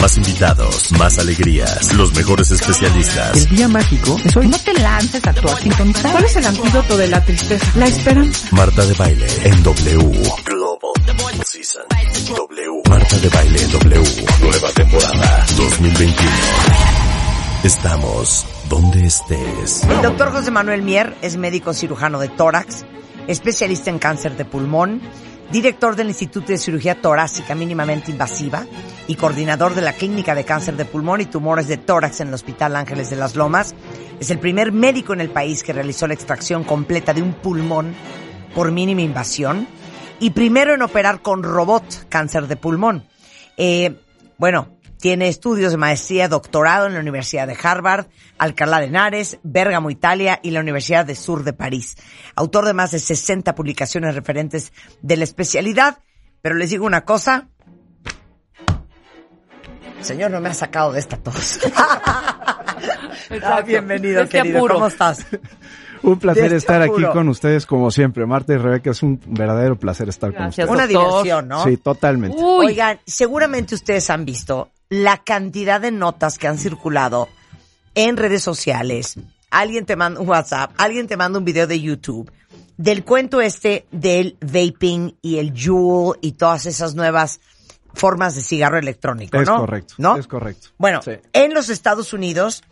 Más 0.00 0.16
invitados, 0.16 0.92
más 0.92 1.18
alegrías, 1.18 1.94
los 1.94 2.14
mejores 2.14 2.50
especialistas. 2.50 3.36
El 3.36 3.48
día 3.56 3.68
mágico 3.68 4.18
es 4.24 4.36
hoy. 4.36 4.48
No 4.48 4.58
te 4.58 4.74
lances 4.74 5.26
a 5.26 5.32
tu 5.32 5.48
sintonizar. 5.48 6.12
¿Cuál 6.12 6.24
es 6.24 6.36
el 6.36 6.46
antídoto 6.46 6.96
de 6.96 7.08
la 7.08 7.24
tristeza? 7.24 7.66
La 7.76 7.86
esperanza. 7.86 8.48
Marta 8.52 8.84
de 8.84 8.94
Baile 8.94 9.26
en 9.44 9.62
W. 9.62 10.22
Global 10.44 11.44
Season. 11.46 11.84
W. 12.28 12.82
Marta 12.88 13.18
de 13.18 13.28
Baile 13.28 13.62
en 13.62 13.70
W. 13.72 14.26
Nueva 14.40 14.70
temporada 14.72 15.46
2021. 15.56 16.30
Estamos 17.64 18.46
donde 18.68 19.06
estés. 19.06 19.84
El 19.84 20.02
doctor 20.02 20.32
José 20.32 20.50
Manuel 20.50 20.82
Mier 20.82 21.16
es 21.22 21.36
médico 21.38 21.72
cirujano 21.72 22.18
de 22.18 22.28
tórax, 22.28 22.84
especialista 23.26 23.88
en 23.88 23.98
cáncer 23.98 24.36
de 24.36 24.44
pulmón, 24.44 25.00
director 25.50 25.96
del 25.96 26.08
Instituto 26.08 26.48
de 26.48 26.58
Cirugía 26.58 27.00
Torácica 27.00 27.54
Mínimamente 27.54 28.10
Invasiva 28.10 28.66
y 29.06 29.14
coordinador 29.16 29.74
de 29.74 29.82
la 29.82 29.92
Clínica 29.92 30.34
de 30.34 30.44
Cáncer 30.44 30.76
de 30.76 30.84
Pulmón 30.84 31.20
y 31.20 31.26
Tumores 31.26 31.68
de 31.68 31.76
Tórax 31.76 32.20
en 32.20 32.28
el 32.28 32.34
Hospital 32.34 32.76
Ángeles 32.76 33.10
de 33.10 33.16
las 33.16 33.36
Lomas. 33.36 33.74
Es 34.20 34.30
el 34.30 34.38
primer 34.38 34.72
médico 34.72 35.12
en 35.12 35.20
el 35.20 35.30
país 35.30 35.62
que 35.62 35.72
realizó 35.72 36.06
la 36.06 36.14
extracción 36.14 36.64
completa 36.64 37.12
de 37.12 37.22
un 37.22 37.34
pulmón 37.34 37.94
por 38.54 38.72
mínima 38.72 39.02
invasión 39.02 39.66
y 40.20 40.30
primero 40.30 40.74
en 40.74 40.82
operar 40.82 41.22
con 41.22 41.42
robot 41.42 42.08
cáncer 42.08 42.46
de 42.46 42.56
pulmón. 42.56 43.04
Eh, 43.56 43.96
bueno, 44.38 44.68
tiene 45.04 45.28
estudios 45.28 45.70
de 45.70 45.76
maestría, 45.76 46.28
doctorado 46.28 46.86
en 46.86 46.94
la 46.94 47.00
Universidad 47.00 47.46
de 47.46 47.54
Harvard, 47.62 48.06
Alcalá 48.38 48.80
de 48.80 48.86
Henares, 48.86 49.38
Bérgamo, 49.42 49.90
Italia 49.90 50.40
y 50.42 50.50
la 50.50 50.60
Universidad 50.60 51.04
de 51.04 51.14
Sur 51.14 51.44
de 51.44 51.52
París. 51.52 51.98
Autor 52.36 52.64
de 52.64 52.72
más 52.72 52.92
de 52.92 53.00
60 53.00 53.54
publicaciones 53.54 54.14
referentes 54.14 54.72
de 55.02 55.18
la 55.18 55.24
especialidad. 55.24 55.98
Pero 56.40 56.54
les 56.54 56.70
digo 56.70 56.86
una 56.86 57.04
cosa. 57.04 57.48
Señor, 60.00 60.30
no 60.30 60.40
me 60.40 60.48
ha 60.48 60.54
sacado 60.54 60.92
de 60.92 61.00
esta 61.00 61.18
tos. 61.18 61.60
ah, 61.76 63.60
bienvenido, 63.66 64.22
Este 64.22 64.38
querido. 64.38 64.56
apuro. 64.56 64.76
¿Cómo 64.76 64.86
estás? 64.86 65.26
Un 66.02 66.18
placer 66.18 66.50
estar 66.54 66.80
aquí 66.80 67.04
con 67.12 67.28
ustedes 67.28 67.66
como 67.66 67.90
siempre. 67.90 68.24
Marta 68.24 68.54
y 68.54 68.56
Rebeca, 68.56 68.90
es 68.90 69.02
un 69.02 69.20
verdadero 69.26 69.78
placer 69.78 70.08
estar 70.08 70.32
Gracias, 70.32 70.66
con 70.66 70.76
Una 70.76 70.84
ustedes. 70.84 70.98
doctor. 70.98 71.22
diversión, 71.24 71.48
¿no? 71.48 71.64
Sí, 71.64 71.76
totalmente. 71.76 72.36
Uy, 72.38 72.66
Oigan, 72.68 73.00
seguramente 73.06 73.74
ustedes 73.74 74.08
han 74.08 74.24
visto 74.24 74.70
la 75.02 75.18
cantidad 75.24 75.80
de 75.80 75.90
notas 75.90 76.38
que 76.38 76.46
han 76.46 76.56
circulado 76.58 77.28
en 77.96 78.16
redes 78.16 78.42
sociales. 78.44 79.16
Alguien 79.50 79.86
te 79.86 79.96
manda 79.96 80.20
un 80.20 80.28
WhatsApp, 80.28 80.72
alguien 80.76 81.08
te 81.08 81.16
manda 81.16 81.38
un 81.38 81.44
video 81.44 81.66
de 81.66 81.80
YouTube 81.80 82.30
del 82.76 83.04
cuento 83.04 83.40
este 83.40 83.86
del 83.90 84.36
vaping 84.40 85.16
y 85.20 85.38
el 85.38 85.52
Juul 85.56 86.16
y 86.20 86.32
todas 86.32 86.66
esas 86.66 86.94
nuevas 86.94 87.40
formas 87.92 88.34
de 88.36 88.42
cigarro 88.42 88.78
electrónico, 88.78 89.36
Es 89.40 89.46
¿no? 89.48 89.56
correcto, 89.58 89.94
¿No? 89.98 90.16
es 90.16 90.26
correcto. 90.26 90.68
Bueno, 90.78 91.00
Sí. 91.02 91.12
en 91.32 91.54
los 91.54 91.68
Estados 91.70 92.12
Unidos 92.12 92.62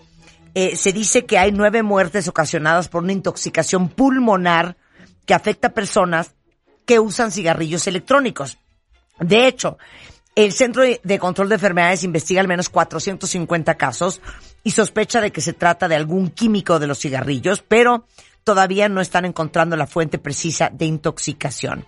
eh, 0.54 0.76
se 0.76 0.92
dice 0.92 1.24
que 1.24 1.38
hay 1.38 1.50
nueve 1.50 1.82
muertes 1.82 2.28
ocasionadas 2.28 2.88
por 2.88 3.02
una 3.02 3.12
intoxicación 3.12 3.88
pulmonar 3.88 4.76
que 5.26 5.34
afecta 5.34 5.68
a 5.68 5.72
personas 5.72 6.34
que 6.84 6.98
usan 7.00 7.32
cigarrillos 7.32 7.86
electrónicos. 7.86 8.58
De 9.20 9.46
hecho, 9.46 9.78
el 10.34 10.52
Centro 10.52 10.82
de 10.82 11.18
Control 11.18 11.48
de 11.48 11.56
Enfermedades 11.56 12.04
investiga 12.04 12.40
al 12.40 12.48
menos 12.48 12.68
450 12.68 13.74
casos 13.76 14.20
y 14.64 14.70
sospecha 14.70 15.20
de 15.20 15.30
que 15.30 15.40
se 15.40 15.52
trata 15.52 15.88
de 15.88 15.96
algún 15.96 16.30
químico 16.30 16.78
de 16.78 16.86
los 16.86 16.98
cigarrillos, 16.98 17.62
pero 17.66 18.06
todavía 18.44 18.88
no 18.88 19.00
están 19.00 19.24
encontrando 19.24 19.76
la 19.76 19.86
fuente 19.86 20.18
precisa 20.18 20.70
de 20.72 20.86
intoxicación. 20.86 21.86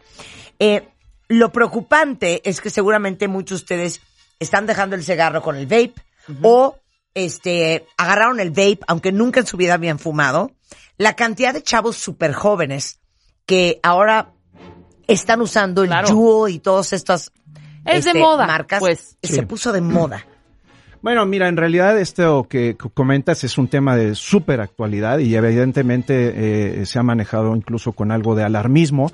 Eh, 0.58 0.88
lo 1.28 1.52
preocupante 1.52 2.48
es 2.48 2.60
que 2.60 2.70
seguramente 2.70 3.28
muchos 3.28 3.60
de 3.60 3.64
ustedes 3.64 4.00
están 4.38 4.66
dejando 4.66 4.94
el 4.94 5.04
cigarro 5.04 5.42
con 5.42 5.56
el 5.56 5.66
vape 5.66 5.94
o 6.42 6.78
este 7.14 7.86
agarraron 7.96 8.40
el 8.40 8.50
vape 8.50 8.80
aunque 8.88 9.12
nunca 9.12 9.40
en 9.40 9.46
su 9.46 9.56
vida 9.56 9.74
habían 9.74 9.98
fumado. 9.98 10.52
La 10.98 11.16
cantidad 11.16 11.54
de 11.54 11.62
chavos 11.62 11.96
súper 11.96 12.34
jóvenes 12.34 13.00
que 13.46 13.80
ahora 13.82 14.32
están 15.06 15.40
usando 15.40 15.82
el 15.82 15.88
Claro. 15.88 16.08
Juul 16.08 16.50
y 16.50 16.58
todas 16.58 16.92
estas 16.92 17.32
Es 17.84 18.04
de 18.04 18.10
este, 18.10 18.20
moda, 18.20 18.46
marcas 18.46 18.80
pues. 18.80 19.16
se 19.22 19.42
puso 19.44 19.72
de 19.72 19.80
moda. 19.80 20.24
Bueno, 21.02 21.26
mira, 21.26 21.48
en 21.48 21.58
realidad 21.58 21.98
esto 21.98 22.46
que 22.48 22.76
comentas 22.76 23.44
es 23.44 23.58
un 23.58 23.68
tema 23.68 23.94
de 23.94 24.14
súper 24.14 24.62
actualidad 24.62 25.18
y 25.18 25.34
evidentemente 25.34 26.80
eh, 26.80 26.86
se 26.86 26.98
ha 26.98 27.02
manejado 27.02 27.54
incluso 27.54 27.92
con 27.92 28.10
algo 28.10 28.34
de 28.34 28.42
alarmismo. 28.42 29.12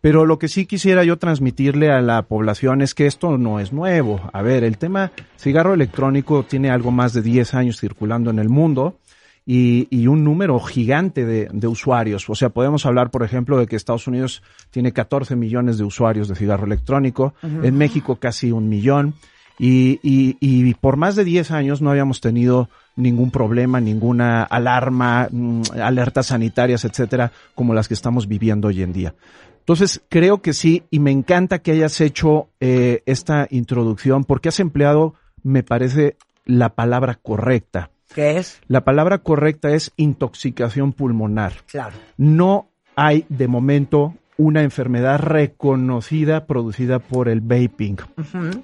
Pero 0.00 0.24
lo 0.24 0.38
que 0.38 0.48
sí 0.48 0.66
quisiera 0.66 1.04
yo 1.04 1.18
transmitirle 1.18 1.90
a 1.90 2.00
la 2.00 2.22
población 2.22 2.80
es 2.80 2.94
que 2.94 3.06
esto 3.06 3.38
no 3.38 3.60
es 3.60 3.72
nuevo. 3.72 4.20
A 4.32 4.40
ver, 4.40 4.62
el 4.64 4.78
tema 4.78 5.12
cigarro 5.36 5.74
electrónico 5.74 6.42
tiene 6.44 6.70
algo 6.70 6.90
más 6.90 7.12
de 7.12 7.22
10 7.22 7.54
años 7.54 7.80
circulando 7.80 8.30
en 8.30 8.38
el 8.38 8.48
mundo 8.48 8.98
y, 9.46 9.86
y 9.96 10.08
un 10.08 10.24
número 10.24 10.58
gigante 10.58 11.24
de, 11.24 11.48
de 11.52 11.66
usuarios. 11.68 12.28
O 12.28 12.34
sea, 12.34 12.50
podemos 12.50 12.84
hablar, 12.84 13.10
por 13.12 13.22
ejemplo, 13.22 13.56
de 13.58 13.68
que 13.68 13.76
Estados 13.76 14.08
Unidos 14.08 14.42
tiene 14.70 14.92
14 14.92 15.36
millones 15.36 15.78
de 15.78 15.84
usuarios 15.84 16.26
de 16.26 16.34
cigarro 16.34 16.66
electrónico, 16.66 17.32
en 17.42 17.78
México 17.78 18.16
casi 18.16 18.50
un 18.50 18.68
millón. 18.68 19.14
Y, 19.58 20.00
y, 20.02 20.36
y 20.40 20.74
por 20.74 20.98
más 20.98 21.16
de 21.16 21.24
10 21.24 21.52
años 21.52 21.80
no 21.80 21.90
habíamos 21.90 22.20
tenido 22.20 22.68
ningún 22.96 23.30
problema, 23.30 23.80
ninguna 23.80 24.42
alarma, 24.42 25.28
mm, 25.30 25.62
alertas 25.80 26.26
sanitarias, 26.26 26.84
etcétera, 26.84 27.32
como 27.54 27.72
las 27.72 27.88
que 27.88 27.94
estamos 27.94 28.26
viviendo 28.26 28.68
hoy 28.68 28.82
en 28.82 28.92
día. 28.92 29.14
Entonces, 29.60 30.02
creo 30.08 30.42
que 30.42 30.52
sí, 30.52 30.82
y 30.90 30.98
me 30.98 31.10
encanta 31.10 31.60
que 31.60 31.72
hayas 31.72 32.00
hecho 32.00 32.48
eh, 32.60 33.02
esta 33.06 33.46
introducción, 33.50 34.24
porque 34.24 34.48
has 34.48 34.60
empleado, 34.60 35.14
me 35.42 35.62
parece, 35.62 36.16
la 36.44 36.74
palabra 36.74 37.14
correcta. 37.14 37.90
¿Qué 38.14 38.38
es? 38.38 38.60
La 38.68 38.84
palabra 38.84 39.18
correcta 39.18 39.70
es 39.70 39.92
intoxicación 39.96 40.92
pulmonar. 40.92 41.52
Claro. 41.66 41.96
No 42.16 42.70
hay 42.94 43.26
de 43.28 43.48
momento 43.48 44.14
una 44.38 44.62
enfermedad 44.62 45.18
reconocida 45.20 46.46
producida 46.46 46.98
por 46.98 47.28
el 47.28 47.40
vaping. 47.40 47.96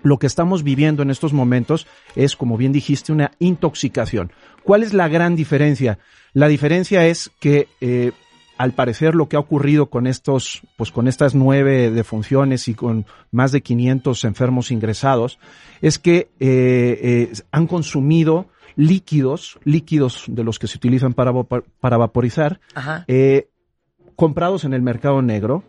Lo 0.03 0.19
que 0.19 0.27
estamos 0.27 0.63
viviendo 0.63 1.03
en 1.03 1.11
estos 1.11 1.33
momentos 1.33 1.87
es, 2.15 2.37
como 2.37 2.57
bien 2.57 2.73
dijiste, 2.73 3.13
una 3.13 3.33
intoxicación. 3.39 4.33
¿Cuál 4.65 4.83
es 4.83 4.93
la 4.93 5.09
gran 5.09 5.35
diferencia? 5.35 5.99
La 6.35 6.49
diferencia 6.49 7.07
es 7.07 7.31
que 7.41 7.69
eh, 7.81 8.13
al 8.59 8.73
parecer 8.73 9.15
lo 9.15 9.29
que 9.29 9.37
ha 9.37 9.41
ocurrido 9.41 9.87
con 9.87 10.07
estos, 10.07 10.63
pues 10.77 10.93
con 10.93 11.09
estas 11.09 11.35
nueve 11.35 11.91
defunciones 11.91 12.69
y 12.69 12.75
con 12.75 13.07
más 13.31 13.51
de 13.51 13.63
500 13.63 14.25
enfermos 14.25 14.71
ingresados, 14.71 15.39
es 15.81 15.99
que 15.99 16.31
eh, 16.39 16.99
eh, 17.03 17.33
han 17.51 17.67
consumido 17.67 18.49
líquidos, 18.77 19.59
líquidos 19.65 20.25
de 20.29 20.45
los 20.45 20.59
que 20.59 20.67
se 20.67 20.79
utilizan 20.79 21.13
para, 21.15 21.33
para 21.81 21.97
vaporizar, 21.97 22.61
eh, 23.09 23.49
comprados 24.17 24.65
en 24.65 24.75
el 24.75 24.83
mercado 24.83 25.23
negro 25.23 25.65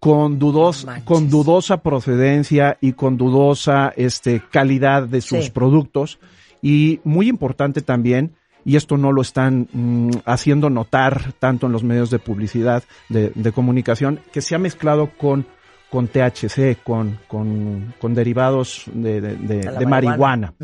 con 0.00 0.38
dudos, 0.40 0.86
con 1.04 1.30
dudosa 1.30 1.82
procedencia 1.82 2.76
y 2.80 2.94
con 2.94 3.16
dudosa 3.16 3.92
este 3.96 4.42
calidad 4.50 5.04
de 5.06 5.20
sus 5.20 5.44
Sí. 5.44 5.50
productos. 5.52 6.18
Y 6.60 7.00
muy 7.04 7.28
importante 7.28 7.82
también 7.82 8.34
y 8.64 8.76
esto 8.76 8.96
no 8.96 9.12
lo 9.12 9.22
están 9.22 9.68
mm, 9.72 10.10
haciendo 10.24 10.70
notar 10.70 11.32
tanto 11.38 11.66
en 11.66 11.72
los 11.72 11.82
medios 11.84 12.10
de 12.10 12.18
publicidad 12.18 12.82
de, 13.08 13.30
de 13.34 13.52
comunicación 13.52 14.20
que 14.32 14.40
se 14.40 14.54
ha 14.54 14.58
mezclado 14.58 15.10
con 15.16 15.46
con 15.92 16.08
THC, 16.08 16.82
con, 16.82 17.20
con, 17.28 17.94
con 18.00 18.14
derivados 18.14 18.84
de, 18.94 19.20
de- 19.20 19.36
de- 19.36 19.62
la 19.64 19.78
de 19.78 19.84
marihuana. 19.84 20.54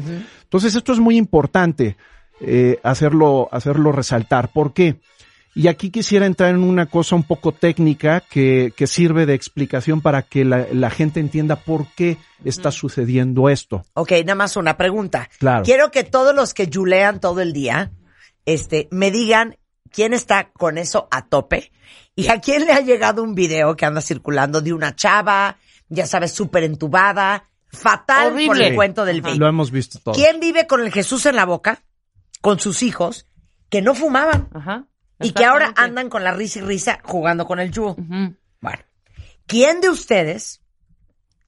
Entonces 0.43 0.75
esto 0.75 0.95
es 0.95 0.99
muy 1.01 1.19
importante 1.19 1.99
eh, 2.41 2.81
hacerlo, 2.83 3.47
hacerlo 3.53 3.93
resaltar. 3.93 4.51
¿Por 4.51 4.73
qué? 4.73 4.97
Y 5.55 5.69
aquí 5.69 5.91
quisiera 5.91 6.25
entrar 6.25 6.51
en 6.55 6.63
una 6.63 6.87
cosa 6.87 7.15
un 7.15 7.25
poco 7.25 7.53
técnica 7.53 8.23
que, 8.31 8.73
que 8.75 8.87
sirve 8.87 9.27
de 9.27 9.35
explicación 9.35 10.01
para 10.01 10.23
que 10.23 10.47
la, 10.47 10.67
la 10.73 10.89
gente 10.89 11.21
entienda 11.21 11.57
por 11.57 11.89
qué 11.95 12.17
está 12.45 12.71
sucediendo 12.71 13.51
esto. 13.51 13.85
Ok, 13.93 14.13
nada 14.25 14.35
más 14.35 14.57
una 14.57 14.79
pregunta. 14.79 15.29
Claro. 15.39 15.63
Quiero 15.65 15.91
que 15.91 16.05
todos 16.05 16.35
los 16.35 16.55
que 16.55 16.69
yulean 16.69 17.21
todo 17.21 17.43
el 17.43 17.53
día, 17.53 17.91
este, 18.47 18.89
me 18.91 19.11
digan 19.11 19.59
quién 19.91 20.15
está 20.15 20.51
con 20.53 20.79
eso 20.79 21.07
a 21.11 21.27
tope 21.27 21.71
y 22.19 22.29
a 22.29 22.41
quién 22.41 22.67
le 22.67 22.73
ha 22.73 22.81
llegado 22.81 23.23
un 23.23 23.35
video 23.35 23.77
que 23.77 23.87
anda 23.87 24.01
circulando 24.01 24.61
de 24.61 24.73
una 24.73 24.97
chava, 24.97 25.57
ya 25.89 26.05
sabes, 26.07 26.33
súper 26.33 26.65
entubada, 26.65 27.45
fatal 27.71 28.35
por 28.47 28.61
el 28.61 28.75
cuento 28.75 29.05
del 29.05 29.23
vape. 29.23 29.37
Lo 29.37 29.47
hemos 29.47 29.71
visto 29.71 30.01
todo. 30.01 30.15
¿Quién 30.15 30.41
vive 30.41 30.67
con 30.67 30.81
el 30.81 30.91
Jesús 30.93 31.27
en 31.27 31.37
la 31.37 31.45
boca, 31.47 31.83
con 32.41 32.59
sus 32.59 32.83
hijos, 32.83 33.27
que 33.71 33.83
no 33.83 33.95
fumaban 33.95 34.49
Ajá. 34.53 34.87
y 35.21 35.31
que 35.31 35.45
ahora 35.45 35.73
andan 35.77 36.09
con 36.09 36.25
la 36.25 36.33
risa 36.33 36.59
y 36.59 36.63
risa 36.63 36.99
jugando 37.05 37.47
con 37.47 37.61
el 37.61 37.71
yugo? 37.71 37.95
Bueno, 38.61 38.83
¿Quién 39.47 39.81
de 39.81 39.89
ustedes 39.89 40.61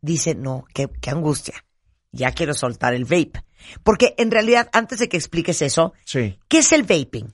dice, 0.00 0.34
no, 0.34 0.64
qué, 0.73 0.88
qué 1.00 1.11
angustia, 1.11 1.64
ya 2.12 2.31
quiero 2.32 2.55
soltar 2.55 2.94
el 2.94 3.05
vape? 3.05 3.44
Porque 3.82 4.14
en 4.19 4.31
realidad, 4.31 4.70
antes 4.73 5.00
de 5.00 5.08
que 5.08 5.16
expliques 5.16 5.62
eso, 5.62 5.93
Sí. 6.05 6.38
¿qué 6.49 6.58
es 6.58 6.73
el 6.73 6.84
vaping? 6.84 7.31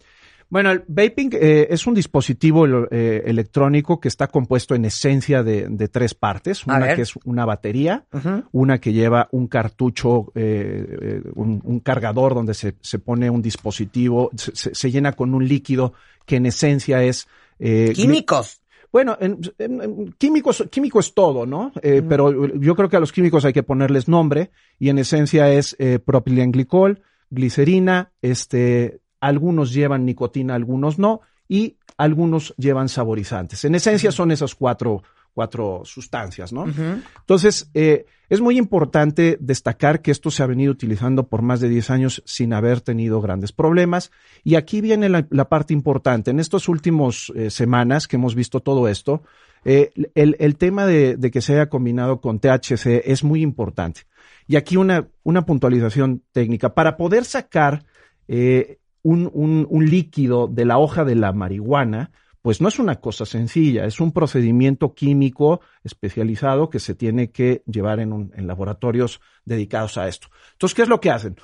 Bueno, 0.48 0.70
el 0.70 0.84
vaping 0.86 1.30
eh, 1.32 1.66
es 1.70 1.86
un 1.88 1.94
dispositivo 1.94 2.66
eh, 2.90 3.22
electrónico 3.26 3.98
que 3.98 4.08
está 4.08 4.28
compuesto 4.28 4.74
en 4.76 4.84
esencia 4.84 5.42
de, 5.42 5.66
de 5.68 5.88
tres 5.88 6.14
partes. 6.14 6.64
Una 6.66 6.78
que 6.94 7.02
es 7.02 7.14
una 7.24 7.44
batería, 7.44 8.04
una 8.52 8.78
que 8.78 8.92
lleva 8.92 9.28
un 9.32 9.48
cartucho, 9.48 10.30
eh, 10.36 10.86
eh, 11.02 11.22
un, 11.34 11.60
un 11.64 11.80
cargador 11.80 12.34
donde 12.34 12.54
se, 12.54 12.74
se 12.80 12.98
pone 13.00 13.28
un 13.28 13.42
dispositivo, 13.42 14.30
se, 14.36 14.74
se- 14.74 14.90
llena 14.90 15.12
con 15.12 15.34
un 15.34 15.46
líquido 15.48 15.94
que 16.24 16.36
en 16.36 16.46
esencia 16.46 17.02
es... 17.02 17.26
eh, 17.58 17.92
Químicos. 17.94 18.60
Bueno, 18.92 19.18
en, 19.20 19.40
en- 19.58 19.82
en 19.82 20.12
químicos, 20.12 20.64
químico 20.70 21.00
es 21.00 21.12
todo, 21.12 21.44
¿no? 21.44 21.72
Eh, 21.82 22.02
Pero 22.08 22.54
yo 22.54 22.76
creo 22.76 22.88
que 22.88 22.96
a 22.96 23.00
los 23.00 23.10
químicos 23.12 23.44
hay 23.44 23.52
que 23.52 23.64
ponerles 23.64 24.06
nombre 24.08 24.50
y 24.78 24.90
en 24.90 24.98
esencia 24.98 25.52
es 25.52 25.74
eh, 25.80 25.98
propilenglicol, 25.98 27.02
glicerina, 27.30 28.12
este, 28.22 29.00
algunos 29.20 29.72
llevan 29.72 30.04
nicotina, 30.04 30.54
algunos 30.54 30.98
no, 30.98 31.20
y 31.48 31.76
algunos 31.96 32.54
llevan 32.56 32.88
saborizantes. 32.88 33.64
En 33.64 33.74
esencia 33.74 34.12
son 34.12 34.30
esas 34.30 34.54
cuatro, 34.54 35.02
cuatro 35.32 35.82
sustancias, 35.84 36.52
¿no? 36.52 36.66
Entonces, 36.66 37.70
eh, 37.74 38.06
es 38.28 38.40
muy 38.40 38.58
importante 38.58 39.38
destacar 39.40 40.02
que 40.02 40.10
esto 40.10 40.30
se 40.30 40.42
ha 40.42 40.46
venido 40.46 40.72
utilizando 40.72 41.28
por 41.28 41.42
más 41.42 41.60
de 41.60 41.68
10 41.68 41.90
años 41.90 42.22
sin 42.26 42.52
haber 42.52 42.80
tenido 42.80 43.20
grandes 43.20 43.52
problemas. 43.52 44.10
Y 44.42 44.56
aquí 44.56 44.80
viene 44.80 45.08
la, 45.08 45.26
la 45.30 45.48
parte 45.48 45.72
importante. 45.72 46.30
En 46.30 46.40
estos 46.40 46.68
últimos 46.68 47.32
eh, 47.36 47.50
semanas 47.50 48.08
que 48.08 48.16
hemos 48.16 48.34
visto 48.34 48.60
todo 48.60 48.88
esto, 48.88 49.22
eh, 49.64 49.92
el, 50.14 50.36
el 50.38 50.56
tema 50.56 50.86
de, 50.86 51.16
de 51.16 51.30
que 51.30 51.40
se 51.40 51.54
haya 51.54 51.68
combinado 51.68 52.20
con 52.20 52.40
THC 52.40 53.02
es 53.04 53.22
muy 53.22 53.42
importante. 53.42 54.02
Y 54.48 54.56
aquí 54.56 54.76
una, 54.76 55.08
una 55.22 55.44
puntualización 55.44 56.22
técnica. 56.32 56.74
Para 56.74 56.96
poder 56.96 57.24
sacar 57.24 57.84
eh, 58.28 58.78
un, 59.06 59.86
líquido 59.88 60.48
de 60.48 60.64
la 60.64 60.78
hoja 60.78 61.04
de 61.04 61.14
la 61.14 61.32
marihuana, 61.32 62.10
pues 62.42 62.60
no 62.60 62.68
es 62.68 62.78
una 62.78 62.96
cosa 62.96 63.24
sencilla, 63.24 63.84
es 63.84 64.00
un 64.00 64.12
procedimiento 64.12 64.94
químico 64.94 65.60
especializado 65.84 66.70
que 66.70 66.80
se 66.80 66.94
tiene 66.94 67.30
que 67.30 67.62
llevar 67.66 68.00
en, 68.00 68.32
en 68.34 68.46
laboratorios 68.46 69.20
dedicados 69.44 69.98
a 69.98 70.08
esto. 70.08 70.28
Entonces, 70.52 70.74
¿qué 70.74 70.82
es 70.82 70.88
lo 70.88 71.00
que 71.00 71.10
hacen? 71.10 71.36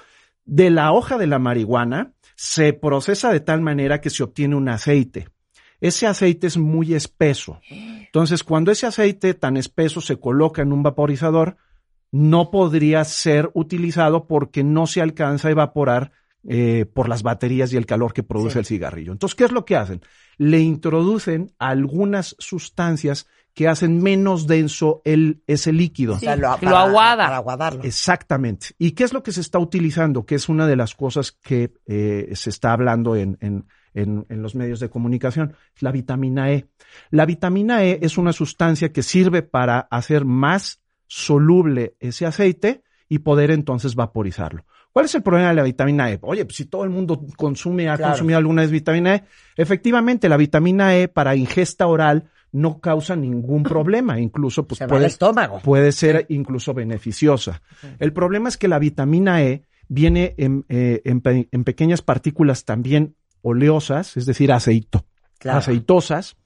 De 0.44 0.70
la 0.70 0.92
hoja 0.92 1.18
de 1.18 1.26
la 1.26 1.38
marihuana 1.38 2.12
se 2.34 2.72
procesa 2.72 3.32
de 3.32 3.40
tal 3.40 3.60
manera 3.60 4.00
que 4.00 4.10
se 4.10 4.22
obtiene 4.22 4.56
un 4.56 4.68
aceite. 4.68 5.28
Ese 5.80 6.06
aceite 6.06 6.46
es 6.46 6.56
muy 6.56 6.94
espeso. 6.94 7.60
Entonces, 7.70 8.44
cuando 8.44 8.70
ese 8.70 8.86
aceite 8.86 9.34
tan 9.34 9.56
espeso 9.56 10.00
se 10.00 10.18
coloca 10.18 10.62
en 10.62 10.72
un 10.72 10.82
vaporizador, 10.82 11.56
no 12.12 12.50
podría 12.50 13.04
ser 13.04 13.50
utilizado 13.54 14.26
porque 14.26 14.62
no 14.62 14.86
se 14.86 15.00
alcanza 15.00 15.48
a 15.48 15.52
evaporar 15.52 16.12
eh, 16.48 16.86
por 16.92 17.08
las 17.08 17.22
baterías 17.22 17.72
y 17.72 17.76
el 17.76 17.86
calor 17.86 18.12
que 18.12 18.22
produce 18.22 18.54
Sí. 18.54 18.58
el 18.60 18.66
cigarrillo. 18.66 19.12
Entonces, 19.12 19.34
¿qué 19.36 19.44
es 19.44 19.52
lo 19.52 19.64
que 19.64 19.76
hacen? 19.76 20.00
Le 20.38 20.60
introducen 20.60 21.52
algunas 21.58 22.34
sustancias 22.38 23.26
que 23.54 23.68
hacen 23.68 24.02
menos 24.02 24.46
denso 24.46 25.02
el, 25.04 25.42
ese 25.46 25.72
líquido. 25.72 26.14
O 26.14 26.18
sea, 26.18 26.36
lo 26.36 26.48
aguada. 26.50 27.24
Para 27.24 27.36
aguadarlo. 27.36 27.84
Exactamente. 27.84 28.68
¿Y 28.78 28.92
qué 28.92 29.04
es 29.04 29.12
lo 29.12 29.22
que 29.22 29.30
se 29.32 29.42
está 29.42 29.58
utilizando? 29.58 30.24
Que 30.24 30.36
es 30.36 30.48
una 30.48 30.66
de 30.66 30.74
las 30.76 30.94
cosas 30.94 31.32
que 31.32 31.74
eh, 31.86 32.30
se 32.34 32.48
está 32.50 32.72
hablando 32.72 33.14
en, 33.14 33.36
en- 33.40 33.66
en- 33.94 34.24
en 34.30 34.40
los 34.42 34.54
medios 34.54 34.80
de 34.80 34.88
comunicación, 34.88 35.54
la 35.80 35.92
vitamina 35.92 36.50
E. 36.50 36.66
La 37.10 37.26
vitamina 37.26 37.84
E 37.84 37.98
es 38.00 38.16
una 38.16 38.32
sustancia 38.32 38.90
que 38.90 39.02
sirve 39.02 39.42
para 39.42 39.80
hacer 39.90 40.24
más 40.24 40.80
soluble 41.06 41.94
ese 42.00 42.24
aceite 42.24 42.82
y 43.08 43.18
poder 43.18 43.50
entonces 43.50 43.94
vaporizarlo. 43.94 44.64
¿Cuál 44.92 45.06
es 45.06 45.14
el 45.14 45.22
problema 45.22 45.48
de 45.48 45.54
la 45.54 45.62
vitamina 45.62 46.10
E? 46.10 46.18
Oye, 46.22 46.44
pues 46.44 46.56
si 46.56 46.66
todo 46.66 46.84
el 46.84 46.90
mundo 46.90 47.24
consume, 47.36 47.88
ha 47.88 47.96
Claro. 47.96 48.12
consumido 48.12 48.38
alguna 48.38 48.62
vez 48.62 48.70
vitamina 48.70 49.14
E, 49.16 49.24
efectivamente 49.56 50.28
la 50.28 50.36
vitamina 50.36 50.94
E 50.96 51.08
para 51.08 51.34
ingesta 51.34 51.86
oral 51.86 52.24
no 52.52 52.80
causa 52.80 53.16
ningún 53.16 53.62
problema, 53.62 54.20
incluso 54.20 54.66
pues 54.66 54.78
Se 54.78 54.86
puede, 54.86 55.06
estómago. 55.06 55.60
puede 55.60 55.90
ser 55.92 56.26
incluso 56.28 56.74
beneficiosa. 56.74 57.62
El 57.98 58.12
problema 58.12 58.50
es 58.50 58.58
que 58.58 58.68
la 58.68 58.78
vitamina 58.78 59.42
E 59.42 59.64
viene 59.88 60.34
en, 60.36 60.64
eh, 60.68 61.00
en 61.04 61.64
pequeñas 61.64 62.02
partículas 62.02 62.64
también 62.66 63.14
oleosas, 63.40 64.16
es 64.18 64.26
decir, 64.26 64.52
aceito, 64.52 65.06
Claro. 65.38 65.58
aceitosas, 65.58 66.36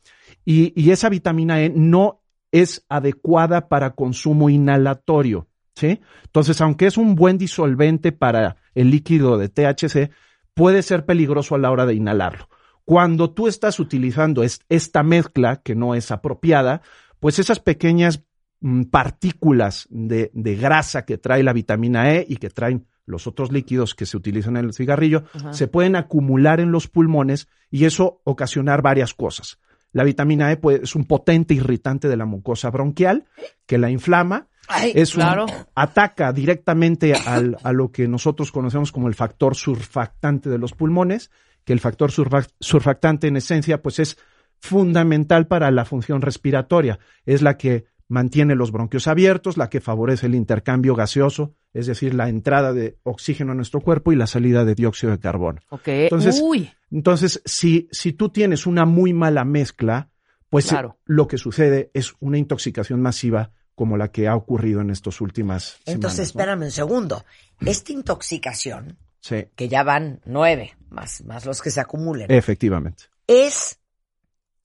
y, 0.45 0.73
y 0.81 0.91
esa 0.93 1.09
vitamina 1.09 1.61
E 1.61 1.71
no 1.75 2.23
es 2.53 2.85
adecuada 2.89 3.69
para 3.69 3.91
consumo 3.97 4.49
inhalatorio. 4.49 5.49
¿Sí? 5.77 6.01
Entonces, 6.25 6.61
aunque 6.61 6.87
es 6.87 6.97
un 6.97 7.15
buen 7.15 7.39
disolvente 7.39 8.11
para 8.13 8.57
el 8.75 8.91
líquido 8.91 9.39
de 9.39 9.49
THC, 9.49 10.11
puede 10.55 10.83
ser 10.83 11.05
peligroso 11.07 11.55
a 11.55 11.59
la 11.59 11.71
hora 11.71 11.87
de 11.87 11.95
inhalarlo. 11.95 12.49
Cuando 12.85 13.31
tú 13.33 13.47
estás 13.47 13.79
utilizando 13.79 14.43
es- 14.43 14.61
esta 14.69 15.03
mezcla 15.03 15.57
que 15.63 15.75
no 15.75 15.95
es 15.95 16.11
apropiada, 16.11 16.83
pues 17.21 17.39
esas 17.39 17.61
pequeñas 17.61 18.23
mm, 18.61 18.85
partículas 18.85 19.87
de, 19.91 20.31
de 20.35 20.57
grasa 20.57 21.05
que 21.05 21.19
trae 21.19 21.43
la 21.43 21.53
vitamina 21.53 22.13
E 22.15 22.25
y 22.29 22.37
que 22.37 22.49
traen 22.51 22.87
los 23.05 23.27
otros 23.27 23.53
líquidos 23.53 23.95
que 23.95 24.07
se 24.07 24.17
utilizan 24.17 24.57
en 24.57 24.65
el 24.65 24.73
cigarrillo, 24.75 25.25
se 25.53 25.69
pueden 25.69 25.95
acumular 25.95 26.59
en 26.59 26.73
los 26.73 26.89
pulmones 26.89 27.49
y 27.71 27.85
eso 27.85 28.21
ocasionar 28.25 28.83
varias 28.83 29.15
cosas. 29.15 29.59
La 29.93 30.03
vitamina 30.05 30.51
E 30.51 30.57
pues, 30.57 30.81
es 30.83 30.95
un 30.97 31.05
potente 31.05 31.55
irritante 31.55 32.09
de 32.09 32.17
la 32.17 32.25
mucosa 32.27 32.71
bronquial 32.71 33.27
que 33.67 33.79
la 33.79 33.91
inflama. 33.91 34.49
Ay, 34.69 34.93
es 34.95 35.15
un- 35.15 35.23
claro. 35.23 35.47
ataca 35.75 36.33
directamente 36.33 37.15
al- 37.15 37.57
a 37.63 37.73
lo 37.73 37.91
que 37.93 38.09
nosotros 38.09 38.51
conocemos 38.53 38.93
como 38.93 39.09
el 39.09 39.15
factor 39.15 39.55
surfactante 39.57 40.51
de 40.51 40.59
los 40.59 40.73
pulmones, 40.73 41.31
que 41.65 41.73
el 41.73 41.81
factor 41.81 42.11
surfa- 42.11 42.49
surfactante 42.61 43.27
en 43.29 43.37
esencia 43.37 43.83
pues 43.83 43.99
es 43.99 44.17
fundamental 44.59 45.47
para 45.47 45.71
la 45.71 45.85
función 45.85 46.21
respiratoria. 46.23 46.99
Es 47.25 47.43
la 47.43 47.57
que 47.57 47.85
mantiene 48.09 48.55
los 48.55 48.71
bronquios 48.71 49.09
abiertos, 49.09 49.57
la 49.57 49.69
que 49.69 49.81
favorece 49.81 50.27
el 50.27 50.35
intercambio 50.35 50.95
gaseoso, 50.95 51.55
es 51.73 51.87
decir, 51.87 52.15
la 52.15 52.29
entrada 52.29 52.73
de 52.73 52.99
oxígeno 53.03 53.53
a 53.53 53.55
nuestro 53.55 53.81
cuerpo 53.81 54.13
y 54.13 54.17
la 54.17 54.27
salida 54.29 54.65
de 54.65 54.75
dióxido 54.77 55.13
de 55.13 55.19
carbono. 55.19 55.61
Ok. 55.71 55.89
Entonces, 55.89 56.41
Uy. 56.43 56.71
Entonces, 56.91 57.43
si, 57.45 57.89
si 57.91 58.13
tú 58.13 58.29
tienes 58.29 58.67
una 58.67 58.85
muy 58.85 59.13
mala 59.13 59.45
mezcla, 59.45 60.09
pues 60.49 60.69
Claro. 60.69 60.99
lo 61.05 61.27
que 61.27 61.37
sucede 61.39 61.91
es 61.95 62.15
una 62.21 62.39
intoxicación 62.39 63.03
masiva 63.03 63.51
como 63.77 63.97
la 63.97 64.09
que 64.11 64.27
ha 64.27 64.35
ocurrido 64.35 64.81
en 64.81 64.91
estas 64.91 65.21
últimas 65.21 65.77
Entonces, 65.85 66.27
espérame 66.29 66.63
un 66.63 66.71
segundo. 66.73 67.25
Esta 67.61 67.93
intoxicación, 67.93 68.99
Sí, 69.21 69.47
que 69.55 69.69
ya 69.69 69.83
van 69.85 70.21
nueve, 70.25 70.77
más, 70.89 71.23
más 71.25 71.47
los 71.47 71.63
que 71.63 71.71
se 71.71 71.81
acumulen, 71.81 72.31
efectivamente. 72.31 73.05
es 73.27 73.79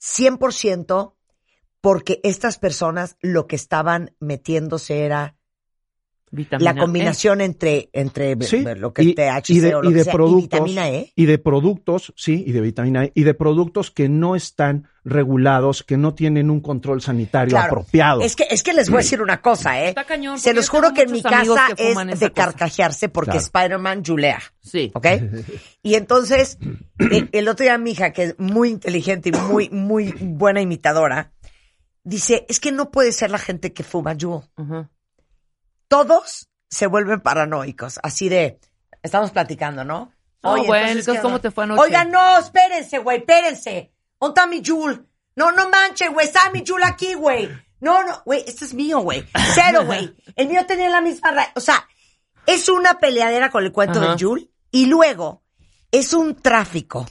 100% 0.01 1.13
porque 1.81 2.19
estas 2.23 2.57
personas 2.57 3.17
lo 3.21 3.47
que 3.47 3.55
estaban 3.55 4.15
metiéndose 4.19 5.03
era 5.03 5.35
Vitamina 6.33 6.73
la 6.73 6.79
combinación 6.79 7.41
entre, 7.41 7.89
entre 7.91 8.41
Sí, 8.43 8.63
lo 8.77 8.93
que 8.93 9.03
y- 9.03 9.09
es 9.09 9.15
THC 9.15 9.49
y 9.53 9.59
de, 9.59 9.75
o 9.75 9.81
lo 9.81 9.89
y 9.89 9.93
que 9.93 9.97
de 9.99 10.03
sea, 10.05 10.13
productos, 10.13 10.59
y 10.59 10.63
vitamina 10.63 10.89
E. 10.89 11.11
y 11.13 11.25
de 11.25 11.37
productos, 11.37 12.13
sí, 12.15 12.43
y 12.47 12.53
de 12.53 12.61
vitamina 12.61 13.03
E, 13.03 13.11
y 13.15 13.23
de 13.23 13.33
productos 13.33 13.91
que 13.91 14.07
no 14.07 14.37
están 14.37 14.87
regulados, 15.03 15.83
que 15.83 15.97
no 15.97 16.13
tienen 16.13 16.49
un 16.49 16.61
control 16.61 17.01
sanitario 17.01 17.49
Claro. 17.51 17.65
apropiado. 17.65 18.21
Es 18.21 18.35
que, 18.37 18.45
es 18.49 18.63
que 18.63 18.71
les 18.73 18.89
voy 18.89 18.99
a 18.99 19.01
decir 19.01 19.21
una 19.21 19.41
cosa, 19.41 19.81
¿eh? 19.83 19.89
Está 19.89 20.05
cañón, 20.05 20.39
Se 20.39 20.53
los 20.53 20.67
yo 20.67 20.71
juro 20.71 20.93
que 20.93 21.01
en 21.01 21.11
mi 21.11 21.21
casa 21.21 21.67
es 21.75 21.95
de 22.19 22.29
cosa. 22.29 22.33
carcajearse 22.33 23.09
porque 23.09 23.31
Claro. 23.31 23.43
Spider-Man 23.45 24.03
julea. 24.05 24.39
Sí. 24.61 24.91
¿Ok? 24.93 25.07
Y 25.83 25.95
entonces, 25.95 26.59
el, 26.99 27.27
el 27.31 27.47
otro 27.49 27.63
día 27.63 27.77
mi 27.79 27.91
hija, 27.91 28.11
que 28.13 28.23
es 28.23 28.35
muy 28.39 28.69
inteligente 28.69 29.29
y 29.29 29.31
muy, 29.31 29.69
muy 29.71 30.13
buena 30.21 30.61
imitadora, 30.61 31.31
dice, 32.03 32.45
es 32.47 32.59
que 32.59 32.71
no 32.71 32.91
puede 32.91 33.11
ser 33.11 33.31
la 33.31 33.39
gente 33.39 33.73
que 33.73 33.83
fuma 33.83 34.15
Juul. 34.19 34.43
Ajá. 34.55 34.89
Todos 35.91 36.47
se 36.69 36.87
vuelven 36.87 37.19
paranoicos, 37.19 37.99
así 38.01 38.29
de, 38.29 38.61
estamos 39.03 39.31
platicando, 39.31 39.83
¿no? 39.83 40.13
No, 40.41 40.53
Oye, 40.53 40.65
bueno, 40.67 40.87
entonces, 40.87 40.99
entonces, 40.99 41.15
¿qué 41.19 41.21
¿cómo 41.21 41.41
te 41.41 41.51
fue 41.51 41.65
anoche? 41.65 41.81
Oigan, 41.81 42.09
no, 42.11 42.37
espérense, 42.39 42.97
güey, 42.99 43.17
espérense. 43.17 43.91
¿Dónde 44.17 44.31
está 44.39 44.47
mi 44.47 44.63
Juul? 44.65 45.05
No, 45.35 45.51
no 45.51 45.69
manchen, 45.69 46.13
güey, 46.13 46.27
está 46.27 46.49
mi 46.51 46.63
Juul 46.65 46.81
aquí, 46.83 47.13
güey. 47.13 47.49
No, 47.81 48.03
no, 48.05 48.21
güey, 48.23 48.41
este 48.47 48.63
es 48.63 48.73
mío, 48.73 48.99
güey. 49.01 49.25
Cero, 49.53 49.85
güey. 49.85 50.15
El 50.37 50.47
mío 50.47 50.65
tenía 50.65 50.87
la 50.89 51.01
misma 51.01 51.31
ra- 51.31 51.51
O 51.55 51.59
sea, 51.59 51.85
es 52.45 52.69
una 52.69 52.99
peleadera 52.99 53.49
con 53.51 53.65
el 53.65 53.73
cuento 53.73 53.99
Ajá. 53.99 54.11
del 54.15 54.17
Juul 54.23 54.49
y 54.71 54.85
luego 54.85 55.43
es 55.91 56.13
un 56.13 56.35
tráfico, 56.35 57.05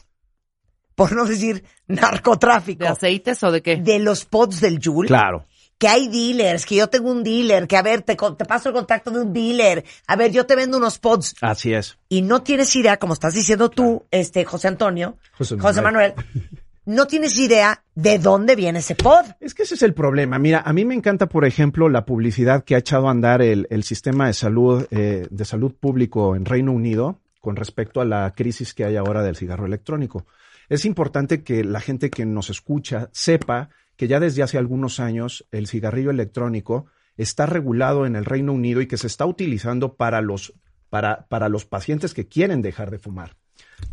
por 0.94 1.12
no 1.12 1.26
decir 1.26 1.64
narcotráfico, 1.86 2.84
¿De 2.84 2.88
aceites 2.90 3.42
o 3.44 3.50
de 3.52 3.60
qué? 3.62 3.76
de 3.76 3.98
los 3.98 4.24
pods 4.24 4.60
del 4.62 4.80
Juul. 4.82 5.06
Claro. 5.06 5.44
Que 5.80 5.88
hay 5.88 6.08
dealers, 6.08 6.66
que 6.66 6.76
yo 6.76 6.88
tengo 6.88 7.10
un 7.10 7.24
dealer, 7.24 7.66
que 7.66 7.78
a 7.78 7.82
ver, 7.82 8.02
te, 8.02 8.14
te 8.14 8.44
paso 8.44 8.68
el 8.68 8.74
contacto 8.74 9.10
de 9.10 9.22
un 9.22 9.32
dealer. 9.32 9.82
A 10.06 10.14
ver, 10.14 10.30
yo 10.30 10.44
te 10.44 10.54
vendo 10.54 10.76
unos 10.76 10.98
pods. 10.98 11.34
Así 11.40 11.72
es. 11.72 11.96
Y 12.10 12.20
no 12.20 12.42
tienes 12.42 12.76
idea, 12.76 12.98
como 12.98 13.14
estás 13.14 13.32
diciendo 13.32 13.70
tú, 13.70 14.04
este, 14.10 14.44
José 14.44 14.68
Antonio, 14.68 15.16
José 15.32 15.58
José 15.58 15.80
Manuel. 15.80 16.12
Manuel, 16.14 16.50
no 16.84 17.06
tienes 17.06 17.38
idea 17.38 17.82
de 17.94 18.18
dónde 18.18 18.56
viene 18.56 18.80
ese 18.80 18.94
pod. 18.94 19.24
Es 19.40 19.54
que 19.54 19.62
ese 19.62 19.74
es 19.74 19.82
el 19.82 19.94
problema. 19.94 20.38
Mira, 20.38 20.60
a 20.60 20.72
mí 20.74 20.84
me 20.84 20.94
encanta, 20.94 21.28
por 21.28 21.46
ejemplo, 21.46 21.88
la 21.88 22.04
publicidad 22.04 22.62
que 22.62 22.74
ha 22.74 22.78
echado 22.78 23.08
a 23.08 23.12
andar 23.12 23.40
el, 23.40 23.66
el 23.70 23.82
sistema 23.82 24.26
de 24.26 24.34
salud, 24.34 24.86
eh, 24.90 25.26
de 25.30 25.44
salud 25.46 25.74
público 25.74 26.36
en 26.36 26.44
Reino 26.44 26.72
Unido 26.72 27.20
con 27.40 27.56
respecto 27.56 28.00
a 28.00 28.04
la 28.04 28.32
crisis 28.34 28.74
que 28.74 28.84
hay 28.84 28.96
ahora 28.96 29.22
del 29.22 29.36
cigarro 29.36 29.66
electrónico. 29.66 30.26
Es 30.68 30.84
importante 30.84 31.42
que 31.42 31.64
la 31.64 31.80
gente 31.80 32.10
que 32.10 32.24
nos 32.26 32.50
escucha 32.50 33.08
sepa 33.12 33.70
que 34.00 34.08
ya 34.08 34.18
desde 34.18 34.42
hace 34.42 34.56
algunos 34.56 34.98
años 34.98 35.46
el 35.50 35.66
cigarrillo 35.66 36.10
electrónico 36.10 36.86
está 37.18 37.44
regulado 37.44 38.06
en 38.06 38.16
el 38.16 38.24
Reino 38.24 38.54
Unido 38.54 38.80
y 38.80 38.86
que 38.86 38.96
se 38.96 39.06
está 39.06 39.26
utilizando 39.26 39.96
para 39.96 40.22
los, 40.22 40.54
para, 40.88 41.26
para 41.26 41.50
los 41.50 41.66
pacientes 41.66 42.14
que 42.14 42.26
quieren 42.26 42.62
dejar 42.62 42.90
de 42.90 42.98
fumar. 42.98 43.36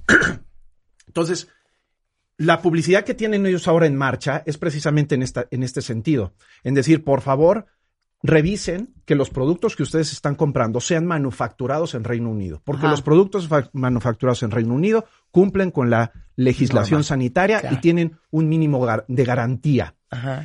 Entonces, 1.07 1.49
la 2.37 2.61
publicidad 2.61 3.03
que 3.03 3.15
tienen 3.15 3.45
ellos 3.45 3.67
ahora 3.67 3.85
en 3.85 3.97
marcha 3.97 4.43
es 4.45 4.57
precisamente 4.57 5.15
en, 5.15 5.23
esta, 5.23 5.45
en 5.51 5.61
este 5.61 5.81
sentido, 5.81 6.33
en 6.63 6.73
decir, 6.73 7.03
por 7.03 7.19
favor, 7.19 7.65
revisen 8.23 8.93
que 9.03 9.15
los 9.15 9.29
productos 9.29 9.75
que 9.75 9.83
ustedes 9.83 10.13
están 10.13 10.35
comprando 10.35 10.79
sean 10.79 11.05
manufacturados 11.05 11.95
en 11.95 12.05
Reino 12.05 12.29
Unido, 12.29 12.61
porque 12.63 12.83
Ajá. 12.85 12.91
los 12.91 13.01
productos 13.01 13.49
fa- 13.49 13.69
manufacturados 13.73 14.41
en 14.43 14.51
Reino 14.51 14.73
Unido 14.73 15.05
cumplen 15.31 15.71
con 15.71 15.89
la 15.89 16.11
legislación 16.35 16.99
Normal. 16.99 17.03
sanitaria 17.05 17.59
Claro. 17.61 17.75
y 17.75 17.79
tienen 17.81 18.17
un 18.31 18.47
mínimo 18.49 18.79
gar- 18.85 19.05
de 19.07 19.23
garantía. 19.25 19.95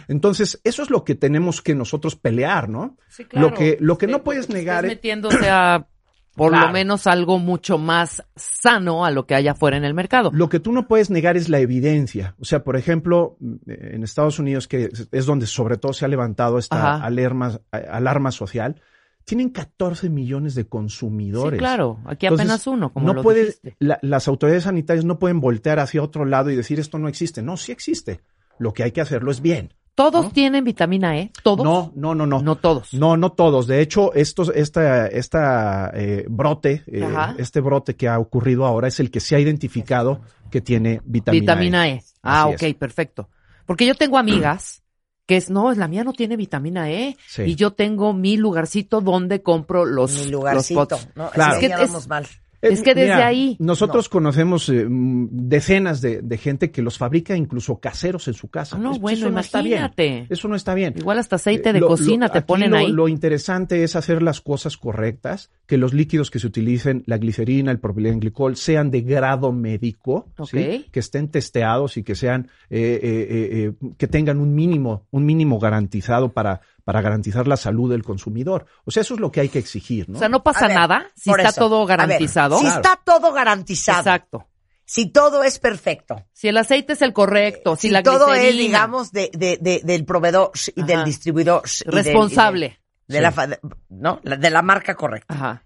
Entonces, 0.08 0.60
eso 0.64 0.82
es 0.82 0.90
lo 0.90 1.04
que 1.04 1.14
tenemos 1.14 1.62
que 1.62 1.74
nosotros 1.74 2.16
pelear, 2.16 2.68
¿no? 2.68 2.96
Sí, 3.08 3.24
claro. 3.24 3.50
Lo 3.50 3.54
que, 3.54 3.76
lo 3.80 3.98
que 3.98 4.06
Sí, 4.06 4.12
no 4.12 4.22
puedes 4.24 4.46
porque 4.46 4.58
negar 4.60 4.84
es... 4.84 4.90
metiéndose 4.92 5.48
a 5.50 5.86
por 6.34 6.50
Claro. 6.50 6.68
lo 6.68 6.72
menos 6.72 7.06
algo 7.06 7.38
mucho 7.38 7.76
más 7.76 8.24
sano 8.34 9.04
a 9.04 9.10
lo 9.10 9.26
que 9.26 9.34
hay 9.34 9.48
afuera 9.48 9.76
en 9.76 9.84
el 9.84 9.92
mercado. 9.92 10.30
Lo 10.32 10.48
que 10.48 10.60
tú 10.60 10.72
no 10.72 10.88
puedes 10.88 11.10
negar 11.10 11.36
es 11.36 11.48
la 11.50 11.58
evidencia. 11.60 12.34
O 12.40 12.44
sea, 12.46 12.64
por 12.64 12.76
ejemplo, 12.76 13.36
en 13.66 14.02
Estados 14.02 14.38
Unidos, 14.38 14.66
que 14.66 14.88
es- 15.12 15.26
donde 15.26 15.46
sobre 15.46 15.76
todo 15.76 15.92
se 15.92 16.06
ha 16.06 16.08
levantado 16.08 16.58
esta 16.58 16.94
Ajá. 16.94 17.04
alarma, 17.04 17.60
alarma 17.70 18.32
social, 18.32 18.80
tienen 19.24 19.50
14 19.50 20.08
millones 20.10 20.54
de 20.54 20.66
consumidores. 20.66 21.52
Sí, 21.52 21.58
claro. 21.58 21.98
Aquí 22.06 22.26
Entonces, 22.26 22.46
apenas 22.46 22.66
uno, 22.66 22.92
como 22.92 23.06
no 23.06 23.14
lo 23.14 23.22
puede- 23.22 23.54
la- 23.78 23.98
las 24.02 24.28
autoridades 24.28 24.64
sanitarias 24.64 25.04
no 25.04 25.18
pueden 25.18 25.40
voltear 25.40 25.78
hacia 25.78 26.02
otro 26.02 26.24
lado 26.24 26.50
y 26.50 26.56
decir 26.56 26.80
esto 26.80 26.98
no 26.98 27.08
existe. 27.08 27.42
No, 27.42 27.56
sí 27.56 27.72
existe. 27.72 28.20
Lo 28.58 28.72
que 28.72 28.82
hay 28.82 28.92
que 28.92 29.00
hacerlo 29.00 29.30
es 29.30 29.40
bien. 29.40 29.74
¿Todos 29.94 30.32
tienen 30.32 30.64
vitamina 30.64 31.18
E? 31.18 31.30
¿Todos? 31.42 31.64
No, 31.64 31.92
no, 31.94 32.14
no, 32.14 32.24
no. 32.26 32.40
No 32.42 32.56
todos. 32.56 32.94
No, 32.94 33.18
no 33.18 33.32
todos. 33.32 33.66
De 33.66 33.80
hecho, 33.82 34.14
estos, 34.14 34.50
esta, 34.54 35.06
esta 35.06 35.90
eh, 35.94 36.24
brote, 36.30 36.82
eh, 36.86 37.06
este 37.36 37.60
brote 37.60 37.94
que 37.94 38.08
ha 38.08 38.18
ocurrido 38.18 38.64
ahora 38.64 38.88
es 38.88 39.00
el 39.00 39.10
que 39.10 39.20
se 39.20 39.36
ha 39.36 39.38
identificado 39.38 40.22
que 40.50 40.62
tiene 40.62 41.02
vitamina, 41.04 41.40
Vitamina 41.54 41.88
E. 41.90 42.02
Ah, 42.22 42.44
Así 42.44 42.54
ok, 42.54 42.62
es. 42.62 42.74
perfecto. 42.76 43.28
Porque 43.66 43.84
yo 43.86 43.94
tengo 43.94 44.16
amigas 44.16 44.81
que 45.26 45.36
es, 45.36 45.50
no, 45.50 45.72
la 45.72 45.88
mía 45.88 46.04
no 46.04 46.12
tiene 46.12 46.36
vitamina 46.36 46.90
E. 46.90 47.16
Sí. 47.28 47.42
Y 47.42 47.54
yo 47.54 47.72
tengo 47.72 48.12
mi 48.12 48.36
lugarcito 48.36 49.00
donde 49.00 49.42
compro 49.42 49.84
los, 49.84 50.12
Mi 50.12 50.18
los 50.22 50.30
lugarcito. 50.30 50.86
pots. 50.88 51.08
No, 51.14 51.30
Claro. 51.30 51.54
es 51.54 51.60
que 51.60 51.66
Es 51.66 51.94
es- 51.94 52.08
mal. 52.08 52.26
Es 52.62 52.80
que 52.82 52.94
desde 52.94 53.14
Mira, 53.14 53.26
ahí. 53.26 53.56
Nosotros 53.58 54.08
conocemos 54.08 54.68
eh, 54.68 54.86
decenas 54.88 56.00
de, 56.00 56.22
de 56.22 56.38
gente 56.38 56.70
que 56.70 56.80
los 56.82 56.96
fabrica 56.98 57.36
incluso 57.36 57.78
caseros 57.78 58.28
en 58.28 58.34
su 58.34 58.48
casa. 58.48 58.76
Ah, 58.76 58.78
no, 58.78 58.98
bueno, 58.98 59.18
eso 59.18 59.30
no 59.30 59.40
está 59.40 59.62
bien. 59.62 59.78
imagínate. 59.78 60.26
Eso 60.30 60.48
no 60.48 60.54
está 60.56 60.74
bien. 60.74 60.94
Igual 60.96 61.18
hasta 61.18 61.36
aceite 61.36 61.72
de 61.72 61.80
Lo- 61.80 61.86
lo- 61.86 61.96
cocina 61.96 62.28
te 62.28 62.42
ponen 62.42 62.70
lo, 62.70 62.76
ahí. 62.76 62.92
Lo 62.92 63.08
interesante 63.08 63.82
es 63.82 63.96
hacer 63.96 64.22
las 64.22 64.40
cosas 64.40 64.76
correctas, 64.76 65.50
que 65.66 65.76
los 65.76 65.92
líquidos 65.92 66.30
que 66.30 66.38
se 66.38 66.46
utilicen, 66.46 67.02
la 67.06 67.18
glicerina, 67.18 67.70
el 67.72 67.78
propilenglicol, 67.80 68.56
sean 68.56 68.90
de 68.90 69.00
grado 69.02 69.52
médico, 69.52 70.28
¿sí? 70.44 70.58
Ok. 70.84 70.90
que 70.92 71.00
estén 71.00 71.28
testeados 71.28 71.96
y 71.96 72.02
que 72.02 72.14
sean, 72.14 72.48
eh, 72.70 73.00
eh, 73.02 73.26
eh, 73.30 73.74
eh, 73.82 73.88
que 73.98 74.06
tengan 74.06 74.38
un 74.38 74.54
mínimo, 74.54 75.06
un 75.10 75.24
mínimo 75.24 75.58
garantizado 75.58 76.32
para, 76.32 76.60
para 76.84 77.00
garantizar 77.00 77.46
la 77.48 77.56
salud 77.56 77.90
del 77.90 78.02
consumidor. 78.02 78.66
O 78.84 78.90
sea, 78.90 79.00
eso 79.02 79.14
es 79.14 79.20
lo 79.20 79.30
que 79.30 79.40
hay 79.40 79.48
que 79.48 79.58
exigir, 79.58 80.08
¿no? 80.08 80.16
O 80.16 80.18
sea, 80.18 80.28
no 80.28 80.42
pasa 80.42 80.66
ver, 80.66 80.76
nada 80.76 81.10
si 81.16 81.30
está 81.30 81.48
eso. 81.50 81.60
todo 81.60 81.86
ver, 81.86 81.96
garantizado. 81.96 82.58
si 82.58 82.66
está 82.66 83.00
todo 83.04 83.32
garantizado, 83.32 83.98
Exacto. 84.00 84.48
si 84.84 85.06
todo 85.12 85.42
es 85.44 85.58
perfecto, 85.58 86.24
Si 86.32 86.48
el 86.48 86.56
aceite 86.56 86.94
es 86.94 87.02
el 87.02 87.12
correcto, 87.12 87.76
si, 87.76 87.88
si 87.88 87.90
la 87.90 88.02
todo 88.02 88.34
es, 88.34 88.52
digamos, 88.56 89.12
de, 89.12 89.30
de, 89.32 89.58
de- 89.60 89.80
del 89.84 90.04
proveedor 90.04 90.50
y 90.74 90.80
Ajá. 90.80 90.86
del 90.86 91.04
distribuidor 91.04 91.62
y 91.64 91.84
del- 91.84 91.94
y 91.94 91.96
de- 91.96 92.02
responsable. 92.02 92.80
de, 93.08 93.20
la, 93.20 93.30
fa- 93.32 93.46
de- 93.46 93.60
¿no? 93.88 94.20
La- 94.24 94.36
de 94.36 94.50
la 94.50 94.62
marca 94.62 94.94
correcta. 94.94 95.32
Ajá. 95.34 95.64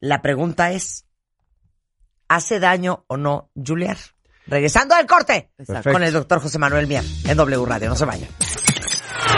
La 0.00 0.20
pregunta 0.22 0.72
es, 0.72 1.06
¿hace 2.28 2.58
daño 2.60 3.04
o 3.08 3.16
no 3.16 3.50
Juliar? 3.54 3.96
Regresando 4.48 4.94
al 4.94 5.06
corte 5.06 5.50
con 5.90 6.02
el 6.04 6.12
doctor 6.12 6.40
José 6.40 6.58
Manuel 6.58 6.86
Mier 6.86 7.02
en 7.24 7.36
W 7.36 7.64
Radio. 7.66 7.88
No 7.88 7.96
se 7.96 8.04
vayan. 8.04 8.28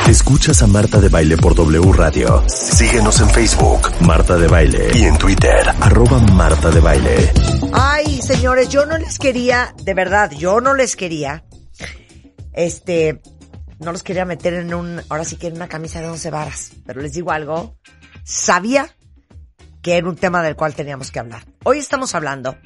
Escuchas 0.08 0.62
a 0.62 0.66
Marta 0.66 0.98
de 1.00 1.10
Baile 1.10 1.36
por 1.36 1.54
W 1.54 1.92
Radio. 1.92 2.42
Síguenos 2.48 3.20
en 3.20 3.28
Facebook, 3.28 3.90
Marta 4.00 4.38
de 4.38 4.48
Baile. 4.48 4.90
Y 4.94 5.04
en 5.04 5.18
Twitter, 5.18 5.68
arroba 5.82 6.18
Marta 6.32 6.70
de 6.70 6.80
Baile. 6.80 7.30
Ay, 7.74 8.22
señores, 8.22 8.70
yo 8.70 8.86
no 8.86 8.96
les 8.96 9.18
quería, 9.18 9.74
de 9.82 9.92
verdad, 9.92 10.30
yo 10.30 10.62
no 10.62 10.72
les 10.72 10.96
quería, 10.96 11.44
este, 12.54 13.20
no 13.80 13.92
los 13.92 14.02
quería 14.02 14.24
meter 14.24 14.54
en 14.54 14.72
un, 14.72 15.02
ahora 15.10 15.26
sí 15.26 15.36
que 15.36 15.48
en 15.48 15.56
una 15.56 15.68
camisa 15.68 16.00
de 16.00 16.08
once 16.08 16.30
varas, 16.30 16.72
pero 16.86 17.02
les 17.02 17.12
digo 17.12 17.30
algo, 17.30 17.76
sabía 18.24 18.88
que 19.82 19.98
era 19.98 20.08
un 20.08 20.16
tema 20.16 20.42
del 20.42 20.56
cual 20.56 20.74
teníamos 20.74 21.10
que 21.10 21.18
hablar. 21.18 21.44
Hoy 21.64 21.76
estamos 21.76 22.14
hablando 22.14 22.56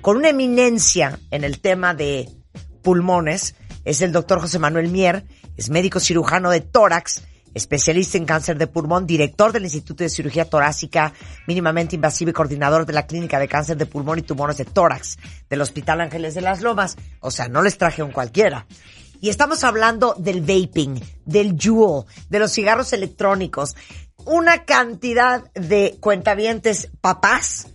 con 0.00 0.16
una 0.16 0.30
eminencia 0.30 1.20
en 1.30 1.44
el 1.44 1.60
tema 1.60 1.94
de 1.94 2.28
pulmones, 2.82 3.54
es 3.84 4.02
el 4.02 4.12
doctor 4.12 4.40
José 4.40 4.58
Manuel 4.58 4.88
Mier, 4.88 5.24
es 5.56 5.70
médico 5.70 6.00
cirujano 6.00 6.50
de 6.50 6.60
tórax, 6.60 7.22
especialista 7.54 8.18
en 8.18 8.24
cáncer 8.24 8.58
de 8.58 8.66
pulmón, 8.66 9.06
director 9.06 9.52
del 9.52 9.64
Instituto 9.64 10.04
de 10.04 10.10
Cirugía 10.10 10.44
Torácica 10.44 11.12
Mínimamente 11.46 11.96
Invasiva 11.96 12.30
y 12.30 12.34
coordinador 12.34 12.86
de 12.86 12.92
la 12.92 13.06
Clínica 13.06 13.38
de 13.38 13.48
Cáncer 13.48 13.76
de 13.76 13.86
Pulmón 13.86 14.18
y 14.18 14.22
Tumores 14.22 14.58
de 14.58 14.64
Tórax 14.64 15.18
del 15.48 15.60
Hospital 15.60 16.00
Ángeles 16.00 16.34
de 16.34 16.40
las 16.40 16.60
Lomas. 16.60 16.96
O 17.20 17.30
sea, 17.30 17.48
no 17.48 17.62
les 17.62 17.78
traje 17.78 18.02
un 18.02 18.12
cualquiera. 18.12 18.66
Y 19.20 19.30
estamos 19.30 19.64
hablando 19.64 20.14
del 20.16 20.42
vaping, 20.42 21.00
del 21.24 21.56
Juul, 21.60 22.04
de 22.28 22.38
los 22.38 22.52
cigarros 22.52 22.92
electrónicos. 22.92 23.74
Una 24.24 24.64
cantidad 24.64 25.50
de 25.54 25.96
cuentavientes 26.00 26.90
papás 27.00 27.66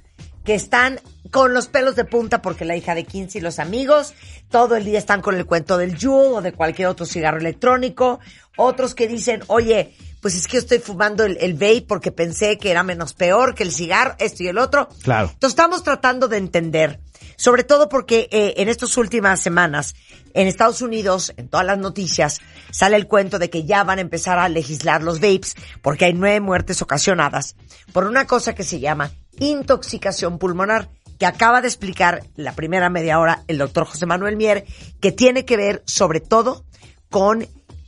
que 0.46 0.56
están 0.56 1.02
con 1.34 1.52
los 1.52 1.68
pelos 1.68 1.96
de 1.96 2.06
punta 2.06 2.44
porque 2.44 2.64
la 2.64 2.76
hija 2.76 2.94
de 2.94 3.06
15 3.06 3.40
y 3.40 3.42
los 3.42 3.58
amigos 3.58 4.14
todo 4.52 4.76
el 4.76 4.86
día 4.86 5.00
están 5.00 5.24
con 5.24 5.36
el 5.36 5.48
cuento 5.48 5.80
del 5.80 5.98
Juul 6.00 6.36
o 6.36 6.42
de 6.44 6.54
cualquier 6.54 6.88
otro 6.88 7.08
cigarro 7.08 7.40
electrónico. 7.40 8.20
Otros 8.56 8.94
que 8.94 9.08
dicen, 9.08 9.42
oye, 9.48 9.96
pues 10.22 10.36
es 10.36 10.46
que 10.46 10.58
yo 10.58 10.60
estoy 10.60 10.78
fumando 10.78 11.26
el, 11.26 11.38
el 11.42 11.56
vape 11.56 11.86
porque 11.88 12.12
pensé 12.12 12.60
que 12.60 12.70
era 12.70 12.84
menos 12.84 13.16
peor 13.16 13.56
que 13.56 13.64
el 13.64 13.72
cigarro, 13.72 14.14
esto 14.20 14.44
y 14.44 14.48
el 14.48 14.60
otro. 14.60 14.90
Claro. 15.02 15.32
Entonces 15.34 15.54
estamos 15.54 15.84
tratando 15.84 16.28
de 16.28 16.38
entender, 16.38 17.00
sobre 17.36 17.64
todo 17.64 17.90
porque 17.90 18.30
eh, 18.32 18.54
en 18.58 18.70
estas 18.70 18.96
últimas 18.96 19.40
semanas, 19.40 19.96
en 20.36 20.48
Estados 20.48 20.84
Unidos, 20.84 21.34
en 21.36 21.48
todas 21.48 21.66
las 21.66 21.80
noticias, 21.80 22.42
sale 22.70 22.96
el 22.96 23.08
cuento 23.08 23.40
de 23.40 23.50
que 23.50 23.66
ya 23.66 23.84
van 23.84 23.98
a 23.98 24.02
empezar 24.02 24.38
a 24.38 24.50
legislar 24.50 25.02
los 25.02 25.20
vapes 25.20 25.56
porque 25.82 26.06
hay 26.06 26.14
nueve 26.14 26.42
muertes 26.42 26.84
ocasionadas 26.84 27.56
por 27.92 28.06
una 28.06 28.28
cosa 28.28 28.54
que 28.54 28.64
se 28.64 28.80
llama 28.80 29.10
intoxicación 29.40 30.38
pulmonar 30.38 30.90
que 31.24 31.28
acaba 31.28 31.62
de 31.62 31.70
explicar 31.70 32.22
la 32.36 32.52
primera 32.52 32.90
media 32.90 33.18
hora 33.18 33.44
el 33.48 33.58
doctor 33.58 33.86
José 33.86 34.06
Manuel 34.06 34.36
Mier, 34.36 34.66
que 35.00 35.14
tiene 35.14 35.46
que 35.46 35.56
ver 35.56 35.82
sobre 35.86 36.20
todo 36.20 36.66
con 37.10 37.48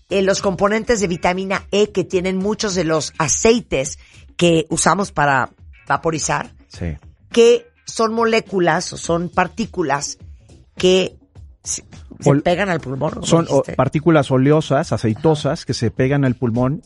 eh, 0.09 0.21
los 0.21 0.41
componentes 0.41 1.01
de 1.01 1.07
vitamina 1.07 1.63
E 1.69 1.91
que 1.91 2.05
tienen 2.05 2.37
muchos 2.37 2.75
de 2.75 2.85
los 2.85 3.11
aceites 3.17 3.99
que 4.37 4.67
usamos 4.69 5.11
para 5.11 5.49
vaporizar, 5.85 6.51
Sí. 6.69 6.95
que 7.29 7.67
son 7.85 8.13
moléculas 8.13 8.93
o 8.93 8.97
son 8.97 9.27
partículas 9.27 10.17
que 10.77 11.17
se, 11.61 11.83
se 12.21 12.29
Ol- 12.29 12.41
pegan 12.41 12.69
al 12.69 12.79
pulmón. 12.79 13.15
¿no 13.15 13.23
Son 13.23 13.47
o, 13.49 13.63
partículas 13.75 14.31
oleosas, 14.31 14.93
aceitosas, 14.93 15.65
que 15.65 15.73
se 15.73 15.91
pegan 15.91 16.23
al 16.23 16.35
pulmón, 16.35 16.83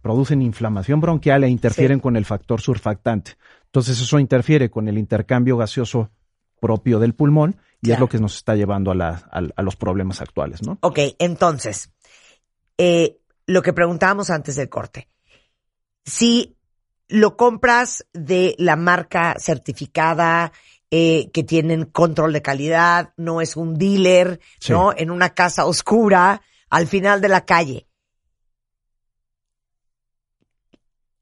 producen 0.00 0.40
inflamación 0.40 1.00
bronquial 1.00 1.44
e 1.44 1.48
interfieren 1.50 1.98
Sí. 1.98 2.02
con 2.02 2.16
el 2.16 2.24
factor 2.24 2.60
surfactante. 2.62 3.32
Entonces 3.72 3.98
eso 4.02 4.18
interfiere 4.18 4.70
con 4.70 4.86
el 4.86 4.98
intercambio 4.98 5.56
gaseoso 5.56 6.10
propio 6.60 6.98
del 6.98 7.14
pulmón 7.14 7.56
y 7.80 7.90
es 7.90 7.98
lo 7.98 8.06
que 8.06 8.18
nos 8.18 8.36
está 8.36 8.54
llevando 8.54 8.90
a, 8.90 8.94
la- 8.94 9.26
a- 9.32 9.40
a 9.56 9.62
los 9.62 9.76
problemas 9.76 10.20
actuales, 10.20 10.60
¿no? 10.62 10.76
Ok, 10.82 10.98
entonces, 11.18 11.90
eh, 12.76 13.18
lo 13.46 13.62
que 13.62 13.72
preguntábamos 13.72 14.28
antes 14.28 14.56
del 14.56 14.68
corte. 14.68 15.08
Si 16.04 16.54
lo 17.08 17.36
compras 17.38 18.06
de 18.12 18.54
la 18.58 18.76
marca 18.76 19.36
certificada, 19.38 20.52
eh, 20.90 21.30
que 21.32 21.42
tienen 21.42 21.86
control 21.86 22.34
de 22.34 22.42
calidad, 22.42 23.14
no 23.16 23.40
es 23.40 23.56
un 23.56 23.78
dealer, 23.78 24.38
Sí. 24.60 24.72
¿no? 24.72 24.92
En 24.94 25.10
una 25.10 25.30
casa 25.30 25.64
oscura, 25.64 26.42
al 26.68 26.86
final 26.86 27.22
de 27.22 27.28
la 27.28 27.46
calle. 27.46 27.88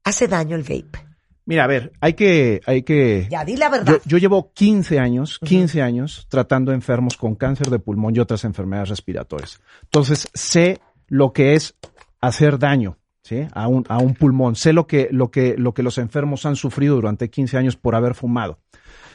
¿Hace 0.03 0.27
daño 0.27 0.57
el 0.57 0.63
vape? 0.63 1.10
Mira, 1.45 1.63
a 1.63 1.67
ver, 1.67 1.91
hay 2.01 2.13
que, 2.13 2.61
hay 2.65 2.83
que. 2.83 3.27
Ya, 3.29 3.43
di 3.43 3.57
la 3.57 3.69
verdad. 3.69 3.93
Yo, 3.93 3.99
yo 4.05 4.17
llevo 4.19 4.51
15 4.53 4.99
años, 4.99 5.39
15 5.39 5.81
años 5.81 6.27
tratando 6.29 6.71
enfermos 6.71 7.17
con 7.17 7.35
cáncer 7.35 7.69
de 7.69 7.79
pulmón 7.79 8.15
y 8.15 8.19
otras 8.19 8.43
enfermedades 8.45 8.89
respiratorias. 8.89 9.59
Entonces, 9.83 10.29
sé 10.33 10.79
lo 11.07 11.33
que 11.33 11.55
es 11.55 11.75
hacer 12.21 12.59
daño, 12.59 12.99
¿sí? 13.23 13.47
A 13.53 13.67
un, 13.67 13.83
a 13.89 13.97
un 13.97 14.13
pulmón. 14.13 14.55
Sé 14.55 14.71
lo 14.71 14.85
que, 14.87 15.09
lo 15.11 15.31
que, 15.31 15.55
lo 15.57 15.73
que 15.73 15.83
los 15.83 15.97
enfermos 15.97 16.45
han 16.45 16.55
sufrido 16.55 16.95
durante 16.95 17.29
15 17.29 17.57
años 17.57 17.75
por 17.75 17.95
haber 17.95 18.13
fumado. 18.13 18.59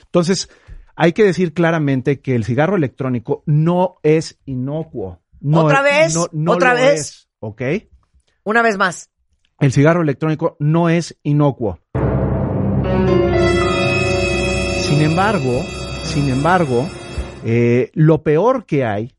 Entonces, 0.04 0.50
hay 0.97 1.12
que 1.12 1.23
decir 1.25 1.54
claramente 1.54 2.21
que 2.21 2.35
el 2.35 2.45
cigarro 2.45 2.75
electrónico 2.76 3.45
no 3.47 3.97
es 4.02 4.38
inocuo. 4.47 5.21
No 5.40 5.64
¿Otra 5.64 5.78
es- 5.78 5.85
vez? 5.85 6.14
no- 6.16 6.26
no 6.33 6.52
¿Otra 6.52 6.71
lo 6.75 6.80
vez? 6.80 7.00
es, 7.00 7.28
¿Ok? 7.38 7.62
Una 8.42 8.62
vez 8.62 8.76
más. 8.78 9.11
El 9.61 9.73
cigarro 9.73 10.02
electrónico 10.02 10.56
no 10.59 10.88
es 10.90 11.18
inocuo. 11.23 11.78
Embargo, 15.06 15.64
sin 16.04 16.28
embargo, 16.28 16.88
eh, 17.44 17.90
lo 17.94 18.22
peor 18.22 18.66
que 18.66 18.84
hay 18.84 19.12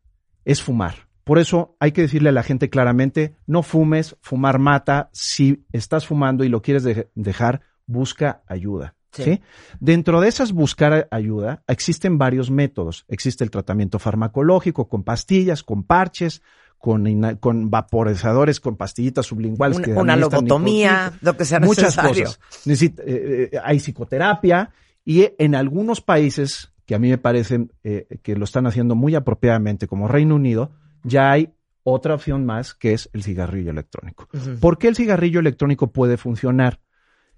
es 0.46 0.62
fumar. 0.62 1.08
Por 1.24 1.40
eso 1.40 1.76
hay 1.80 1.92
que 1.92 2.02
decirle 2.02 2.30
a 2.30 2.34
la 2.34 2.44
gente 2.44 2.70
claramente, 2.70 3.36
no 3.48 3.64
fumes, 3.64 4.16
fumar 4.22 4.60
mata. 4.60 5.10
Si 5.12 5.66
estás 5.74 6.06
fumando 6.08 6.44
y 6.44 6.50
lo 6.50 6.62
quieres 6.62 6.84
de- 6.84 7.10
dejar, 7.16 7.62
busca 7.86 8.44
ayuda. 8.48 8.96
Sí. 9.12 9.24
¿sí? 9.24 9.42
Dentro 9.80 10.22
de 10.22 10.28
esas 10.28 10.52
buscar 10.52 11.08
ayuda, 11.12 11.64
existen 11.68 12.18
varios 12.18 12.52
métodos. 12.52 13.06
Existe 13.08 13.44
el 13.44 13.50
tratamiento 13.52 14.00
farmacológico 14.00 14.88
con 14.88 15.04
pastillas, 15.04 15.64
con 15.64 15.84
parches, 15.84 16.42
con, 16.78 17.70
vaporizadores, 17.72 18.60
con 18.60 18.78
pastillitas 18.78 19.26
sublinguales. 19.26 19.78
Un- 19.78 19.84
que 19.84 19.92
una 19.92 20.14
administran 20.14 20.42
lobotomía, 20.48 21.14
lo 21.22 21.36
que 21.36 21.46
sea 21.46 21.60
muchas 21.60 21.96
necesario. 21.98 22.26
cosas. 22.26 22.40
Necesita- 22.66 23.04
eh, 23.06 23.50
eh, 23.54 23.58
hay 23.64 23.80
psicoterapia 23.80 24.70
y 25.10 25.30
en 25.38 25.56
algunos 25.56 26.02
países 26.02 26.74
que 26.86 26.94
a 26.94 27.00
mí 27.00 27.10
me 27.10 27.18
parecen 27.18 27.72
eh, 27.86 28.20
que 28.24 28.36
lo 28.36 28.44
están 28.44 28.68
haciendo 28.68 28.94
muy 28.94 29.16
apropiadamente, 29.16 29.88
como 29.88 30.10
Reino 30.10 30.36
Unido, 30.36 30.72
ya 31.02 31.32
hay 31.32 31.54
otra 31.84 32.14
opción 32.14 32.46
más 32.46 32.74
que 32.74 32.92
es 32.92 33.10
el 33.14 33.24
cigarrillo 33.24 33.72
electrónico. 33.72 34.28
¿Por 34.60 34.78
qué 34.78 34.90
el 34.90 34.98
cigarrillo 34.98 35.40
electrónico 35.40 35.94
puede 35.94 36.18
funcionar? 36.18 36.82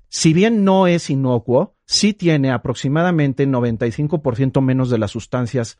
Si 0.08 0.34
bien 0.34 0.64
no 0.64 0.88
es 0.88 1.12
inocuo, 1.12 1.76
sí 1.86 2.16
tiene 2.16 2.50
aproximadamente 2.50 3.48
95% 3.48 4.62
menos 4.62 4.90
de 4.90 4.98
las 4.98 5.12
sustancias 5.12 5.78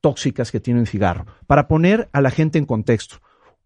tóxicas 0.00 0.50
que 0.50 0.60
tiene 0.60 0.80
un 0.80 0.86
cigarro. 0.86 1.26
Para 1.46 1.68
poner 1.68 2.08
a 2.14 2.22
la 2.22 2.30
gente 2.30 2.58
en 2.58 2.64
contexto, 2.64 3.16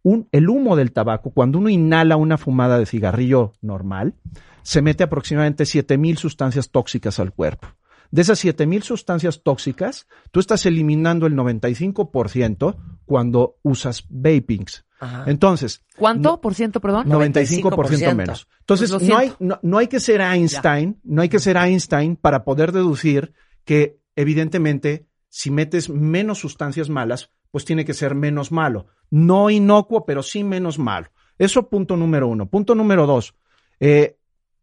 un- 0.02 0.28
el 0.33 0.49
humo 0.49 0.76
del 0.76 0.92
tabaco, 0.92 1.30
cuando 1.30 1.59
uno 1.59 1.69
inhala 1.69 2.16
una 2.16 2.38
fumada 2.38 2.78
de 2.78 2.87
cigarrillo 2.87 3.52
normal, 3.61 4.14
se 4.62 4.83
mete 4.83 5.04
aproximadamente 5.04 5.64
7000 5.66 6.16
sustancias 6.19 6.71
tóxicas 6.71 7.19
al 7.19 7.33
cuerpo. 7.33 7.69
De 8.11 8.23
esas 8.23 8.38
7000 8.40 8.83
sustancias 8.83 9.42
tóxicas, 9.42 10.07
tú 10.33 10.40
estás 10.40 10.66
eliminando 10.66 11.26
el 11.26 11.35
95% 11.37 12.76
cuando 13.07 13.57
usas 13.62 14.04
vapings. 14.09 14.85
Ajá. 14.99 15.25
Entonces, 15.28 15.83
¿Cuánto 15.97 16.40
por 16.40 16.54
ciento, 16.54 16.80
perdón? 16.80 17.09
95% 17.09 17.71
95%. 17.71 18.14
menos. 18.16 18.49
Entonces, 18.61 18.90
Pues 18.90 19.02
lo 19.02 19.09
no, 19.09 19.19
hay, 19.19 19.26
siento. 19.28 19.45
no, 19.45 19.59
no 19.62 19.78
hay 19.78 19.87
que 19.87 20.00
ser 20.00 20.21
Einstein, 20.21 21.00
no 21.04 21.23
hay 21.23 21.28
que 21.28 21.38
ser 21.38 21.57
Einstein 21.57 22.16
para 22.16 22.45
poder 22.45 22.73
deducir 22.73 23.33
que 23.64 23.99
evidentemente 24.16 25.07
si 25.28 25.50
metes 25.50 25.88
menos 25.88 26.38
sustancias 26.38 26.88
malas, 26.90 27.30
pues 27.50 27.64
tiene 27.64 27.85
que 27.85 27.95
ser 27.95 28.14
menos 28.14 28.52
malo. 28.52 28.87
No 29.11 29.50
inocuo, 29.50 30.04
pero 30.07 30.23
sí 30.23 30.45
menos 30.45 30.78
malo. 30.78 31.09
Eso 31.38 31.69
punto 31.69 31.97
número 31.97 32.28
uno. 32.28 32.47
Punto 32.47 32.75
número 32.75 33.07
dos. 33.07 33.35
eh, 33.80 34.16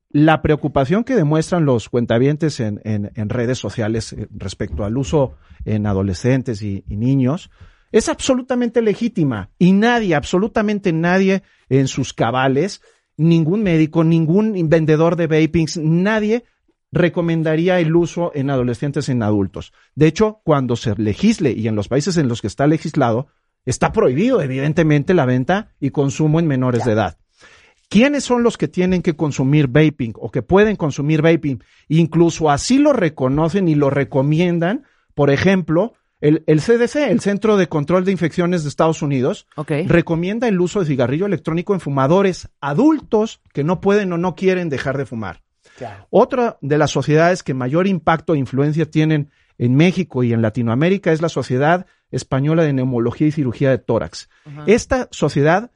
la 0.10 0.42
preocupación 0.42 1.04
que 1.04 1.16
demuestran 1.16 1.66
los 1.66 1.90
cuentavientes 1.90 2.62
en, 2.62 2.80
en- 2.86 3.30
redes 3.30 3.58
sociales 3.58 4.14
eh, 4.14 4.28
respecto 4.32 4.86
al 4.86 4.98
uso 4.98 5.36
en 5.66 5.86
adolescentes 5.86 6.62
y, 6.62 6.86
y 6.88 6.96
niños 6.96 7.50
es 7.92 8.08
absolutamente 8.08 8.82
legítima 8.82 9.50
y 9.60 9.74
nadie, 9.74 10.16
absolutamente 10.16 10.94
nadie 10.94 11.44
en 11.68 11.88
sus 11.90 12.14
cabales, 12.14 12.82
ningún 13.18 13.64
médico, 13.64 14.06
ningún 14.06 14.54
vendedor 14.70 15.18
de 15.18 15.28
vapings, 15.28 15.78
nadie 15.78 16.46
recomendaría 16.92 17.80
el 17.80 17.96
uso 17.96 18.32
en 18.34 18.50
adolescentes 18.50 19.10
y 19.10 19.12
en 19.12 19.24
adultos. 19.24 19.74
De 19.96 20.08
hecho, 20.08 20.42
cuando 20.44 20.76
se 20.76 20.96
legisle 20.96 21.52
y 21.52 21.68
en 21.68 21.76
los 21.76 21.88
países 21.88 22.18
en 22.18 22.28
los 22.28 22.42
que 22.42 22.48
está 22.48 22.68
legislado, 22.68 23.28
está 23.66 23.92
prohibido 23.92 24.42
evidentemente 24.42 25.14
la 25.14 25.26
venta 25.26 25.76
y 25.80 25.90
consumo 25.90 26.40
en 26.40 26.48
menores 26.48 26.86
de 26.86 26.94
edad. 26.94 27.18
¿Quiénes 27.90 28.24
son 28.24 28.44
los 28.44 28.58
que 28.58 28.68
tienen 28.68 29.02
que 29.02 29.16
consumir 29.16 29.68
vaping 29.68 30.14
o 30.16 30.30
que 30.30 30.42
pueden 30.42 30.76
consumir 30.76 31.22
vaping? 31.22 31.64
Incluso 31.88 32.50
así 32.50 32.80
lo 32.80 32.92
reconocen 32.92 33.68
y 33.70 33.76
lo 33.76 33.90
recomiendan. 33.90 34.84
Por 35.14 35.30
ejemplo, 35.30 35.94
el, 36.20 36.44
el 36.48 36.60
CDC, 36.62 36.96
el 37.10 37.22
Centro 37.22 37.56
de 37.56 37.68
Control 37.68 38.04
de 38.04 38.12
Infecciones 38.12 38.64
de 38.64 38.70
Estados 38.70 39.02
Unidos, 39.02 39.48
recomienda 39.88 40.48
el 40.48 40.60
uso 40.60 40.82
de 40.82 40.88
cigarrillo 40.88 41.26
electrónico 41.26 41.74
en 41.74 41.80
fumadores 41.80 42.50
adultos 42.60 43.42
que 43.54 43.64
no 43.64 43.80
pueden 43.80 44.12
o 44.12 44.18
no 44.18 44.36
quieren 44.36 44.68
dejar 44.68 44.98
de 44.98 45.06
fumar. 45.06 45.44
Otra 46.10 46.58
de 46.62 46.78
las 46.78 46.92
sociedades 46.92 47.44
que 47.44 47.54
mayor 47.54 47.88
impacto 47.88 48.34
e 48.34 48.38
influencia 48.38 48.90
tienen 48.90 49.32
en 49.58 49.76
México 49.76 50.24
y 50.24 50.34
en 50.34 50.42
Latinoamérica 50.42 51.12
es 51.12 51.22
la 51.22 51.30
Sociedad 51.30 51.86
Española 52.12 52.64
de 52.64 52.74
Neumología 52.74 53.28
y 53.28 53.32
Cirugía 53.32 53.70
de 53.70 53.78
Tórax. 53.78 54.30
Esta 54.66 55.08
sociedad 55.12 55.72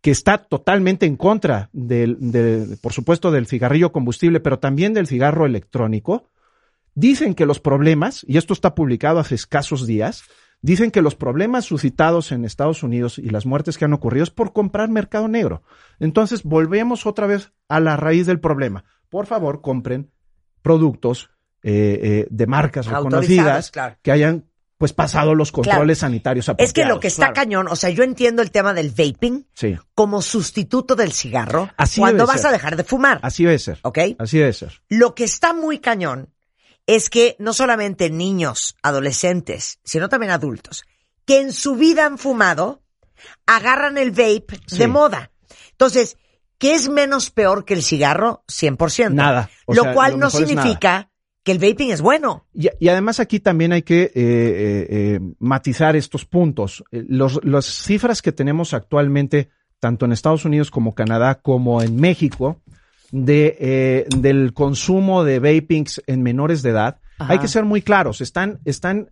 que 0.00 0.10
está 0.10 0.38
totalmente 0.38 1.06
en 1.06 1.16
contra 1.16 1.68
del, 1.72 2.16
de, 2.20 2.76
por 2.80 2.92
supuesto, 2.92 3.30
del 3.30 3.46
cigarrillo 3.46 3.92
combustible, 3.92 4.40
pero 4.40 4.58
también 4.58 4.94
del 4.94 5.06
cigarro 5.06 5.46
electrónico, 5.46 6.28
dicen 6.94 7.34
que 7.34 7.46
los 7.46 7.60
problemas, 7.60 8.24
y 8.26 8.38
esto 8.38 8.54
está 8.54 8.74
publicado 8.74 9.18
hace 9.18 9.34
escasos 9.34 9.86
días, 9.86 10.24
dicen 10.62 10.90
que 10.90 11.02
los 11.02 11.16
problemas 11.16 11.66
suscitados 11.66 12.32
en 12.32 12.44
Estados 12.44 12.82
Unidos 12.82 13.18
y 13.18 13.30
las 13.30 13.46
muertes 13.46 13.78
que 13.78 13.84
han 13.84 13.92
ocurrido 13.92 14.24
es 14.24 14.30
por 14.30 14.52
comprar 14.52 14.88
mercado 14.88 15.28
negro. 15.28 15.62
Entonces, 15.98 16.42
volvemos 16.44 17.06
otra 17.06 17.26
vez 17.26 17.52
a 17.68 17.80
la 17.80 17.96
raíz 17.96 18.26
del 18.26 18.40
problema. 18.40 18.84
Por 19.10 19.26
favor, 19.26 19.60
compren 19.60 20.10
productos 20.62 21.28
eh, 21.62 22.00
eh, 22.02 22.26
de 22.30 22.46
marcas 22.46 22.86
reconocidas 22.86 23.70
claro. 23.70 23.96
que 24.02 24.10
hayan 24.12 24.46
pues 24.78 24.94
pasado 24.94 25.34
los 25.34 25.52
controles 25.52 25.98
sanitarios 25.98 26.44
Es 26.44 26.46
que 26.48 26.52
apropiados. 26.62 26.88
lo 26.94 27.00
que 27.00 27.08
está 27.08 27.18
Claro. 27.26 27.34
cañón, 27.34 27.68
o 27.68 27.76
sea, 27.76 27.90
yo 27.90 28.02
entiendo 28.02 28.40
el 28.40 28.50
tema 28.50 28.72
del 28.72 28.90
vaping 28.90 29.46
Sí, 29.52 29.76
como 29.94 30.22
sustituto 30.22 30.96
del 30.96 31.12
cigarro 31.12 31.68
Así 31.76 32.00
cuando 32.00 32.26
vas 32.26 32.40
ser. 32.40 32.46
a 32.48 32.52
dejar 32.52 32.76
de 32.76 32.84
fumar. 32.84 33.20
así 33.22 33.44
debe 33.44 33.58
ser. 33.58 33.78
¿Ok? 33.82 33.98
Así 34.18 34.38
debe 34.38 34.54
ser. 34.54 34.80
Lo 34.88 35.14
que 35.14 35.24
está 35.24 35.52
muy 35.52 35.80
cañón 35.80 36.32
es 36.86 37.10
que 37.10 37.36
no 37.38 37.52
solamente 37.52 38.08
niños, 38.08 38.74
adolescentes, 38.82 39.80
sino 39.84 40.08
también 40.08 40.32
adultos, 40.32 40.84
que 41.26 41.40
en 41.40 41.52
su 41.52 41.76
vida 41.76 42.06
han 42.06 42.16
fumado, 42.16 42.82
agarran 43.46 43.98
el 43.98 44.12
vape 44.12 44.58
Sí. 44.66 44.78
de 44.78 44.88
moda. 44.88 45.30
Entonces, 45.72 46.16
¿qué 46.60 46.74
es 46.74 46.88
menos 46.88 47.30
peor 47.30 47.64
que 47.64 47.74
el 47.74 47.82
cigarro? 47.82 48.44
100%. 48.46 49.12
Nada. 49.14 49.50
Lo 49.66 49.82
sea, 49.82 49.94
cual 49.94 50.12
lo 50.12 50.18
no 50.18 50.30
significa 50.30 51.10
que 51.42 51.52
el 51.52 51.58
vaping 51.58 51.90
es 51.90 52.02
bueno. 52.02 52.46
Y, 52.52 52.68
y 52.78 52.88
además 52.88 53.18
aquí 53.18 53.40
también 53.40 53.72
hay 53.72 53.82
que 53.82 54.02
eh, 54.02 54.10
eh, 54.14 54.86
eh, 54.90 55.20
matizar 55.38 55.96
estos 55.96 56.26
puntos. 56.26 56.84
Los, 56.90 57.40
las 57.44 57.64
cifras 57.64 58.20
que 58.20 58.30
tenemos 58.30 58.74
actualmente, 58.74 59.48
tanto 59.80 60.04
en 60.04 60.12
Estados 60.12 60.44
Unidos 60.44 60.70
como 60.70 60.94
Canadá, 60.94 61.36
como 61.40 61.80
en 61.82 61.96
México, 61.96 62.60
de, 63.10 63.56
eh, 63.58 64.06
del 64.14 64.52
consumo 64.52 65.24
de 65.24 65.38
vapings 65.40 66.02
en 66.06 66.22
menores 66.22 66.60
de 66.62 66.70
edad, 66.70 67.00
Ajá. 67.18 67.32
hay 67.32 67.38
que 67.38 67.48
ser 67.48 67.64
muy 67.64 67.80
claros. 67.80 68.20
Están, 68.20 68.60
están 68.66 69.10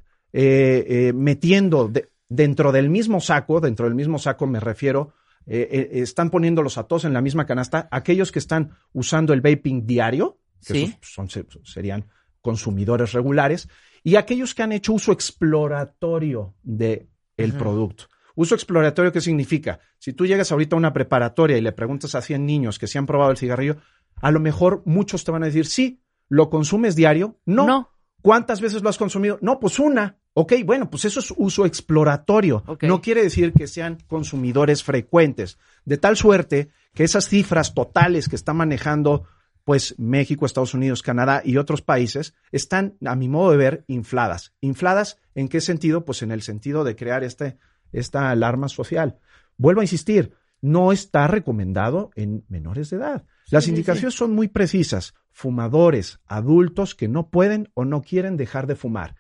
metiendo 1.15 1.89
de- 1.89 2.09
dentro 2.29 2.73
del 2.73 2.91
mismo 2.91 3.21
saco, 3.21 3.61
dentro 3.61 3.87
del 3.87 3.95
mismo 3.95 4.19
saco 4.19 4.47
me 4.47 4.61
refiero, 4.61 5.15
eh, 5.49 5.69
eh, 5.71 5.89
están 6.03 6.31
poniéndolos 6.31 6.79
a 6.79 6.85
todos 6.85 7.05
en 7.05 7.13
la 7.13 7.21
misma 7.21 7.47
canasta, 7.47 7.89
aquellos 7.91 8.31
que 8.31 8.39
están 8.39 8.73
usando 8.93 9.33
el 9.33 9.41
vaping 9.41 9.87
diario, 9.87 10.39
que 10.65 10.75
Sí. 10.75 10.97
son, 11.01 11.29
serían 11.65 12.07
consumidores 12.41 13.13
regulares, 13.13 13.69
y 14.05 14.17
aquellos 14.17 14.55
que 14.55 14.63
han 14.63 14.73
hecho 14.73 14.93
uso 14.93 15.13
exploratorio 15.13 16.55
de 16.63 17.09
el 17.37 17.55
producto. 17.55 18.05
Uso 18.35 18.55
exploratorio, 18.55 19.13
¿qué 19.13 19.21
significa? 19.21 19.81
Si 19.99 20.13
tú 20.13 20.27
llegas 20.27 20.53
ahorita 20.53 20.77
a 20.77 20.79
una 20.79 20.93
preparatoria 20.93 21.57
y 21.59 21.61
le 21.61 21.73
preguntas 21.73 22.15
a 22.15 22.23
100 22.23 22.47
niños 22.47 22.79
que 22.79 22.87
se 22.87 22.99
han 22.99 23.07
probado 23.07 23.31
el 23.33 23.37
cigarrillo, 23.37 23.79
a 24.17 24.31
lo 24.31 24.41
mejor 24.41 24.83
muchos 24.87 25.25
te 25.25 25.33
van 25.33 25.43
a 25.43 25.47
decir, 25.47 25.67
sí, 25.67 26.01
¿lo 26.29 26.51
consumes 26.51 26.95
diario? 26.95 27.39
No. 27.47 27.67
No. 27.67 27.91
¿Cuántas 28.23 28.61
veces 28.61 28.83
lo 28.83 28.89
has 28.89 28.99
consumido? 28.99 29.39
No, 29.41 29.59
pues 29.61 29.79
una. 29.79 30.19
Ok, 30.41 30.53
bueno, 30.65 30.89
pues 30.89 31.05
eso 31.05 31.19
es 31.19 31.35
uso 31.37 31.67
exploratorio. 31.67 32.63
No 32.83 33.01
quiere 33.01 33.25
decir 33.25 33.53
que 33.53 33.67
sean 33.67 33.99
consumidores 34.07 34.85
frecuentes. 34.85 35.59
De 35.85 35.97
tal 35.97 36.17
suerte 36.17 36.69
que 36.95 37.03
esas 37.03 37.29
cifras 37.29 37.75
totales 37.75 38.29
que 38.29 38.37
está 38.37 38.55
manejando 38.55 39.25
pues 39.65 39.97
México, 39.99 40.47
Estados 40.47 40.75
Unidos, 40.75 41.03
Canadá 41.03 41.43
y 41.45 41.57
otros 41.57 41.83
países 41.83 42.35
están, 42.53 42.95
a 43.05 43.17
mi 43.17 43.29
modo 43.29 43.51
de 43.51 43.57
ver, 43.57 43.85
infladas. 43.89 44.53
¿Infladas 44.61 45.19
en 45.35 45.49
qué 45.49 45.61
sentido? 45.61 46.05
Pues 46.05 46.23
en 46.23 46.31
el 46.31 46.43
sentido 46.43 46.85
de 46.85 46.95
crear 46.95 47.25
este, 47.25 47.59
esta 47.91 48.31
alarma 48.31 48.69
social. 48.69 49.19
Vuelvo 49.57 49.81
a 49.81 49.85
insistir, 49.85 50.35
no 50.61 50.93
está 50.93 51.27
recomendado 51.27 52.13
en 52.15 52.45
menores 52.49 52.91
de 52.91 52.99
edad. 52.99 53.25
Las 53.51 53.65
Sí, 53.65 53.71
sí, 53.71 53.75
indicaciones 53.75 54.15
son 54.15 54.37
muy 54.37 54.47
precisas. 54.47 55.15
Fumadores, 55.33 56.21
adultos 56.27 56.95
que 56.95 57.09
no 57.09 57.29
pueden 57.29 57.73
o 57.75 57.85
no 57.85 58.03
quieren 58.03 58.37
dejar 58.37 58.69
de 58.69 58.77
fumar. 58.77 59.17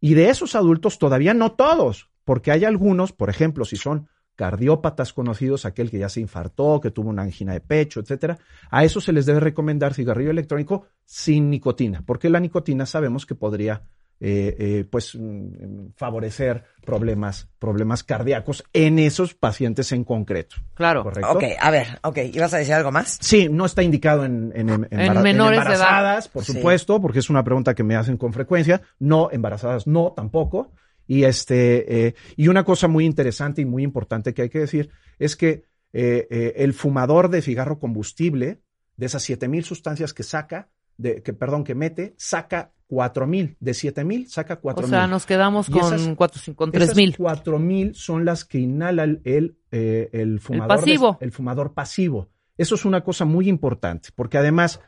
Y 0.00 0.14
de 0.14 0.30
esos 0.30 0.54
adultos 0.54 0.98
todavía 0.98 1.34
no 1.34 1.52
todos, 1.52 2.10
porque 2.24 2.50
hay 2.50 2.64
algunos, 2.64 3.12
por 3.12 3.30
ejemplo, 3.30 3.64
si 3.64 3.76
son 3.76 4.08
cardiópatas 4.36 5.12
conocidos, 5.12 5.64
aquel 5.64 5.90
que 5.90 5.98
ya 5.98 6.08
se 6.08 6.20
infartó, 6.20 6.80
que 6.80 6.92
tuvo 6.92 7.10
una 7.10 7.22
angina 7.22 7.52
de 7.52 7.60
pecho, 7.60 7.98
etcétera, 7.98 8.38
a 8.70 8.84
eso 8.84 9.00
se 9.00 9.12
les 9.12 9.26
debe 9.26 9.40
recomendar 9.40 9.94
cigarrillo 9.94 10.30
electrónico 10.30 10.86
sin 11.04 11.50
nicotina, 11.50 12.04
porque 12.06 12.30
la 12.30 12.38
nicotina 12.38 12.86
sabemos 12.86 13.26
que 13.26 13.34
podría 13.34 13.82
eh, 14.20 14.56
eh, 14.58 14.84
pues 14.90 15.14
mm, 15.14 15.90
favorecer 15.96 16.64
problemas, 16.84 17.48
problemas 17.58 18.02
cardíacos 18.02 18.64
en 18.72 18.98
esos 18.98 19.34
pacientes 19.34 19.92
en 19.92 20.04
concreto. 20.04 20.56
Claro. 20.74 21.02
¿Correcto? 21.04 21.30
Ok, 21.32 21.44
a 21.60 21.70
ver, 21.70 21.86
ok, 22.02 22.18
¿ibas 22.32 22.52
a 22.54 22.58
decir 22.58 22.74
algo 22.74 22.90
más? 22.90 23.18
Sí, 23.20 23.48
no 23.48 23.64
está 23.66 23.82
indicado 23.82 24.24
en, 24.24 24.52
en, 24.54 24.68
en- 24.70 24.84
embara- 24.90 25.16
en 25.18 25.22
menores 25.22 25.58
de 25.60 25.64
edad. 25.66 25.72
embarazadas, 25.74 26.28
por 26.28 26.44
Sí. 26.44 26.52
supuesto, 26.54 27.00
porque 27.00 27.20
es 27.20 27.30
una 27.30 27.44
pregunta 27.44 27.74
que 27.74 27.84
me 27.84 27.94
hacen 27.96 28.16
con 28.16 28.32
frecuencia. 28.32 28.80
No, 28.98 29.28
embarazadas 29.30 29.86
no, 29.86 30.12
tampoco. 30.16 30.72
Y 31.06 31.24
este, 31.24 32.06
eh, 32.08 32.14
y 32.36 32.48
una 32.48 32.64
cosa 32.64 32.86
muy 32.88 33.04
interesante 33.06 33.62
y 33.62 33.64
muy 33.64 33.82
importante 33.82 34.34
que 34.34 34.42
hay 34.42 34.48
que 34.50 34.58
decir 34.60 34.90
es 35.18 35.36
que 35.36 35.64
eh, 35.94 36.26
eh, 36.30 36.52
el 36.56 36.74
fumador 36.74 37.30
de 37.30 37.40
cigarro 37.40 37.78
combustible, 37.78 38.60
de 38.96 39.06
esas 39.06 39.22
7000 39.22 39.64
sustancias 39.64 40.12
que 40.12 40.22
saca, 40.22 40.68
de, 40.98 41.22
que, 41.22 41.32
perdón, 41.32 41.64
que 41.64 41.74
mete, 41.74 42.14
saca 42.18 42.72
4000. 42.88 43.56
De 43.60 43.74
7000 43.74 44.28
saca 44.28 44.54
O 44.54 44.60
4000. 44.60 44.90
sea, 44.90 45.06
nos 45.06 45.24
quedamos 45.26 45.70
con 45.70 45.78
esas- 45.94 46.14
cuatro, 46.16 46.40
con 46.56 46.70
Esas 46.74 46.88
3000. 46.94 47.16
4000 47.16 47.94
son 47.94 48.24
las 48.24 48.44
que 48.44 48.58
inhala 48.58 49.04
el, 49.04 49.20
el, 49.24 49.56
eh, 49.70 50.08
el 50.12 50.40
fumador. 50.40 50.68
de- 50.78 50.82
pasivo. 50.82 51.18
el 51.20 51.30
fumador 51.32 51.74
pasivo. 51.74 52.28
Eso 52.56 52.74
es 52.74 52.84
una 52.84 53.04
cosa 53.04 53.24
muy 53.24 53.48
importante, 53.48 54.08
porque 54.14 54.38
además 54.38 54.80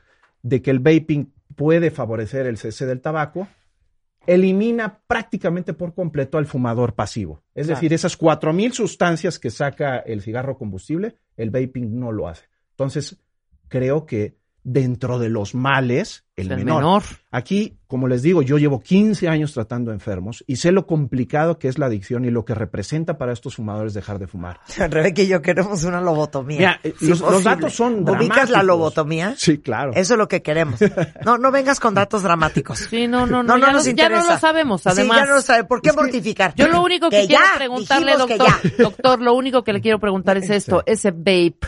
de 0.43 0.61
que 0.63 0.71
el 0.71 0.81
vaping 0.81 1.33
puede 1.55 1.91
favorecer 1.91 2.47
el 2.47 2.57
cese 2.57 2.87
del 2.87 3.01
tabaco, 3.01 3.47
elimina 4.27 5.01
prácticamente 5.07 5.73
por 5.73 5.95
completo 5.95 6.39
al 6.39 6.47
fumador 6.47 6.95
pasivo. 6.95 7.43
Es 7.55 7.67
Claro. 7.67 7.77
decir, 7.79 7.93
esas 7.93 8.17
4000 8.17 8.73
sustancias 8.73 9.39
que 9.39 9.51
saca 9.51 9.99
el 9.99 10.21
cigarro 10.23 10.57
combustible, 10.59 11.17
el 11.37 11.51
vaping 11.51 11.99
no 11.99 12.13
lo 12.13 12.29
hace. 12.29 12.45
Entonces, 12.73 13.19
creo 13.69 14.07
que 14.07 14.37
dentro 14.63 15.19
de 15.19 15.29
los 15.31 15.55
males, 15.55 16.25
el, 16.37 16.51
El 16.53 16.59
menor. 16.59 16.77
menor. 16.83 17.03
Aquí, 17.31 17.79
como 17.87 18.09
les 18.09 18.23
digo, 18.23 18.43
yo 18.43 18.59
llevo 18.59 18.81
15 18.81 19.29
años 19.29 19.53
tratando 19.53 19.93
enfermos 19.93 20.43
y 20.47 20.57
sé 20.57 20.73
lo 20.73 20.87
complicado 20.87 21.59
que 21.59 21.69
es 21.69 21.79
la 21.79 21.87
adicción 21.87 22.25
y 22.25 22.31
lo 22.31 22.45
que 22.45 22.55
representa 22.55 23.19
para 23.19 23.33
estos 23.33 23.57
fumadores 23.57 23.95
dejar 23.95 24.19
de 24.19 24.27
fumar. 24.27 24.61
Rebeca 24.91 25.23
y 25.23 25.29
yo 25.29 25.43
queremos 25.43 25.85
una 25.85 26.01
lobotomía. 26.01 26.59
Mira, 26.59 26.81
eh, 26.83 26.95
Sí, 26.99 27.09
los- 27.09 27.45
datos 27.45 27.75
son 27.75 28.09
¿Ubicas 28.09 28.51
la 28.51 28.63
lobotomía? 28.63 29.35
Sí, 29.37 29.59
claro. 29.59 29.93
Eso 29.95 30.15
es 30.15 30.19
lo 30.19 30.29
que 30.29 30.43
queremos. 30.43 30.81
No, 31.25 31.37
no 31.39 31.51
vengas 31.51 31.79
con 31.81 31.95
datos 31.95 32.23
dramáticos. 32.23 32.79
Sí, 32.79 33.07
no, 33.07 33.27
no, 33.27 33.43
no, 33.43 33.55
No, 33.55 33.59
no 33.59 33.67
ya, 33.67 33.73
nos 33.73 33.87
lo- 33.87 33.93
ya 33.93 34.09
no 34.09 34.25
lo 34.27 34.39
sabemos, 34.39 34.83
Sí, 34.83 34.89
además. 34.91 35.19
ya 35.19 35.27
no 35.27 35.35
lo 35.35 35.43
sabe. 35.43 35.65
¿Por 35.65 35.83
qué 35.83 35.93
mortificar? 35.93 36.55
Yo 36.55 36.69
lo 36.69 36.83
único 36.83 37.11
que, 37.11 37.23
Que 37.23 37.27
quiero 37.29 37.45
ya, 37.45 37.57
preguntarle, 37.59 38.17
doctor, 38.17 38.49
doctor, 38.79 39.21
lo 39.21 39.35
único 39.35 39.63
que 39.65 39.73
le 39.73 39.81
quiero 39.81 39.99
preguntar 39.99 40.37
es 40.39 40.49
esto, 40.51 40.83
ese 40.87 41.11
vape, 41.11 41.59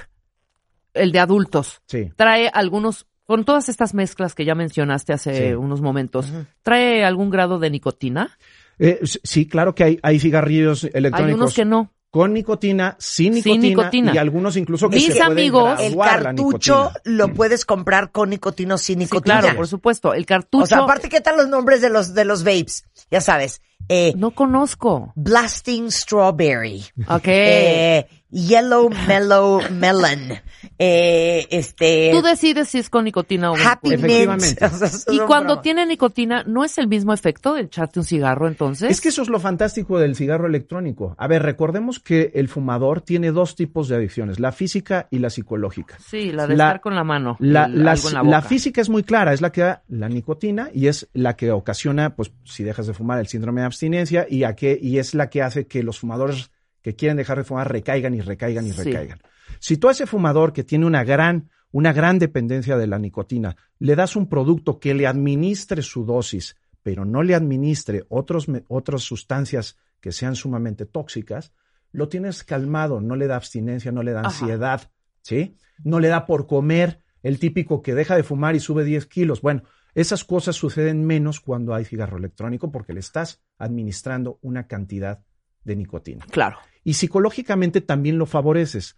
el 0.94 1.12
de 1.12 1.18
adultos, 1.20 1.80
Sí. 1.86 2.10
trae 2.16 2.50
algunos, 2.52 3.06
con 3.24 3.44
todas 3.44 3.68
estas 3.68 3.94
mezclas 3.94 4.34
que 4.34 4.44
ya 4.44 4.54
mencionaste 4.54 5.12
hace 5.12 5.48
Sí. 5.50 5.54
unos 5.54 5.80
momentos, 5.80 6.32
¿trae 6.62 7.04
algún 7.04 7.30
grado 7.30 7.58
de 7.58 7.70
nicotina? 7.70 8.36
Eh, 8.78 9.00
sí, 9.22 9.46
claro 9.46 9.74
que 9.74 9.84
hay, 9.84 9.98
hay 10.02 10.18
cigarrillos 10.18 10.84
electrónicos 10.84 11.28
Hay 11.28 11.34
unos 11.34 11.54
que 11.54 11.64
no. 11.64 11.92
con 12.10 12.32
nicotina, 12.34 12.96
sin 12.98 13.34
Sin 13.34 13.60
nicotina, 13.60 13.68
nicotina. 13.68 14.14
y 14.14 14.18
algunos 14.18 14.56
incluso 14.56 14.90
que 14.90 14.96
Mis 14.96 15.06
se 15.06 15.12
pueden 15.12 15.32
amigos- 15.32 15.80
El 15.80 15.96
cartucho 15.96 16.84
nicotina. 16.90 17.00
lo 17.04 17.28
puedes 17.32 17.64
comprar 17.64 18.10
con 18.10 18.30
nicotina 18.30 18.74
o 18.74 18.78
sin 18.78 18.96
Sí, 18.96 19.04
nicotina. 19.04 19.40
claro, 19.40 19.56
por 19.56 19.66
supuesto. 19.68 20.12
El 20.12 20.26
cartucho 20.26 20.64
O 20.64 20.66
sea, 20.66 20.78
aparte, 20.78 21.08
¿qué 21.08 21.20
tal 21.20 21.36
los 21.38 21.48
nombres 21.48 21.80
de 21.80 21.88
los, 21.90 22.12
de 22.12 22.24
los 22.24 22.44
vapes? 22.44 22.84
Ya 23.10 23.20
sabes. 23.20 23.62
Eh, 23.88 24.12
no 24.16 24.30
conozco. 24.32 25.12
Blasting 25.16 25.90
Strawberry. 25.90 26.84
Ok. 27.08 27.22
Eh, 27.26 28.06
Yellow 28.32 28.88
Mellow 29.06 29.60
Melon. 29.70 30.32
Eh, 30.78 31.46
este. 31.50 32.10
Tú 32.12 32.22
decides 32.22 32.68
si 32.68 32.78
es 32.78 32.88
con 32.90 33.04
nicotina 33.04 33.50
o 33.52 33.56
no. 33.56 33.62
Happy 33.68 33.90
Mint. 33.90 34.04
Efectivamente. 34.04 34.64
O 34.64 34.68
sea, 34.70 34.86
eso 34.88 35.12
Y 35.12 35.18
cuando 35.20 35.60
tiene 35.60 35.84
nicotina, 35.86 36.42
¿no 36.44 36.64
es 36.64 36.78
el 36.78 36.88
mismo 36.88 37.12
efecto 37.12 37.54
de 37.54 37.62
echarte 37.62 37.98
un 38.00 38.04
cigarro 38.04 38.48
entonces? 38.48 38.90
Es 38.90 39.00
que 39.00 39.10
eso 39.10 39.22
es 39.22 39.28
lo 39.28 39.38
fantástico 39.38 39.98
del 39.98 40.16
cigarro 40.16 40.46
electrónico. 40.46 41.14
A 41.18 41.26
ver, 41.28 41.42
recordemos 41.42 42.00
que 42.00 42.32
el 42.34 42.48
fumador 42.48 43.00
tiene 43.02 43.32
dos 43.32 43.54
tipos 43.54 43.88
de 43.88 43.96
adicciones, 43.96 44.40
la 44.40 44.52
física 44.52 45.08
y 45.10 45.18
la 45.18 45.28
psicológica. 45.30 45.98
Sí, 46.04 46.32
la 46.32 46.46
de 46.46 46.56
La- 46.56 46.68
estar 46.68 46.80
con 46.80 46.94
la 46.94 47.04
mano. 47.04 47.36
La, 47.40 47.66
el- 47.66 47.84
la- 47.84 47.92
algo 47.92 48.08
en 48.08 48.14
la 48.14 48.22
la 48.22 48.38
boca. 48.38 48.48
física 48.48 48.80
es 48.80 48.88
muy 48.88 49.02
clara, 49.02 49.32
es 49.32 49.40
la 49.40 49.52
que 49.52 49.60
da 49.62 49.82
la 49.88 50.08
nicotina 50.08 50.70
y 50.72 50.86
es 50.86 51.08
la 51.12 51.36
que 51.36 51.50
ocasiona, 51.50 52.14
pues, 52.16 52.32
si 52.44 52.62
dejas 52.64 52.86
de 52.86 52.94
fumar, 52.94 53.18
el 53.18 53.26
síndrome 53.26 53.60
de 53.60 53.66
abstinencia 53.66 54.26
y, 54.28 54.44
a 54.44 54.54
que, 54.54 54.78
y 54.80 54.98
es 54.98 55.14
la 55.14 55.28
que 55.28 55.42
hace 55.42 55.66
que 55.66 55.82
los 55.82 55.98
fumadores 55.98 56.50
que 56.82 56.94
quieren 56.96 57.16
dejar 57.16 57.38
de 57.38 57.44
fumar 57.44 57.70
recaigan 57.70 58.14
y 58.14 58.20
recaigan 58.20 58.66
y 58.66 58.72
Sí. 58.72 58.82
recaigan. 58.84 59.20
Si 59.60 59.76
tú 59.76 59.88
a 59.88 59.92
ese 59.92 60.06
fumador 60.06 60.52
que 60.52 60.64
tiene 60.64 60.86
una 60.86 61.04
gran, 61.04 61.50
una 61.70 61.92
gran 61.92 62.18
dependencia 62.18 62.76
de 62.76 62.86
la 62.86 62.98
nicotina, 62.98 63.56
le 63.78 63.96
das 63.96 64.16
un 64.16 64.28
producto 64.28 64.78
que 64.78 64.94
le 64.94 65.06
administre 65.06 65.82
su 65.82 66.04
dosis, 66.04 66.56
pero 66.82 67.04
no 67.04 67.22
le 67.22 67.34
administre 67.34 68.04
otros, 68.08 68.46
otras 68.68 69.02
sustancias 69.02 69.78
que 70.00 70.12
sean 70.12 70.34
sumamente 70.34 70.84
tóxicas, 70.84 71.52
lo 71.92 72.08
tienes 72.08 72.42
calmado, 72.44 73.00
no 73.00 73.14
le 73.16 73.26
da 73.26 73.36
abstinencia, 73.36 73.92
no 73.92 74.02
le 74.02 74.12
da 74.12 74.20
Ajá. 74.20 74.28
ansiedad, 74.30 74.90
¿sí? 75.22 75.56
No 75.84 76.00
le 76.00 76.08
da 76.08 76.26
por 76.26 76.46
comer, 76.46 76.98
el 77.22 77.38
típico 77.38 77.82
que 77.82 77.94
deja 77.94 78.16
de 78.16 78.24
fumar 78.24 78.56
y 78.56 78.60
sube 78.60 78.82
10 78.84 79.06
kilos. 79.06 79.42
Bueno, 79.42 79.62
esas 79.94 80.24
cosas 80.24 80.56
suceden 80.56 81.04
menos 81.04 81.38
cuando 81.40 81.74
hay 81.74 81.84
cigarro 81.84 82.16
electrónico 82.18 82.72
porque 82.72 82.92
le 82.94 83.00
estás 83.00 83.42
administrando 83.58 84.38
una 84.42 84.66
cantidad 84.66 85.22
de 85.64 85.76
nicotina. 85.76 86.24
Claro. 86.30 86.58
Y 86.84 86.94
psicológicamente 86.94 87.80
también 87.80 88.18
lo 88.18 88.26
favoreces. 88.26 88.96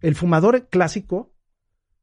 El 0.00 0.14
fumador 0.14 0.68
clásico 0.68 1.32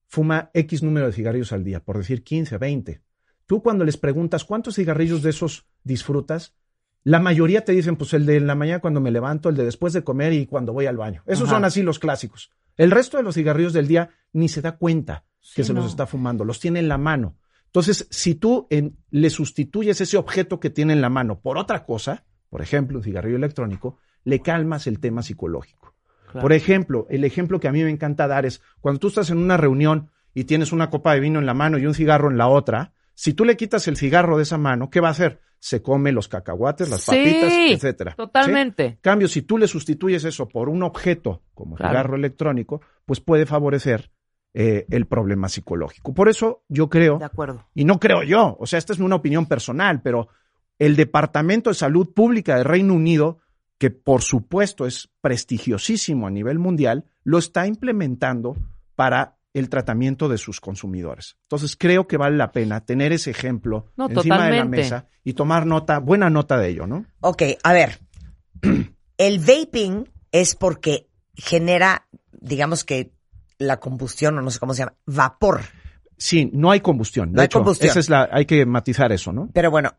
fuma 0.08 0.50
X 0.54 0.84
número 0.84 1.08
de 1.08 1.14
cigarrillos 1.14 1.52
al 1.54 1.64
día, 1.64 1.80
por 1.84 1.98
decir 1.98 2.24
15, 2.24 2.58
20. 2.58 3.02
Tú 3.46 3.62
cuando 3.64 3.84
les 3.86 3.98
preguntas 3.98 4.44
cuántos 4.46 4.76
cigarrillos 4.76 5.22
de 5.24 5.30
esos 5.32 5.66
disfrutas, 5.84 6.54
la 7.04 7.20
mayoría 7.20 7.66
te 7.66 7.72
dicen, 7.72 7.96
pues 7.96 8.14
el 8.14 8.26
de 8.26 8.40
la 8.40 8.54
mañana 8.56 8.80
cuando 8.80 9.02
me 9.02 9.10
levanto, 9.12 9.50
el 9.50 9.56
de 9.56 9.64
después 9.66 9.94
de 9.94 10.04
comer 10.04 10.34
y 10.34 10.46
cuando 10.46 10.74
voy 10.74 10.86
al 10.86 10.98
baño. 10.98 11.24
Esos 11.26 11.48
Ajá. 11.48 11.56
son 11.58 11.66
así 11.66 11.82
los 11.82 11.98
clásicos. 12.00 12.52
El 12.78 12.92
resto 12.92 13.18
de 13.18 13.24
los 13.24 13.36
cigarrillos 13.36 13.74
del 13.74 13.88
día 13.88 14.12
ni 14.34 14.50
se 14.50 14.62
da 14.62 14.78
cuenta 14.78 15.26
que 15.56 15.64
Sí, 15.64 15.68
se 15.68 15.74
no. 15.74 15.82
los 15.82 15.90
está 15.92 16.06
fumando, 16.06 16.46
los 16.46 16.60
tiene 16.60 16.80
en 16.80 16.88
la 16.88 16.98
mano. 17.00 17.38
Entonces, 17.66 18.08
si 18.12 18.36
tú 18.36 18.68
en- 18.70 18.98
le 19.10 19.30
sustituyes 19.30 20.00
ese 20.02 20.18
objeto 20.18 20.60
que 20.60 20.70
tiene 20.70 20.94
en 20.94 21.02
la 21.02 21.10
mano 21.10 21.40
por 21.40 21.58
otra 21.58 21.86
cosa, 21.86 22.26
por 22.50 22.62
ejemplo, 22.62 22.98
un 23.00 23.04
cigarrillo 23.04 23.38
electrónico, 23.38 23.98
le 24.24 24.42
calmas 24.42 24.88
el 24.88 25.00
tema 25.00 25.22
psicológico. 25.24 25.94
Claro. 26.32 26.42
Por 26.42 26.54
ejemplo, 26.54 27.08
el 27.10 27.24
ejemplo 27.24 27.60
que 27.60 27.68
a 27.68 27.72
mí 27.72 27.84
me 27.84 27.90
encanta 27.90 28.28
dar 28.28 28.46
es 28.46 28.62
cuando 28.80 29.00
tú 29.00 29.08
estás 29.08 29.30
en 29.30 29.38
una 29.38 29.58
reunión 29.58 30.10
y 30.34 30.46
tienes 30.46 30.72
una 30.72 30.90
copa 30.90 31.14
de 31.14 31.20
vino 31.20 31.40
en 31.40 31.46
la 31.46 31.54
mano 31.54 31.78
y 31.78 31.86
un 31.86 31.94
cigarro 31.94 32.30
en 32.32 32.38
la 32.38 32.48
otra, 32.48 32.94
si 33.14 33.34
tú 33.34 33.44
le 33.44 33.58
quitas 33.58 33.88
el 33.88 33.98
cigarro 33.98 34.38
de 34.38 34.44
esa 34.44 34.58
mano, 34.58 34.90
¿qué 34.90 35.02
va 35.02 35.10
a 35.10 35.12
hacer? 35.12 35.42
Se 35.60 35.82
come 35.82 36.12
los 36.12 36.28
cacahuates, 36.28 36.90
las 36.90 37.02
Sí, 37.02 37.12
papitas, 37.12 37.54
etcétera. 37.54 38.12
¿Sí? 38.12 38.18
totalmente. 38.18 38.98
Cambio, 39.02 39.28
si 39.28 39.42
tú 39.44 39.58
le 39.58 39.68
sustituyes 39.68 40.24
eso 40.24 40.48
por 40.48 40.70
un 40.70 40.82
objeto 40.84 41.44
como 41.54 41.76
Claro. 41.76 41.92
cigarro 41.92 42.16
electrónico, 42.16 42.82
pues 43.06 43.20
puede 43.20 43.46
favorecer 43.46 44.10
eh, 44.54 44.86
el 44.90 45.06
problema 45.06 45.50
psicológico. 45.50 46.14
Por 46.14 46.30
eso 46.30 46.64
yo 46.68 46.90
creo, 46.90 47.20
De 47.20 47.26
acuerdo. 47.26 47.68
y 47.76 47.86
no 47.86 48.00
creo 48.00 48.24
yo, 48.24 48.58
o 48.60 48.66
sea, 48.66 48.80
esta 48.80 48.92
es 48.94 49.00
una 49.00 49.16
opinión 49.18 49.46
personal, 49.46 50.02
pero 50.02 50.30
el 50.80 50.96
Departamento 50.96 51.70
de 51.70 51.74
Salud 51.76 52.12
Pública 52.14 52.58
de 52.58 52.64
Reino 52.64 52.94
Unido, 52.96 53.40
que 53.82 53.90
por 53.90 54.22
supuesto 54.22 54.86
es 54.86 55.10
prestigiosísimo 55.22 56.28
a 56.28 56.30
nivel 56.30 56.60
mundial, 56.60 57.06
lo 57.24 57.40
está 57.40 57.66
implementando 57.66 58.56
para 58.96 59.40
el 59.56 59.70
tratamiento 59.70 60.30
de 60.30 60.38
sus 60.38 60.62
consumidores. 60.62 61.36
Entonces 61.46 61.76
creo 61.76 62.06
que 62.06 62.18
vale 62.18 62.38
la 62.38 62.52
pena 62.52 62.86
tener 62.86 63.12
ese 63.12 63.32
ejemplo 63.32 63.88
No, 63.98 64.08
encima 64.08 64.46
de 64.46 64.58
la 64.60 64.66
mesa 64.66 65.08
y 65.24 65.34
tomar 65.34 65.66
nota, 65.66 65.98
buena 65.98 66.30
nota 66.30 66.60
de 66.60 66.70
ello, 66.70 66.86
¿no? 66.86 67.08
Ok, 67.22 67.42
a 67.64 67.74
ver. 67.74 67.98
El 69.18 69.40
vaping 69.40 70.08
es 70.32 70.54
porque 70.54 71.08
genera, 71.34 72.08
digamos 72.40 72.84
que 72.84 73.14
la 73.58 73.80
combustión, 73.80 74.38
o 74.38 74.44
no 74.44 74.52
sé 74.52 74.60
cómo 74.60 74.76
se 74.76 74.84
llama, 74.84 74.94
vapor. 75.08 75.62
Sí, 76.18 76.52
no 76.54 76.70
hay 76.70 76.82
combustión. 76.82 77.30
De 77.32 77.38
No 77.38 77.42
hay 77.42 77.46
hecho, 77.48 77.58
combustión. 77.58 77.90
Esa 77.90 78.00
es 78.00 78.12
la, 78.12 78.30
hay 78.32 78.46
que 78.46 78.64
matizar 78.68 79.12
eso, 79.12 79.34
¿no? 79.34 79.50
Pero 79.52 79.72
bueno, 79.72 79.96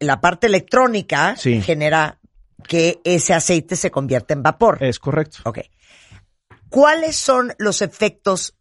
la 0.00 0.22
parte 0.22 0.46
electrónica 0.46 1.36
Sí. 1.36 1.60
genera 1.60 2.18
que 2.66 3.00
ese 3.04 3.34
aceite 3.34 3.76
se 3.76 3.90
convierta 3.90 4.34
en 4.34 4.42
vapor. 4.42 4.78
Es 4.82 4.98
correcto. 4.98 5.38
Ok. 5.44 5.58
¿Cuáles 6.68 7.16
son 7.16 7.52
los 7.58 7.82
efectos 7.82 8.54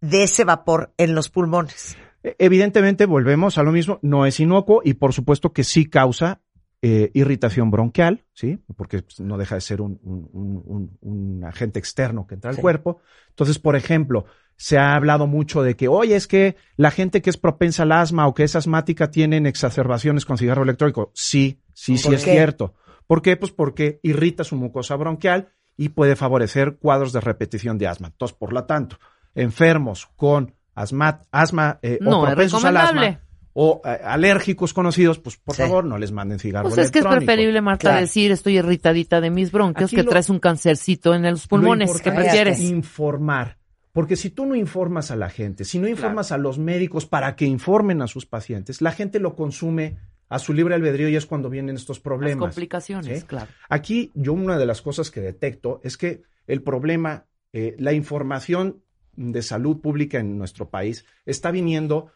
de 0.00 0.24
ese 0.24 0.44
vapor 0.44 0.92
en 0.96 1.14
los 1.14 1.28
pulmones? 1.30 1.96
E- 2.22 2.36
Evidentemente, 2.38 3.06
volvemos 3.06 3.58
a 3.58 3.62
lo 3.62 3.72
mismo, 3.72 3.98
no 4.02 4.26
es 4.26 4.38
inocuo 4.40 4.82
y 4.84 4.94
por 4.94 5.12
supuesto 5.12 5.52
que 5.52 5.64
sí 5.64 5.86
causa 5.88 6.40
eh, 6.82 7.10
irritación 7.12 7.70
bronquial, 7.70 8.24
¿sí? 8.32 8.58
Porque 8.74 9.02
pues, 9.02 9.20
no 9.20 9.36
deja 9.36 9.54
de 9.56 9.60
ser 9.60 9.82
un, 9.82 10.00
un- 10.02 10.30
un- 10.64 10.98
un- 11.02 11.44
agente 11.44 11.78
externo 11.78 12.26
que 12.26 12.36
entra 12.36 12.50
al 12.50 12.56
Sí. 12.56 12.62
cuerpo. 12.62 13.00
Entonces, 13.28 13.58
por 13.58 13.76
ejemplo, 13.76 14.24
se 14.56 14.78
ha 14.78 14.94
hablado 14.94 15.26
mucho 15.26 15.62
de 15.62 15.76
que, 15.76 15.88
oye, 15.88 16.16
es 16.16 16.26
que 16.26 16.56
la 16.76 16.90
gente 16.90 17.20
que 17.20 17.28
es 17.28 17.36
propensa 17.36 17.82
al 17.82 17.92
asma 17.92 18.26
o 18.26 18.32
que 18.34 18.44
es 18.44 18.56
asmática 18.56 19.10
tienen 19.10 19.44
exacerbaciones 19.46 20.24
con 20.24 20.38
cigarro 20.38 20.62
electrónico. 20.62 21.10
Sí, 21.14 21.60
sí, 21.74 21.98
sí 21.98 22.04
¿Por 22.04 22.14
es 22.14 22.22
cierto. 22.24 22.74
¿Por 23.10 23.22
qué? 23.22 23.36
Pues 23.36 23.50
porque 23.50 23.98
irrita 24.04 24.44
su 24.44 24.54
mucosa 24.54 24.94
bronquial 24.94 25.48
y 25.76 25.88
puede 25.88 26.14
favorecer 26.14 26.76
cuadros 26.76 27.12
de 27.12 27.20
repetición 27.20 27.76
de 27.76 27.88
asma. 27.88 28.06
Entonces, 28.06 28.36
por 28.38 28.52
lo 28.52 28.66
tanto, 28.66 28.98
enfermos 29.34 30.06
con 30.14 30.54
asma, 30.76 31.22
asma 31.32 31.80
eh, 31.82 31.98
No, 32.00 32.22
o 32.22 32.26
propensos 32.26 32.64
al 32.64 32.76
asma 32.76 33.20
o 33.52 33.82
eh, 33.84 33.98
alérgicos 34.04 34.72
conocidos, 34.72 35.18
pues 35.18 35.36
por 35.38 35.56
Sí. 35.56 35.62
favor 35.62 35.84
no 35.84 35.98
les 35.98 36.12
manden 36.12 36.38
cigarro 36.38 36.68
Pues 36.68 36.78
es 36.78 36.92
que 36.92 37.00
es 37.00 37.04
preferible, 37.04 37.60
Marta, 37.60 37.88
Claro. 37.88 38.00
decir 38.02 38.30
estoy 38.30 38.58
irritadita 38.58 39.20
de 39.20 39.30
mis 39.30 39.50
bronquios 39.50 39.88
Aquí 39.90 39.96
que 39.96 40.04
lo- 40.04 40.10
traes 40.10 40.30
un 40.30 40.38
cancercito 40.38 41.12
en 41.12 41.24
los 41.28 41.48
pulmones. 41.48 41.92
Lo 41.92 41.98
¿Qué 41.98 42.12
prefieres? 42.12 42.60
es 42.60 42.70
informar. 42.70 43.58
Porque 43.92 44.14
si 44.14 44.30
tú 44.30 44.46
no 44.46 44.54
informas 44.54 45.10
a 45.10 45.16
la 45.16 45.30
gente, 45.30 45.64
si 45.64 45.80
no 45.80 45.88
informas 45.88 46.30
a 46.30 46.38
los 46.38 46.60
médicos 46.60 47.06
para 47.06 47.34
que 47.34 47.44
informen 47.44 48.02
a 48.02 48.06
sus 48.06 48.24
pacientes, 48.24 48.80
la 48.80 48.92
gente 48.92 49.18
lo 49.18 49.34
consume 49.34 49.96
a 50.30 50.38
su 50.38 50.54
libre 50.54 50.74
albedrío 50.74 51.08
y 51.10 51.16
es 51.16 51.26
cuando 51.26 51.50
vienen 51.50 51.76
estos 51.76 51.98
Las 51.98 52.02
problemas. 52.02 52.38
complicaciones, 52.38 53.20
¿sí? 53.20 53.26
claro. 53.26 53.48
Aquí 53.68 54.10
yo 54.14 54.32
una 54.32 54.56
de 54.56 54.64
las 54.64 54.80
cosas 54.80 55.10
que 55.10 55.20
detecto 55.20 55.80
es 55.84 55.96
que 55.98 56.22
el 56.46 56.62
problema, 56.62 57.26
eh, 57.52 57.74
la 57.78 57.92
información 57.92 58.82
de 59.16 59.42
salud 59.42 59.80
pública 59.80 60.18
en 60.18 60.38
nuestro 60.38 60.70
país 60.70 61.04
está 61.26 61.50
viniendo 61.50 62.12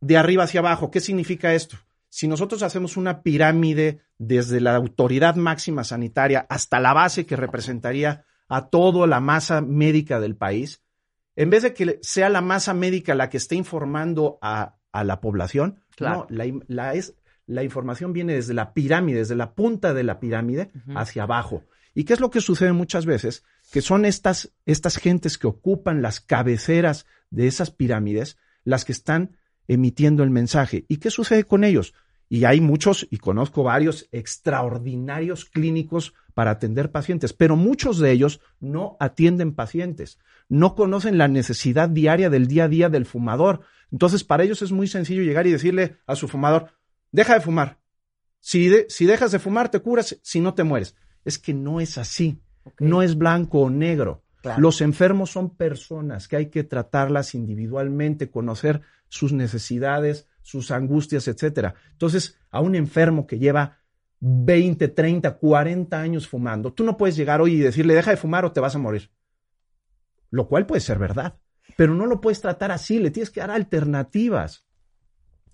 de 0.00 0.16
arriba 0.16 0.44
hacia 0.44 0.60
abajo. 0.60 0.90
¿Qué 0.90 1.00
significa 1.00 1.54
esto? 1.54 1.76
Si 2.08 2.28
nosotros 2.28 2.62
hacemos 2.62 2.96
una 2.96 3.22
pirámide 3.22 4.00
desde 4.18 4.60
la 4.60 4.74
autoridad 4.76 5.36
máxima 5.36 5.84
sanitaria 5.84 6.46
hasta 6.48 6.80
la 6.80 6.92
base 6.92 7.26
que 7.26 7.36
representaría 7.36 8.24
a 8.48 8.68
toda 8.68 9.06
la 9.06 9.20
masa 9.20 9.60
médica 9.60 10.20
del 10.20 10.36
país, 10.36 10.82
en 11.36 11.50
vez 11.50 11.62
de 11.64 11.74
que 11.74 11.98
sea 12.02 12.28
la 12.28 12.40
masa 12.40 12.72
médica 12.74 13.14
la 13.14 13.28
que 13.28 13.36
esté 13.38 13.56
informando 13.56 14.38
a, 14.40 14.76
a 14.92 15.04
la 15.04 15.20
población, 15.20 15.80
Claro. 15.96 16.26
no, 16.30 16.60
la 16.68 16.94
es, 16.94 17.14
la 17.46 17.62
información 17.62 18.12
viene 18.12 18.34
desde 18.34 18.54
la 18.54 18.72
pirámide, 18.72 19.18
desde 19.18 19.36
la 19.36 19.54
punta 19.54 19.94
de 19.94 20.04
la 20.04 20.20
pirámide 20.20 20.70
hacia 20.94 21.24
abajo. 21.24 21.64
¿Y 21.94 22.04
qué 22.04 22.14
es 22.14 22.20
lo 22.20 22.30
que 22.30 22.40
sucede 22.40 22.72
muchas 22.72 23.06
veces? 23.06 23.44
Que 23.72 23.80
son 23.80 24.04
estas, 24.04 24.52
estas 24.66 24.96
gentes 24.96 25.38
que 25.38 25.46
ocupan 25.46 26.02
las 26.02 26.20
cabeceras 26.20 27.06
de 27.30 27.46
esas 27.46 27.70
pirámides 27.70 28.36
las 28.64 28.84
que 28.84 28.92
están 28.92 29.36
emitiendo 29.68 30.22
el 30.22 30.30
mensaje. 30.30 30.84
¿Y 30.88 30.96
qué 30.96 31.10
sucede 31.10 31.44
con 31.44 31.64
ellos? 31.64 31.94
Y 32.28 32.44
hay 32.44 32.60
muchos, 32.60 33.06
y 33.10 33.18
conozco 33.18 33.62
varios 33.62 34.08
extraordinarios 34.10 35.44
clínicos 35.44 36.14
para 36.32 36.52
atender 36.52 36.90
pacientes, 36.90 37.32
pero 37.32 37.54
muchos 37.54 37.98
de 37.98 38.10
ellos 38.10 38.40
no 38.58 38.96
atienden 38.98 39.54
pacientes, 39.54 40.18
no 40.48 40.74
conocen 40.74 41.16
la 41.16 41.28
necesidad 41.28 41.88
diaria 41.88 42.30
del 42.30 42.48
día 42.48 42.64
a 42.64 42.68
día 42.68 42.88
del 42.88 43.06
fumador. 43.06 43.60
Entonces, 43.92 44.24
para 44.24 44.42
ellos 44.42 44.62
es 44.62 44.72
muy 44.72 44.88
sencillo 44.88 45.22
llegar 45.22 45.46
y 45.46 45.52
decirle 45.52 45.98
a 46.06 46.16
su 46.16 46.26
fumador, 46.26 46.72
deja 47.14 47.34
de 47.34 47.40
fumar. 47.40 47.78
Si, 48.40 48.68
de- 48.68 48.86
si 48.88 49.06
dejas 49.06 49.30
de 49.32 49.38
fumar, 49.38 49.70
te 49.70 49.80
curas, 49.80 50.18
si 50.22 50.40
no 50.40 50.54
te 50.54 50.64
mueres. 50.64 50.96
Es 51.24 51.38
que 51.38 51.54
no 51.54 51.80
es 51.80 51.96
así. 51.96 52.42
No 52.78 53.02
es 53.02 53.16
blanco 53.16 53.60
o 53.60 53.70
negro. 53.70 54.24
Claro. 54.42 54.60
Los 54.60 54.80
enfermos 54.80 55.30
son 55.30 55.56
personas 55.56 56.28
que 56.28 56.36
hay 56.36 56.46
que 56.50 56.64
tratarlas 56.64 57.34
individualmente, 57.34 58.30
conocer 58.30 58.82
sus 59.08 59.32
necesidades, 59.32 60.28
sus 60.42 60.70
angustias, 60.70 61.28
etcétera. 61.28 61.74
Entonces, 61.92 62.38
a 62.50 62.60
un 62.60 62.74
enfermo 62.74 63.26
que 63.26 63.38
lleva 63.38 63.78
20, 64.20 64.88
30, 64.88 65.38
40 65.38 65.98
años 66.00 66.28
fumando, 66.28 66.72
tú 66.72 66.84
no 66.84 66.96
puedes 66.96 67.16
llegar 67.16 67.40
hoy 67.40 67.54
y 67.54 67.58
decirle, 67.60 67.94
deja 67.94 68.10
de 68.10 68.16
fumar 68.16 68.44
o 68.44 68.52
te 68.52 68.60
vas 68.60 68.74
a 68.74 68.78
morir. 68.78 69.10
Lo 70.30 70.48
cual 70.48 70.66
puede 70.66 70.80
ser 70.80 70.98
verdad, 70.98 71.38
pero 71.76 71.94
no 71.94 72.06
lo 72.06 72.20
puedes 72.20 72.40
tratar 72.40 72.72
así, 72.72 72.98
le 72.98 73.10
tienes 73.10 73.30
que 73.30 73.40
dar 73.40 73.50
alternativas. 73.52 74.63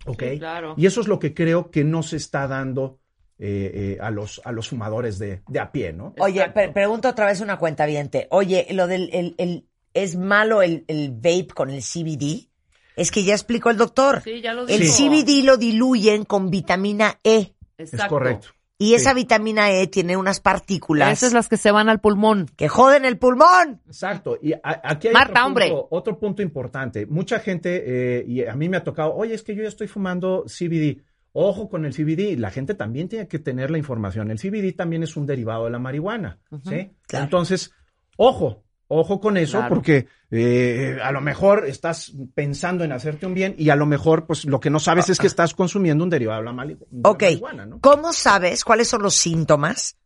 ¿Ok? 0.06 0.22
Sí, 0.32 0.38
claro. 0.38 0.74
Y 0.76 0.86
eso 0.86 1.00
es 1.00 1.08
lo 1.08 1.18
que 1.18 1.34
creo 1.34 1.70
que 1.70 1.84
no 1.84 2.02
se 2.02 2.16
está 2.16 2.46
dando 2.48 2.98
eh, 3.38 3.96
eh, 3.96 3.98
a, 4.00 4.10
los, 4.10 4.40
a 4.44 4.52
los 4.52 4.68
fumadores 4.68 5.18
de, 5.18 5.42
de 5.48 5.60
a 5.60 5.72
pie, 5.72 5.92
¿no? 5.92 6.14
Oye, 6.18 6.48
pre- 6.50 6.70
pregunto 6.72 7.08
otra 7.08 7.26
vez 7.26 7.40
una 7.40 7.58
cuenta 7.58 7.86
viente. 7.86 8.26
Oye, 8.30 8.66
lo 8.70 8.86
del 8.86 9.08
el, 9.12 9.34
el- 9.38 9.66
es 9.94 10.16
malo 10.16 10.62
el, 10.62 10.84
el 10.88 11.10
vape 11.10 11.48
con 11.54 11.70
el 11.70 11.82
CBD. 11.82 12.48
Es 12.96 13.10
que 13.10 13.24
ya 13.24 13.32
explicó 13.34 13.70
el 13.70 13.76
doctor. 13.76 14.20
Sí, 14.22 14.40
ya 14.42 14.52
lo 14.52 14.66
el 14.68 14.80
dijo. 14.80 14.94
CBD 14.94 15.42
lo 15.44 15.56
diluyen 15.56 16.24
con 16.24 16.50
vitamina 16.50 17.18
E. 17.24 17.54
Es 17.78 17.90
correcto. 18.08 18.48
Y 18.80 18.94
esa 18.94 19.10
Sí. 19.10 19.16
vitamina 19.16 19.70
E 19.70 19.86
tiene 19.88 20.16
unas 20.16 20.40
partículas 20.40 21.12
Esas 21.12 21.34
las 21.34 21.48
que 21.50 21.58
se 21.58 21.70
van 21.70 21.90
al 21.90 22.00
pulmón. 22.00 22.46
que 22.56 22.66
joden 22.68 23.04
el 23.04 23.18
pulmón. 23.18 23.82
Exacto. 23.86 24.38
Y 24.40 24.54
a- 24.54 24.60
aquí 24.64 25.08
hay 25.08 25.12
Marta, 25.14 25.32
otro, 25.40 25.46
hombre. 25.46 25.72
otro 25.90 26.18
punto 26.18 26.40
importante. 26.42 27.04
Mucha 27.04 27.40
gente, 27.40 27.82
eh, 28.20 28.24
y 28.26 28.42
a 28.46 28.54
mí 28.56 28.70
me 28.70 28.78
ha 28.78 28.82
tocado, 28.82 29.14
oye, 29.14 29.34
es 29.34 29.42
que 29.42 29.54
yo 29.54 29.62
ya 29.62 29.68
estoy 29.68 29.86
fumando 29.86 30.44
CBD. 30.48 31.02
Ojo 31.32 31.68
con 31.68 31.84
el 31.84 31.92
CBD. 31.92 32.36
La 32.38 32.50
gente 32.50 32.74
también 32.74 33.08
tiene 33.08 33.28
que 33.28 33.38
tener 33.38 33.70
la 33.70 33.76
información. 33.78 34.30
El 34.30 34.38
CBD 34.38 34.72
también 34.74 35.02
es 35.02 35.14
un 35.16 35.26
derivado 35.26 35.66
de 35.66 35.70
la 35.70 35.78
marihuana. 35.78 36.38
¿sí? 36.64 36.90
claro. 37.06 37.24
Entonces, 37.24 37.72
ojo. 38.16 38.64
Ojo 38.92 39.20
con 39.20 39.36
eso, 39.36 39.58
Claro. 39.58 39.72
porque 39.74 40.08
eh, 40.32 40.98
a 41.00 41.12
lo 41.12 41.20
mejor 41.20 41.64
estás 41.66 42.12
pensando 42.34 42.82
en 42.82 42.90
hacerte 42.90 43.24
un 43.24 43.34
bien 43.34 43.54
y 43.56 43.70
a 43.70 43.76
lo 43.76 43.86
mejor, 43.86 44.26
pues 44.26 44.44
lo 44.44 44.58
que 44.58 44.68
no 44.68 44.80
sabes 44.80 45.08
es 45.10 45.18
que 45.18 45.28
estás 45.28 45.54
consumiendo 45.54 46.02
un 46.02 46.10
derivado 46.10 46.40
de 46.40 46.44
la, 46.46 46.52
mali- 46.52 46.74
de 46.76 46.86
la 47.04 47.08
Ok. 47.10 47.22
marihuana, 47.22 47.66
¿no? 47.66 47.78
¿Cómo 47.80 48.12
sabes 48.12 48.64
cuáles 48.64 48.88
son 48.88 49.02
los 49.02 49.14
síntomas? 49.14 49.96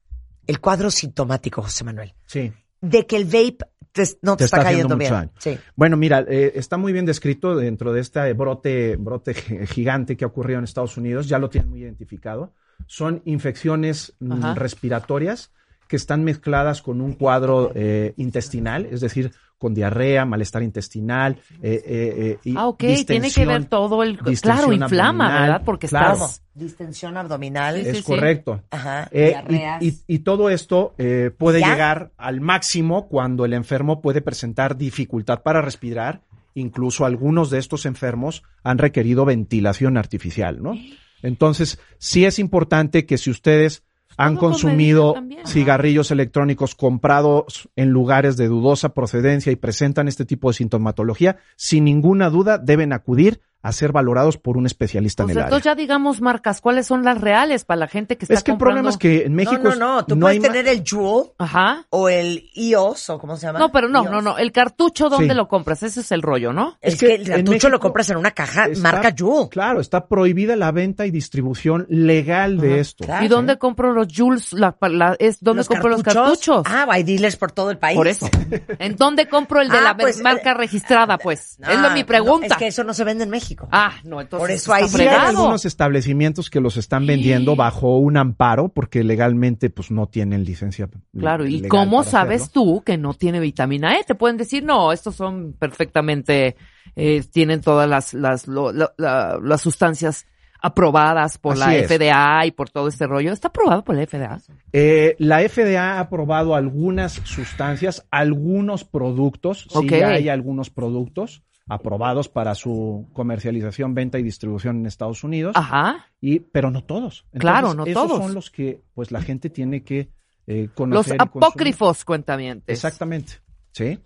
El 0.46 0.60
cuadro 0.60 0.90
sintomático, 0.90 1.62
José 1.62 1.82
Manuel. 1.84 2.12
Sí. 2.26 2.52
De 2.82 3.06
que 3.06 3.16
el 3.16 3.24
vape 3.24 3.56
te- 3.92 4.02
no 4.20 4.36
te, 4.36 4.40
Te 4.40 4.44
está, 4.44 4.58
está 4.58 4.62
cayendo 4.64 4.96
bien. 4.98 5.30
Sí. 5.38 5.58
Bueno, 5.76 5.96
mira, 5.96 6.22
eh, 6.28 6.52
está 6.56 6.76
muy 6.76 6.92
bien 6.92 7.06
descrito 7.06 7.56
dentro 7.56 7.90
de 7.94 8.02
este 8.02 8.34
brote, 8.34 8.96
brote 8.96 9.32
gi- 9.32 9.66
gigante 9.66 10.14
que 10.16 10.24
ha 10.24 10.28
ocurrido 10.28 10.58
en 10.58 10.64
Estados 10.64 10.98
Unidos, 10.98 11.26
ya 11.26 11.38
lo 11.38 11.48
tienen 11.48 11.70
muy 11.70 11.80
identificado. 11.80 12.52
Son 12.86 13.22
infecciones 13.24 14.12
mm, 14.20 14.32
Ajá. 14.32 14.54
respiratorias 14.56 15.52
que 15.88 15.96
están 15.96 16.24
mezcladas 16.24 16.82
con 16.82 17.00
un 17.00 17.12
cuadro 17.14 17.72
eh, 17.74 18.14
intestinal, 18.16 18.86
es 18.90 19.00
decir, 19.00 19.32
con 19.58 19.72
diarrea, 19.74 20.24
malestar 20.24 20.62
intestinal. 20.62 21.38
eh, 21.62 21.82
eh, 21.86 22.14
eh, 22.18 22.38
y 22.44 22.54
Ah, 22.56 22.66
ok, 22.66 22.84
tiene 23.06 23.30
que 23.30 23.46
ver 23.46 23.64
todo 23.66 24.02
el... 24.02 24.16
distensión 24.16 24.40
Claro, 24.56 24.72
inflama, 24.72 25.24
abdominal, 25.26 25.42
¿verdad? 25.50 25.62
Porque 25.64 25.88
claro. 25.88 26.14
estás... 26.14 26.42
Distensión 26.54 27.16
abdominal. 27.16 27.82
Sí, 27.82 27.88
Es 27.88 27.96
sí. 27.98 28.02
correcto. 28.04 28.62
Ajá. 28.70 29.08
Eh, 29.10 29.28
diarreas. 29.30 29.82
y, 29.82 29.88
y- 29.88 29.98
y 30.06 30.18
todo 30.20 30.50
esto 30.50 30.94
eh, 30.98 31.30
puede 31.36 31.60
¿Ya? 31.60 31.70
llegar 31.72 32.12
al 32.16 32.40
máximo 32.40 33.08
cuando 33.08 33.44
el 33.44 33.54
enfermo 33.54 34.00
puede 34.02 34.20
presentar 34.20 34.76
dificultad 34.76 35.42
para 35.42 35.62
respirar. 35.62 36.20
Incluso 36.54 37.04
algunos 37.04 37.50
de 37.50 37.58
estos 37.58 37.86
enfermos 37.86 38.42
han 38.62 38.78
requerido 38.78 39.24
ventilación 39.24 39.96
artificial, 39.96 40.62
¿no? 40.62 40.74
Entonces, 41.22 41.80
sí 41.98 42.24
es 42.26 42.38
importante 42.38 43.06
que 43.06 43.18
si 43.18 43.30
ustedes 43.30 43.82
han 44.16 44.36
consumido 44.36 45.14
cigarrillos 45.46 46.10
electrónicos 46.10 46.74
comprados 46.74 47.68
en 47.76 47.90
lugares 47.90 48.36
de 48.36 48.48
dudosa 48.48 48.94
procedencia 48.94 49.52
y 49.52 49.56
presentan 49.56 50.08
este 50.08 50.24
tipo 50.24 50.48
de 50.48 50.54
sintomatología, 50.54 51.38
sin 51.56 51.84
ninguna 51.84 52.30
duda 52.30 52.58
deben 52.58 52.92
acudir 52.92 53.40
a 53.64 53.72
ser 53.72 53.90
valorados 53.92 54.36
por 54.38 54.56
un 54.58 54.66
especialista 54.66 55.24
Pues 55.24 55.32
en 55.32 55.38
el 55.38 55.42
área. 55.44 55.48
entonces 55.48 55.64
ya 55.64 55.74
digamos 55.74 56.20
marcas, 56.20 56.60
¿cuáles 56.60 56.86
son 56.86 57.02
las 57.02 57.20
reales 57.20 57.64
para 57.64 57.80
la 57.80 57.88
gente 57.88 58.16
que 58.18 58.26
está 58.26 58.34
Es 58.34 58.42
que 58.42 58.50
el 58.50 58.58
comprando? 58.58 58.74
problema 58.82 58.90
es 58.90 58.96
que 58.98 59.24
en 59.26 59.34
México 59.34 59.62
no, 59.62 59.74
no, 59.74 59.94
no. 59.96 60.04
Tú 60.06 60.16
no 60.16 60.26
puedes 60.26 60.42
tener 60.42 60.68
el 60.68 60.84
Juul 60.88 61.30
Ajá. 61.38 61.86
o 61.90 62.08
el 62.08 62.50
iOS 62.54 63.08
o 63.10 63.18
cómo 63.18 63.36
se 63.36 63.46
llama. 63.46 63.58
No, 63.58 63.72
pero 63.72 63.88
no, 63.88 64.02
iOS. 64.02 64.10
no, 64.12 64.20
no. 64.22 64.38
El 64.38 64.52
cartucho, 64.52 65.08
¿dónde 65.08 65.30
Sí. 65.30 65.34
lo 65.34 65.48
compras? 65.48 65.82
Ese 65.82 66.00
es 66.00 66.12
el 66.12 66.20
rollo, 66.22 66.52
¿no? 66.52 66.76
Es, 66.80 66.94
Es 66.94 67.00
que, 67.00 67.06
que 67.06 67.14
el 67.14 67.26
cartucho 67.26 67.50
México 67.52 67.68
lo 67.70 67.80
compras 67.80 68.10
en 68.10 68.18
una 68.18 68.30
caja 68.32 68.66
Está- 68.66 68.82
marca 68.92 69.14
Juul. 69.18 69.48
Claro, 69.48 69.80
está 69.80 70.06
prohibida 70.08 70.56
la 70.56 70.70
venta 70.70 71.06
y 71.06 71.10
distribución 71.10 71.86
legal 71.88 72.58
de 72.58 72.72
Ajá. 72.72 72.80
esto. 72.80 73.04
Claro. 73.06 73.24
¿Y 73.24 73.28
dónde 73.28 73.56
compro 73.58 73.92
los 73.94 74.08
Jules? 74.14 74.52
La, 74.52 74.76
la- 74.82 75.16
es, 75.18 75.38
¿Dónde 75.42 75.64
compro 75.64 75.88
los 75.88 76.02
cartuchos? 76.02 76.64
Ah, 76.66 76.86
hay 76.90 77.02
dealers 77.02 77.36
por 77.36 77.50
todo 77.52 77.70
el 77.70 77.78
país. 77.78 77.96
Por 77.96 78.08
eso. 78.08 78.28
¿En 78.78 78.96
dónde 78.96 79.26
compro 79.26 79.62
el 79.62 79.70
de 79.70 79.78
Ah, 79.78 79.80
la 79.82 79.96
pues, 79.96 80.20
marca 80.20 80.50
eh, 80.50 80.54
registrada, 80.54 81.16
pues? 81.16 81.56
es 81.66 81.78
lo 81.80 81.90
mi 81.92 82.04
pregunta. 82.04 82.46
no, 82.48 82.54
es 82.54 82.58
que 82.58 82.66
eso 82.66 82.84
no 82.84 82.92
se 82.92 83.04
vende 83.04 83.24
en 83.24 83.30
México. 83.30 83.53
Ah, 83.70 83.92
no, 84.04 84.20
entonces 84.20 84.40
Por 84.42 84.50
eso 84.50 84.72
está 84.72 84.84
hay 84.84 84.88
Sí 84.90 84.96
fregado. 84.96 85.26
algunos 85.38 85.64
establecimientos 85.64 86.50
que 86.50 86.60
los 86.60 86.76
están 86.76 87.06
vendiendo 87.06 87.56
bajo 87.56 87.98
un 87.98 88.16
amparo 88.16 88.68
porque 88.68 89.04
legalmente 89.04 89.70
pues 89.70 89.90
no 89.90 90.06
tienen 90.06 90.44
licencia. 90.44 90.88
Claro, 91.18 91.46
¿y 91.46 91.66
cómo 91.68 92.02
sabes 92.04 92.42
hacerlo. 92.42 92.62
tú 92.76 92.82
que 92.84 92.96
no 92.98 93.14
tiene 93.14 93.40
vitamina 93.40 93.98
E? 93.98 94.04
Te 94.04 94.14
pueden 94.14 94.36
decir, 94.36 94.64
no, 94.64 94.92
estos 94.92 95.14
son 95.16 95.52
perfectamente, 95.58 96.56
eh, 96.96 97.22
tienen 97.32 97.60
todas 97.60 97.88
las, 97.88 98.14
las, 98.14 98.46
lo- 98.48 98.72
la- 98.72 98.92
la- 98.98 99.38
las 99.42 99.60
sustancias 99.60 100.26
aprobadas 100.60 101.36
por 101.36 101.58
la 101.58 101.76
es. 101.76 101.86
FDA 101.86 102.46
y 102.46 102.50
por 102.50 102.70
todo 102.70 102.88
este 102.88 103.06
rollo. 103.06 103.32
¿Está 103.32 103.48
aprobado 103.48 103.84
por 103.84 103.94
la 103.96 104.06
FDA? 104.06 104.40
Eh, 104.72 105.14
la 105.18 105.40
FDA 105.46 105.96
ha 105.96 106.00
aprobado 106.00 106.54
algunas 106.54 107.12
sustancias, 107.24 108.06
algunos 108.10 108.82
productos, 108.84 109.66
sí 109.70 109.76
Ok. 109.78 109.92
hay 109.92 110.30
algunos 110.30 110.70
productos, 110.70 111.42
aprobados 111.66 112.28
para 112.28 112.54
su 112.54 113.08
comercialización, 113.12 113.94
venta 113.94 114.18
y 114.18 114.22
distribución 114.22 114.78
en 114.80 114.86
Estados 114.86 115.24
Unidos. 115.24 115.56
Ajá. 115.56 116.06
Y, 116.20 116.40
pero 116.40 116.70
no 116.70 116.84
todos. 116.84 117.24
Claro, 117.38 117.72
no 117.74 117.86
esos 117.86 118.06
todos. 118.08 118.18
son 118.22 118.34
los 118.34 118.50
que 118.50 118.82
pues 118.94 119.10
la 119.10 119.22
gente 119.22 119.48
tiene 119.50 119.82
que 119.82 120.10
eh, 120.46 120.64
Los 120.66 120.70
conocer. 120.74 121.16
consumir. 121.16 121.44
apócrifos 121.44 122.04
cuentamientos. 122.04 122.68
Exactamente. 122.68 123.34
Sí. 123.72 123.98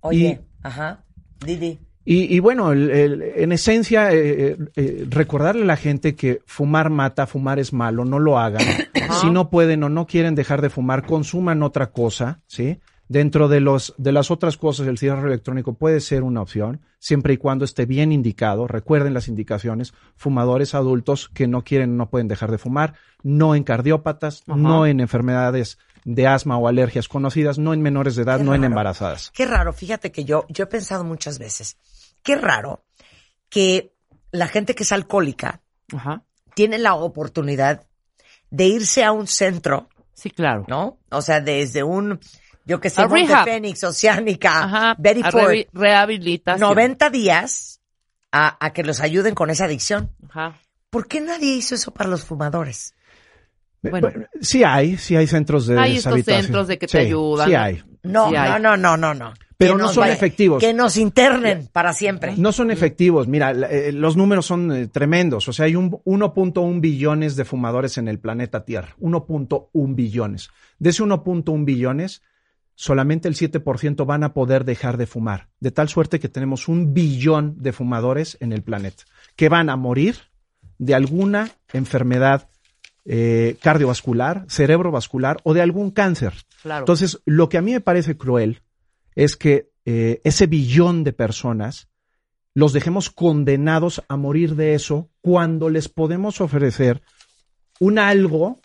Oye, 0.00 0.40
ajá. 0.62 1.04
Didi. 1.44 1.78
Y, 2.04 2.34
y 2.34 2.40
bueno, 2.40 2.72
el- 2.72 2.90
el- 2.90 3.22
en 3.22 3.52
esencia, 3.52 4.12
eh, 4.12 4.52
eh, 4.52 4.56
eh, 4.76 5.06
recordarle 5.10 5.62
a 5.62 5.66
la 5.66 5.76
gente 5.76 6.14
que 6.14 6.40
fumar 6.46 6.88
mata, 6.90 7.26
fumar 7.26 7.58
es 7.58 7.72
malo, 7.72 8.04
no 8.04 8.18
lo 8.18 8.38
hagan. 8.38 8.62
si 9.20 9.30
no 9.30 9.50
pueden 9.50 9.82
o 9.84 9.88
no 9.90 10.06
quieren 10.06 10.34
dejar 10.34 10.62
de 10.62 10.70
fumar, 10.70 11.04
consuman 11.06 11.62
otra 11.62 11.90
cosa, 11.90 12.40
¿sí? 12.46 12.78
Dentro 13.08 13.48
de, 13.48 13.60
los, 13.60 13.94
de 13.96 14.12
las 14.12 14.30
otras 14.30 14.58
cosas, 14.58 14.86
el 14.86 14.98
cigarro 14.98 15.26
electrónico 15.28 15.72
puede 15.72 16.00
ser 16.00 16.22
una 16.22 16.42
opción, 16.42 16.82
siempre 16.98 17.32
y 17.32 17.36
cuando 17.38 17.64
esté 17.64 17.86
bien 17.86 18.12
indicado. 18.12 18.66
Recuerden 18.66 19.14
las 19.14 19.28
indicaciones. 19.28 19.94
Fumadores 20.16 20.74
adultos 20.74 21.30
que 21.32 21.48
no 21.48 21.64
quieren 21.64 21.96
no 21.96 22.10
pueden 22.10 22.28
dejar 22.28 22.50
de 22.50 22.58
fumar, 22.58 22.94
no 23.22 23.54
en 23.54 23.64
cardiópatas, 23.64 24.42
Ajá. 24.46 24.58
no 24.58 24.86
en 24.86 25.00
enfermedades 25.00 25.78
de 26.04 26.26
asma 26.26 26.58
o 26.58 26.68
alergias 26.68 27.08
conocidas, 27.08 27.58
no 27.58 27.72
en 27.72 27.82
menores 27.82 28.14
de 28.16 28.22
edad, 28.22 28.38
Qué 28.38 28.44
no 28.44 28.54
en 28.54 28.64
embarazadas. 28.64 29.30
Qué 29.34 29.46
raro, 29.46 29.72
fíjate 29.72 30.12
que 30.12 30.24
yo, 30.24 30.44
yo 30.48 30.64
he 30.64 30.68
pensado 30.68 31.02
muchas 31.04 31.38
veces, 31.38 31.76
qué 32.22 32.36
raro 32.36 32.84
que 33.48 33.94
la 34.30 34.48
gente 34.48 34.74
que 34.74 34.82
es 34.84 34.92
alcohólica 34.92 35.62
Ajá. 35.94 36.22
tiene 36.54 36.78
la 36.78 36.94
oportunidad 36.94 37.86
de 38.50 38.66
irse 38.66 39.04
a 39.04 39.12
un 39.12 39.26
centro, 39.26 39.88
Sí, 40.14 40.30
claro. 40.30 40.64
¿no? 40.66 40.98
O 41.10 41.22
sea, 41.22 41.40
desde 41.40 41.84
un, 41.84 42.18
yo 42.68 42.80
que 42.80 42.90
sé, 42.90 43.04
Monte. 43.08 43.34
Fénix, 43.44 43.82
Oceánica, 43.82 44.62
Ajá. 44.64 44.94
Betty 44.98 45.22
a 45.24 45.30
Ford, 45.32 45.54
rehabilitación. 45.72 46.68
90 46.68 47.10
días 47.10 47.80
a, 48.30 48.64
a 48.64 48.72
que 48.72 48.84
los 48.84 49.00
ayuden 49.00 49.34
con 49.34 49.50
esa 49.50 49.64
adicción. 49.64 50.10
Ajá. 50.28 50.58
¿Por 50.90 51.08
qué 51.08 51.20
nadie 51.20 51.56
hizo 51.56 51.74
eso 51.74 51.92
para 51.92 52.08
los 52.08 52.24
fumadores? 52.24 52.94
Bueno. 53.82 54.08
sí 54.40 54.64
hay, 54.64 54.96
sí 54.98 55.14
hay 55.16 55.26
centros 55.26 55.66
de 55.66 55.78
Hay 55.78 55.96
estos 55.98 56.22
centros 56.24 56.66
de 56.66 56.78
que 56.78 56.86
te 56.86 56.92
Sí, 57.00 57.06
ayudan. 57.06 57.48
Sí 57.48 57.54
hay. 57.54 57.82
No, 58.02 58.28
Sí 58.30 58.36
hay. 58.36 58.50
no, 58.60 58.76
no, 58.76 58.76
no, 58.76 58.96
no, 58.96 59.14
no. 59.14 59.34
Pero 59.56 59.76
Que 59.76 59.82
no 59.82 59.88
son 59.88 60.02
vaya- 60.02 60.12
efectivos. 60.14 60.60
Que 60.60 60.72
nos 60.72 60.96
internen 60.96 61.68
para 61.72 61.92
siempre. 61.92 62.34
No 62.36 62.52
son 62.52 62.70
efectivos. 62.70 63.26
Mira, 63.26 63.50
eh, 63.50 63.90
los 63.92 64.16
números 64.16 64.46
son 64.46 64.70
eh, 64.72 64.86
tremendos. 64.86 65.48
O 65.48 65.52
sea, 65.52 65.66
hay 65.66 65.74
un 65.74 65.90
1.1 66.04 66.80
billones 66.80 67.34
de 67.34 67.44
fumadores 67.44 67.98
en 67.98 68.06
el 68.08 68.18
planeta 68.20 68.64
Tierra. 68.64 68.94
1.1 69.00 69.94
billones. 69.96 70.50
De 70.78 70.90
ese 70.90 71.02
1.1 71.02 71.64
billones, 71.64 72.22
solamente 72.78 73.26
el 73.26 73.34
7% 73.34 74.06
van 74.06 74.22
a 74.22 74.32
poder 74.32 74.64
dejar 74.64 74.98
de 74.98 75.08
fumar. 75.08 75.48
De 75.58 75.72
tal 75.72 75.88
suerte 75.88 76.20
que 76.20 76.28
tenemos 76.28 76.68
un 76.68 76.94
billón 76.94 77.56
de 77.58 77.72
fumadores 77.72 78.36
en 78.38 78.52
el 78.52 78.62
planeta 78.62 79.02
que 79.34 79.48
van 79.48 79.68
a 79.68 79.74
morir 79.74 80.14
de 80.78 80.94
alguna 80.94 81.50
enfermedad 81.72 82.48
eh, 83.04 83.56
cardiovascular, 83.60 84.44
cerebrovascular 84.48 85.38
o 85.42 85.54
de 85.54 85.60
algún 85.60 85.90
cáncer. 85.90 86.34
Claro. 86.62 86.82
Entonces, 86.82 87.20
lo 87.24 87.48
que 87.48 87.58
a 87.58 87.62
mí 87.62 87.72
me 87.72 87.80
parece 87.80 88.16
cruel 88.16 88.62
es 89.16 89.36
que 89.36 89.72
eh, 89.84 90.20
ese 90.22 90.46
billón 90.46 91.02
de 91.02 91.12
personas 91.12 91.88
los 92.54 92.72
dejemos 92.72 93.10
condenados 93.10 94.04
a 94.06 94.16
morir 94.16 94.54
de 94.54 94.74
eso 94.74 95.10
cuando 95.20 95.68
les 95.68 95.88
podemos 95.88 96.40
ofrecer 96.40 97.02
un 97.80 97.98
algo 97.98 98.60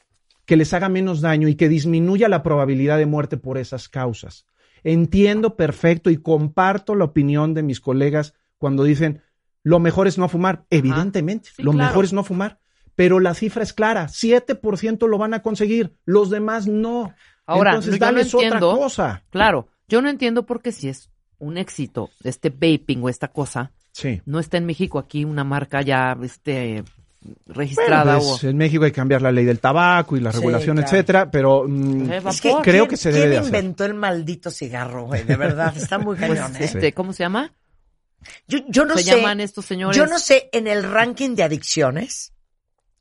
que 0.46 0.56
les 0.58 0.74
haga 0.74 0.90
menos 0.90 1.22
daño 1.22 1.48
y 1.48 1.56
que 1.56 1.70
disminuya 1.70 2.28
la 2.30 2.44
probabilidad 2.44 2.98
de 2.98 3.06
muerte 3.06 3.38
por 3.38 3.58
esas 3.58 3.88
causas. 3.90 4.46
Entiendo 4.84 5.56
perfecto 5.56 6.10
y 6.10 6.18
comparto 6.18 6.96
la 6.96 7.06
opinión 7.06 7.54
de 7.54 7.64
mis 7.64 7.80
colegas 7.80 8.34
cuando 8.58 8.84
dicen 8.84 9.22
lo 9.64 9.80
mejor 9.80 10.08
es 10.08 10.18
no 10.18 10.28
fumar. 10.28 10.66
Evidentemente, 10.70 11.50
Sí, 11.56 11.64
lo 11.64 11.72
claro. 11.72 11.88
mejor 11.90 12.06
es 12.06 12.12
no 12.14 12.24
fumar. 12.26 12.60
Pero 12.96 13.20
la 13.22 13.34
cifra 13.34 13.64
es 13.64 13.72
clara, 13.74 14.08
7% 14.10 15.08
lo 15.08 15.18
van 15.18 15.34
a 15.34 15.42
conseguir, 15.42 15.96
los 16.06 16.30
demás 16.30 16.68
no. 16.68 17.14
Ahora, 17.46 17.72
Entonces, 17.72 17.94
yo 17.94 18.00
no 18.00 18.06
dales 18.06 18.34
otra 18.36 18.48
entiendo- 18.48 18.78
cosa. 18.78 19.24
Claro. 19.30 19.68
Yo 19.88 20.02
no 20.02 20.10
entiendo 20.10 20.46
por 20.46 20.62
qué 20.62 20.72
si 20.72 20.90
es 20.90 21.10
un 21.40 21.58
éxito 21.58 22.10
este 22.24 22.50
vaping 22.50 23.02
o 23.04 23.10
esta 23.10 23.30
cosa, 23.30 23.72
Sí. 23.94 24.22
no 24.26 24.40
está 24.40 24.58
en 24.58 24.66
México 24.66 25.00
aquí 25.00 25.24
una 25.26 25.44
marca 25.44 25.82
ya 25.82 26.18
este 26.22 26.84
registrada 27.48 28.16
Bueno, 28.18 28.30
pues, 28.32 28.44
o 28.44 28.50
en 28.50 28.58
México 28.58 28.84
hay 28.86 28.92
que 28.92 28.96
cambiar 28.96 29.22
la 29.22 29.32
ley 29.32 29.46
del 29.46 29.60
tabaco 29.60 30.18
y 30.18 30.20
la 30.20 30.32
Sí, 30.32 30.38
regulación, 30.38 30.78
claro. 30.78 30.88
etcétera, 30.92 31.32
pero 31.32 31.66
mm, 31.68 32.12
Eh, 32.12 32.22
Es 32.28 32.42
que, 32.42 32.50
vapor. 32.50 32.64
creo 32.64 32.84
¿quién- 32.84 32.90
que 32.90 32.98
se 32.98 33.10
debe 33.12 33.22
¿Quién 33.22 33.32
de 33.32 33.38
hacer. 33.38 33.48
inventó 33.56 33.86
el 33.86 33.94
maldito 33.94 34.52
cigarro, 34.52 35.06
güey? 35.06 35.24
De 35.24 35.36
verdad, 35.36 35.74
está 35.78 35.98
muy 36.00 36.16
pues, 36.18 36.40
cañón, 36.40 36.56
¿eh? 36.56 36.66
este, 36.66 36.94
¿cómo 36.94 37.14
se 37.14 37.24
llama? 37.24 37.54
Yo, 38.48 38.60
yo 38.70 38.86
no 38.86 38.96
se 38.98 39.04
sé. 39.04 39.16
llaman 39.18 39.40
estos 39.42 39.66
señores. 39.66 39.98
Yo 39.98 40.06
no 40.08 40.18
sé 40.20 40.50
en 40.54 40.68
el 40.68 40.84
ranking 40.84 41.36
de 41.36 41.44
adicciones 41.44 42.32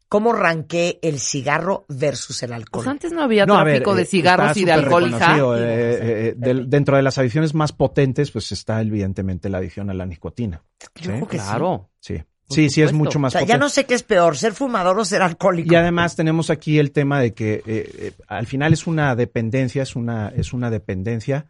cómo 0.09 0.33
ranqué 0.35 0.99
el 1.01 1.21
cigarro 1.21 1.87
versus 1.89 2.43
el 2.43 2.53
alcohol. 2.53 2.85
Pues 2.85 2.89
antes 2.91 3.13
no 3.13 3.23
había 3.23 3.47
No, 3.47 3.55
a 3.57 3.65
ver, 3.65 3.77
tráfico 3.77 3.95
de 3.95 4.03
eh, 4.03 4.07
cigarros 4.07 4.57
y 4.59 4.65
de 4.67 4.73
alcohol, 4.73 5.05
eh, 5.15 5.59
eh, 5.61 6.35
del- 6.37 6.69
dentro 6.69 6.97
de 6.97 7.03
las 7.03 7.17
adicciones 7.19 7.55
más 7.55 7.73
potentes, 7.73 8.31
pues 8.31 8.53
está 8.53 8.81
evidentemente 8.83 9.49
la 9.49 9.59
adicción 9.59 9.89
a 9.91 9.95
la 9.95 10.05
nicotina. 10.05 10.63
Yo 10.81 10.89
creo 10.93 11.27
que 11.29 11.39
sí. 11.39 11.45
Claro. 11.45 11.89
Sí, 12.01 12.23
sí, 12.55 12.71
sí 12.71 12.83
es 12.83 12.93
mucho 12.93 13.19
O 13.19 13.23
más 13.23 13.33
sea, 13.33 13.41
potente. 13.41 13.55
ya 13.55 13.59
no 13.59 13.69
sé 13.69 13.85
qué 13.85 13.95
es 13.95 14.03
peor, 14.03 14.37
ser 14.37 14.53
fumador 14.53 14.99
o 14.99 15.05
ser 15.05 15.23
alcohólico. 15.23 15.73
Y 15.73 15.77
además 15.77 16.15
tenemos 16.17 16.51
aquí 16.51 16.79
el 16.79 16.93
tema 16.93 17.21
de 17.21 17.35
que 17.35 17.55
eh, 17.55 17.63
eh, 17.67 18.13
al 18.29 18.47
final 18.47 18.73
es 18.73 18.87
una 18.87 19.15
dependencia, 19.17 19.83
es 19.83 19.97
una, 19.97 20.29
es 20.29 20.53
una 20.53 20.71
dependencia, 20.71 21.47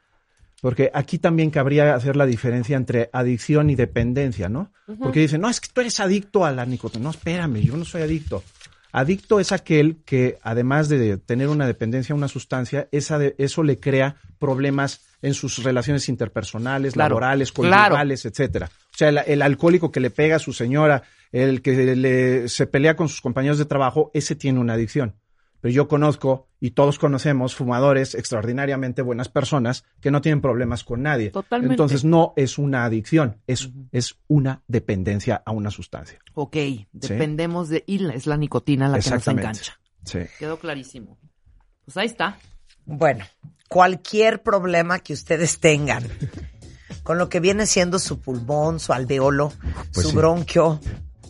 porque 0.61 0.91
aquí 0.95 1.19
también 1.19 1.51
cabría 1.51 1.95
hacer 1.95 2.15
la 2.17 2.25
diferencia 2.27 2.77
entre 2.77 3.11
adicción 3.13 3.69
y 3.71 3.75
dependencia, 3.75 4.49
¿no? 4.49 4.71
Porque 4.99 5.21
dicen, 5.21 5.41
no, 5.41 5.49
es 5.49 5.61
que 5.61 5.69
tú 5.73 5.81
eres 5.81 5.99
adicto 6.01 6.45
a 6.45 6.53
la 6.53 6.65
nicotina. 6.67 7.03
No, 7.05 7.11
espérame, 7.11 7.57
yo 7.63 7.77
no 7.77 7.85
soy 7.85 8.03
adicto. 8.03 8.45
Adicto 8.95 9.41
es 9.41 9.53
aquel 9.53 9.97
que, 10.05 10.39
además 10.43 10.89
de 10.91 11.17
tener 11.17 11.49
una 11.49 11.67
dependencia 11.67 12.13
a 12.13 12.17
una 12.17 12.29
sustancia, 12.29 12.89
esa 12.93 13.19
de- 13.19 13.35
eso 13.39 13.63
le 13.63 13.81
crea 13.81 14.17
problemas 14.39 15.01
en 15.23 15.33
sus 15.35 15.63
relaciones 15.65 16.09
interpersonales, 16.11 16.93
Claro, 16.93 17.15
laborales, 17.15 17.53
claro. 17.53 17.71
conyugales, 17.95 18.25
etcétera. 18.27 18.69
O 19.07 19.11
sea, 19.11 19.23
el, 19.23 19.31
el 19.33 19.43
alcohólico 19.43 19.91
que 19.91 20.01
le 20.01 20.11
pega 20.11 20.37
a 20.37 20.39
su 20.39 20.53
señora, 20.53 21.03
el 21.33 21.63
que 21.63 21.97
le, 21.97 22.49
se 22.49 22.67
pelea 22.67 22.95
con 22.95 23.09
sus 23.09 23.21
compañeros 23.21 23.59
de 23.59 23.65
trabajo, 23.65 24.11
ese 24.15 24.37
tiene 24.37 24.61
una 24.61 24.75
adicción. 24.75 25.17
Pero 25.61 25.75
yo 25.75 25.87
conozco 25.87 26.49
y 26.59 26.73
todos 26.73 26.99
conocemos 26.99 27.55
fumadores 27.55 28.17
extraordinariamente 28.17 29.01
buenas 29.01 29.29
personas 29.29 29.85
que 30.01 30.11
no 30.11 30.21
tienen 30.21 30.41
problemas 30.41 30.83
con 30.83 31.03
nadie. 31.03 31.31
Totalmente. 31.31 31.75
Entonces 31.75 32.05
no 32.05 32.33
es 32.37 32.59
una 32.59 32.85
adicción, 32.85 33.41
es, 33.47 33.71
es 33.93 34.17
una 34.27 34.63
dependencia 34.67 35.41
a 35.45 35.53
una 35.53 35.71
sustancia. 35.71 36.19
Ok, 36.35 36.57
dependemos 36.93 37.69
de... 37.69 37.85
Y 37.87 38.05
es 38.13 38.27
la 38.27 38.37
nicotina 38.37 38.89
la 38.89 38.99
que 38.99 39.11
nos 39.11 39.29
engancha. 39.29 39.81
Sí. 40.05 40.19
Quedó 40.39 40.59
clarísimo. 40.59 41.17
Pues 41.85 41.97
ahí 41.97 42.07
está. 42.07 42.39
Bueno, 42.85 43.25
cualquier 43.69 44.43
problema 44.43 44.99
que 44.99 45.13
ustedes 45.13 45.61
tengan 45.61 46.03
con 47.03 47.19
lo 47.19 47.29
que 47.29 47.41
viene 47.41 47.67
siendo 47.67 47.99
su 47.99 48.21
pulmón, 48.21 48.81
su 48.81 48.93
alveolo, 48.93 49.53
Pues 49.93 50.07
su 50.07 50.11
sí. 50.11 50.17
bronquio, 50.17 50.81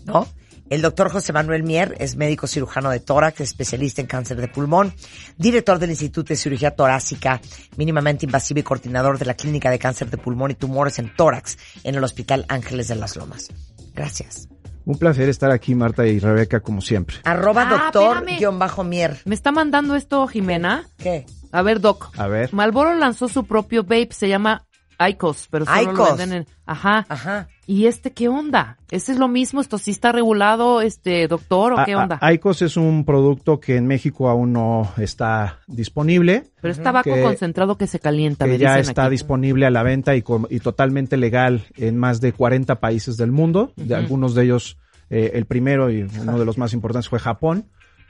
¿no? 0.05 0.27
El 0.70 0.81
doctor 0.81 1.11
José 1.11 1.35
Manuel 1.35 1.64
Mier 1.64 1.94
es 1.98 2.16
médico 2.16 2.46
cirujano 2.46 2.88
de 2.88 2.98
tórax, 2.98 3.40
especialista 3.42 4.01
en 4.01 4.07
cáncer 4.07 4.40
de 4.40 4.48
pulmón, 4.48 4.94
director 5.37 5.79
del 5.79 5.90
Instituto 5.90 6.29
de 6.29 6.37
Cirugía 6.37 6.70
Torácica 6.70 7.42
Mínimamente 7.77 8.25
Invasiva 8.25 8.61
y 8.61 8.62
coordinador 8.62 9.18
de 9.18 9.27
la 9.27 9.35
Clínica 9.35 9.68
de 9.70 9.79
Cáncer 9.79 10.09
de 10.09 10.16
Pulmón 10.16 10.51
y 10.51 10.55
Tumores 10.55 10.98
en 10.98 11.14
Tórax 11.14 11.59
en 11.85 11.94
el 11.96 12.03
Hospital 12.05 12.46
Ángeles 12.48 12.88
de 12.88 12.94
las 12.94 13.16
Lomas. 13.16 13.48
Gracias. 13.94 14.48
Un 14.87 14.96
placer 14.98 15.29
estar 15.29 15.51
aquí, 15.51 15.75
Marta 15.75 16.07
y 16.07 16.18
Rebeca, 16.18 16.61
como 16.61 16.81
siempre. 16.81 17.16
Arroba 17.25 17.64
Ah, 17.68 17.70
doctor 17.92 18.16
espérame. 18.18 18.38
guion 18.38 18.59
bajo 18.59 18.83
Mier. 18.83 19.20
¿Me 19.27 19.35
está 19.35 19.53
mandando 19.53 19.94
esto 19.94 20.27
Jimena? 20.27 20.87
¿Qué? 20.96 21.27
A 21.53 21.61
ver, 21.61 21.81
Doc. 21.81 22.11
A 22.18 22.27
ver. 22.29 22.53
Malboro 22.55 22.94
lanzó 22.94 23.29
su 23.29 23.44
propio 23.44 23.83
vape, 23.83 24.09
se 24.12 24.29
llama 24.31 24.64
Icos, 25.09 25.49
pero 25.51 25.65
solo 25.65 25.83
lo 25.83 25.93
Icos. 25.93 26.19
venden 26.19 26.38
en... 26.38 26.47
Ajá. 26.67 27.05
Ajá. 27.09 27.49
¿Y 27.67 27.87
este 27.87 28.12
qué 28.12 28.29
onda? 28.29 28.79
¿Ese 28.91 29.12
es 29.12 29.19
lo 29.19 29.29
mismo? 29.29 29.61
¿Esto 29.61 29.79
sí 29.79 29.91
está 29.93 30.12
regulado, 30.12 30.81
este 30.83 31.27
doctor, 31.29 31.73
o 31.75 31.85
qué 31.85 31.93
A- 31.95 31.99
onda? 31.99 32.19
a- 32.21 32.33
Icos 32.33 32.61
es 32.62 32.77
un 32.77 33.05
producto 33.05 33.61
que 33.61 33.77
en 33.77 33.87
México 33.87 34.29
aún 34.29 34.53
no 34.53 34.93
está 34.99 35.61
disponible. 35.67 36.45
pero 36.61 36.73
es 36.73 36.83
tabaco 36.83 37.12
que- 37.15 37.23
concentrado 37.23 37.77
que 37.77 37.87
se 37.87 37.99
calienta, 38.01 38.47
me 38.47 38.53
que 38.53 38.59
ya 38.59 38.77
dicen 38.77 38.91
está 38.91 39.05
aquí. 39.05 39.12
disponible 39.12 39.67
a 39.67 39.71
la 39.71 39.83
venta 39.83 40.15
y, 40.17 40.23
totalmente 40.62 41.17
legal 41.17 41.65
en 41.77 41.97
más 41.99 42.21
de 42.21 42.33
40 42.33 42.81
países 42.81 43.17
del 43.17 43.33
mundo. 43.33 43.73
De 43.77 43.95
algunos 43.95 44.35
de 44.35 44.45
ellos, 44.45 44.79
eh, 45.11 45.33
el 45.35 45.47
primero 45.47 45.91
y 45.91 46.03
uno 46.21 46.38
de 46.38 46.45
los 46.45 46.59
más 46.59 46.73
importantes 46.73 47.09
fue 47.09 47.19
Japón. 47.19 47.67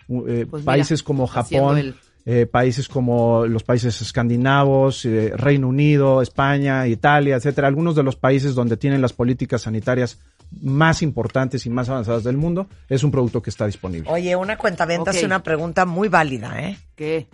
Eh, 0.09 0.47
Pues 0.51 0.63
mira, 0.63 0.65
países 0.65 1.03
como 1.03 1.25
haciendo 1.25 1.69
Japón, 1.69 1.79
el- 1.79 1.95
eh, 2.25 2.47
países 2.47 2.89
como 2.89 3.47
los 3.47 3.65
países 3.65 4.01
escandinavos, 4.01 5.05
eh, 5.05 5.33
Reino 5.37 5.69
Unido, 5.69 6.23
España, 6.23 6.87
Italia, 6.87 7.37
etcétera. 7.37 7.69
Algunos 7.69 7.97
de 7.97 8.03
los 8.03 8.17
países 8.17 8.55
donde 8.55 8.77
tienen 8.77 9.03
las 9.03 9.13
políticas 9.13 9.63
sanitarias 9.63 10.19
más 10.61 11.03
importantes 11.03 11.65
y 11.67 11.71
más 11.71 11.89
avanzadas 11.89 12.25
del 12.25 12.37
mundo, 12.37 12.69
es 12.89 13.03
un 13.03 13.11
producto 13.11 13.43
que 13.43 13.51
está 13.51 13.67
disponible. 13.67 14.11
Oye, 14.11 14.37
una 14.37 14.59
cuenta 14.59 14.85
Ok. 14.85 15.09
hace 15.09 15.25
una 15.25 15.43
pregunta 15.43 15.87
muy 15.87 16.09
válida, 16.09 16.61
¿eh? 16.63 16.79
¿Qué? 16.95 17.29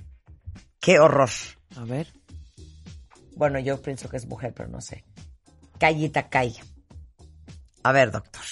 Qué 0.81 1.01
horror. 1.01 1.31
A 1.77 1.85
ver. 1.85 2.07
Bueno, 3.37 3.59
yo 3.59 3.81
pienso 3.83 4.09
que 4.09 4.17
es 4.17 4.27
mujer, 4.27 4.53
pero 4.57 4.69
no 4.69 4.81
sé. 4.81 5.05
Callita 5.79 6.29
Calle. 6.29 6.61
A 7.83 7.93
ver, 7.93 8.11
doctor. 8.11 8.43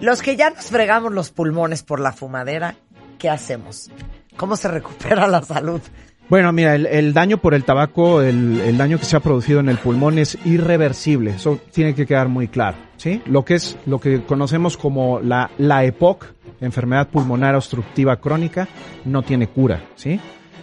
Los 0.00 0.22
que 0.22 0.36
ya 0.36 0.50
nos 0.50 0.66
fregamos 0.66 1.12
los 1.12 1.30
pulmones 1.30 1.82
por 1.82 2.00
la 2.00 2.12
fumadera, 2.12 2.76
¿qué 3.20 3.30
hacemos? 3.30 3.90
¿Cómo 4.36 4.56
se 4.56 4.66
recupera 4.66 5.28
la 5.28 5.42
salud? 5.42 5.80
Bueno, 6.28 6.52
mira, 6.52 6.76
el, 6.76 7.12
daño 7.12 7.38
por 7.38 7.54
el 7.54 7.64
tabaco, 7.64 8.22
el, 8.22 8.78
daño 8.78 8.98
que 8.98 9.04
se 9.04 9.16
ha 9.16 9.20
producido 9.20 9.60
en 9.60 9.68
el 9.68 9.78
pulmón 9.78 10.18
es 10.18 10.38
irreversible. 10.44 11.32
Eso 11.32 11.60
tiene 11.72 11.94
que 11.94 12.06
quedar 12.06 12.28
muy 12.28 12.46
claro, 12.48 12.76
¿sí? 12.96 13.20
Lo 13.26 13.44
que 13.44 13.54
es, 13.54 13.76
lo 13.84 13.98
que 13.98 14.22
conocemos 14.22 14.76
como 14.76 15.18
la, 15.20 15.50
la 15.58 15.84
EPOC, 15.84 16.26
enfermedad 16.60 17.08
pulmonar 17.08 17.56
obstructiva 17.56 18.20
crónica, 18.20 18.68
no 19.04 19.22
tiene 19.22 19.48
cura, 19.48 19.84
¿sí? 19.96 20.20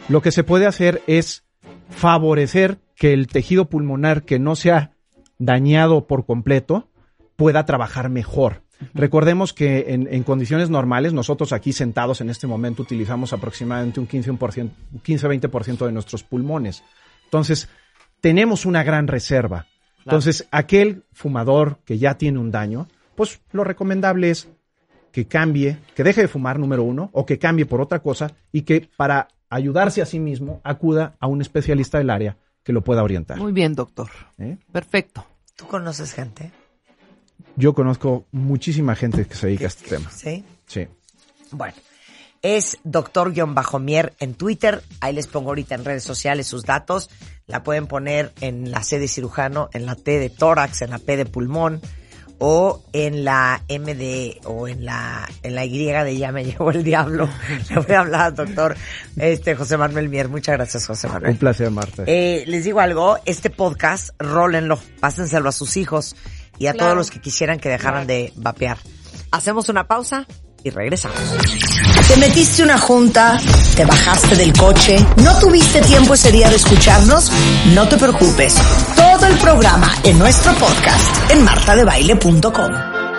Lo 0.08 0.22
que 0.22 0.32
se 0.32 0.46
puede 0.46 0.68
hacer 0.68 1.02
es 1.06 1.44
favorecer 1.90 2.80
que 2.96 3.12
el 3.12 3.28
tejido 3.28 3.66
pulmonar 3.66 4.24
que 4.24 4.40
no 4.40 4.56
se 4.56 4.72
ha 4.72 4.92
dañado 5.38 6.08
por 6.08 6.26
completo 6.26 6.88
pueda 7.36 7.66
trabajar 7.66 8.10
mejor. 8.10 8.64
Recordemos 8.94 9.54
que 9.54 9.94
en, 9.94 10.08
en 10.12 10.24
condiciones 10.24 10.70
normales, 10.70 11.14
nosotros 11.14 11.54
aquí 11.54 11.74
sentados 11.74 12.22
en 12.22 12.30
este 12.30 12.48
momento 12.48 12.84
utilizamos 12.84 13.34
aproximadamente 13.34 14.00
un 14.00 14.08
15%, 14.08 14.70
15-20% 15.04 15.86
de 15.86 15.92
nuestros 15.92 16.24
pulmones. 16.24 16.84
Entonces, 17.26 17.70
tenemos 18.22 18.66
una 18.66 18.84
gran 18.84 19.08
reserva. 19.08 19.66
Entonces, 20.00 20.48
aquel 20.52 21.04
fumador 21.12 21.80
que 21.84 21.98
ya 21.98 22.18
tiene 22.18 22.40
un 22.40 22.52
daño, 22.52 22.88
pues 23.16 23.42
lo 23.52 23.64
recomendable 23.64 24.30
es 24.30 24.48
que 25.12 25.26
cambie, 25.26 25.80
que 25.96 26.04
deje 26.04 26.22
de 26.22 26.28
fumar, 26.28 26.60
número 26.60 26.84
uno, 26.84 27.10
o 27.12 27.26
que 27.26 27.40
cambie 27.40 27.66
por 27.66 27.82
otra 27.82 28.00
cosa 28.00 28.32
y 28.52 28.62
que 28.62 28.90
para 28.96 29.28
ayudarse 29.50 30.02
a 30.02 30.06
sí 30.06 30.20
mismo 30.20 30.62
acuda 30.64 31.16
a 31.20 31.28
un 31.28 31.42
especialista 31.42 31.98
del 31.98 32.10
área 32.10 32.38
que 32.64 32.74
lo 32.74 32.84
pueda 32.84 33.04
orientar. 33.04 33.38
Muy 33.38 33.52
bien, 33.52 33.74
doctor. 33.74 34.10
¿eh? 34.38 34.58
Perfecto. 34.72 35.26
¿Tú 35.56 35.68
conoces 35.68 36.14
gente? 36.14 36.52
Yo 37.56 37.74
conozco 37.74 38.26
muchísima 38.32 38.96
gente 38.96 39.26
que 39.26 39.36
se 39.36 39.48
dedica 39.48 39.66
a 39.66 39.68
este 39.68 39.90
tema. 39.90 40.12
¿Sí? 40.12 40.44
Sí. 40.68 40.88
Bueno, 41.52 41.76
es 42.42 42.78
doctor-mier 42.84 44.14
en 44.20 44.34
Twitter. 44.36 44.84
Ahí 45.02 45.14
les 45.14 45.28
pongo 45.28 45.50
ahorita 45.50 45.76
en 45.76 45.86
redes 45.86 46.04
sociales 46.04 46.48
sus 46.48 46.64
datos. 46.64 47.10
La 47.48 47.64
pueden 47.64 47.88
poner 47.88 48.34
en 48.42 48.72
la 48.72 48.84
C 48.84 49.00
de 49.00 49.08
cirujano, 49.08 49.70
en 49.74 49.86
la 49.86 49.96
T 49.96 50.20
de 50.20 50.30
tórax, 50.30 50.82
en 50.82 50.92
la 50.92 51.00
P 51.00 51.18
de 51.18 51.26
pulmón 51.26 51.82
o 52.40 52.84
en 52.94 53.24
la 53.24 53.64
M 53.68 53.96
de 53.96 54.40
o 54.46 54.68
en 54.68 54.86
la 54.86 55.28
en 55.44 55.56
la 55.56 55.66
Y 55.66 55.86
de 55.86 56.18
ya 56.18 56.32
me 56.32 56.46
llevó 56.46 56.72
el 56.72 56.84
diablo. 56.84 57.28
Le 57.70 57.76
voy 57.80 57.96
a 57.96 58.00
hablar 58.02 58.36
doctor 58.36 58.76
este 59.18 59.56
José 59.56 59.78
Manuel 59.78 60.10
Mier. 60.10 60.30
Muchas 60.30 60.56
gracias, 60.56 60.86
José 60.86 61.08
Manuel. 61.08 61.32
Un 61.32 61.38
placer, 61.38 61.72
Marta. 61.72 62.04
Eh, 62.06 62.44
les 62.48 62.64
digo 62.64 62.80
algo, 62.80 63.18
este 63.26 63.50
podcast, 63.50 64.10
rólenlo, 64.20 64.80
pásenselo 65.00 65.50
a 65.50 65.52
sus 65.52 65.78
hijos 65.78 66.16
y 66.60 66.68
a 66.68 66.74
Claro. 66.74 66.86
todos 66.88 66.98
los 66.98 67.12
que 67.12 67.22
quisieran 67.22 67.60
que 67.60 67.70
dejaran 67.70 68.08
de 68.08 68.34
vapear. 68.36 68.78
Hacemos 69.32 69.70
una 69.70 69.88
pausa 69.88 70.26
y 70.64 70.70
regresamos. 70.70 71.18
Te 72.08 72.18
metiste 72.18 72.64
una 72.64 72.78
junta, 72.78 73.40
te 73.76 73.86
bajaste 73.86 74.36
del 74.36 74.54
coche, 74.54 74.98
no 75.18 75.38
tuviste 75.40 75.82
tiempo 75.82 76.14
ese 76.14 76.32
día 76.32 76.50
de 76.50 76.56
escucharnos, 76.56 77.32
no 77.74 77.88
te 77.88 77.98
preocupes. 77.98 78.56
Todo 78.96 79.26
el 79.28 79.38
programa 79.38 79.92
en 80.04 80.18
nuestro 80.18 80.54
podcast 80.54 81.32
en 81.32 81.44
martadebaile.com. 81.44 82.72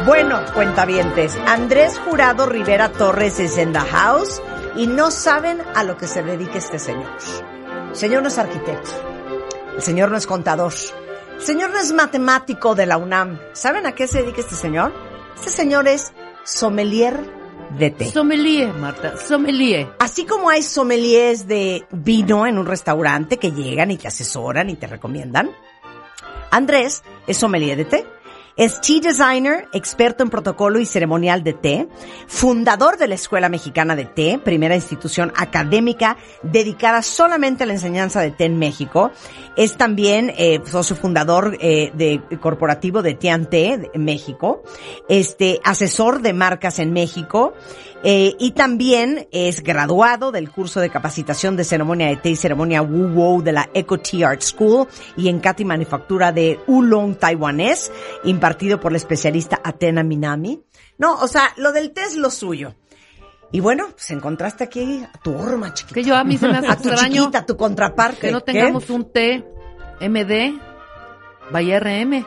Bueno, 0.07 0.41
cuentavientes, 0.55 1.37
Andrés 1.47 1.99
Jurado 1.99 2.47
Rivera 2.47 2.91
Torres 2.91 3.39
es 3.41 3.59
en 3.59 3.73
the 3.73 3.81
house 3.81 4.41
y 4.77 4.87
no 4.87 5.11
saben 5.11 5.61
a 5.75 5.85
lo 5.85 5.97
que 5.99 6.07
se 6.07 6.23
dedica 6.23 6.57
este 6.59 6.79
señor. 6.79 7.11
El 7.91 7.97
señor 7.97 8.23
no 8.23 8.29
es 8.29 8.39
arquitecto, 8.39 8.91
el 9.77 9.83
señor 9.83 10.11
no 10.11 10.17
es 10.17 10.27
contador, 10.27 10.73
señor 11.39 11.71
no 11.71 11.79
es 11.79 11.93
matemático 11.93 12.75
de 12.75 12.87
la 12.87 12.97
UNAM. 12.97 13.39
¿Saben 13.53 13.87
a 13.87 13.93
qué 13.93 14.07
se 14.07 14.23
dedica 14.23 14.41
este 14.41 14.55
señor? 14.55 14.93
Este 15.37 15.51
señor 15.51 15.89
es 15.89 16.13
sommelier 16.45 17.19
de 17.79 17.91
té. 17.91 18.11
Sommelier, 18.11 18.73
Marta, 18.75 19.17
sommelier. 19.17 19.89
Así 19.99 20.25
como 20.25 20.49
hay 20.49 20.63
sommeliers 20.63 21.47
de 21.47 21.87
vino 21.91 22.47
en 22.47 22.59
un 22.59 22.67
restaurante 22.67 23.37
que 23.37 23.53
llegan 23.53 23.91
y 23.91 23.99
te 23.99 24.09
asesoran 24.09 24.71
y 24.71 24.77
te 24.77 24.87
recomiendan, 24.87 25.51
Andrés 26.51 27.03
es 27.27 27.37
sommelier 27.37 27.77
de 27.77 27.85
té. 27.85 28.07
Es 28.59 28.81
tea 28.81 29.01
designer, 29.01 29.69
experto 29.73 30.25
en 30.25 30.31
protocolo 30.31 30.81
y 30.81 30.85
ceremonial 30.85 31.45
de 31.45 31.53
té, 31.53 31.89
fundador 32.27 32.99
de 32.99 33.07
la 33.07 33.15
Escuela 33.15 33.49
Mexicana 33.49 33.95
de 33.95 34.05
Té, 34.05 34.41
primera 34.45 34.75
institución 34.75 35.33
académica 35.37 36.17
dedicada 36.43 37.03
solamente 37.03 37.63
a 37.63 37.67
la 37.69 37.75
enseñanza 37.75 38.21
de 38.21 38.33
té 38.33 38.47
en 38.47 38.59
México. 38.59 39.13
Es 39.57 39.77
también 39.77 40.35
eh, 40.37 40.61
socio 40.65 40.97
fundador 40.97 41.57
eh, 41.61 41.93
de 41.95 42.21
corporativo 42.41 43.01
de 43.01 43.15
Tian 43.15 43.47
Té 43.49 43.91
en 43.95 44.05
México, 44.05 44.65
este 45.09 45.61
asesor 45.63 46.21
de 46.21 46.33
marcas 46.33 46.81
en 46.81 46.93
México 46.93 47.55
eh, 48.05 48.37
y 48.39 48.53
también 48.53 49.29
es 49.33 49.63
graduado 49.63 50.31
del 50.31 50.51
curso 50.51 50.81
de 50.81 50.89
capacitación 50.89 51.57
de 51.57 51.65
ceremonia 51.65 52.07
de 52.07 52.17
té 52.17 52.31
y 52.31 52.37
ceremonia 52.37 52.81
Wu 52.81 53.09
Wow 53.09 53.43
de 53.43 53.53
la 53.53 53.69
Eco 53.75 53.99
Tea 53.99 54.29
Art 54.29 54.43
School 54.43 54.87
y 55.17 55.29
en 55.29 55.41
Kati 55.41 55.65
Manufactura 55.65 56.31
de 56.31 56.61
Oolong 56.69 57.17
taiwanés, 57.17 57.91
impartido 58.25 58.79
por 58.79 58.93
la 58.93 58.99
especialista 58.99 59.61
Atena 59.65 60.05
Minami. 60.05 60.63
No, 60.99 61.15
o 61.15 61.27
sea, 61.29 61.53
lo 61.57 61.73
del 61.73 61.93
té 61.93 62.03
es 62.03 62.17
lo 62.17 62.31
suyo. 62.31 62.75
Y 63.51 63.61
bueno, 63.61 63.89
pues 63.91 64.11
encontraste 64.11 64.65
aquí 64.65 65.03
a 65.03 65.19
tu 65.19 65.35
horma 65.35 65.73
chiquita. 65.75 65.95
Que 65.95 66.05
yo 66.05 66.15
a 66.15 66.23
mí 66.23 66.37
se 66.37 66.49
me 66.49 66.59
hace 66.59 66.69
a 66.71 66.77
tu 66.77 66.89
extraño 66.91 67.23
chiquita, 67.23 67.39
a 67.39 67.47
tu 67.47 67.57
contraparte. 67.57 68.21
que 68.21 68.33
no 68.33 68.45
¿Qué? 68.45 68.53
tengamos 68.53 68.91
un 68.91 69.11
T 69.11 69.45
MD 70.01 70.61
vaya 71.51 71.81
RM. 71.81 72.25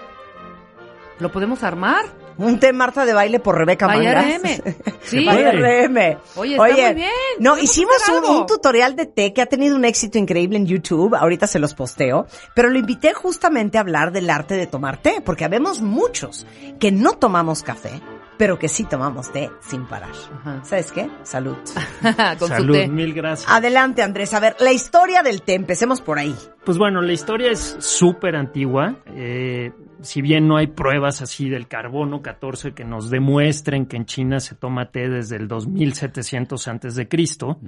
¿Lo 1.20 1.32
podemos 1.32 1.64
armar? 1.64 2.21
Un 2.42 2.60
té 2.60 2.74
Marta 2.74 3.06
de 3.06 3.14
baile 3.14 3.40
por 3.40 3.58
Rebeca 3.58 3.88
Vaya 3.88 4.14
Mangas. 4.14 4.42
RM. 4.42 4.76
Sí. 5.04 5.26
Vaya 5.26 5.52
RM. 5.52 6.18
Oye, 6.36 6.56
está 6.56 6.64
muy 6.64 6.94
bien. 6.94 7.12
No, 7.40 7.58
hicimos 7.58 7.98
un, 8.10 8.36
un 8.36 8.46
tutorial 8.46 8.96
de 8.96 9.08
té 9.08 9.34
que 9.34 9.42
ha 9.42 9.46
tenido 9.48 9.76
un 9.76 9.84
éxito 9.84 10.18
increíble 10.18 10.58
en 10.58 10.66
YouTube. 10.68 11.16
Ahorita 11.16 11.48
se 11.48 11.60
los 11.60 11.74
posteo. 11.74 12.28
Pero 12.54 12.70
lo 12.70 12.78
invité 12.78 13.14
justamente 13.14 13.78
a 13.78 13.82
hablar 13.82 14.12
del 14.12 14.30
arte 14.30 14.56
de 14.56 14.68
tomar 14.68 14.98
té, 15.02 15.22
porque 15.26 15.44
habemos 15.44 15.82
muchos 15.82 16.46
que 16.80 16.92
no 16.92 17.14
tomamos 17.14 17.64
café, 17.64 18.02
pero 18.42 18.58
que 18.58 18.68
sí 18.68 18.86
tomamos 18.86 19.32
té 19.32 19.52
sin 19.60 19.86
parar. 19.86 20.10
Ajá. 20.40 20.64
¿Sabes 20.64 20.92
qué? 20.92 21.08
Salud. 21.22 21.56
Con 22.40 22.40
su 22.40 22.48
Salud, 22.48 22.74
té. 22.74 22.88
mil 22.88 23.14
gracias. 23.14 23.48
Adelante, 23.48 24.02
Andrés. 24.02 24.34
A 24.34 24.40
ver, 24.40 24.56
la 24.60 24.72
historia 24.74 25.22
del 25.22 25.44
té. 25.44 25.54
Empecemos 25.54 26.02
por 26.02 26.18
ahí. 26.18 26.34
Pues 26.66 26.80
bueno, 26.80 27.04
la 27.04 27.14
historia 27.14 27.52
es 27.52 27.76
súper 27.80 28.36
antigua. 28.36 28.96
eh, 29.16 29.72
si 30.02 30.24
bien 30.24 30.48
no 30.48 30.58
hay 30.58 30.66
pruebas 30.66 31.22
así 31.22 31.48
del 31.50 31.68
carbono 31.68 32.24
14 32.24 32.74
que 32.74 32.84
nos 32.84 33.12
demuestren 33.12 33.86
que 33.86 33.98
en 33.98 34.06
China 34.06 34.40
se 34.40 34.56
toma 34.56 34.90
té 34.90 35.08
desde 35.08 35.36
el 35.36 35.48
2700 35.48 36.68
antes 36.68 36.96
de 36.96 37.08
Cristo, 37.08 37.60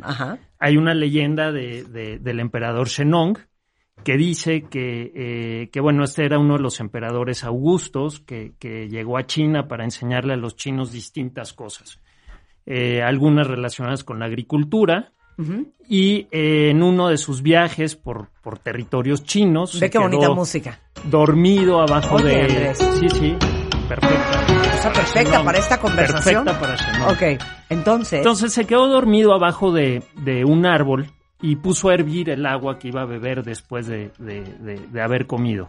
hay 0.58 0.78
una 0.78 0.96
leyenda 0.96 1.52
de, 1.52 1.84
de- 1.84 2.18
del 2.18 2.40
emperador 2.40 2.88
Shenong 2.88 3.38
que 4.04 4.18
dice 4.18 4.64
que, 4.70 5.12
eh, 5.16 5.70
que, 5.72 5.80
bueno, 5.80 6.04
este 6.04 6.26
era 6.26 6.40
uno 6.40 6.56
de 6.56 6.62
los 6.62 6.80
emperadores 6.80 7.44
augustos 7.44 8.20
que, 8.20 8.54
que 8.60 8.88
llegó 8.90 9.18
a 9.18 9.26
China 9.26 9.68
para 9.68 9.84
enseñarle 9.84 10.34
a 10.34 10.38
los 10.38 10.56
chinos 10.56 10.92
distintas 10.92 11.54
cosas. 11.54 12.00
Eh, 12.66 13.02
algunas 13.02 13.48
relacionadas 13.48 14.04
con 14.04 14.20
la 14.20 14.26
agricultura, 14.26 15.12
y 15.90 16.28
eh, 16.32 16.70
en 16.70 16.84
uno 16.84 17.08
de 17.08 17.18
sus 17.18 17.42
viajes 17.42 17.96
por, 17.96 18.30
por 18.42 18.60
territorios 18.60 19.24
chinos. 19.24 19.80
Ve 19.80 19.90
qué 19.90 19.98
bonita 19.98 20.30
música. 20.30 20.80
Dormido 21.06 21.82
abajo 21.82 22.16
Oye, 22.16 22.26
de. 22.26 22.42
Andrés. 22.42 22.78
Sí, 22.78 23.10
sí, 23.10 23.36
perfecta. 23.90 24.46
Perfecta 24.84 25.24
Shenong. 25.24 25.46
para 25.46 25.58
esta 25.58 25.80
conversación. 25.80 26.46
Perfecta 26.46 26.60
para 26.60 26.76
Shenong. 26.76 27.12
Ok, 27.14 27.44
entonces. 27.70 28.20
Entonces 28.20 28.54
se 28.54 28.66
quedó 28.66 28.88
dormido 28.88 29.34
abajo 29.34 29.72
de, 29.72 30.04
de 30.18 30.46
un 30.46 30.66
árbol 30.66 31.08
y 31.44 31.58
puso 31.58 31.90
a 31.90 31.94
hervir 31.94 32.30
el 32.32 32.46
agua 32.48 32.80
que 32.80 32.88
iba 32.88 33.02
a 33.02 33.06
beber 33.06 33.44
después 33.44 33.86
de, 33.86 34.12
de- 34.18 34.42
de- 34.60 34.88
de 34.88 35.02
haber 35.02 35.28
comido. 35.28 35.68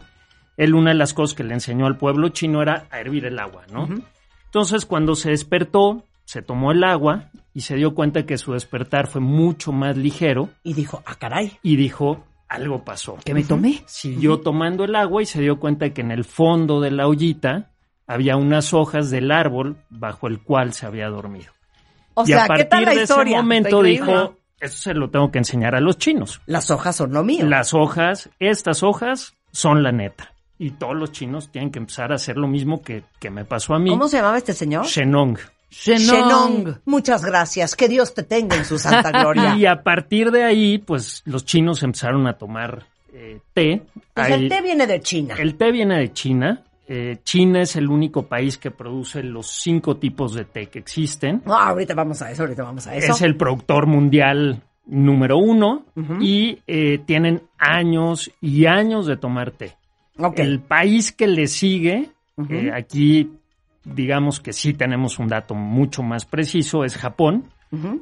Él 0.57 0.73
una 0.73 0.91
de 0.91 0.95
las 0.95 1.13
cosas 1.13 1.35
que 1.35 1.43
le 1.43 1.53
enseñó 1.53 1.85
al 1.85 1.97
pueblo 1.97 2.29
chino 2.29 2.61
era 2.61 2.87
a 2.89 2.99
hervir 2.99 3.25
el 3.25 3.37
agua, 3.37 3.63
¿no? 3.71 3.87
Entonces 4.45 4.85
cuando 4.85 5.15
se 5.15 5.31
despertó, 5.31 6.05
se 6.23 6.41
tomó 6.41 6.71
el 6.71 6.83
agua 6.83 7.25
y 7.53 7.61
se 7.61 7.75
dio 7.75 7.93
cuenta 7.93 8.25
que 8.25 8.37
su 8.37 8.53
despertar 8.53 9.07
fue 9.07 9.19
mucho 9.21 9.71
más 9.73 9.97
ligero 9.97 10.49
Y 10.63 10.73
dijo, 10.73 11.03
ah, 11.05 11.15
caray. 11.15 11.59
y 11.61 11.75
dijo, 11.75 12.23
algo 12.47 12.83
pasó. 12.85 13.17
¿Que 13.25 13.33
me 13.33 13.43
tomé? 13.43 13.83
Siguió 13.85 14.39
tomando 14.39 14.85
el 14.85 14.95
agua 14.95 15.21
y 15.21 15.25
se 15.25 15.41
dio 15.41 15.59
cuenta 15.59 15.89
que 15.89 16.01
en 16.01 16.11
el 16.11 16.23
fondo 16.23 16.79
de 16.79 16.91
la 16.91 17.07
ollita 17.07 17.71
había 18.07 18.37
unas 18.37 18.73
hojas 18.73 19.09
del 19.09 19.31
árbol 19.31 19.75
bajo 19.89 20.27
el 20.27 20.39
cual 20.41 20.71
se 20.73 20.85
había 20.85 21.09
dormido. 21.09 21.51
O 22.13 22.23
y 22.23 22.27
sea, 22.27 22.37
a 22.37 22.41
¿qué 22.43 22.47
partir 22.47 22.67
tal 22.69 22.85
la 22.85 22.91
de 22.93 23.01
historia? 23.03 23.33
ese 23.33 23.41
momento 23.41 23.81
dijo, 23.83 24.37
eso 24.59 24.77
se 24.77 24.93
lo 24.93 25.09
tengo 25.09 25.31
que 25.31 25.37
enseñar 25.39 25.75
a 25.75 25.79
los 25.81 25.97
chinos. 25.97 26.41
Las 26.45 26.71
hojas 26.71 26.95
son 26.95 27.13
lo 27.13 27.23
mío. 27.23 27.45
Las 27.45 27.73
hojas, 27.73 28.29
estas 28.39 28.83
hojas 28.83 29.33
son 29.51 29.83
la 29.83 29.91
neta. 29.91 30.31
Y 30.57 30.71
todos 30.71 30.95
los 30.95 31.11
chinos 31.11 31.51
tienen 31.51 31.69
que 31.71 31.79
empezar 31.79 32.11
a 32.11 32.15
hacer 32.15 32.37
lo 32.37 32.47
mismo 32.47 32.81
que, 32.81 33.03
que 33.19 33.29
me 33.29 33.43
pasó 33.45 33.73
a 33.73 33.79
mí. 33.79 33.89
¿Cómo 33.89 34.07
se 34.07 34.17
llamaba 34.17 34.37
este 34.37 34.53
señor? 34.53 34.85
Shenong. 34.85 35.37
Shenong. 35.69 36.77
Muchas 36.85 37.23
gracias. 37.25 37.75
Que 37.75 37.87
Dios 37.89 38.13
te 38.13 38.23
tenga 38.23 38.55
en 38.55 38.65
su 38.65 38.77
santa 38.77 39.11
gloria. 39.21 39.55
Y 39.57 39.65
a 39.65 39.83
partir 39.83 40.31
de 40.31 40.43
ahí, 40.43 40.77
pues 40.77 41.21
los 41.25 41.45
chinos 41.45 41.83
empezaron 41.83 42.27
a 42.27 42.33
tomar 42.37 42.85
eh, 43.13 43.39
té 43.53 43.81
Pues 44.13 44.29
el 44.29 44.49
té 44.49 44.61
viene 44.61 44.87
de 44.87 45.01
China. 45.01 45.35
el 45.37 45.55
té 45.55 45.71
viene 45.71 45.97
de 45.97 46.13
China. 46.13 46.63
Eh, 46.87 47.17
China 47.23 47.61
es 47.61 47.75
el 47.75 47.89
único 47.89 48.27
país 48.27 48.57
que 48.57 48.69
produce 48.69 49.23
los 49.23 49.47
cinco 49.47 49.97
tipos 49.97 50.33
de 50.33 50.45
té 50.45 50.67
que 50.67 50.79
existen. 50.79 51.41
No, 51.45 51.55
ahorita 51.55 51.95
vamos 51.95 52.21
a 52.21 52.31
eso, 52.31 52.43
ahorita 52.43 52.63
vamos 52.63 52.85
a 52.85 52.95
eso. 52.95 53.11
Es 53.11 53.21
el 53.21 53.35
productor 53.35 53.87
mundial 53.87 54.61
número 54.85 55.37
uno 55.37 55.85
y 56.21 56.59
eh, 56.67 56.99
tienen 56.99 57.41
años 57.57 58.31
y 58.39 58.67
años 58.67 59.07
de 59.07 59.17
tomar 59.17 59.51
té. 59.51 59.75
El 60.35 60.59
país 60.59 61.11
que 61.11 61.27
le 61.27 61.47
sigue, 61.47 62.11
eh, 62.49 62.71
aquí 62.73 63.31
digamos 63.83 64.39
que 64.39 64.53
sí 64.53 64.73
tenemos 64.73 65.19
un 65.19 65.27
dato 65.27 65.55
mucho 65.55 66.03
más 66.03 66.25
preciso, 66.25 66.83
es 66.83 66.97
Japón, 66.97 67.45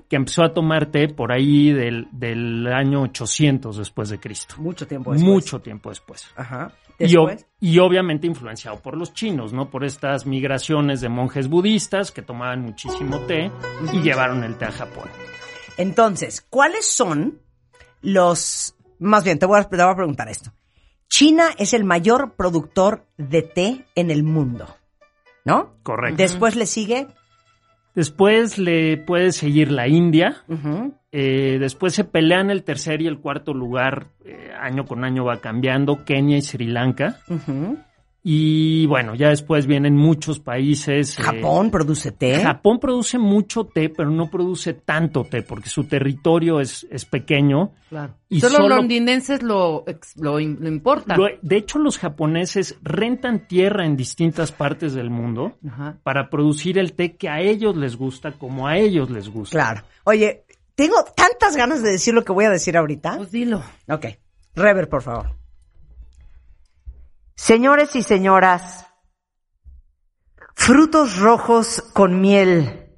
Que 0.08 0.16
empezó 0.16 0.44
a 0.44 0.54
tomar 0.54 0.92
té 0.92 1.08
por 1.08 1.32
ahí 1.32 1.72
del, 1.72 2.08
del 2.12 2.68
año 2.68 3.02
800 3.04 3.78
después 3.78 4.10
de 4.10 4.20
Cristo. 4.20 4.56
Mucho 4.60 4.86
tiempo 4.86 5.14
después. 5.14 5.34
Mucho 5.34 5.62
tiempo 5.62 5.90
después. 5.90 6.26
Ajá. 6.36 6.72
Y, 7.00 7.06
Después. 7.06 7.48
y 7.60 7.80
obviamente 7.80 8.28
influenciado 8.28 8.80
por 8.80 8.96
los 8.96 9.14
chinos, 9.14 9.52
¿no? 9.52 9.72
Por 9.72 9.84
estas 9.84 10.28
migraciones 10.28 11.02
de 11.02 11.10
monjes 11.10 11.50
budistas 11.50 12.12
que 12.12 12.22
tomaban 12.22 12.62
muchísimo 12.62 13.20
té 13.22 13.52
y 13.92 14.02
llevaron 14.02 14.44
el 14.44 14.58
té 14.58 14.66
a 14.66 14.72
Japón. 14.72 15.10
Entonces, 15.78 16.46
¿cuáles 16.50 16.86
son 16.86 17.42
los... 18.02 18.76
Más 19.00 19.24
bien, 19.24 19.40
te 19.40 19.48
voy, 19.48 19.60
a, 19.60 19.64
te 19.64 19.76
voy 19.76 19.92
a 19.92 19.96
preguntar 19.96 20.30
esto. 20.30 20.54
China 21.10 21.50
es 21.58 21.74
el 21.74 21.84
mayor 21.84 22.36
productor 22.36 23.08
de 23.18 23.42
té 23.42 23.86
en 23.96 24.12
el 24.12 24.24
mundo, 24.24 24.68
¿no? 25.46 25.76
Correcto. 25.84 26.18
Después 26.18 26.56
le 26.56 26.68
sigue... 26.68 27.08
Después 27.96 28.58
le 28.58 28.98
puede 28.98 29.32
seguir 29.32 29.72
la 29.72 29.88
India. 29.88 30.44
Eh, 31.12 31.58
después 31.60 31.94
se 31.94 32.04
pelean 32.04 32.50
el 32.50 32.64
tercer 32.64 33.02
y 33.02 33.08
el 33.08 33.20
cuarto 33.20 33.54
lugar. 33.54 34.08
eh, 34.26 34.52
año 34.60 34.86
con 34.86 35.04
año 35.04 35.26
va 35.26 35.42
cambiando. 35.42 36.04
Kenia 36.06 36.38
y 36.38 36.42
Sri 36.42 36.66
Lanka. 36.68 37.18
Y 38.26 38.86
bueno, 38.86 39.16
ya 39.16 39.28
después 39.30 39.68
vienen 39.68 39.98
muchos 39.98 40.40
países. 40.40 41.20
eh, 41.20 41.22
Japón 41.22 41.70
produce 41.70 42.14
té. 42.14 42.40
Japón 42.42 42.80
produce 42.80 43.18
mucho 43.18 43.66
té, 43.66 43.90
pero 43.90 44.10
no 44.10 44.30
produce 44.30 44.74
tanto 44.74 45.26
té 45.26 45.42
porque 45.42 45.68
su 45.68 45.84
territorio 45.84 46.62
es, 46.62 46.88
es 46.90 47.04
pequeño. 47.04 47.74
Claro. 47.90 48.14
Y 48.30 48.40
solo, 48.40 48.56
solo- 48.56 48.70
los 48.70 48.78
londinenses 48.78 49.44
lo, 49.44 49.84
ex- 49.88 50.16
lo, 50.16 50.40
lo 50.40 50.68
importan. 50.70 51.18
Lo- 51.20 51.28
de 51.42 51.58
hecho, 51.58 51.80
los 51.80 51.98
japoneses 52.00 52.78
rentan 52.82 53.46
tierra 53.46 53.86
en 53.86 53.98
distintas 53.98 54.54
partes 54.54 54.94
del 54.94 55.10
mundo 55.10 55.58
Ajá. 55.68 55.98
para 56.04 56.30
producir 56.30 56.78
el 56.80 56.94
té 56.94 57.18
que 57.18 57.28
a 57.28 57.42
ellos 57.42 57.76
les 57.76 57.98
gusta 57.98 58.32
como 58.32 58.68
a 58.70 58.78
ellos 58.78 59.10
les 59.10 59.28
gusta. 59.28 59.58
Claro. 59.60 59.82
Oye, 60.06 60.46
tengo 60.76 60.96
tantas 61.16 61.58
ganas 61.58 61.84
de 61.84 61.92
decir 61.92 62.14
lo 62.14 62.24
que 62.24 62.32
voy 62.32 62.46
a 62.46 62.50
decir 62.50 62.78
ahorita. 62.78 63.18
Pues 63.18 63.32
dilo. 63.32 63.62
Ok. 63.90 64.06
Rever, 64.56 64.88
por 64.88 65.02
favor. 65.02 65.36
Señores 67.36 67.96
y 67.96 68.04
señoras, 68.04 68.86
frutos 70.56 71.18
rojos 71.18 71.84
con 71.94 72.22
miel, 72.22 72.96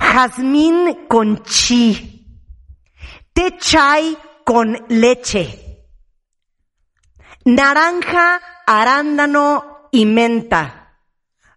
jazmín 0.00 1.06
con 1.08 1.42
chi, 1.42 2.42
té 3.32 3.56
chai 3.58 4.16
con 4.44 4.84
leche, 4.88 5.86
naranja, 7.44 8.40
arándano 8.66 9.88
y 9.90 10.06
menta. 10.06 10.74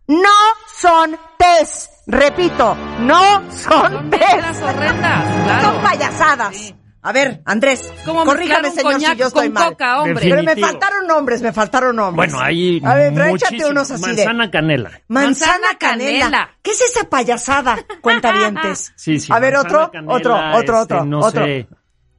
No 0.08 0.30
son 0.68 1.18
tés. 1.38 1.90
Repito, 2.08 2.76
no 3.00 3.50
son 3.52 3.92
Son 3.94 4.10
tés. 4.10 4.20
mezclas 4.20 4.62
horrendas, 4.62 5.44
claro. 5.44 5.62
Son 5.62 5.82
payasadas. 5.84 6.56
Sí. 6.56 6.76
A 7.04 7.12
ver, 7.12 7.42
Andrés, 7.46 7.92
corríjame, 8.06 8.70
un 8.70 8.76
señor, 8.76 9.00
si 9.02 9.16
yo 9.16 9.28
estoy 9.28 9.46
con 9.48 9.54
mal. 9.54 9.70
coca, 9.72 10.02
hombre. 10.02 10.14
Definitivo. 10.26 10.46
Pero 10.46 10.56
me 10.56 10.62
faltaron 10.62 11.08
nombres, 11.08 11.42
me 11.42 11.52
faltaron 11.52 11.96
nombres. 11.96 12.32
Bueno, 12.32 12.46
hay 12.46 12.80
A 12.86 12.94
ver, 12.94 13.12
pero 13.14 13.26
échate 13.26 13.54
muchísimo- 13.56 13.70
unos 13.72 13.90
así 13.92 14.02
de- 14.04 14.08
manzana 14.26 14.52
canela. 14.52 14.90
Manzana 15.08 15.52
Manzana 15.54 15.78
canela. 15.80 16.20
canela. 16.26 16.50
¿Qué 16.62 16.72
es 16.72 16.82
esa 16.82 17.10
payasada? 17.10 17.78
Cuenta 18.02 18.32
dientes. 18.34 18.94
Sí, 18.98 19.20
sí. 19.20 19.34
A 19.34 19.40
ver, 19.40 19.56
otro, 19.56 19.90
canela, 19.92 20.14
otro, 20.14 20.36
otro, 20.36 20.60
este, 20.60 20.72
otro, 20.74 21.06
No 21.06 21.20
otro. 21.22 21.44
sé. 21.44 21.68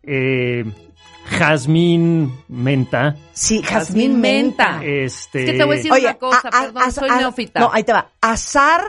eh, 0.03 0.65
jazmín, 1.27 2.33
menta. 2.49 3.17
Sí, 3.33 3.63
jazmín 3.63 4.21
menta. 4.21 4.81
Este. 4.83 5.45
Es 5.45 5.51
que 5.53 5.59
te 5.59 5.65
voy 5.65 5.75
a 5.75 5.77
decir 5.77 5.93
Oye, 5.93 6.05
una 6.07 6.15
cosa, 6.15 6.41
a- 6.53 6.59
a- 6.59 6.63
perdón, 6.63 6.83
a- 6.83 6.91
soy 6.91 7.09
a- 7.09 7.17
neófita. 7.17 7.61
No, 7.61 7.71
ahí 7.73 7.85
te 7.85 7.93
va. 7.93 8.11
Azar 8.21 8.83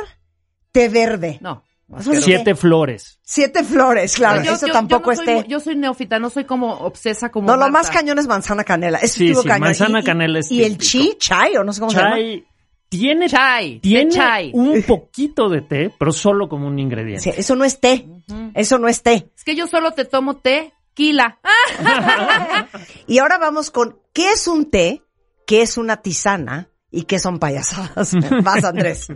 té 0.71 0.89
verde. 0.89 1.37
No. 1.41 1.63
Es 1.99 2.23
Siete 2.23 2.55
flores. 2.55 3.19
Siete 3.23 3.63
flores, 3.63 4.15
claro. 4.15 4.41
Yo- 4.43 4.53
eso 4.53 4.67
yo- 4.67 4.73
tampoco 4.73 5.03
yo 5.03 5.05
no 5.07 5.11
es 5.13 5.17
soy 5.17 5.25
té. 5.27 5.35
mu- 5.35 5.43
Yo 5.43 5.59
soy 5.59 5.75
neófita, 5.75 6.17
no 6.19 6.29
soy 6.29 6.45
como 6.45 6.71
obsesa 6.79 7.29
como 7.29 7.47
No, 7.47 7.57
lo 7.57 7.69
más 7.69 7.89
cañón 7.91 8.17
es 8.19 8.25
manzana 8.27 8.63
canela. 8.63 8.97
Eso 8.99 9.17
Sí, 9.17 9.33
sí, 9.35 9.43
cañón. 9.47 9.61
manzana 9.67 9.99
Y- 9.99 10.03
canela 10.03 10.39
es 10.39 10.51
Y 10.51 10.63
el 10.63 10.77
chi, 10.77 11.15
chai, 11.19 11.55
o 11.57 11.63
no 11.63 11.71
sé 11.73 11.79
cómo 11.81 11.91
se 11.91 11.97
llama. 11.97 12.15
Chai 12.15 12.45
tiene, 12.89 13.27
Chai, 13.27 13.79
tiene 13.79 14.11
chai. 14.11 14.51
un 14.53 14.83
poquito 14.83 15.49
de 15.49 15.61
té, 15.61 15.91
pero 15.97 16.11
solo 16.11 16.47
como 16.47 16.67
un 16.67 16.77
ingrediente. 16.77 17.21
Sí, 17.23 17.31
eso 17.35 17.55
no 17.55 17.65
es 17.65 17.79
té. 17.79 18.07
Eso 18.53 18.77
no 18.77 18.87
es 18.87 19.01
té. 19.01 19.31
Es 19.35 19.43
que 19.43 19.55
yo 19.55 19.65
solo 19.67 19.91
te 19.93 20.05
tomo 20.05 20.37
tequila. 20.37 21.39
Ah, 21.43 22.67
Y 23.07 23.17
ahora 23.19 23.37
vamos 23.39 23.71
con 23.71 23.97
qué 24.13 24.31
es 24.31 24.47
un 24.47 24.69
té, 24.69 25.01
qué 25.47 25.61
es 25.63 25.77
una 25.77 25.97
tisana 25.97 26.69
y 26.91 27.03
qué 27.03 27.17
son 27.19 27.39
payasadas. 27.39 28.13
Vas, 28.43 28.63
Andrés. 28.63 29.07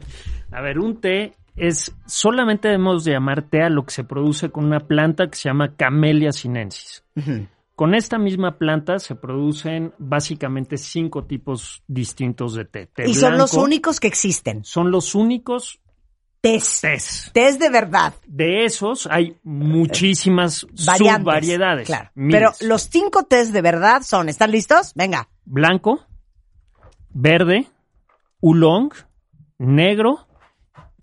A 0.51 0.61
ver, 0.61 0.80
un 0.80 0.99
té 0.99 1.34
es 1.58 1.93
solamente 2.05 2.68
debemos 2.70 3.03
de 3.03 3.14
llamar 3.14 3.41
té 3.49 3.64
a 3.64 3.70
lo 3.70 3.84
que 3.84 3.91
se 3.91 4.03
produce 4.03 4.49
con 4.51 4.66
una 4.66 4.80
planta 4.88 5.28
que 5.28 5.36
se 5.36 5.49
llama 5.49 5.76
Camellia 5.76 6.32
sinensis. 6.32 7.03
Con 7.76 7.93
esta 7.93 8.18
misma 8.18 8.58
planta 8.58 8.99
se 8.99 9.16
producen 9.16 9.93
básicamente 9.97 10.78
cinco 10.78 11.26
tipos 11.26 11.84
distintos 11.88 12.53
de 12.53 12.66
té. 12.66 12.86
Té 12.88 13.10
Y 13.10 13.14
son 13.14 13.38
los 13.38 13.53
únicos 13.53 13.99
que 13.99 14.08
existen. 14.08 14.64
Son 14.64 14.91
los 14.91 15.16
únicos 15.16 15.80
Tés. 16.39 16.82
tés. 16.82 17.32
Tés 17.34 17.58
de 17.58 17.70
verdad. 17.70 18.14
De 18.28 18.64
esos 18.66 19.08
hay 19.08 19.38
muchísimas 19.43 20.68
Variantes. 20.86 21.24
subvariedades. 21.24 21.88
Claro. 21.88 22.12
Pero 22.16 22.51
los 22.62 22.84
cinco 22.84 23.24
tés 23.24 23.51
de 23.51 23.62
verdad 23.62 24.03
son, 24.03 24.30
¿están 24.30 24.51
listos? 24.51 24.93
Venga. 24.95 25.28
Blanco, 25.45 26.05
verde, 27.10 27.68
oolong, 28.39 28.91
negro 29.58 30.26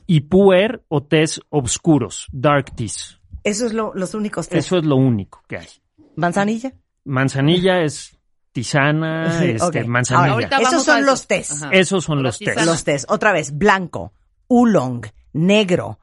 y 0.07 0.21
puer 0.23 0.85
o 0.89 1.03
tés 1.03 1.41
oscuros, 1.51 2.27
dark 2.33 2.75
teas. 2.75 3.21
Esos 3.43 3.73
son 3.73 3.91
los 3.95 4.15
únicos 4.15 4.49
tés. 4.49 4.67
Eso 4.67 4.79
es 4.79 4.85
lo 4.85 4.97
único 4.97 5.43
que 5.49 5.59
hay. 5.59 5.69
¿Manzanilla? 6.17 6.73
Manzanilla 7.05 7.83
es 7.83 8.17
tisana, 8.53 9.39
Sí, 9.41 9.51
este, 9.51 9.85
manzanilla. 9.85 10.49
Esos 10.61 10.85
son 10.85 10.99
eso. 10.99 11.07
los 11.07 11.27
tés. 11.27 11.51
Ajá. 11.63 11.71
Esos 11.73 12.05
son 12.05 12.23
los 12.23 12.39
tés. 12.39 12.65
Los 12.65 12.85
tés. 12.85 13.07
Otra 13.09 13.33
vez, 13.33 13.57
blanco, 13.57 14.13
oolong, 14.49 15.05
negro, 15.33 15.99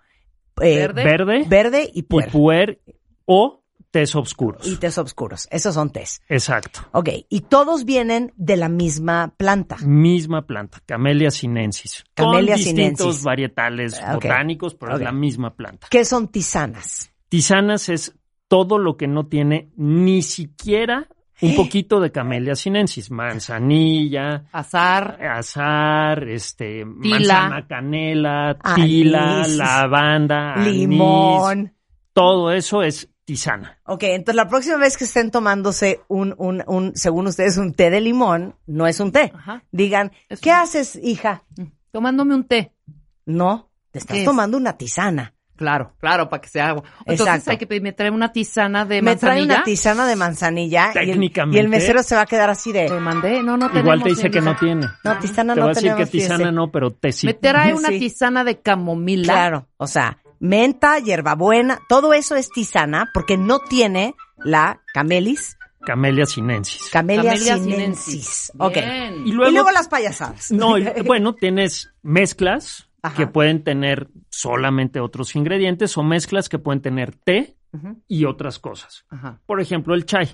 eh, 0.62 0.76
Verde. 0.78 1.04
Verde, 1.04 1.46
verde 1.48 1.90
y 1.94 2.00
y 2.00 2.04
puer. 2.04 2.30
puer 2.30 2.82
o 3.26 3.61
tés 3.92 4.16
oscuros. 4.16 4.66
Y 4.68 4.78
tés 4.78 4.98
oscuros. 4.98 5.48
Esos 5.52 5.74
son 5.76 5.90
tés. 5.92 6.22
Exacto. 6.30 6.80
Ok. 6.94 7.10
Y 7.30 7.42
todos 7.42 7.86
vienen 7.86 8.34
de 8.38 8.56
la 8.58 8.70
misma 8.70 9.34
planta. 9.38 9.78
Misma 9.86 10.48
planta, 10.48 10.80
Camellia 10.86 11.30
sinensis. 11.30 12.04
Camellia 12.14 12.54
con 12.56 12.64
distintos 12.64 12.98
sinensis. 13.00 13.24
varietales 13.24 14.02
Ah, 14.02 14.16
ok. 14.16 14.24
botánicos, 14.24 14.76
pero 14.76 14.96
es 14.96 15.02
la 15.02 15.12
misma 15.12 15.54
planta. 15.56 15.88
¿Qué 15.90 16.06
son 16.06 16.30
tisanas? 16.30 17.12
Tisanas 17.30 17.90
es 17.90 18.16
todo 18.48 18.78
lo 18.78 18.98
que 18.98 19.08
no 19.08 19.28
tiene 19.28 19.70
ni 19.76 20.22
siquiera 20.22 21.08
un 21.42 21.56
poquito 21.56 22.00
de 22.00 22.12
Camellia 22.12 22.56
sinensis. 22.56 23.10
Manzanilla, 23.10 24.46
Azar. 24.52 25.18
azar, 25.24 26.28
este, 26.30 26.86
Tila. 27.02 27.18
manzana 27.18 27.68
canela, 27.68 28.58
Anís. 28.62 28.86
tila, 28.86 29.48
lavanda, 29.48 30.54
anís. 30.54 30.74
Limón. 30.76 31.74
Todo 32.14 32.52
eso 32.52 32.84
es 32.84 33.10
tisana. 33.36 33.78
Ok, 33.86 34.04
entonces 34.04 34.36
la 34.36 34.48
próxima 34.50 34.78
vez 34.78 34.98
que 34.98 35.06
estén 35.06 35.32
tomándose 35.32 36.02
un, 36.10 36.36
un, 36.38 36.64
un, 36.68 36.92
según 36.96 37.28
ustedes, 37.28 37.58
un 37.58 37.74
té 37.74 37.90
de 37.90 38.02
limón, 38.02 38.56
no 38.68 38.88
es 38.88 39.00
un 39.00 39.12
té. 39.12 39.32
Ajá. 39.34 39.64
Digan, 39.72 40.12
Es 40.30 40.42
¿qué 40.42 40.50
un- 40.50 40.56
haces, 40.58 41.00
hija? 41.02 41.44
Tomándome 41.92 42.36
un 42.36 42.44
té. 42.46 42.74
No, 43.26 43.70
te 43.92 44.00
estás 44.00 44.24
tomando 44.26 44.58
una 44.58 44.78
tisana. 44.78 45.34
Claro, 45.56 45.94
claro, 46.00 46.28
para 46.28 46.42
que 46.42 46.50
sea 46.50 46.70
agua. 46.70 46.84
Entonces 47.02 47.28
Exacto. 47.28 47.52
hay 47.52 47.58
que 47.58 47.68
pedir, 47.68 47.84
me 47.84 47.92
trae 47.94 48.10
una 48.10 48.32
tisana 48.34 48.84
de 48.84 49.00
Me 49.04 49.16
trae 49.16 49.34
manzanilla. 49.36 49.56
una 49.58 49.64
tisana 49.64 50.08
de 50.08 50.16
manzanilla 50.16 50.92
y 50.96 50.98
el, 50.98 51.06
Técnicamente. 51.12 51.58
y 51.58 51.60
el 51.62 51.70
mesero 51.70 52.02
se 52.02 52.16
va 52.16 52.22
a 52.22 52.26
quedar 52.26 52.50
así 52.50 52.74
Te 52.74 52.90
de, 52.90 53.00
mandé, 53.00 53.44
no, 53.44 53.58
no 53.58 53.68
Igual 53.68 54.02
tenemos, 54.02 54.04
te 54.04 54.10
dice 54.10 54.32
que 54.32 54.42
no 54.42 54.56
tiene. 54.56 54.88
no, 55.04 55.20
tisana 55.20 55.54
Te 55.54 55.60
no 55.60 55.66
va 55.68 55.72
a 55.72 55.76
decir 55.76 55.90
que 55.90 55.94
tenemos, 55.94 56.10
tisana 56.10 56.38
fíjese. 56.38 56.52
no, 56.52 56.72
pero 56.72 56.92
te 56.92 57.12
sí. 57.12 57.28
Me 57.28 57.36
trae 57.36 57.74
una 57.76 57.90
Sí. 57.90 58.00
tisana 58.00 58.44
de 58.44 58.60
camomila. 58.60 59.34
Claro, 59.34 59.68
o 59.78 59.86
sea, 59.86 60.18
menta, 60.42 61.00
hierbabuena, 61.00 61.80
todo 61.88 62.14
eso 62.14 62.36
es 62.36 62.50
tisana 62.50 63.10
porque 63.14 63.38
no 63.38 63.60
tiene 63.60 64.16
la 64.38 64.82
camelis, 64.94 65.58
Camellia 65.84 66.26
sinensis. 66.28 66.90
camelia, 66.92 67.36
sinensis. 67.38 67.64
sinensis. 67.64 68.52
Ok. 68.60 68.78
Y 69.26 69.30
Y 69.30 69.32
luego, 69.32 69.72
las 69.72 69.88
payasadas. 69.88 70.52
no, 70.52 70.78
y- 70.78 70.84
bueno, 71.06 71.34
tienes 71.34 71.92
mezclas 72.04 72.90
Ajá. 73.02 73.16
que 73.16 73.28
pueden 73.28 73.64
tener 73.64 74.10
solamente 74.30 75.00
otros 75.00 75.36
ingredientes 75.36 75.98
o 75.98 76.04
mezclas 76.04 76.50
que 76.50 76.60
pueden 76.60 76.82
tener 76.82 77.16
té 77.16 77.56
y 78.08 78.26
otras 78.26 78.60
cosas. 78.60 79.06
Ajá. 79.10 79.40
Por 79.46 79.62
ejemplo, 79.62 79.96
el 79.96 80.06
chai. 80.06 80.30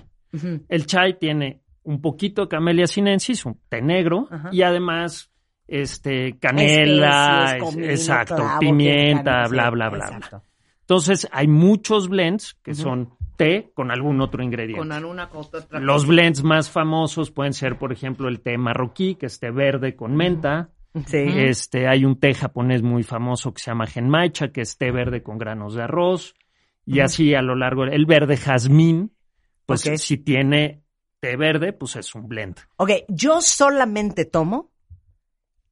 El 0.68 0.84
chai 0.86 1.18
tiene 1.18 1.62
un 1.84 2.02
poquito 2.02 2.42
de 2.42 2.48
Camellia 2.48 2.86
sinensis, 2.86 3.46
un 3.46 3.58
té 3.70 3.80
negro, 3.80 4.28
Ajá. 4.30 4.50
y 4.52 4.60
además 4.62 5.27
este 5.68 6.38
canela, 6.38 7.44
Especies, 7.44 7.56
es- 7.56 7.62
comino, 7.74 7.90
exacto, 7.90 8.36
clavo, 8.36 8.58
pimienta, 8.58 9.24
canela, 9.24 9.48
bla, 9.48 9.64
sí, 9.64 9.70
bla, 9.74 9.88
bla, 9.90 9.98
exacto. 10.06 10.28
bla. 10.38 10.42
Entonces, 10.80 11.28
hay 11.32 11.46
muchos 11.48 12.08
blends 12.08 12.54
que 12.62 12.74
son 12.74 13.10
té 13.36 13.70
con 13.74 13.90
algún 13.90 14.20
otro 14.22 14.42
ingrediente. 14.42 14.78
Con 14.80 14.90
alguna 14.90 15.28
cosa 15.28 15.58
otra 15.58 15.78
Los 15.80 16.02
cosa. 16.02 16.08
blends 16.08 16.42
más 16.42 16.70
famosos 16.70 17.30
pueden 17.30 17.52
ser, 17.52 17.78
por 17.78 17.92
ejemplo, 17.92 18.26
el 18.28 18.40
té 18.40 18.56
marroquí, 18.56 19.14
que 19.16 19.26
es 19.26 19.38
té 19.38 19.50
verde 19.50 19.94
con 19.94 20.16
menta. 20.16 20.70
Sí. 21.06 21.18
Este, 21.18 21.86
hay 21.86 22.04
un 22.06 22.18
té 22.18 22.32
japonés 22.34 22.82
muy 22.82 23.02
famoso 23.02 23.52
que 23.52 23.60
se 23.62 23.70
llama 23.70 23.86
genmaicha, 23.86 24.48
que 24.48 24.62
es 24.62 24.78
té 24.78 24.90
verde 24.90 25.22
con 25.22 25.36
granos 25.38 25.74
de 25.74 25.82
arroz. 25.82 26.34
Y 26.86 27.00
así 27.00 27.34
a 27.34 27.42
lo 27.42 27.54
largo, 27.54 27.84
el 27.84 28.06
verde 28.06 28.38
jazmín, 28.38 29.12
pues 29.66 29.82
si 29.82 30.16
tiene 30.16 30.82
té 31.20 31.36
verde, 31.36 31.74
pues 31.74 31.96
es 31.96 32.14
un 32.14 32.26
blend. 32.28 32.56
Ok, 32.76 32.92
yo 33.08 33.42
solamente 33.42 34.24
tomo 34.24 34.70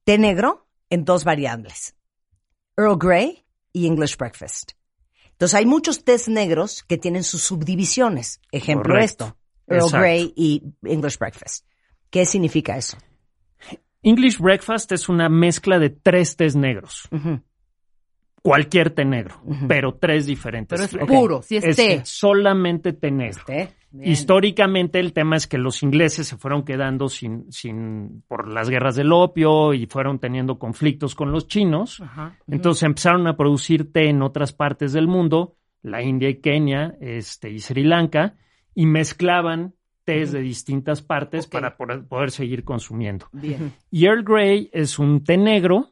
té 0.07 0.17
negro 0.17 0.65
en 0.89 1.03
dos 1.03 1.25
variables. 1.25 1.93
Earl 2.77 2.97
Grey 2.97 3.43
y 3.73 3.87
English 3.87 4.15
Breakfast. 4.15 4.71
Entonces 5.31 5.53
hay 5.53 5.65
muchos 5.65 6.05
tés 6.05 6.29
negros 6.29 6.83
que 6.83 6.97
tienen 6.97 7.25
sus 7.25 7.41
subdivisiones. 7.41 8.39
Ejemplo 8.53 8.93
Correcto. 8.93 9.25
esto. 9.25 9.37
Earl 9.67 9.83
Exacto. 9.83 9.97
Grey 9.99 10.33
y 10.37 10.63
English 10.83 11.17
Breakfast. 11.19 11.65
¿Qué 12.09 12.25
significa 12.25 12.77
eso? 12.77 12.97
English 14.01 14.39
Breakfast 14.39 14.93
es 14.93 15.09
una 15.09 15.27
mezcla 15.27 15.77
de 15.77 15.89
tres 15.89 16.37
tés 16.37 16.55
negros. 16.55 17.09
Cualquier 18.41 18.91
té 18.91 19.03
negro, 19.03 19.41
pero 19.67 19.95
tres 19.95 20.25
diferentes. 20.25 20.89
Pero 20.89 21.03
es 21.03 21.09
puro, 21.09 21.41
si 21.41 21.57
es, 21.57 21.75
té. 21.75 22.01
solamente 22.05 22.93
té 22.93 23.11
negro. 23.11 23.43
Históricamente 24.03 24.99
el 24.99 25.13
tema 25.13 25.35
es 25.37 25.47
que 25.47 25.57
los 25.57 25.81
ingleses 25.81 26.27
se 26.27 26.37
fueron 26.37 26.63
quedando 26.63 27.09
sin, 27.09 27.51
sin, 27.51 28.23
por 28.27 28.47
las 28.47 28.69
guerras 28.69 28.95
del 28.95 29.11
opio 29.11 29.73
y 29.73 29.85
fueron 29.87 30.19
teniendo 30.19 30.59
conflictos 30.59 31.15
con 31.15 31.31
los 31.31 31.47
chinos. 31.47 31.99
Ajá. 32.01 32.37
Entonces 32.47 32.83
empezaron 32.83 33.27
a 33.27 33.37
producir 33.37 33.91
té 33.91 34.09
en 34.09 34.21
otras 34.21 34.53
partes 34.53 34.93
del 34.93 35.07
mundo, 35.07 35.55
la 35.81 36.03
India 36.03 36.29
y 36.29 36.35
Kenia, 36.35 36.95
este, 36.99 37.49
y 37.49 37.59
Sri 37.59 37.83
Lanka, 37.83 38.35
y 38.75 38.85
mezclaban 38.85 39.73
tés 40.03 40.31
de 40.31 40.39
distintas 40.39 41.01
partes 41.01 41.47
para 41.47 41.75
poder, 41.75 42.05
poder 42.05 42.31
seguir 42.31 42.63
consumiendo. 42.63 43.27
Bien. 43.33 43.73
Y 43.91 44.05
Earl 44.05 44.23
Grey 44.23 44.69
es 44.71 44.99
un 44.99 45.23
té 45.23 45.37
negro. 45.37 45.91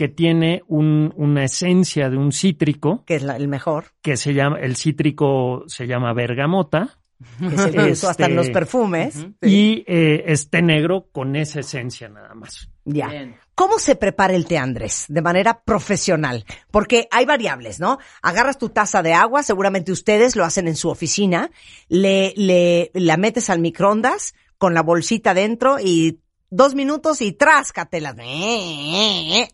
Que 0.00 0.08
tiene 0.08 0.62
un- 0.66 1.12
una 1.14 1.44
esencia 1.44 2.08
de 2.08 2.16
un 2.16 2.32
cítrico 2.32 3.04
Que 3.04 3.16
es 3.16 3.22
la- 3.22 3.36
el 3.36 3.48
mejor. 3.48 3.84
que 4.00 4.16
se 4.16 4.32
llama, 4.32 4.58
el 4.58 4.74
cítrico 4.76 5.64
se 5.66 5.86
llama 5.86 6.14
bergamota. 6.14 6.96
Que 7.38 7.54
es 7.54 7.60
el 7.66 7.72
que 7.74 7.92
uso 7.92 8.08
hasta 8.08 8.24
en 8.24 8.30
Este, 8.30 8.36
los 8.46 8.48
perfumes. 8.48 9.16
Ujú. 9.16 9.34
Y 9.42 9.84
eh, 9.86 10.24
es 10.26 10.48
té 10.48 10.62
negro 10.62 11.08
con 11.12 11.36
esa 11.36 11.60
esencia 11.60 12.08
nada 12.08 12.32
más. 12.34 12.70
Ya. 12.86 13.08
Bien. 13.08 13.36
¿Cómo 13.54 13.78
se 13.78 13.94
prepara 13.94 14.34
el 14.34 14.46
té 14.46 14.56
Andrés? 14.56 15.04
De 15.08 15.20
manera 15.20 15.60
profesional. 15.62 16.46
Porque 16.70 17.06
hay 17.10 17.26
variables, 17.26 17.78
¿no? 17.78 17.98
Agarras 18.22 18.56
tu 18.56 18.70
taza 18.70 19.02
de 19.02 19.12
agua, 19.12 19.42
seguramente 19.42 19.92
ustedes 19.92 20.34
lo 20.34 20.46
hacen 20.46 20.66
en 20.66 20.76
su 20.76 20.88
oficina, 20.88 21.50
le, 21.90 22.32
le, 22.38 22.90
la 22.94 23.18
metes 23.18 23.50
al 23.50 23.58
microondas 23.60 24.32
con 24.56 24.72
la 24.72 24.80
bolsita 24.82 25.34
dentro 25.34 25.76
y 25.78 26.20
dos 26.50 26.74
minutos 26.74 27.20
y 27.22 27.32
tráscatelas 27.32 28.16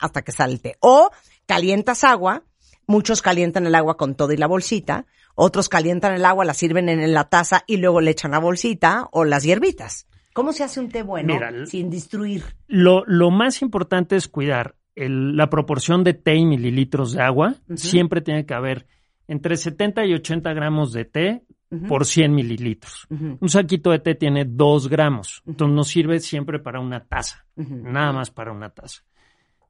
hasta 0.01 0.23
que 0.23 0.33
sale 0.33 0.55
el 0.55 0.61
té. 0.61 0.77
O 0.81 1.11
calientas 1.47 2.05
agua, 2.05 2.43
muchos 2.87 3.23
calientan 3.23 3.67
el 3.67 3.75
agua 3.75 3.97
con 3.97 4.15
todo 4.15 4.33
y 4.33 4.37
la 4.37 4.47
bolsita, 4.47 5.07
otros 5.35 5.69
calientan 5.69 6.15
el 6.15 6.25
agua, 6.25 6.45
la 6.45 6.55
sirven 6.55 6.89
en 6.89 7.13
la 7.13 7.29
taza 7.29 7.63
y 7.67 7.77
luego 7.77 8.01
le 8.01 8.11
echan 8.13 8.31
la 8.33 8.39
bolsita 8.39 9.09
o 9.13 9.25
las 9.25 9.45
hierbitas. 9.45 10.07
¿Cómo 10.33 10.53
se 10.53 10.65
hace 10.65 10.81
un 10.81 10.89
té 10.91 11.03
bueno 11.03 11.35
Mira, 11.35 11.51
sin 11.67 11.89
destruir? 11.91 12.45
Lo, 12.67 13.05
lo 13.07 13.31
más 13.31 13.63
importante 13.63 14.17
es 14.17 14.29
cuidar 14.29 14.75
el- 14.95 15.37
la 15.37 15.49
proporción 15.49 16.05
de 16.05 16.15
té 16.15 16.35
y 16.37 16.45
mililitros 16.47 17.13
de 17.13 17.23
agua. 17.23 17.55
Siempre 17.75 18.21
tiene 18.21 18.45
que 18.47 18.55
haber 18.55 18.87
entre 19.29 19.57
70 19.57 20.05
y 20.07 20.15
80 20.15 20.53
gramos 20.53 20.93
de 20.93 21.05
té 21.05 21.43
por 21.89 22.07
100 22.07 22.35
mililitros. 22.35 23.07
Un 23.11 23.49
saquito 23.49 23.91
de 23.91 23.99
té 23.99 24.15
tiene 24.15 24.45
2 24.45 24.89
gramos. 24.89 25.43
Entonces 25.47 25.75
nos 25.75 25.89
sirve 25.89 26.21
siempre 26.21 26.59
para 26.59 26.81
una 26.81 27.05
taza. 27.05 27.47
Nada 27.57 28.13
más 28.13 28.31
para 28.31 28.53
una 28.53 28.71
taza. 28.71 29.03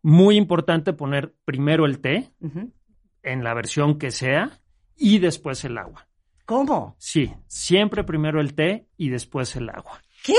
Muy 0.03 0.37
importante 0.37 0.93
poner 0.93 1.35
primero 1.45 1.87
el 1.87 2.01
té 2.01 2.33
en 3.23 3.43
la 3.45 3.55
versión 3.55 3.99
que 3.99 4.11
sea 4.11 4.61
y 4.97 5.19
después 5.19 5.65
el 5.65 5.79
agua. 5.79 6.07
¿Cómo? 6.45 6.95
Sí, 6.99 7.33
siempre 7.49 8.05
primero 8.05 8.41
el 8.41 8.55
té 8.55 8.87
y 8.97 9.09
después 9.09 9.57
el 9.57 9.69
agua. 9.69 10.01
¿Qué? 10.23 10.35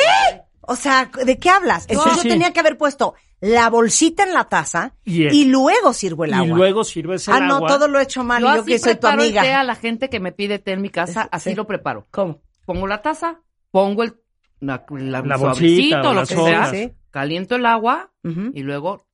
O 0.62 0.76
sea, 0.76 1.10
¿de 1.26 1.38
qué 1.38 1.50
hablas? 1.50 1.86
Entonces 1.90 2.14
Sí, 2.14 2.18
yo 2.20 2.24
sí. 2.24 2.30
tenía 2.30 2.54
que 2.54 2.60
haber 2.60 2.78
puesto 2.78 3.14
la 3.40 3.70
bolsita 3.70 4.24
en 4.24 4.34
la 4.34 4.46
taza 4.46 4.94
Y 5.06 5.28
y 5.28 5.46
luego 5.46 5.94
sirvo 5.94 6.26
el 6.26 6.32
y 6.32 6.34
agua. 6.34 6.58
luego 6.58 6.84
sirves 6.84 7.28
el 7.28 7.34
ah, 7.36 7.40
no, 7.42 7.58
agua. 7.58 7.68
todo 7.70 7.88
lo 7.88 8.00
he 8.00 8.04
hecho 8.04 8.24
mal 8.24 8.42
Yo 8.42 8.48
y 8.50 8.54
yo 8.56 8.62
así 8.62 8.72
que 8.72 8.80
soy 8.80 8.94
tu 8.96 9.00
preparo 9.02 9.22
el 9.24 9.32
té 9.34 9.40
amiga. 9.40 9.60
a 9.60 9.64
la 9.64 9.76
gente 9.76 10.10
que 10.10 10.20
me 10.20 10.32
pide 10.32 10.58
té 10.60 10.72
en 10.72 10.82
mi 10.82 10.90
casa, 10.90 11.30
así 11.32 11.52
Sí. 11.52 11.56
lo 11.56 11.68
preparo. 11.68 12.08
¿Cómo? 12.12 12.42
Pongo 12.66 12.88
la 12.88 13.02
taza, 13.02 13.42
pongo 13.72 14.04
el 14.04 14.16
la, 14.60 14.84
la, 14.90 15.22
La 15.22 15.38
suavecito, 15.38 15.98
bolsita 15.98 16.00
o 16.02 16.14
lo 16.14 16.20
las 16.22 16.30
que 16.30 16.36
sea, 16.36 16.92
caliento 17.12 17.56
el 17.56 17.66
agua 17.68 18.12
y 18.24 18.62
luego 18.64 19.06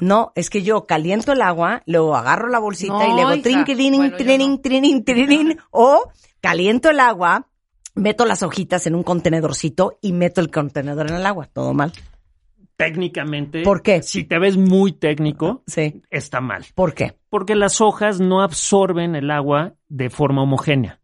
No, 0.00 0.32
es 0.34 0.50
que 0.50 0.62
yo 0.62 0.84
caliento 0.86 1.32
el 1.32 1.40
agua, 1.40 1.82
luego 1.86 2.14
agarro 2.14 2.48
la 2.48 2.58
bolsita 2.58 2.92
No, 2.92 3.16
y 3.16 3.20
hija. 3.38 3.42
trinquilín, 3.42 3.96
Bueno, 3.96 4.16
trin, 4.18 4.50
no. 4.52 4.60
trin, 4.60 5.02
trin, 5.04 5.58
o 5.70 6.10
caliento 6.42 6.90
el 6.90 7.00
agua, 7.00 7.48
meto 7.94 8.26
las 8.26 8.42
hojitas 8.42 8.86
en 8.86 8.94
un 8.94 9.02
contenedorcito 9.02 9.98
y 10.02 10.12
meto 10.12 10.42
el 10.42 10.50
contenedor 10.50 11.08
en 11.10 11.16
el 11.16 11.24
agua. 11.24 11.48
Todo 11.50 11.72
mal. 11.72 11.92
Técnicamente. 12.76 13.62
¿Por 13.62 13.82
qué? 13.82 14.02
Si 14.02 14.24
te 14.24 14.38
ves 14.38 14.56
muy 14.56 14.92
técnico, 14.92 15.62
Sí. 15.66 16.02
está 16.10 16.40
mal. 16.40 16.64
¿Por 16.74 16.94
qué? 16.94 17.14
Porque 17.28 17.54
las 17.54 17.80
hojas 17.80 18.20
no 18.20 18.42
absorben 18.42 19.14
el 19.16 19.30
agua 19.30 19.74
de 19.88 20.10
forma 20.10 20.42
homogénea. 20.42 21.00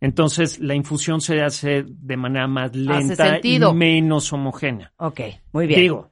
Entonces 0.00 0.58
la 0.58 0.74
infusión 0.74 1.20
se 1.20 1.42
hace 1.42 1.84
de 1.86 2.16
manera 2.16 2.48
más 2.48 2.74
lenta 2.74 3.38
y 3.42 3.60
menos 3.74 4.32
homogénea. 4.32 4.92
Ok, 4.96 5.20
muy 5.52 5.68
bien. 5.68 5.80
Digo, 5.80 6.10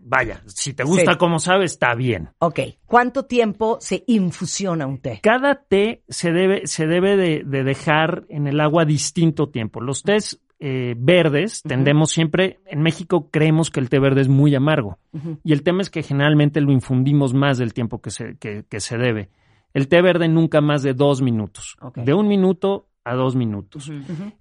vaya, 0.00 0.42
si 0.46 0.74
te 0.74 0.82
gusta 0.82 1.12
Sí. 1.12 1.18
como 1.18 1.38
sabe, 1.38 1.64
está 1.64 1.94
bien. 1.94 2.30
Ok, 2.40 2.58
¿cuánto 2.84 3.26
tiempo 3.26 3.78
se 3.80 4.02
infusiona 4.08 4.86
un 4.88 4.98
té? 4.98 5.20
Cada 5.22 5.54
té 5.54 6.02
se 6.08 6.32
debe, 6.32 6.66
se 6.66 6.88
debe 6.88 7.16
de, 7.16 7.44
de 7.44 7.62
dejar 7.62 8.24
en 8.28 8.48
el 8.48 8.58
agua 8.60 8.84
distinto 8.84 9.50
tiempo. 9.50 9.80
Los 9.80 10.02
tés 10.02 10.40
eh, 10.60 10.94
verdes 10.98 11.62
tendemos 11.62 12.10
siempre, 12.10 12.58
en 12.66 12.82
México 12.82 13.28
creemos 13.30 13.70
que 13.70 13.80
el 13.80 13.88
té 13.88 13.98
verde 13.98 14.22
es 14.22 14.28
muy 14.28 14.54
amargo. 14.54 14.98
Y 15.44 15.52
el 15.52 15.62
tema 15.62 15.82
es 15.82 15.90
que 15.90 16.02
generalmente 16.02 16.60
lo 16.60 16.72
infundimos 16.72 17.34
más 17.34 17.58
del 17.58 17.74
tiempo 17.74 18.00
que 18.00 18.10
se, 18.10 18.36
que, 18.38 18.64
que 18.68 18.80
se 18.80 18.98
debe. 18.98 19.30
El 19.74 19.88
té 19.88 20.02
verde 20.02 20.28
nunca 20.28 20.60
más 20.60 20.82
de 20.82 20.94
dos 20.94 21.22
minutos. 21.22 21.76
De 21.94 22.14
un 22.14 22.28
minuto 22.28 22.88
a 23.04 23.14
dos 23.14 23.36
minutos. 23.36 23.90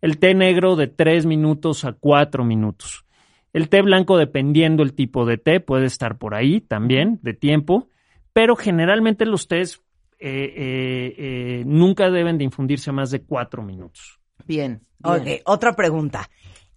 El 0.02 0.18
té 0.18 0.34
negro 0.34 0.76
de 0.76 0.88
tres 0.88 1.26
minutos 1.26 1.86
a 1.86 1.94
cuatro 1.94 2.44
minutos. 2.44 3.06
El 3.54 3.70
té 3.70 3.82
blanco, 3.82 4.18
dependiendo 4.18 4.84
el 4.84 4.94
tipo 4.94 5.26
de 5.26 5.38
té, 5.38 5.60
puede 5.60 5.86
estar 5.86 6.18
por 6.18 6.36
ahí 6.36 6.62
también, 6.62 7.20
de 7.22 7.34
tiempo. 7.34 7.88
Pero 8.34 8.56
generalmente 8.56 9.26
los 9.26 9.48
tés 9.48 9.82
eh, 10.20 10.54
eh, 10.56 11.16
eh, 11.18 11.64
nunca 11.66 12.10
deben 12.10 12.38
de 12.38 12.44
infundirse 12.44 12.92
más 12.92 13.12
de 13.12 13.22
cuatro 13.22 13.64
minutos. 13.64 14.20
Bien. 14.48 14.88
Ok, 15.04 15.24
bien. 15.24 15.42
otra 15.46 15.76
pregunta. 15.76 16.30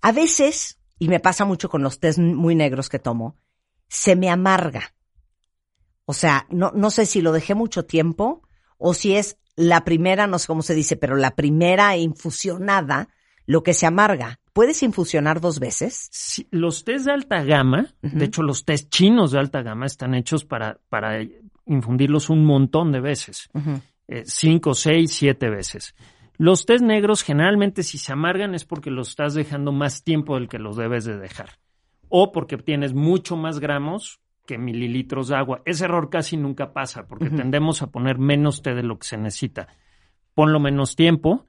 A 0.03 0.13
veces, 0.13 0.79
y 0.99 1.09
me 1.09 1.21
pasa 1.21 1.45
mucho 1.45 1.69
con 1.69 1.83
los 1.83 2.01
tés 2.01 2.19
muy 2.19 2.55
negros 2.55 2.89
que 2.89 2.99
tomo, 2.99 3.37
se 3.89 4.17
me 4.17 4.31
amarga. 4.31 4.95
O 6.05 6.13
sea, 6.13 6.47
no, 6.51 6.73
no 6.75 6.91
sé 6.91 7.07
si 7.07 7.21
lo 7.21 7.33
dejé 7.33 7.55
mucho 7.55 7.85
tiempo 7.85 8.43
o 8.79 8.95
si 8.95 9.15
es 9.15 9.39
la 9.57 9.85
primera, 9.85 10.27
no 10.27 10.39
sé 10.39 10.47
cómo 10.47 10.63
se 10.63 10.75
dice, 10.75 10.97
pero 10.97 11.17
la 11.17 11.37
primera 11.37 11.97
infusionada 11.97 13.09
lo 13.47 13.63
que 13.63 13.75
se 13.75 13.87
amarga. 13.87 14.39
¿Puedes 14.53 14.83
infusionar 14.83 15.41
dos 15.41 15.59
veces? 15.61 16.09
Sí, 16.13 16.47
los 16.51 16.85
tés 16.85 17.05
de 17.05 17.13
alta 17.13 17.43
gama, 17.43 17.95
de 18.01 18.25
hecho 18.25 18.43
los 18.43 18.65
tés 18.65 18.89
chinos 18.89 19.33
de 19.33 19.39
alta 19.39 19.63
gama 19.63 19.87
están 19.87 20.15
hechos 20.15 20.45
para, 20.45 20.79
para 20.89 21.21
infundirlos 21.67 22.31
un 22.31 22.45
montón 22.45 22.93
de 22.93 23.01
veces, 23.01 23.49
eh, 24.09 24.23
cinco, 24.27 24.75
seis, 24.75 25.13
siete 25.13 25.51
veces. 25.51 25.95
Los 26.41 26.65
tés 26.65 26.81
negros 26.81 27.23
generalmente 27.23 27.83
si 27.83 27.99
se 27.99 28.13
amargan 28.15 28.55
es 28.55 28.65
porque 28.65 28.91
los 28.91 29.11
estás 29.11 29.35
dejando 29.35 29.73
más 29.73 30.05
tiempo 30.05 30.37
del 30.37 30.49
que 30.49 30.59
los 30.59 30.75
debes 30.75 31.05
de 31.05 31.19
dejar 31.19 31.51
o 32.09 32.33
porque 32.33 32.57
tienes 32.57 32.95
mucho 32.95 33.37
más 33.37 33.61
gramos 33.61 34.21
que 34.47 34.57
mililitros 34.57 35.29
de 35.29 35.37
agua. 35.37 35.61
Ese 35.67 35.85
error 35.85 36.09
casi 36.09 36.39
nunca 36.39 36.73
pasa 36.73 37.07
porque 37.07 37.29
tendemos 37.29 37.83
a 37.83 37.91
poner 37.91 38.19
menos 38.19 38.63
té 38.63 38.75
de 38.75 38.83
lo 38.83 38.99
que 38.99 39.07
se 39.07 39.19
necesita. 39.19 39.69
Ponlo 40.33 40.61
menos 40.61 40.97
tiempo. 40.97 41.45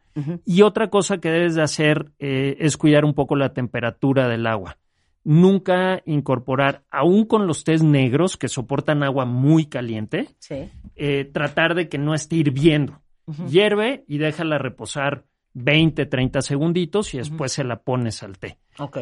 Y 0.45 0.61
otra 0.63 0.89
cosa 0.89 1.19
que 1.19 1.29
debes 1.29 1.55
de 1.55 1.61
hacer 1.61 2.11
eh, 2.19 2.57
es 2.59 2.75
cuidar 2.75 3.05
un 3.05 3.13
poco 3.13 3.37
la 3.37 3.53
temperatura 3.53 4.27
del 4.27 4.45
agua. 4.45 4.77
Nunca 5.23 6.01
incorporar, 6.05 6.83
aún 6.91 7.23
con 7.25 7.47
los 7.47 7.63
tés 7.63 7.81
negros 7.81 8.35
que 8.35 8.49
soportan 8.49 9.03
agua 9.03 9.23
muy 9.23 9.67
caliente, 9.67 10.27
Sí. 10.39 10.69
eh, 10.97 11.29
tratar 11.31 11.75
de 11.75 11.87
que 11.87 11.97
no 11.97 12.13
esté 12.13 12.35
hirviendo. 12.35 12.99
Hierve 13.47 14.03
y 14.07 14.17
déjala 14.17 14.57
reposar 14.57 15.25
20, 15.53 16.05
30 16.05 16.41
segunditos 16.41 17.13
y 17.13 17.17
después 17.17 17.51
se 17.51 17.63
la 17.63 17.81
pones 17.81 18.23
al 18.23 18.37
té. 18.37 18.57
Ok. 18.79 18.97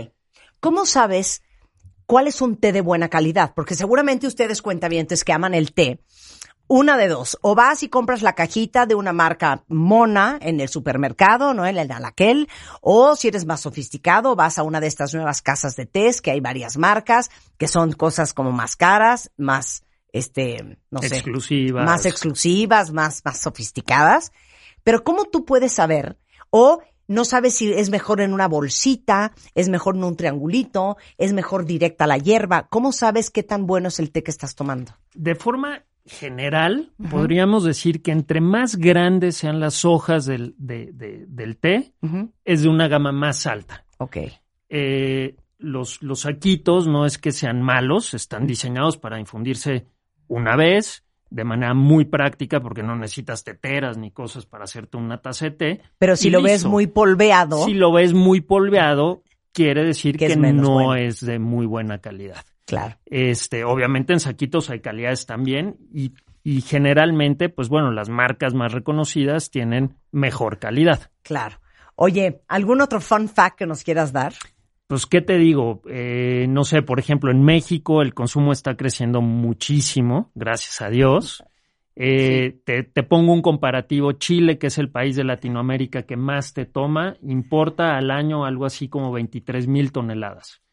¿cómo 0.59 0.85
sabes 0.85 1.41
cuál 2.05 2.27
es 2.27 2.41
un 2.41 2.57
té 2.57 2.71
de 2.71 2.81
buena 2.81 3.09
calidad? 3.09 3.53
Porque 3.55 3.75
seguramente 3.75 4.27
ustedes 4.27 4.61
cuentavientes 4.61 5.23
que 5.23 5.33
aman 5.33 5.53
el 5.53 5.73
té. 5.73 6.01
Una 6.71 6.97
de 6.97 7.07
dos, 7.07 7.35
o 7.41 7.55
vas 7.55 7.81
y 7.81 7.89
compras 7.89 8.21
la 8.21 8.33
cajita 8.33 8.85
de 8.85 8.93
una 8.93 9.11
marca 9.11 9.63
mona 9.67 10.37
en 10.39 10.59
el 10.59 10.69
supermercado, 10.69 11.55
¿no? 11.55 11.65
En 11.65 11.79
el 11.79 11.91
Alaquel, 11.91 12.47
o 12.81 13.15
si 13.15 13.29
eres 13.29 13.47
más 13.47 13.61
sofisticado, 13.61 14.35
vas 14.35 14.59
a 14.59 14.63
una 14.63 14.79
de 14.79 14.85
estas 14.85 15.15
nuevas 15.15 15.41
casas 15.41 15.75
de 15.75 15.87
tés, 15.87 16.21
que 16.21 16.29
hay 16.29 16.41
varias 16.41 16.77
marcas, 16.77 17.31
que 17.57 17.67
son 17.67 17.93
cosas 17.93 18.35
como 18.35 18.51
más 18.51 18.75
caras, 18.75 19.31
más, 19.35 19.83
este, 20.13 20.77
no 20.91 21.01
sé. 21.01 21.15
Exclusivas. 21.15 21.85
Más 21.85 22.05
exclusivas, 22.05 22.91
más, 22.91 23.21
más 23.25 23.39
sofisticadas. 23.39 24.31
Pero 24.83 25.03
¿cómo 25.03 25.25
tú 25.25 25.45
puedes 25.45 25.73
saber? 25.73 26.17
O 26.49 26.81
no 27.07 27.25
sabes 27.25 27.55
si 27.55 27.71
es 27.73 27.89
mejor 27.89 28.21
en 28.21 28.33
una 28.33 28.47
bolsita, 28.47 29.33
es 29.55 29.67
mejor 29.69 29.95
en 29.95 30.03
un 30.03 30.15
triangulito, 30.15 30.97
es 31.17 31.33
mejor 31.33 31.65
directa 31.65 32.03
a 32.03 32.07
la 32.07 32.17
hierba. 32.17 32.67
¿Cómo 32.69 32.91
sabes 32.91 33.29
qué 33.31 33.43
tan 33.43 33.65
bueno 33.65 33.87
es 33.87 33.99
el 33.99 34.11
té 34.11 34.21
que 34.23 34.31
estás 34.31 34.55
tomando? 34.55 34.93
De 35.15 35.35
forma 35.35 35.83
general, 36.05 36.91
podríamos 37.11 37.63
decir 37.63 38.01
que 38.01 38.11
entre 38.11 38.41
más 38.41 38.75
grandes 38.77 39.37
sean 39.37 39.59
las 39.59 39.85
hojas 39.85 40.25
del, 40.25 40.55
de- 40.57 40.91
de- 40.93 41.25
del 41.27 41.57
té, 41.57 41.93
es 42.45 42.61
de 42.63 42.69
una 42.69 42.87
gama 42.87 43.11
más 43.11 43.45
alta. 43.47 43.85
Ok. 43.97 44.17
Eh, 44.69 45.35
los, 45.57 46.01
los 46.01 46.21
saquitos 46.21 46.87
no 46.87 47.05
es 47.05 47.17
que 47.17 47.31
sean 47.31 47.61
malos, 47.61 48.13
están 48.13 48.47
diseñados 48.47 48.97
para 48.97 49.19
infundirse 49.19 49.85
una 50.29 50.55
vez, 50.55 51.03
de 51.29 51.43
manera 51.43 51.73
muy 51.73 52.05
práctica, 52.05 52.61
porque 52.61 52.81
no 52.81 52.95
necesitas 52.95 53.43
teteras 53.43 53.97
ni 53.97 54.11
cosas 54.11 54.45
para 54.45 54.63
hacerte 54.63 54.95
una 54.97 55.21
taza 55.21 55.45
de 55.45 55.51
té. 55.51 55.81
Pero 55.97 56.15
si 56.15 56.29
lo 56.29 56.41
ves 56.41 56.63
muy 56.63 56.87
polveado, 56.87 57.65
Si 57.65 57.73
lo 57.73 57.91
ves 57.91 58.13
muy 58.13 58.39
polveado, 58.41 59.23
quiere 59.51 59.83
decir 59.83 60.17
Que 60.17 60.35
no 60.37 60.71
bueno. 60.73 60.95
es 60.95 61.19
de 61.25 61.37
muy 61.37 61.65
buena 61.65 61.97
calidad. 61.99 62.45
claro. 62.65 62.95
Este, 63.05 63.63
obviamente 63.65 64.13
en 64.13 64.21
saquitos 64.21 64.69
hay 64.69 64.79
calidades 64.79 65.25
también 65.25 65.75
y, 65.93 66.13
y 66.43 66.61
generalmente, 66.61 67.49
pues 67.49 67.67
bueno, 67.69 67.91
las 67.91 68.09
marcas 68.09 68.53
más 68.53 68.71
reconocidas 68.71 69.51
tienen 69.51 69.97
mejor 70.11 70.57
calidad. 70.57 71.11
Claro. 71.23 71.59
Oye, 71.95 72.41
¿algún 72.47 72.79
otro 72.81 73.01
fun 73.01 73.27
fact 73.27 73.57
que 73.57 73.65
nos 73.65 73.83
quieras 73.83 74.13
dar? 74.13 74.33
Pues, 74.89 75.05
¿qué 75.05 75.21
te 75.21 75.37
digo? 75.37 75.83
Eh, 75.87 76.47
no 76.49 76.63
sé, 76.63 76.81
por 76.81 76.99
ejemplo, 76.99 77.29
en 77.29 77.43
México 77.43 78.01
el 78.01 78.15
consumo 78.15 78.51
está 78.51 78.75
creciendo 78.75 79.21
muchísimo, 79.21 80.31
gracias 80.33 80.81
a 80.81 80.89
Dios. 80.89 81.43
Eh, 81.95 82.59
te, 82.65 82.81
te 82.81 83.03
pongo 83.03 83.31
un 83.31 83.43
comparativo. 83.43 84.13
Chile, 84.13 84.57
que 84.57 84.65
es 84.65 84.79
el 84.79 84.89
país 84.89 85.15
de 85.15 85.23
Latinoamérica 85.23 86.07
que 86.07 86.17
más 86.17 86.55
te 86.55 86.65
toma, 86.65 87.17
importa 87.21 87.97
al 87.97 88.09
año 88.09 88.45
algo 88.45 88.65
así 88.65 88.89
como 88.89 89.11
23 89.11 89.67
mil 89.67 89.91
toneladas. 89.91 90.63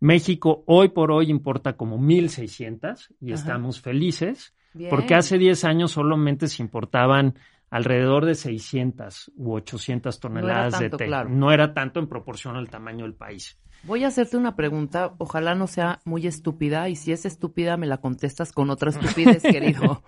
México 0.00 0.64
hoy 0.66 0.88
por 0.88 1.12
hoy 1.12 1.28
importa 1.28 1.74
como 1.74 1.98
1.600 1.98 3.08
y 3.20 3.32
estamos 3.32 3.82
felices 3.82 4.54
Bien. 4.72 4.88
porque 4.88 5.14
hace 5.14 5.36
10 5.36 5.62
años 5.64 5.90
solamente 5.90 6.48
se 6.48 6.62
importaban 6.62 7.34
alrededor 7.72 8.26
de 8.26 8.34
600 8.34 9.32
u 9.34 9.54
800 9.54 10.20
toneladas 10.20 10.72
tanto, 10.74 10.84
de 10.84 10.90
té. 10.98 11.06
claro. 11.06 11.30
No 11.30 11.50
era 11.50 11.72
tanto 11.72 12.00
en 12.00 12.06
proporción 12.06 12.54
al 12.56 12.68
tamaño 12.68 13.04
del 13.06 13.14
país. 13.14 13.58
Voy 13.84 14.04
a 14.04 14.08
hacerte 14.08 14.36
una 14.36 14.54
pregunta, 14.54 15.14
ojalá 15.18 15.54
no 15.54 15.66
sea 15.66 16.00
muy 16.04 16.26
estúpida, 16.26 16.88
y 16.90 16.96
si 16.96 17.12
es 17.12 17.24
estúpida 17.24 17.78
me 17.78 17.86
la 17.86 17.96
contestas 17.96 18.52
con 18.52 18.68
otra 18.68 18.90
estupidez, 18.90 19.42
querido. 19.42 20.02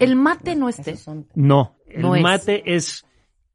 ¿El 0.00 0.16
mate 0.16 0.56
no 0.56 0.70
es 0.70 0.76
té? 0.76 0.96
No, 1.34 1.76
el 1.86 2.00
No 2.02 2.16
mate 2.20 2.62
es 2.74 3.04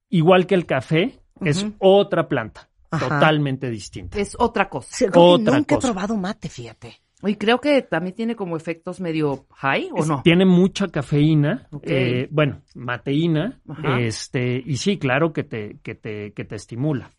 igual 0.09 0.45
que 0.45 0.53
el 0.55 0.67
café, 0.67 1.19
es 1.41 1.65
otra 1.79 2.27
planta, 2.27 2.69
Ajá. 2.91 3.09
totalmente 3.09 3.71
distinta. 3.71 4.19
Es 4.19 4.35
otra 4.39 4.69
cosa. 4.69 4.87
Sí, 4.95 5.05
Otra 5.13 5.57
nunca 5.57 5.75
cosa. 5.75 5.87
he 5.87 5.91
probado 5.91 6.15
mate, 6.15 6.47
fíjate. 6.47 7.01
Y 7.23 7.35
creo 7.35 7.59
que 7.61 7.81
también 7.81 8.15
tiene 8.15 8.35
como 8.35 8.57
efectos 8.57 8.99
medio 8.99 9.45
high, 9.55 9.89
¿o 9.93 9.99
Es- 9.99 10.07
no? 10.07 10.21
Tiene 10.23 10.45
mucha 10.45 10.87
cafeína, 10.87 11.67
Ok. 11.71 11.83
eh, 11.87 12.27
bueno, 12.31 12.61
mateína, 12.75 13.59
Ajá. 13.67 13.99
este, 14.01 14.61
y 14.65 14.77
sí, 14.77 14.97
claro 14.97 15.31
que 15.33 15.43
te, 15.43 15.77
que 15.83 15.95
te, 15.95 16.33
que 16.33 16.45
te 16.45 16.55
estimula. 16.55 17.11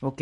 Ok, 0.00 0.20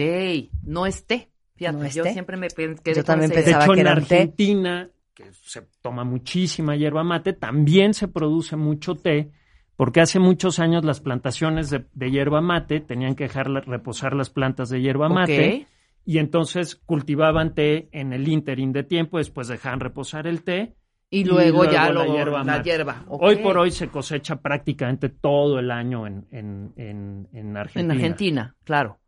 no 0.64 0.86
es 0.86 1.06
té. 1.06 1.30
Fíjate, 1.56 1.78
¿No 1.78 1.84
es 1.84 1.94
yo 1.94 2.02
té? 2.04 2.12
siempre 2.12 2.36
me 2.36 2.48
quedé 2.48 2.74
Yo 2.94 3.04
también 3.04 3.30
esa 3.30 3.40
De 3.40 3.44
pensaba 3.44 3.64
hecho, 3.64 3.74
que 3.74 3.80
en 3.80 3.86
era 3.86 3.94
un 3.98 4.04
té. 4.06 4.14
Argentina, 4.16 4.90
que 5.14 5.24
se 5.32 5.62
toma 5.82 6.04
muchísima 6.04 6.76
hierba 6.76 7.02
mate, 7.04 7.32
también 7.32 7.94
se 7.94 8.08
produce 8.08 8.56
mucho 8.56 8.94
té, 8.96 9.30
porque 9.76 10.00
hace 10.00 10.18
muchos 10.18 10.58
años 10.58 10.84
las 10.84 11.00
plantaciones 11.00 11.70
de, 11.70 11.84
de 11.92 12.10
hierba 12.10 12.40
mate 12.40 12.80
tenían 12.80 13.14
que 13.14 13.24
dejar 13.24 13.48
la- 13.50 13.60
reposar 13.60 14.14
las 14.14 14.30
plantas 14.30 14.68
de 14.70 14.80
hierba 14.80 15.08
mate. 15.08 15.62
Ok. 15.62 15.68
Y 16.04 16.18
entonces 16.18 16.76
cultivaban 16.76 17.54
té 17.54 17.88
en 17.92 18.12
el 18.12 18.26
interín 18.28 18.72
de 18.72 18.82
tiempo, 18.82 19.18
después 19.18 19.48
dejaban 19.48 19.80
reposar 19.80 20.26
el 20.26 20.42
té. 20.42 20.74
Y 21.10 21.24
luego, 21.24 21.64
ya 21.64 21.90
la 21.90 22.04
lo, 22.04 22.14
hierba 22.16 22.42
la 22.42 22.62
hierba. 22.62 23.04
Hoy 23.06 23.36
por 23.36 23.58
hoy 23.58 23.70
se 23.70 23.88
cosecha 23.88 24.36
prácticamente 24.36 25.10
todo 25.10 25.58
el 25.58 25.70
año 25.70 26.06
en, 26.06 26.26
en, 26.30 26.72
en, 26.76 27.28
en 27.34 27.56
Argentina. 27.56 27.92
En 27.94 28.00
Argentina, 28.00 28.56
claro. 28.64 28.98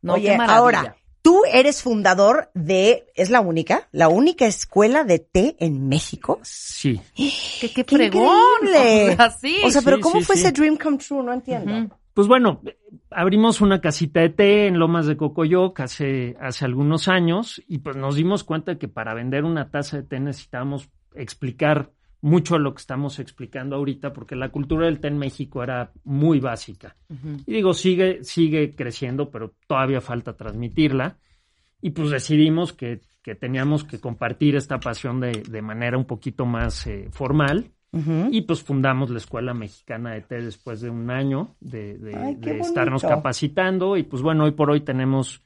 No, 0.00 0.14
Oye, 0.14 0.30
qué 0.30 0.36
maravilla. 0.38 0.56
ahora, 0.56 0.96
tú 1.20 1.42
eres 1.52 1.82
fundador 1.82 2.50
de, 2.54 3.06
¿es 3.16 3.30
la 3.30 3.40
única? 3.40 3.88
La 3.90 4.08
única 4.08 4.46
escuela 4.46 5.02
de 5.02 5.18
té 5.18 5.56
en 5.58 5.88
México. 5.88 6.38
Sí. 6.44 7.00
qué, 7.16 7.72
qué 7.72 7.84
¡Qué 7.84 7.96
fregón. 7.96 8.30
increíble! 8.62 9.12
O 9.14 9.16
sea, 9.16 9.30
sí. 9.30 9.56
O 9.64 9.70
sea, 9.70 9.82
pero 9.82 9.96
sí, 9.96 10.02
¿cómo 10.02 10.20
sí, 10.20 10.24
fue 10.26 10.36
sí. 10.36 10.42
ese 10.42 10.52
dream 10.52 10.76
come 10.76 10.98
true? 10.98 11.24
No 11.24 11.32
entiendo. 11.32 11.98
Pues 12.18 12.26
bueno, 12.26 12.62
abrimos 13.12 13.60
una 13.60 13.80
casita 13.80 14.22
de 14.22 14.30
té 14.30 14.66
en 14.66 14.80
Lomas 14.80 15.06
de 15.06 15.16
Cocoyoc 15.16 15.78
hace, 15.78 16.36
hace 16.40 16.64
algunos 16.64 17.06
años 17.06 17.62
y 17.68 17.78
pues 17.78 17.94
nos 17.94 18.16
dimos 18.16 18.42
cuenta 18.42 18.76
que 18.76 18.88
para 18.88 19.14
vender 19.14 19.44
una 19.44 19.70
taza 19.70 19.98
de 19.98 20.02
té 20.02 20.18
necesitábamos 20.18 20.90
explicar 21.14 21.92
mucho 22.20 22.54
de 22.54 22.60
lo 22.62 22.74
que 22.74 22.80
estamos 22.80 23.20
explicando 23.20 23.76
ahorita 23.76 24.12
porque 24.12 24.34
la 24.34 24.48
cultura 24.48 24.86
del 24.86 24.98
té 24.98 25.06
en 25.06 25.18
México 25.18 25.62
era 25.62 25.92
muy 26.02 26.40
básica. 26.40 26.96
Y 27.46 27.52
digo, 27.52 27.72
sigue, 27.72 28.24
sigue 28.24 28.74
creciendo, 28.74 29.30
pero 29.30 29.54
todavía 29.68 30.00
falta 30.00 30.36
transmitirla. 30.36 31.18
Y 31.80 31.90
pues 31.90 32.10
decidimos 32.10 32.72
que, 32.72 33.00
que 33.22 33.36
teníamos 33.36 33.84
que 33.84 34.00
compartir 34.00 34.56
esta 34.56 34.80
pasión 34.80 35.20
de, 35.20 35.44
de 35.48 35.62
manera 35.62 35.96
un 35.96 36.04
poquito 36.04 36.46
más 36.46 36.84
eh, 36.88 37.10
formal. 37.12 37.70
Y 37.92 38.42
pues 38.42 38.62
fundamos 38.62 39.10
la 39.10 39.16
Escuela 39.18 39.54
Mexicana 39.54 40.12
de 40.12 40.20
Té 40.20 40.42
después 40.42 40.80
de 40.80 40.90
un 40.90 41.10
año 41.10 41.56
de, 41.60 41.96
de- 41.98 42.16
Ay, 42.16 42.36
qué 42.40 42.54
de 42.54 42.60
estarnos 42.60 43.02
capacitando. 43.02 43.96
Y 43.96 44.02
pues 44.02 44.22
bueno, 44.22 44.44
hoy 44.44 44.52
por 44.52 44.70
hoy 44.70 44.82
tenemos 44.82 45.42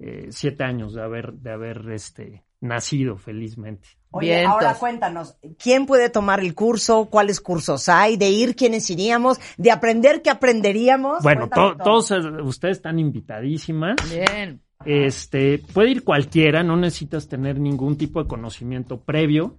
eh, 0.00 0.26
siete 0.30 0.64
años 0.64 0.94
de 0.94 1.02
haber, 1.02 1.32
de 1.34 1.52
haber 1.52 1.88
este, 1.92 2.44
nacido 2.60 3.16
felizmente. 3.16 3.88
Oye, 4.10 4.28
Vientos. 4.36 4.52
ahora 4.54 4.74
cuéntanos, 4.74 5.36
¿quién 5.62 5.86
puede 5.86 6.10
tomar 6.10 6.40
el 6.40 6.54
curso? 6.54 7.06
¿Cuáles 7.10 7.40
cursos 7.40 7.88
hay? 7.88 8.16
¿De 8.16 8.30
ir 8.30 8.56
quiénes 8.56 8.88
iríamos? 8.90 9.38
¿De 9.56 9.70
aprender 9.70 10.22
qué 10.22 10.30
aprenderíamos? 10.30 11.22
Bueno, 11.22 11.48
Cuéntame 11.48 11.68
to- 11.70 11.76
todo. 11.76 11.84
todos 12.02 12.10
ustedes 12.46 12.78
están 12.78 12.98
invitadísimas. 12.98 13.96
Bien. 14.10 14.60
Este, 14.86 15.58
puede 15.58 15.90
ir 15.90 16.04
cualquiera, 16.04 16.62
no 16.62 16.76
necesitas 16.76 17.28
tener 17.28 17.58
ningún 17.58 17.96
tipo 17.96 18.22
de 18.22 18.28
conocimiento 18.28 19.00
previo. 19.00 19.56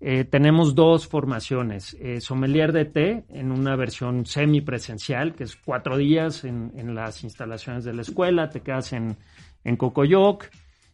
Eh, 0.00 0.24
tenemos 0.24 0.76
dos 0.76 1.08
formaciones, 1.08 1.94
eh, 2.00 2.20
sommelier 2.20 2.72
de 2.72 2.84
té 2.84 3.24
en 3.30 3.50
una 3.50 3.74
versión 3.74 4.24
semipresencial, 4.26 5.34
que 5.34 5.44
es 5.44 5.56
cuatro 5.56 5.96
días 5.96 6.44
en, 6.44 6.72
en 6.76 6.94
las 6.94 7.24
instalaciones 7.24 7.84
de 7.84 7.94
la 7.94 8.02
escuela, 8.02 8.48
te 8.48 8.60
quedas 8.60 8.92
en, 8.92 9.16
en 9.64 9.76
Cocoyoc, 9.76 10.46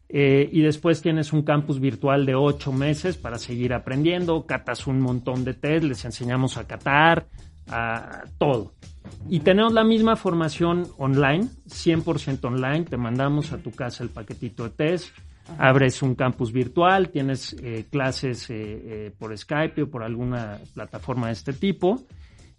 eh, 0.08 0.48
y 0.50 0.62
después 0.62 1.02
tienes 1.02 1.32
un 1.32 1.42
campus 1.42 1.78
virtual 1.78 2.24
de 2.24 2.34
ocho 2.34 2.72
meses 2.72 3.16
para 3.16 3.38
seguir 3.38 3.74
aprendiendo, 3.74 4.46
catas 4.46 4.86
un 4.86 5.00
montón 5.00 5.44
de 5.44 5.54
té, 5.54 5.80
les 5.80 6.04
enseñamos 6.04 6.56
a 6.56 6.66
catar, 6.66 7.26
a 7.68 8.24
todo. 8.38 8.72
Y 9.28 9.40
tenemos 9.40 9.72
la 9.72 9.84
misma 9.84 10.16
formación 10.16 10.86
online, 10.98 11.48
100% 11.68 12.44
online, 12.44 12.84
te 12.84 12.96
mandamos 12.96 13.52
a 13.52 13.58
tu 13.58 13.70
casa 13.70 14.04
el 14.04 14.10
paquetito 14.10 14.64
de 14.64 14.70
test, 14.70 15.16
abres 15.58 16.02
un 16.02 16.14
campus 16.14 16.52
virtual, 16.52 17.10
tienes 17.10 17.56
eh, 17.62 17.86
clases 17.90 18.48
eh, 18.50 18.54
eh, 18.56 19.12
por 19.18 19.36
Skype 19.36 19.82
o 19.82 19.90
por 19.90 20.02
alguna 20.02 20.58
plataforma 20.74 21.28
de 21.28 21.32
este 21.32 21.52
tipo, 21.52 22.06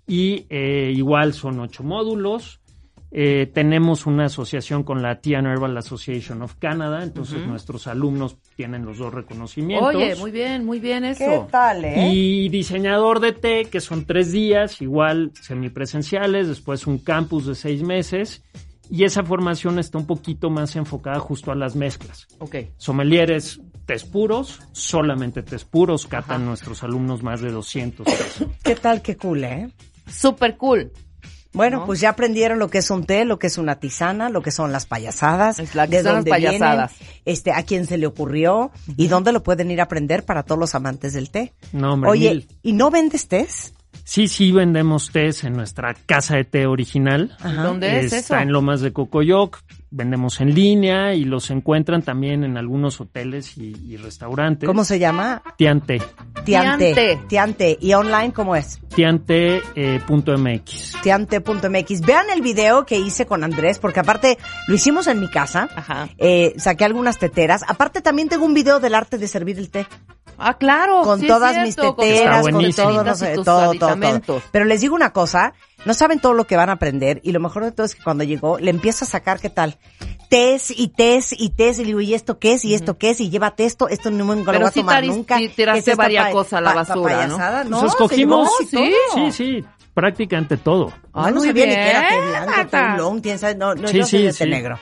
y 0.08 0.46
eh, 0.50 0.92
igual 0.96 1.34
son 1.34 1.60
ocho 1.60 1.84
módulos. 1.84 2.62
Eh, 3.10 3.50
tenemos 3.54 4.06
una 4.06 4.26
asociación 4.26 4.84
con 4.84 5.02
la 5.02 5.22
Tea 5.22 5.40
and 5.40 5.48
Herbal 5.48 5.78
Association 5.78 6.42
of 6.42 6.56
Canada, 6.56 7.04
entonces 7.04 7.46
nuestros 7.48 7.88
alumnos 7.88 8.38
tienen 8.56 8.86
los 8.86 8.98
dos 8.98 9.14
reconocimientos. 9.14 9.96
Oye, 9.96 10.16
muy 10.18 10.32
bien, 10.32 10.66
muy 10.66 10.80
bien 10.80 11.06
eso. 11.06 11.24
¿Qué 11.24 11.42
tal, 11.50 11.86
eh? 11.86 12.12
Y 12.12 12.50
diseñador 12.50 13.22
de 13.22 13.32
té, 13.32 13.66
que 13.66 13.80
son 13.80 14.06
tres 14.06 14.34
días, 14.34 14.82
igual 14.82 15.32
semipresenciales, 15.42 16.50
después 16.50 16.86
un 16.86 16.98
campus 16.98 17.46
de 17.46 17.56
seis 17.56 17.82
meses. 17.82 18.44
Y 18.90 19.04
esa 19.04 19.24
formación 19.24 19.80
está 19.80 19.98
un 19.98 20.08
poquito 20.08 20.50
más 20.50 20.76
enfocada 20.76 21.20
justo 21.20 21.52
a 21.52 21.56
las 21.56 21.76
mezclas. 21.76 22.28
Ok. 22.40 22.56
Sommeliers, 22.78 23.60
tés 23.86 24.06
puros, 24.06 24.62
solamente 24.72 25.44
tés 25.44 25.66
puros, 25.66 26.08
catan 26.08 26.46
nuestros 26.46 26.84
alumnos 26.84 27.22
más 27.22 27.42
de 27.42 27.52
200 27.52 28.06
tés. 28.06 28.46
¿Qué 28.64 28.76
tal, 28.76 29.02
qué 29.02 29.18
cool, 29.18 29.44
eh? 29.44 29.70
Super 30.08 30.56
cool. 30.56 30.92
Bueno, 31.54 31.80
¿no? 31.80 31.86
pues 31.86 32.00
ya 32.00 32.10
aprendieron 32.10 32.60
lo 32.60 32.70
que 32.70 32.78
es 32.80 32.90
un 32.92 33.06
té, 33.06 33.26
lo 33.26 33.40
que 33.40 33.48
es 33.48 33.58
una 33.58 33.80
tisana, 33.80 34.30
lo 34.30 34.42
que 34.42 34.52
son 34.52 34.72
las 34.72 34.86
payasadas, 34.86 35.60
Es 35.60 35.76
la- 35.76 35.88
de 35.88 36.04
dónde 36.04 36.30
payasadas. 36.30 36.98
vienen, 37.00 37.16
este, 37.26 37.52
a 37.52 37.64
quién 37.64 37.86
se 37.86 37.98
le 37.98 38.06
ocurrió 38.08 38.72
y 38.96 39.08
dónde 39.08 39.32
lo 39.32 39.44
pueden 39.44 39.72
ir 39.72 39.80
a 39.80 39.84
aprender 39.84 40.24
para 40.26 40.44
todos 40.44 40.60
los 40.60 40.76
amantes 40.76 41.14
del 41.14 41.30
té. 41.32 41.54
No, 41.74 41.94
hombre, 41.94 42.10
Oye, 42.12 42.30
mil. 42.30 42.48
¿y 42.62 42.74
no 42.74 42.92
vendes 42.92 43.28
tés? 43.28 43.74
Sí, 44.04 44.28
sí, 44.28 44.52
vendemos 44.52 45.12
tés 45.12 45.44
en 45.44 45.54
nuestra 45.54 45.94
casa 45.94 46.36
de 46.38 46.46
té 46.46 46.66
original. 46.68 47.36
¿Dónde 47.44 48.00
es 48.00 48.06
eso? 48.08 48.16
Está 48.18 48.42
en 48.42 48.52
Lomas 48.54 48.80
de 48.82 48.94
Cocoyoc. 48.94 49.60
Vendemos 49.90 50.42
en 50.42 50.54
línea 50.54 51.14
y 51.14 51.24
los 51.24 51.50
encuentran 51.50 52.02
también 52.02 52.44
en 52.44 52.58
algunos 52.58 53.00
hoteles 53.00 53.58
y, 53.58 53.76
y 53.88 53.96
restaurantes. 53.98 54.68
¿Cómo 54.68 54.84
se 54.84 55.00
llama? 55.00 55.42
Tiante. 55.58 56.02
Tiante. 56.44 56.94
Tiante. 56.94 57.20
Tiante. 57.28 57.78
¿Y 57.80 57.94
online 57.94 58.34
cómo 58.34 58.56
es? 58.56 58.80
Tiante.mx. 58.96 60.22
Tiante.mx. 61.02 62.02
Vean 62.02 62.30
el 62.34 62.42
video 62.42 62.86
que 62.86 62.98
hice 63.00 63.26
con 63.26 63.44
Andrés, 63.44 63.80
porque 63.80 64.00
aparte 64.00 64.38
lo 64.68 64.76
hicimos 64.76 65.08
en 65.08 65.20
mi 65.20 65.30
casa. 65.30 65.70
Ajá. 65.76 66.10
Eh, 66.18 66.54
saqué 66.58 66.86
algunas 66.86 67.18
teteras. 67.18 67.64
Aparte 67.68 68.02
también 68.02 68.30
tengo 68.30 68.46
un 68.46 68.54
video 68.54 68.80
del 68.80 68.96
arte 68.96 69.18
de 69.18 69.28
servir 69.28 69.58
el 69.58 69.70
té. 69.70 69.86
Ah, 70.38 70.58
claro. 70.58 71.02
con 71.02 71.20
sí 71.20 71.28
todas 71.28 71.52
cierto, 71.54 71.66
mis 71.68 71.76
con 71.76 71.96
teteras, 71.96 72.42
con 72.42 72.52
buenísimo. 72.54 72.88
todo, 72.90 73.04
no 73.04 73.16
sé, 73.16 73.36
todo, 73.36 73.74
todo, 73.74 74.22
todo. 74.26 74.42
Pero 74.52 74.66
les 74.66 74.82
digo 74.82 74.96
una 74.96 75.12
cosa, 75.12 75.54
no 75.86 75.94
saben 75.94 76.20
todo 76.20 76.34
lo 76.34 76.46
que 76.46 76.56
van 76.56 76.70
a 76.70 76.74
aprender 76.74 77.20
y 77.24 77.32
lo 77.32 77.40
mejor 77.40 77.64
de 77.66 77.72
todo 77.72 77.86
es 77.86 77.96
que 77.96 78.04
cuando 78.04 78.24
llegó 78.24 78.60
le 78.60 78.70
empiezo 78.72 79.06
a 79.06 79.08
sacar 79.08 79.40
qué 79.40 79.50
tal. 79.50 79.78
Tés 80.30 80.72
y 80.78 80.90
tés 80.90 81.34
y 81.38 81.50
tés 81.52 81.78
y 81.80 81.82
le 81.84 81.88
digo, 81.88 82.02
¿y 82.02 82.14
esto 82.14 82.38
qué 82.38 82.54
es? 82.54 82.66
¿Y 82.66 82.74
esto 82.74 82.98
qué 82.98 83.12
es? 83.12 83.22
Y 83.22 83.30
llévate 83.30 83.64
esto, 83.66 83.88
esto 83.88 84.12
no 84.12 84.26
me 84.26 84.36
lo 84.36 84.44
Pero 84.44 84.60
voy 84.60 84.68
a 84.68 84.72
sí 84.72 84.80
tomar 84.82 85.06
nunca. 85.06 85.38
sí 85.38 85.48
tiraste 85.50 85.76
¿Qué 85.84 85.92
es 85.92 85.94
esta 85.94 86.04
varias 86.04 86.32
cosas 86.32 86.54
a 86.54 86.62
la 86.62 86.74
basura, 86.74 87.28
¿no? 87.28 87.38
Pues 87.70 87.80
se 87.80 87.88
escogimos. 87.88 88.50
sí. 88.70 88.94
Sí, 89.14 89.32
sí, 89.32 89.66
prácticamente 89.94 90.58
todo. 90.58 90.92
Ah, 91.14 91.32
no 91.32 91.40
sabía 91.42 91.66
ni 91.66 91.74
que 91.74 91.90
era 91.90 92.10
bien, 92.10 92.28
blanco, 92.30 92.52
Marta. 92.52 92.92
oolong, 92.94 93.22
quién 93.22 93.40
sabe, 93.40 93.56
no, 93.56 93.74
no, 93.74 93.88
Sí, 93.88 93.98
yo 93.98 94.06
soy 94.06 94.32
de 94.32 94.46
negro. 94.48 94.78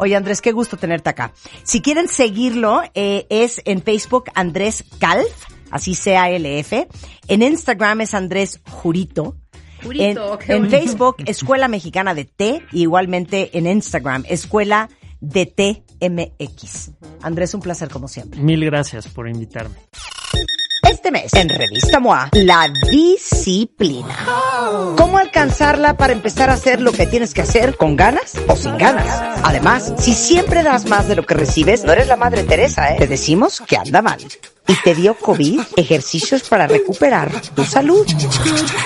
Oye, 0.00 0.16
Andrés, 0.16 0.40
qué 0.40 0.52
gusto 0.52 0.78
tenerte 0.78 1.10
acá. 1.10 1.34
Si 1.62 1.82
quieren 1.82 2.08
seguirlo, 2.08 2.80
eh, 2.94 3.26
es 3.28 3.60
en 3.66 3.82
Facebook 3.82 4.30
Andrés 4.34 4.82
Calf, 4.98 5.26
así 5.70 5.94
C-A-L-F. 5.94 6.88
En 7.28 7.42
Instagram 7.42 8.00
es 8.00 8.14
Andrés 8.14 8.62
Jurito. 8.70 9.36
Jurito, 9.82 10.38
en, 10.40 10.46
qué 10.46 10.52
en. 10.54 10.70
Facebook, 10.70 11.16
Escuela 11.26 11.68
Mexicana 11.68 12.14
de 12.14 12.24
Té, 12.24 12.62
y 12.72 12.80
igualmente 12.80 13.58
en 13.58 13.66
Instagram, 13.66 14.24
Escuela 14.26 14.88
de 15.20 15.44
Té 15.44 15.84
MX. 16.00 16.92
Andrés, 17.20 17.52
un 17.52 17.60
placer 17.60 17.90
como 17.90 18.08
siempre. 18.08 18.40
Mil 18.40 18.64
gracias 18.64 19.06
por 19.06 19.28
invitarme. 19.28 19.76
Este 21.10 21.22
mes, 21.22 21.34
en 21.34 21.48
Revista 21.48 21.98
MOA, 21.98 22.28
la 22.34 22.68
disciplina. 22.88 24.16
¿Cómo 24.96 25.18
alcanzarla 25.18 25.96
para 25.96 26.12
empezar 26.12 26.50
a 26.50 26.52
hacer 26.52 26.80
lo 26.80 26.92
que 26.92 27.04
tienes 27.04 27.34
que 27.34 27.42
hacer 27.42 27.76
con 27.76 27.96
ganas 27.96 28.34
o 28.46 28.54
sin 28.54 28.78
ganas? 28.78 29.20
Además, 29.42 29.92
si 29.98 30.14
siempre 30.14 30.62
das 30.62 30.84
más 30.84 31.08
de 31.08 31.16
lo 31.16 31.26
que 31.26 31.34
recibes, 31.34 31.82
no 31.82 31.92
eres 31.92 32.06
la 32.06 32.14
Madre 32.14 32.44
Teresa, 32.44 32.94
¿eh? 32.94 32.96
Te 32.98 33.08
decimos 33.08 33.60
que 33.66 33.76
anda 33.76 34.02
mal. 34.02 34.20
Y 34.70 34.76
te 34.84 34.94
dio 34.94 35.16
COVID, 35.16 35.60
ejercicios 35.76 36.48
para 36.48 36.68
recuperar 36.68 37.32
tu 37.56 37.64
salud. 37.64 38.06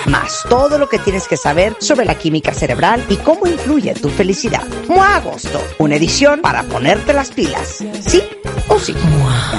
Más 0.07 0.43
todo 0.49 0.79
lo 0.79 0.89
que 0.89 0.97
tienes 0.97 1.27
que 1.27 1.37
saber 1.37 1.75
sobre 1.79 2.05
la 2.05 2.15
química 2.15 2.55
cerebral 2.55 3.05
y 3.07 3.17
cómo 3.17 3.45
influye 3.45 3.93
tu 3.93 4.09
felicidad. 4.09 4.63
MOA 4.87 5.17
Agosto, 5.17 5.61
una 5.77 5.97
edición 5.97 6.41
para 6.41 6.63
ponerte 6.63 7.13
las 7.13 7.29
pilas. 7.29 7.83
¿Sí 8.01 8.23
o 8.67 8.79
sí? 8.79 8.95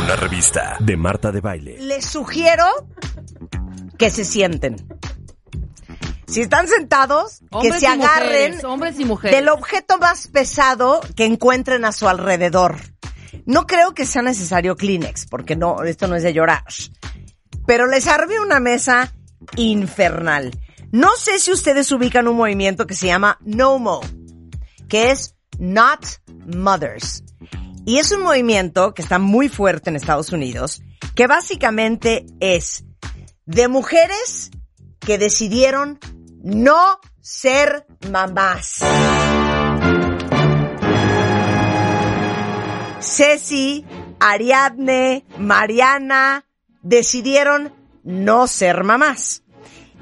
Una 0.03 0.17
revista 0.17 0.77
de 0.81 0.97
Marta 0.97 1.31
de 1.31 1.41
Baile. 1.41 1.77
les 1.79 2.05
sugiero 2.05 2.65
que 3.97 4.11
se 4.11 4.25
sienten. 4.25 4.85
Si 6.27 6.41
están 6.41 6.67
sentados, 6.67 7.43
que 7.63 7.73
se 7.73 7.87
agarren 7.87 8.51
mujeres, 8.51 8.65
hombres 8.65 8.99
y 8.99 9.05
mujeres. 9.05 9.37
del 9.37 9.49
objeto 9.49 9.99
más 9.99 10.27
pesado 10.27 11.01
que 11.15 11.25
encuentren 11.25 11.85
a 11.85 11.93
su 11.93 12.09
alrededor. 12.09 12.79
No 13.45 13.67
creo 13.67 13.95
que 13.95 14.07
sea 14.07 14.23
necesario 14.23 14.77
Kleenex, 14.77 15.27
porque 15.27 15.57
no, 15.57 15.83
esto 15.83 16.07
no 16.07 16.17
es 16.17 16.23
de 16.23 16.33
llorar. 16.33 16.65
Pero 17.67 17.87
les 17.87 18.07
armé 18.07 18.41
una 18.41 18.61
mesa 18.61 19.15
infernal. 19.57 20.51
No 20.93 21.11
sé 21.17 21.39
si 21.39 21.53
ustedes 21.53 21.91
ubican 21.93 22.29
un 22.29 22.37
movimiento 22.37 22.87
que 22.87 22.95
se 22.95 23.07
llama 23.07 23.39
NOMO, 23.43 24.01
que 24.89 25.11
es 25.11 25.35
Not 25.59 26.07
Mothers. 26.55 27.25
Y 27.85 27.99
es 27.99 28.11
un 28.13 28.23
movimiento 28.23 28.95
que 28.95 29.03
está 29.03 29.19
muy 29.19 29.49
fuerte 29.49 29.91
en 29.91 29.97
Estados 29.97 30.33
Unidos, 30.33 30.83
que 31.15 31.27
básicamente 31.27 32.27
es 32.41 32.85
de 33.45 33.69
mujeres 33.69 34.51
que 34.99 35.19
decidieron 35.19 35.99
no 36.43 36.99
ser 37.21 37.87
mamás. 38.11 38.81
Ceci, 43.07 43.85
Ariadne, 44.19 45.25
Mariana 45.39 46.45
decidieron 46.83 47.73
no 48.03 48.49
ser 48.49 48.83
mamás. 48.83 49.45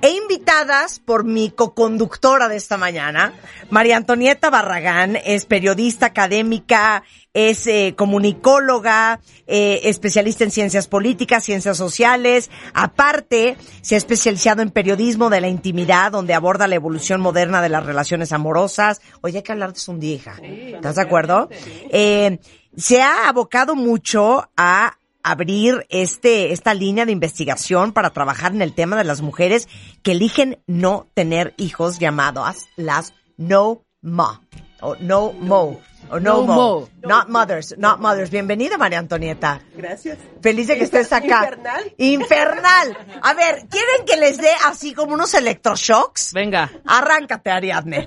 E 0.00 0.10
invitadas 0.10 1.00
por 1.00 1.24
mi 1.24 1.50
coconductora 1.50 2.48
de 2.48 2.56
esta 2.56 2.76
mañana, 2.76 3.32
María 3.70 3.96
Antonieta 3.96 4.50
Barragán, 4.50 5.16
es 5.16 5.46
periodista 5.46 6.06
académica, 6.06 7.04
es 7.32 7.66
eh, 7.66 7.94
comunicóloga, 7.96 9.20
eh, 9.46 9.80
especialista 9.84 10.44
en 10.44 10.50
ciencias 10.50 10.88
políticas, 10.88 11.44
ciencias 11.44 11.78
sociales. 11.78 12.50
Aparte, 12.74 13.56
se 13.80 13.94
ha 13.94 13.98
especializado 13.98 14.60
en 14.60 14.70
periodismo 14.70 15.30
de 15.30 15.40
la 15.40 15.48
intimidad, 15.48 16.12
donde 16.12 16.34
aborda 16.34 16.68
la 16.68 16.74
evolución 16.74 17.22
moderna 17.22 17.62
de 17.62 17.70
las 17.70 17.86
relaciones 17.86 18.32
amorosas. 18.32 19.00
Oye, 19.22 19.38
hay 19.38 19.42
que 19.42 19.52
hablar 19.52 19.72
de 19.72 19.98
día, 19.98 20.14
hija. 20.14 20.36
¿Estás 20.42 20.96
de 20.96 21.02
acuerdo? 21.02 21.48
Eh, 21.90 22.38
se 22.76 23.02
ha 23.02 23.28
abocado 23.28 23.74
mucho 23.74 24.48
a 24.56 24.96
abrir 25.22 25.86
este, 25.88 26.52
esta 26.52 26.74
línea 26.74 27.06
de 27.06 27.12
investigación 27.12 27.92
para 27.92 28.10
trabajar 28.10 28.52
en 28.52 28.62
el 28.62 28.74
tema 28.74 28.96
de 28.96 29.04
las 29.04 29.22
mujeres 29.22 29.68
que 30.02 30.12
eligen 30.12 30.58
no 30.66 31.08
tener 31.14 31.54
hijos 31.56 31.98
llamadas 31.98 32.66
las 32.76 33.14
no 33.36 33.82
ma 34.02 34.42
o 34.80 34.96
no 34.96 35.32
mo 35.32 35.80
o 36.10 36.20
no, 36.20 36.34
No 36.34 36.42
mo. 36.42 36.54
mo. 36.54 36.88
not 37.08 37.28
mothers, 37.30 37.74
not 37.78 37.98
mothers. 37.98 38.28
Bienvenida 38.30 38.76
María 38.76 38.98
Antonieta. 38.98 39.62
Gracias. 39.74 40.18
Feliz 40.42 40.66
de 40.66 40.76
que 40.76 40.84
estés 40.84 41.10
acá. 41.14 41.44
Infernal. 41.46 41.92
Infernal. 41.96 42.98
A 43.22 43.32
ver, 43.32 43.66
¿quieren 43.70 44.04
que 44.06 44.18
les 44.18 44.36
dé 44.36 44.50
así 44.66 44.92
como 44.92 45.14
unos 45.14 45.32
electroshocks? 45.32 46.34
Venga. 46.34 46.70
Arráncate, 46.86 47.50
Ariadne. 47.50 48.06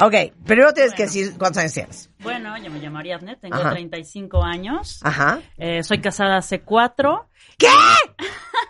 Ok, 0.00 0.14
primero 0.44 0.72
tienes 0.74 0.94
que 0.94 1.04
decir 1.04 1.34
cuántos 1.38 1.58
años 1.60 1.74
tienes. 1.74 2.10
Bueno, 2.20 2.56
yo 2.58 2.70
me 2.70 2.78
llamo 2.80 2.98
Ariadne, 2.98 3.36
tengo 3.36 3.56
Ajá. 3.56 3.70
35 3.70 4.42
años. 4.42 5.00
Ajá. 5.04 5.40
Eh, 5.56 5.82
soy 5.82 6.00
casada 6.00 6.36
hace 6.38 6.60
cuatro. 6.60 7.28
¿Qué? 7.56 7.68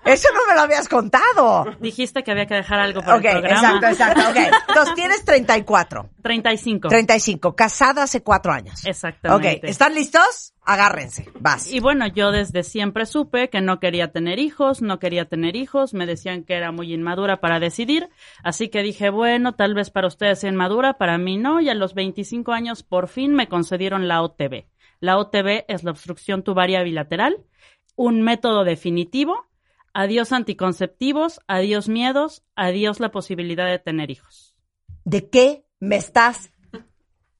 Eso 0.04 0.28
no 0.32 0.40
me 0.48 0.54
lo 0.54 0.60
habías 0.62 0.88
contado. 0.88 1.64
Dijiste 1.80 2.22
que 2.22 2.30
había 2.30 2.46
que 2.46 2.54
dejar 2.54 2.80
algo 2.80 3.00
para 3.02 3.16
Ok, 3.16 3.24
el 3.24 3.30
programa. 3.40 3.76
exacto, 3.76 3.86
exacto. 3.88 4.30
Ok, 4.30 4.36
entonces 4.68 4.94
tienes 4.94 5.24
34, 5.24 6.08
35. 6.22 6.88
35, 6.88 7.54
casada 7.54 8.02
hace 8.04 8.22
cuatro 8.22 8.52
años. 8.52 8.84
Exactamente. 8.86 9.58
Ok, 9.58 9.64
¿están 9.64 9.94
listos? 9.94 10.54
Agárrense, 10.64 11.26
vas. 11.40 11.72
Y 11.72 11.80
bueno, 11.80 12.06
yo 12.08 12.30
desde 12.30 12.62
siempre 12.62 13.06
supe 13.06 13.48
que 13.48 13.62
no 13.62 13.80
quería 13.80 14.12
tener 14.12 14.38
hijos, 14.38 14.82
no 14.82 14.98
quería 14.98 15.24
tener 15.24 15.56
hijos, 15.56 15.94
me 15.94 16.04
decían 16.04 16.44
que 16.44 16.54
era 16.54 16.72
muy 16.72 16.92
inmadura 16.92 17.40
para 17.40 17.58
decidir, 17.58 18.10
así 18.44 18.68
que 18.68 18.82
dije, 18.82 19.08
bueno, 19.08 19.54
tal 19.54 19.72
vez 19.72 19.88
para 19.88 20.08
ustedes 20.08 20.40
sea 20.40 20.50
inmadura, 20.50 20.98
para 20.98 21.16
mí 21.16 21.38
no, 21.38 21.60
y 21.62 21.70
a 21.70 21.74
los 21.74 21.94
25 21.94 22.52
años 22.52 22.82
por 22.82 23.08
fin 23.08 23.32
me 23.38 23.48
concedieron 23.48 24.08
la 24.08 24.20
OTB. 24.22 24.66
La 25.00 25.16
OTB 25.16 25.64
es 25.68 25.84
la 25.84 25.92
obstrucción 25.92 26.42
tubaria 26.42 26.82
bilateral, 26.82 27.46
un 27.94 28.20
método 28.22 28.64
definitivo, 28.64 29.46
adiós 29.94 30.32
anticonceptivos, 30.32 31.40
adiós 31.46 31.88
miedos, 31.88 32.42
adiós 32.56 32.98
la 32.98 33.12
posibilidad 33.12 33.66
de 33.66 33.78
tener 33.78 34.10
hijos. 34.10 34.56
¿De 35.04 35.30
qué 35.30 35.64
me 35.78 35.96
estás 35.96 36.50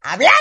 hablando? 0.00 0.38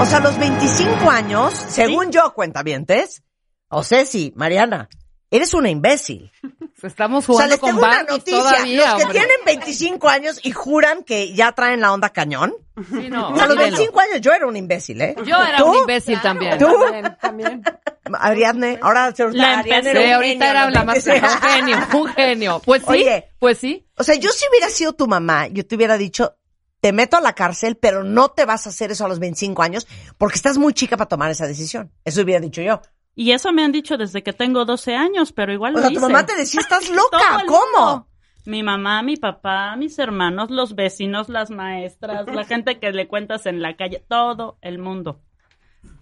O 0.00 0.04
sea, 0.04 0.18
los 0.20 0.36
25 0.36 1.08
años, 1.08 1.54
según 1.54 2.10
yo, 2.10 2.34
cuentavientes, 2.34 3.22
o 3.68 3.84
Ceci, 3.84 4.32
Mariana, 4.34 4.88
eres 5.30 5.54
una 5.54 5.70
imbécil. 5.70 6.30
Estamos 6.82 7.24
O 7.28 7.34
sea, 7.34 7.46
jugando 7.46 7.50
les 7.54 7.60
con 7.60 7.70
tengo 7.70 7.82
una 7.82 8.02
noticia. 8.04 8.38
todavía, 8.38 8.86
los 8.86 8.96
que 8.96 9.02
hombre. 9.04 9.18
tienen 9.18 9.36
25 9.44 10.08
años 10.08 10.40
y 10.42 10.50
juran 10.52 11.04
que 11.04 11.34
ya 11.34 11.52
traen 11.52 11.80
la 11.82 11.92
onda 11.92 12.08
cañón. 12.08 12.54
Sí, 12.88 13.10
no, 13.10 13.28
O 13.28 13.36
sea, 13.36 13.44
a 13.44 13.48
los 13.48 13.56
olvídenlo. 13.56 13.76
25 13.76 14.00
años 14.00 14.20
yo 14.22 14.32
era 14.32 14.46
un 14.46 14.56
imbécil, 14.56 15.00
¿eh? 15.02 15.14
Yo 15.26 15.36
era 15.36 15.58
¿Tú? 15.58 15.66
un 15.72 15.76
imbécil 15.76 16.18
también. 16.22 16.58
¿Tú? 16.58 16.66
También, 16.66 17.16
también. 17.20 17.62
Ariadne, 18.18 18.78
ahora 18.82 19.14
se 19.14 19.30
La 19.32 19.58
Ariadne 19.58 19.90
un 19.90 20.12
ahorita 20.14 20.46
genio, 20.46 20.50
era 20.50 20.70
la 20.70 20.84
más 20.84 21.06
un 21.06 21.12
genio, 21.50 21.78
un 21.92 22.06
genio. 22.08 22.62
Pues 22.64 22.80
sí, 22.82 22.88
Oye. 22.88 23.28
pues 23.38 23.58
sí. 23.58 23.86
O 23.98 24.02
sea, 24.02 24.14
yo 24.14 24.30
si 24.30 24.46
hubiera 24.50 24.68
sido 24.70 24.94
tu 24.94 25.06
mamá, 25.06 25.48
yo 25.48 25.66
te 25.66 25.76
hubiera 25.76 25.98
dicho, 25.98 26.34
te 26.80 26.92
meto 26.94 27.18
a 27.18 27.20
la 27.20 27.34
cárcel, 27.34 27.76
pero 27.76 28.02
no 28.04 28.30
te 28.30 28.46
vas 28.46 28.66
a 28.66 28.70
hacer 28.70 28.90
eso 28.90 29.04
a 29.04 29.08
los 29.08 29.18
25 29.18 29.62
años 29.62 29.86
porque 30.16 30.36
estás 30.36 30.56
muy 30.56 30.72
chica 30.72 30.96
para 30.96 31.08
tomar 31.08 31.30
esa 31.30 31.46
decisión. 31.46 31.92
Eso 32.06 32.22
hubiera 32.22 32.40
dicho 32.40 32.62
yo. 32.62 32.80
Y 33.14 33.32
eso 33.32 33.52
me 33.52 33.62
han 33.64 33.72
dicho 33.72 33.96
desde 33.96 34.22
que 34.22 34.32
tengo 34.32 34.64
12 34.64 34.94
años, 34.94 35.32
pero 35.32 35.52
igual 35.52 35.74
O 35.74 35.78
lo 35.78 35.82
sea, 35.82 35.94
tu 35.94 36.00
mamá 36.00 36.24
te 36.24 36.36
decía, 36.36 36.60
estás 36.60 36.88
loca, 36.90 37.44
¿cómo? 37.46 38.08
Mi 38.46 38.62
mamá, 38.62 39.02
mi 39.02 39.16
papá, 39.16 39.76
mis 39.76 39.98
hermanos, 39.98 40.50
los 40.50 40.74
vecinos, 40.74 41.28
las 41.28 41.50
maestras, 41.50 42.26
la 42.26 42.44
gente 42.46 42.78
que 42.78 42.92
le 42.92 43.08
cuentas 43.08 43.46
en 43.46 43.60
la 43.60 43.76
calle, 43.76 44.02
todo 44.08 44.58
el 44.62 44.78
mundo. 44.78 45.20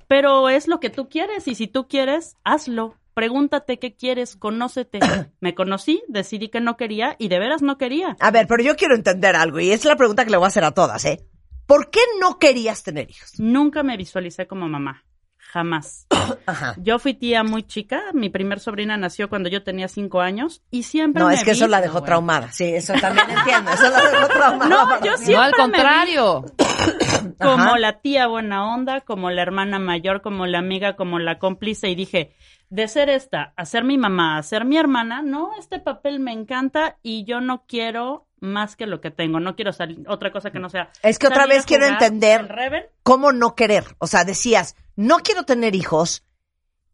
Pero 0.06 0.48
es 0.48 0.68
lo 0.68 0.80
que 0.80 0.90
tú 0.90 1.09
quieres 1.09 1.48
y 1.48 1.54
si 1.54 1.66
tú 1.66 1.88
quieres, 1.88 2.36
hazlo. 2.44 2.94
Pregúntate 3.14 3.80
qué 3.80 3.96
quieres, 3.96 4.36
conócete. 4.36 5.00
Me 5.40 5.54
conocí, 5.54 6.02
decidí 6.06 6.48
que 6.48 6.61
no 6.61 6.76
quería 6.76 7.16
y 7.18 7.28
de 7.28 7.40
veras 7.40 7.62
no 7.62 7.76
quería. 7.76 8.16
A 8.20 8.30
ver, 8.30 8.46
pero 8.46 8.62
yo 8.62 8.76
quiero 8.76 8.94
entender 8.94 9.34
algo 9.34 9.59
y 9.59 9.72
es 9.72 9.84
la 9.84 9.96
pregunta 9.96 10.24
que 10.24 10.30
le 10.30 10.36
voy 10.36 10.44
a 10.44 10.48
hacer 10.48 10.64
a 10.64 10.70
todas, 10.70 11.04
¿eh? 11.04 11.26
¿Por 11.66 11.90
qué 11.90 12.00
no 12.20 12.38
querías 12.38 12.82
tener 12.84 13.11
hijos? 13.11 13.38
Nunca 13.38 13.82
me 13.82 13.96
visualicé 13.96 14.46
como 14.46 14.68
mamá. 14.68 15.04
Jamás. 15.53 16.07
Ajá. 16.46 16.74
Yo 16.76 16.99
fui 16.99 17.14
tía 17.14 17.42
muy 17.42 17.62
chica. 17.62 18.03
Mi 18.12 18.28
primer 18.28 18.61
sobrina 18.61 18.99
nació 18.99 19.30
cuando 19.30 19.49
yo 19.49 19.62
tenía 19.62 19.88
cinco 19.88 20.20
años 20.20 20.62
y 20.70 20.82
siempre 20.82 21.22
No, 21.22 21.28
me 21.28 21.34
es 21.34 21.42
que 21.42 21.53
eso 21.53 21.66
la 21.66 21.80
dejó 21.80 22.03
traumada. 22.03 22.53
Sí, 22.53 22.64
eso 22.64 22.92
también 23.01 23.30
entiendo. 23.30 23.70
Eso 23.70 23.88
la 23.88 24.03
dejó 24.11 24.28
traumada. 24.28 24.68
No, 24.68 25.05
yo 25.05 25.16
siempre 25.16 25.34
No, 25.36 25.40
al 25.42 25.51
me 25.51 25.57
vi 25.57 25.62
contrario. 25.62 26.44
como 27.40 27.76
la 27.76 28.01
tía 28.01 28.26
buena 28.26 28.74
onda, 28.74 29.01
como 29.01 29.30
la 29.30 29.40
hermana 29.40 29.78
mayor, 29.78 30.20
como 30.20 30.46
la 30.46 30.59
amiga, 30.59 30.96
como 30.96 31.18
la 31.18 31.38
cómplice 31.38 31.88
y 31.88 31.94
dije, 31.94 32.34
de 32.68 32.86
ser 32.86 33.09
esta, 33.09 33.55
a 33.57 33.64
ser 33.64 33.84
mi 33.84 33.96
mamá, 33.96 34.36
a 34.36 34.42
ser 34.42 34.66
mi 34.66 34.76
hermana, 34.76 35.22
no, 35.22 35.53
este 35.59 35.78
papel 35.78 36.20
me 36.20 36.32
encanta 36.32 36.99
y 37.03 37.24
yo 37.24 37.40
no 37.40 37.64
quiero 37.66 38.28
más 38.41 38.76
que 38.76 38.86
lo 38.86 39.01
que 39.01 39.11
tengo, 39.11 39.41
no 39.41 39.57
quiero 39.57 39.72
salir 39.72 40.05
otra 40.09 40.32
cosa 40.32 40.51
que 40.51 40.59
no 40.59 40.68
sea. 40.68 40.91
Es 41.03 41.18
que 41.18 41.26
otra 41.26 41.47
vez 41.47 41.66
quiero 41.66 41.86
entender 41.86 42.93
cómo 43.03 43.32
no 43.32 43.55
querer. 43.55 43.84
O 43.99 44.07
sea, 44.07 44.24
decías, 44.24 44.76
no 44.97 45.18
quiero 45.18 45.45
tener 45.45 45.74
hijos, 45.74 46.24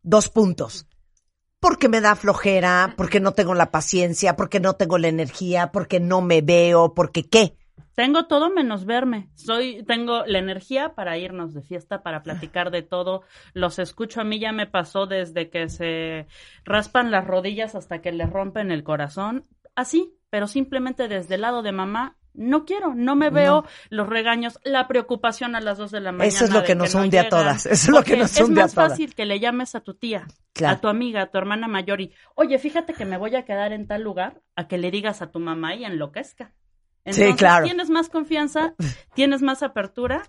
dos 0.02 0.28
puntos. 0.28 0.86
Porque 1.60 1.88
me 1.88 2.02
da 2.02 2.14
flojera, 2.14 2.92
porque 2.96 3.20
no 3.20 3.32
tengo 3.32 3.54
la 3.54 3.70
paciencia, 3.70 4.36
porque 4.36 4.60
no 4.60 4.74
tengo 4.74 4.98
la 4.98 5.08
energía, 5.08 5.72
porque 5.72 5.98
no 5.98 6.20
me 6.20 6.42
veo, 6.42 6.92
porque 6.92 7.26
qué. 7.28 7.56
Tengo 7.94 8.26
todo 8.26 8.50
menos 8.50 8.84
verme. 8.86 9.30
Soy, 9.34 9.84
tengo 9.84 10.26
la 10.26 10.38
energía 10.38 10.94
para 10.94 11.16
irnos 11.16 11.54
de 11.54 11.62
fiesta, 11.62 12.02
para 12.02 12.22
platicar 12.22 12.70
de 12.70 12.82
todo. 12.82 13.22
Los 13.52 13.78
escucho. 13.78 14.20
A 14.20 14.24
mí 14.24 14.40
ya 14.40 14.52
me 14.52 14.66
pasó 14.66 15.06
desde 15.06 15.48
que 15.48 15.68
se 15.68 16.26
raspan 16.64 17.12
las 17.12 17.26
rodillas 17.26 17.74
hasta 17.76 18.02
que 18.02 18.12
les 18.12 18.28
rompen 18.28 18.72
el 18.72 18.82
corazón. 18.82 19.46
Así, 19.76 20.12
pero 20.34 20.48
simplemente 20.48 21.06
desde 21.06 21.36
el 21.36 21.42
lado 21.42 21.62
de 21.62 21.70
mamá. 21.70 22.16
No 22.32 22.64
quiero, 22.64 22.92
no 22.96 23.14
me 23.14 23.30
veo 23.30 23.64
los 23.90 24.08
regaños, 24.08 24.58
la 24.64 24.88
preocupación 24.88 25.54
a 25.54 25.60
las 25.60 25.78
dos 25.78 25.92
de 25.92 26.00
la 26.00 26.10
mañana. 26.10 26.26
Eso 26.26 26.44
es 26.44 26.50
lo 26.52 26.64
que 26.64 26.74
nos 26.74 26.92
hunde 26.96 27.20
a 27.20 27.28
todas, 27.28 27.66
eso 27.66 27.72
es 27.72 27.88
lo 27.90 28.02
que 28.02 28.16
nos 28.16 28.36
hunde 28.40 28.60
a 28.62 28.64
Es 28.64 28.72
todas. 28.74 28.88
más 28.88 28.90
fácil 28.90 29.14
que 29.14 29.24
le 29.26 29.38
llames 29.38 29.76
a 29.76 29.80
tu 29.82 29.94
tía, 29.94 30.26
Claro. 30.52 30.74
a 30.76 30.80
tu 30.80 30.88
amiga, 30.88 31.22
a 31.22 31.26
tu 31.30 31.38
hermana 31.38 31.68
mayor 31.68 32.00
y, 32.00 32.12
oye, 32.34 32.58
fíjate 32.58 32.92
que 32.94 33.04
me 33.04 33.16
voy 33.16 33.36
a 33.36 33.44
quedar 33.44 33.72
en 33.72 33.86
tal 33.86 34.02
lugar, 34.02 34.40
a 34.56 34.66
que 34.66 34.76
le 34.78 34.90
digas 34.90 35.22
a 35.22 35.30
tu 35.30 35.38
mamá 35.38 35.76
y 35.76 35.84
enloquezca. 35.84 36.52
Sí, 37.06 37.34
claro. 37.36 37.66
tienes 37.66 37.88
más 37.88 38.08
confianza, 38.08 38.74
tienes 39.14 39.40
más 39.40 39.62
apertura 39.62 40.24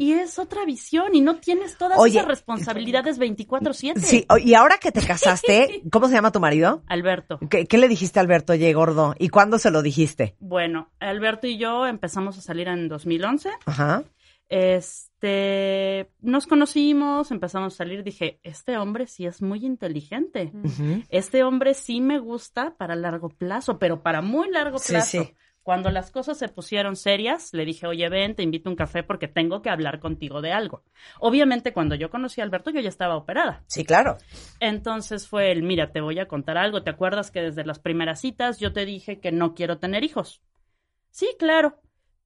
y 0.00 0.12
es 0.12 0.38
otra 0.38 0.64
visión 0.64 1.14
y 1.14 1.20
no 1.20 1.36
tienes 1.40 1.76
todas 1.76 1.98
Oye. 1.98 2.18
esas 2.18 2.28
responsabilidades 2.28 3.18
24/7. 3.18 3.98
Sí, 4.00 4.24
y 4.42 4.54
ahora 4.54 4.78
que 4.78 4.92
te 4.92 5.00
casaste, 5.06 5.82
¿cómo 5.90 6.06
se 6.08 6.14
llama 6.14 6.30
tu 6.32 6.38
marido? 6.40 6.82
Alberto. 6.86 7.38
¿Qué, 7.50 7.66
qué 7.66 7.76
le 7.78 7.88
dijiste 7.88 8.20
a 8.20 8.22
Alberto, 8.22 8.52
oye, 8.52 8.72
gordo? 8.72 9.14
¿Y 9.18 9.28
cuándo 9.28 9.58
se 9.58 9.70
lo 9.72 9.82
dijiste? 9.82 10.36
Bueno, 10.38 10.88
Alberto 11.00 11.46
y 11.48 11.58
yo 11.58 11.84
empezamos 11.86 12.38
a 12.38 12.40
salir 12.40 12.68
en 12.68 12.88
2011. 12.88 13.50
Ajá. 13.66 14.04
Este, 14.50 16.10
nos 16.20 16.46
conocimos, 16.46 17.30
empezamos 17.30 17.74
a 17.74 17.76
salir, 17.76 18.02
dije, 18.04 18.38
este 18.42 18.78
hombre 18.78 19.06
sí 19.06 19.26
es 19.26 19.42
muy 19.42 19.64
inteligente. 19.66 20.52
Este 21.10 21.42
hombre 21.42 21.74
sí 21.74 22.00
me 22.00 22.18
gusta 22.18 22.74
para 22.76 22.94
largo 22.96 23.28
plazo, 23.28 23.78
pero 23.78 24.02
para 24.02 24.22
muy 24.22 24.50
largo 24.50 24.78
Sí, 24.78 24.92
plazo. 24.92 25.22
sí. 25.24 25.34
Cuando 25.62 25.90
las 25.90 26.10
cosas 26.10 26.38
se 26.38 26.48
pusieron 26.48 26.96
serias, 26.96 27.52
le 27.52 27.64
dije, 27.64 27.86
oye, 27.86 28.08
ven, 28.08 28.34
te 28.34 28.42
invito 28.42 28.68
a 28.68 28.72
un 28.72 28.76
café 28.76 29.02
porque 29.02 29.28
tengo 29.28 29.60
que 29.60 29.68
hablar 29.68 30.00
contigo 30.00 30.40
de 30.40 30.52
algo. 30.52 30.82
Obviamente, 31.20 31.72
cuando 31.72 31.94
yo 31.94 32.10
conocí 32.10 32.40
a 32.40 32.44
Alberto, 32.44 32.70
yo 32.70 32.80
ya 32.80 32.88
estaba 32.88 33.16
operada. 33.16 33.64
Sí, 33.66 33.84
claro. 33.84 34.16
Entonces 34.60 35.28
fue 35.28 35.52
el, 35.52 35.62
mira, 35.62 35.92
te 35.92 36.00
voy 36.00 36.18
a 36.20 36.28
contar 36.28 36.56
algo. 36.56 36.82
¿Te 36.82 36.90
acuerdas 36.90 37.30
que 37.30 37.42
desde 37.42 37.64
las 37.66 37.78
primeras 37.78 38.20
citas 38.20 38.58
yo 38.58 38.72
te 38.72 38.86
dije 38.86 39.20
que 39.20 39.30
no 39.30 39.54
quiero 39.54 39.78
tener 39.78 40.04
hijos? 40.04 40.42
Sí, 41.10 41.28
claro. 41.38 41.80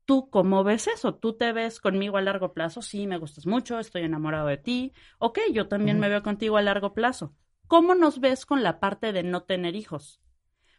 ¿Tú 0.04 0.30
cómo 0.30 0.64
ves 0.64 0.88
eso? 0.88 1.14
¿Tú 1.14 1.36
te 1.36 1.52
ves 1.52 1.80
conmigo 1.80 2.16
a 2.16 2.22
largo 2.22 2.52
plazo? 2.52 2.82
Sí, 2.82 3.06
me 3.06 3.18
gustas 3.18 3.46
mucho, 3.46 3.78
estoy 3.78 4.02
enamorado 4.02 4.48
de 4.48 4.56
ti. 4.56 4.92
Ok, 5.18 5.38
yo 5.52 5.68
también 5.68 6.00
me 6.00 6.08
veo 6.08 6.22
contigo 6.22 6.56
a 6.56 6.62
largo 6.62 6.92
plazo. 6.92 7.34
¿Cómo 7.68 7.94
nos 7.94 8.20
ves 8.20 8.44
con 8.44 8.62
la 8.62 8.80
parte 8.80 9.12
de 9.12 9.22
no 9.22 9.44
tener 9.44 9.76
hijos? 9.76 10.20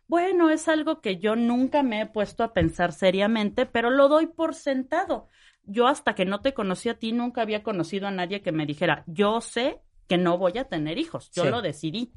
Bueno, 0.07 0.49
es 0.49 0.67
algo 0.67 1.01
que 1.01 1.17
yo 1.17 1.35
nunca 1.35 1.81
me 1.83 2.01
he 2.01 2.05
puesto 2.05 2.43
a 2.43 2.53
pensar 2.53 2.91
seriamente, 2.93 3.65
pero 3.65 3.89
lo 3.89 4.07
doy 4.09 4.27
por 4.27 4.53
sentado. 4.53 5.27
Yo 5.63 5.87
hasta 5.87 6.13
que 6.13 6.25
no 6.25 6.41
te 6.41 6.53
conocí 6.53 6.89
a 6.89 6.99
ti 6.99 7.13
nunca 7.13 7.41
había 7.41 7.63
conocido 7.63 8.07
a 8.07 8.11
nadie 8.11 8.41
que 8.41 8.51
me 8.51 8.65
dijera, 8.65 9.03
yo 9.07 9.39
sé 9.41 9.79
que 10.07 10.17
no 10.17 10.37
voy 10.37 10.57
a 10.57 10.65
tener 10.65 10.97
hijos, 10.97 11.31
yo 11.31 11.43
Sí. 11.45 11.49
lo 11.49 11.61
decidí. 11.61 12.13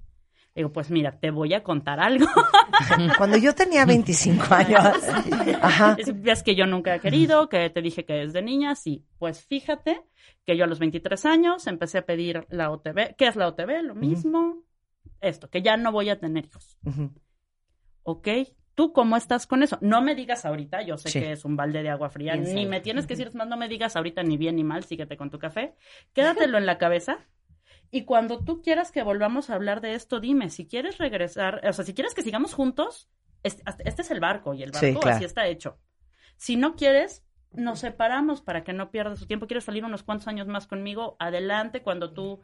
Digo, 0.54 0.72
pues 0.72 0.90
mira, 0.90 1.20
te 1.20 1.30
voy 1.30 1.52
a 1.52 1.62
contar 1.62 2.00
algo. 2.00 2.26
Cuando 3.18 3.36
yo 3.36 3.54
tenía 3.54 3.84
25 3.84 4.54
años. 4.54 4.80
Ajá. 5.62 5.96
Es- 5.98 6.20
Ves 6.22 6.42
que 6.42 6.54
yo 6.54 6.66
nunca 6.66 6.94
he 6.94 7.00
querido, 7.00 7.48
que 7.50 7.68
te 7.70 7.82
dije 7.82 8.04
que 8.06 8.14
desde 8.14 8.40
niña, 8.42 8.74
sí. 8.74 9.04
Pues 9.18 9.44
fíjate 9.44 10.02
que 10.46 10.56
yo 10.56 10.64
a 10.64 10.66
los 10.66 10.78
23 10.78 11.26
años 11.26 11.66
empecé 11.66 11.98
a 11.98 12.06
pedir 12.06 12.46
la 12.48 12.70
OTB. 12.70 13.14
¿Qué 13.16 13.26
es 13.28 13.36
la 13.36 13.48
OTB? 13.48 13.82
Lo 13.82 13.94
mismo. 13.94 14.62
Esto, 15.20 15.48
que 15.50 15.60
ya 15.62 15.76
no 15.76 15.92
voy 15.92 16.08
a 16.08 16.18
tener 16.18 16.46
hijos. 16.46 16.78
¿Ok? 18.08 18.28
¿Tú 18.76 18.92
cómo 18.92 19.16
estás 19.16 19.46
con 19.46 19.62
eso? 19.62 19.78
No 19.80 20.00
me 20.00 20.14
digas 20.14 20.44
ahorita, 20.44 20.82
yo 20.82 20.96
sé 20.96 21.08
Sí. 21.08 21.20
que 21.20 21.32
es 21.32 21.44
un 21.44 21.56
balde 21.56 21.82
de 21.82 21.88
agua 21.88 22.08
fría, 22.08 22.36
ni 22.36 22.66
me 22.66 22.80
tienes 22.80 23.06
que 23.06 23.16
decir, 23.16 23.34
más, 23.34 23.48
no 23.48 23.56
me 23.56 23.68
digas 23.68 23.96
ahorita 23.96 24.22
ni 24.22 24.36
bien 24.36 24.54
ni 24.56 24.64
mal, 24.64 24.84
síguete 24.84 25.16
con 25.16 25.30
tu 25.30 25.38
café. 25.38 25.74
Quédatelo 26.12 26.56
en 26.56 26.66
la 26.66 26.78
cabeza. 26.78 27.18
Y 27.90 28.04
cuando 28.04 28.44
tú 28.44 28.62
quieras 28.62 28.92
que 28.92 29.02
volvamos 29.02 29.50
a 29.50 29.54
hablar 29.54 29.80
de 29.80 29.94
esto, 29.94 30.20
dime, 30.20 30.50
si 30.50 30.66
quieres 30.66 30.98
regresar, 30.98 31.66
o 31.66 31.72
sea, 31.72 31.84
si 31.84 31.94
quieres 31.94 32.14
que 32.14 32.22
sigamos 32.22 32.54
juntos, 32.54 33.08
este, 33.42 33.62
este 33.84 34.02
es 34.02 34.10
el 34.10 34.20
barco 34.20 34.54
y 34.54 34.62
el 34.62 34.72
Sí, 34.74 34.86
barco 34.86 35.00
claro. 35.00 35.16
así 35.16 35.24
está 35.24 35.46
hecho. 35.48 35.78
Si 36.36 36.56
no 36.56 36.76
quieres, 36.76 37.24
nos 37.56 37.80
separamos 37.80 38.40
para 38.40 38.62
que 38.64 38.72
no 38.72 38.90
pierdas 38.90 39.18
tu 39.20 39.26
tiempo. 39.26 39.46
¿Quieres 39.46 39.64
salir 39.64 39.84
unos 39.84 40.02
cuantos 40.02 40.28
años 40.28 40.46
más 40.46 40.66
conmigo? 40.66 41.16
Adelante 41.18 41.82
cuando 41.82 42.12
tú 42.12 42.40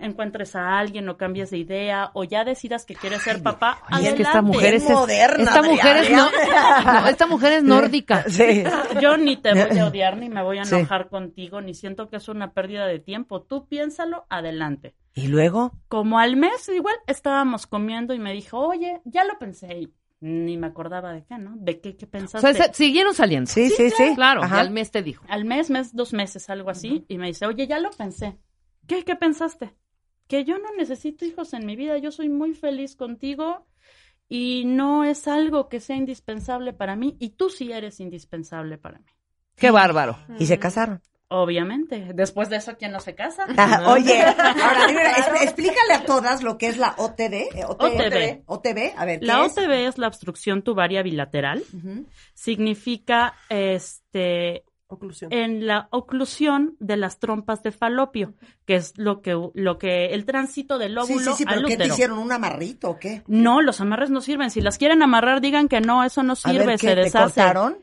encuentres 0.00 0.56
a 0.56 0.78
alguien 0.78 1.08
o 1.08 1.16
cambies 1.16 1.50
de 1.50 1.58
idea 1.58 2.10
o 2.14 2.24
ya 2.24 2.44
decidas 2.44 2.86
que 2.86 2.94
quieres 2.94 3.22
ser 3.22 3.42
papá. 3.42 3.82
Y 3.90 3.92
es 3.92 3.94
adelante. 3.98 4.16
que 4.16 4.22
esta 4.22 4.42
mujer 4.42 4.74
es, 4.74 4.88
moderna, 4.90 5.44
esta 5.44 5.62
mujer 5.62 5.96
es 5.98 6.10
no, 6.12 7.06
esta 7.08 7.26
mujer 7.26 7.52
es 7.54 7.62
nórdica. 7.64 8.24
Sí. 8.34 8.64
Yo 9.00 9.16
ni 9.16 9.36
te 9.36 9.52
voy 9.52 9.78
a 9.78 9.86
odiar, 9.86 10.16
ni 10.16 10.28
me 10.28 10.42
voy 10.42 10.58
a 10.58 10.64
Sí. 10.64 10.74
enojar 10.76 11.08
contigo, 11.08 11.60
ni 11.60 11.74
siento 11.74 12.08
que 12.08 12.16
es 12.16 12.28
una 12.28 12.52
pérdida 12.52 12.86
de 12.86 12.98
tiempo. 12.98 13.42
Tú 13.42 13.68
piénsalo, 13.68 14.26
adelante. 14.30 14.94
¿Y 15.14 15.28
luego? 15.28 15.72
Como 15.88 16.18
al 16.18 16.36
mes, 16.36 16.68
igual 16.68 16.96
estábamos 17.06 17.66
comiendo 17.66 18.14
y 18.14 18.18
me 18.18 18.32
dijo, 18.32 18.58
oye, 18.58 19.00
ya 19.04 19.24
lo 19.24 19.38
pensé. 19.38 19.88
Ni 20.26 20.56
me 20.56 20.68
acordaba 20.68 21.12
de 21.12 21.22
qué, 21.24 21.36
¿no? 21.36 21.54
¿De 21.56 21.80
qué, 21.82 21.96
qué 21.96 22.06
O 22.06 22.10
pensaste? 22.10 22.54
sea, 22.54 22.66
se- 22.68 22.72
siguieron 22.74 23.12
saliendo. 23.14 23.50
Sí, 23.50 23.68
sí, 23.68 23.90
sí. 23.90 24.14
Claro, 24.14 24.42
Ajá. 24.42 24.60
al 24.60 24.70
mes 24.70 24.90
te 24.90 25.02
dijo. 25.02 25.22
Al 25.28 25.44
mes, 25.44 25.68
mes, 25.68 25.94
dos 25.94 26.14
meses, 26.14 26.48
algo 26.48 26.70
así. 26.70 27.04
Y 27.08 27.18
me 27.18 27.26
dice, 27.26 27.44
oye, 27.44 27.66
ya 27.66 27.78
lo 27.78 27.90
pensé. 27.90 28.38
¿Qué, 28.86 29.04
qué 29.04 29.16
pensaste? 29.16 29.74
Que 30.26 30.44
yo 30.44 30.58
no 30.58 30.72
necesito 30.78 31.26
hijos 31.26 31.52
en 31.52 31.66
mi 31.66 31.76
vida. 31.76 31.98
Yo 31.98 32.10
soy 32.10 32.30
muy 32.30 32.54
feliz 32.54 32.96
contigo 32.96 33.66
y 34.26 34.64
no 34.64 35.04
es 35.04 35.28
algo 35.28 35.68
que 35.68 35.78
sea 35.80 35.96
indispensable 35.96 36.72
para 36.72 36.96
mí. 36.96 37.16
Y 37.20 37.30
tú 37.36 37.50
sí 37.50 37.70
eres 37.72 38.00
indispensable 38.00 38.78
para 38.78 39.00
mí. 39.00 39.06
Qué 39.56 39.70
bárbaro. 39.70 40.16
Y 40.38 40.46
se 40.46 40.58
casaron. 40.58 41.02
Obviamente. 41.28 42.10
Después 42.14 42.48
de 42.50 42.56
eso, 42.56 42.76
¿quién 42.78 42.92
no 42.92 43.00
se 43.00 43.14
casa? 43.14 43.44
Oye, 43.88 44.22
ahora 44.22 45.42
explícale 45.42 45.94
a 45.94 46.04
todas 46.04 46.42
lo 46.42 46.58
que 46.58 46.68
es 46.68 46.76
la 46.76 46.94
OTD. 46.98 47.32
eh, 47.54 47.64
OTB. 47.66 48.42
OTB, 48.46 48.92
a 48.96 49.04
ver, 49.04 49.20
¿qué 49.20 49.26
La 49.26 49.44
es? 49.44 49.52
OTB 49.52 49.70
es 49.88 49.98
la 49.98 50.06
obstrucción 50.08 50.62
tubaria 50.62 51.02
bilateral. 51.02 51.64
Significa 52.34 53.34
este 53.48 54.64
en 55.30 55.66
la 55.66 55.88
oclusión 55.90 56.76
de 56.78 56.96
las 56.96 57.18
trompas 57.18 57.62
de 57.64 57.72
falopio, 57.72 58.34
que 58.64 58.76
es 58.76 58.92
lo 58.96 59.22
que 59.22 59.36
lo 59.54 59.78
que 59.78 60.06
el 60.14 60.24
tránsito 60.24 60.78
del 60.78 60.92
Sí, 60.92 60.98
óvulo 60.98 61.32
sí, 61.32 61.38
sí, 61.38 61.44
al 61.48 61.54
pero 61.56 61.66
¿qué 61.68 61.76
te 61.76 61.86
hicieron? 61.86 62.18
¿Un 62.18 62.30
amarrito 62.30 62.90
o 62.90 62.98
qué? 62.98 63.22
No, 63.26 63.60
los 63.60 63.80
amarres 63.80 64.10
no 64.10 64.20
sirven. 64.20 64.50
Si 64.50 64.60
las 64.60 64.78
quieren 64.78 65.02
amarrar, 65.02 65.40
digan 65.40 65.68
que 65.68 65.80
no, 65.80 66.04
eso 66.04 66.22
no 66.22 66.34
A 66.34 66.36
sirve, 66.36 66.66
ver, 66.66 66.78
¿qué? 66.78 66.88
se 66.88 66.94
¿Te 66.94 67.00
deshace. 67.00 67.40
cortaron? 67.40 67.78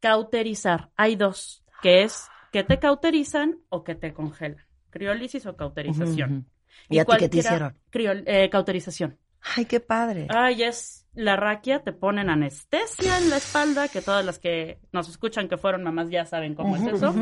Cauterizar. 0.00 0.90
Hay 0.96 1.16
dos, 1.16 1.62
que 1.82 2.02
es 2.02 2.26
que 2.52 2.64
te 2.64 2.78
cauterizan 2.78 3.58
o 3.68 3.84
que 3.84 3.94
te 3.94 4.12
congelan. 4.12 4.64
Criólisis 4.90 5.46
o 5.46 5.56
cauterización. 5.56 6.46
¿Y 6.88 6.98
a 6.98 7.04
ti 7.04 7.12
qué 7.18 7.28
te 7.28 7.38
hicieron? 7.38 7.76
criol- 7.92 8.24
eh, 8.26 8.48
cauterización. 8.50 9.18
Ay, 9.56 9.64
qué 9.64 9.80
padre. 9.80 10.26
Ay, 10.28 10.62
es 10.64 11.06
la 11.14 11.34
raquia, 11.34 11.82
te 11.82 11.92
ponen 11.92 12.28
anestesia 12.28 13.18
en 13.18 13.30
la 13.30 13.38
espalda, 13.38 13.88
que 13.88 14.02
todas 14.02 14.24
las 14.24 14.38
que 14.38 14.78
nos 14.92 15.08
escuchan 15.08 15.48
que 15.48 15.56
fueron 15.56 15.82
mamás 15.82 16.10
ya 16.10 16.26
saben 16.26 16.54
cómo 16.54 16.76
es 16.76 16.86
eso. 16.86 17.14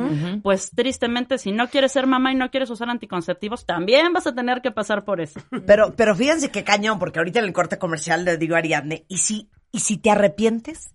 Pues 0.42 0.70
tristemente, 0.70 1.38
si 1.38 1.52
no 1.52 1.68
quieres 1.68 1.92
ser 1.92 2.06
mamá 2.06 2.32
y 2.32 2.34
no 2.34 2.50
quieres 2.50 2.70
usar 2.70 2.90
anticonceptivos, 2.90 3.66
también 3.66 4.12
vas 4.12 4.26
a 4.26 4.34
tener 4.34 4.62
que 4.62 4.72
pasar 4.72 5.04
por 5.04 5.20
eso. 5.20 5.40
Pero, 5.66 5.94
pero 5.94 6.14
fíjense 6.16 6.50
qué 6.50 6.64
cañón, 6.64 6.98
porque 6.98 7.20
ahorita 7.20 7.38
en 7.38 7.44
el 7.44 7.52
corte 7.52 7.78
comercial 7.78 8.24
le 8.24 8.36
digo 8.36 8.56
a 8.56 8.58
Ariadne, 8.58 9.04
y 9.08 9.18
si 9.18 9.48
¿Y 9.70 9.80
si 9.80 9.98
te 9.98 10.10
arrepientes? 10.10 10.94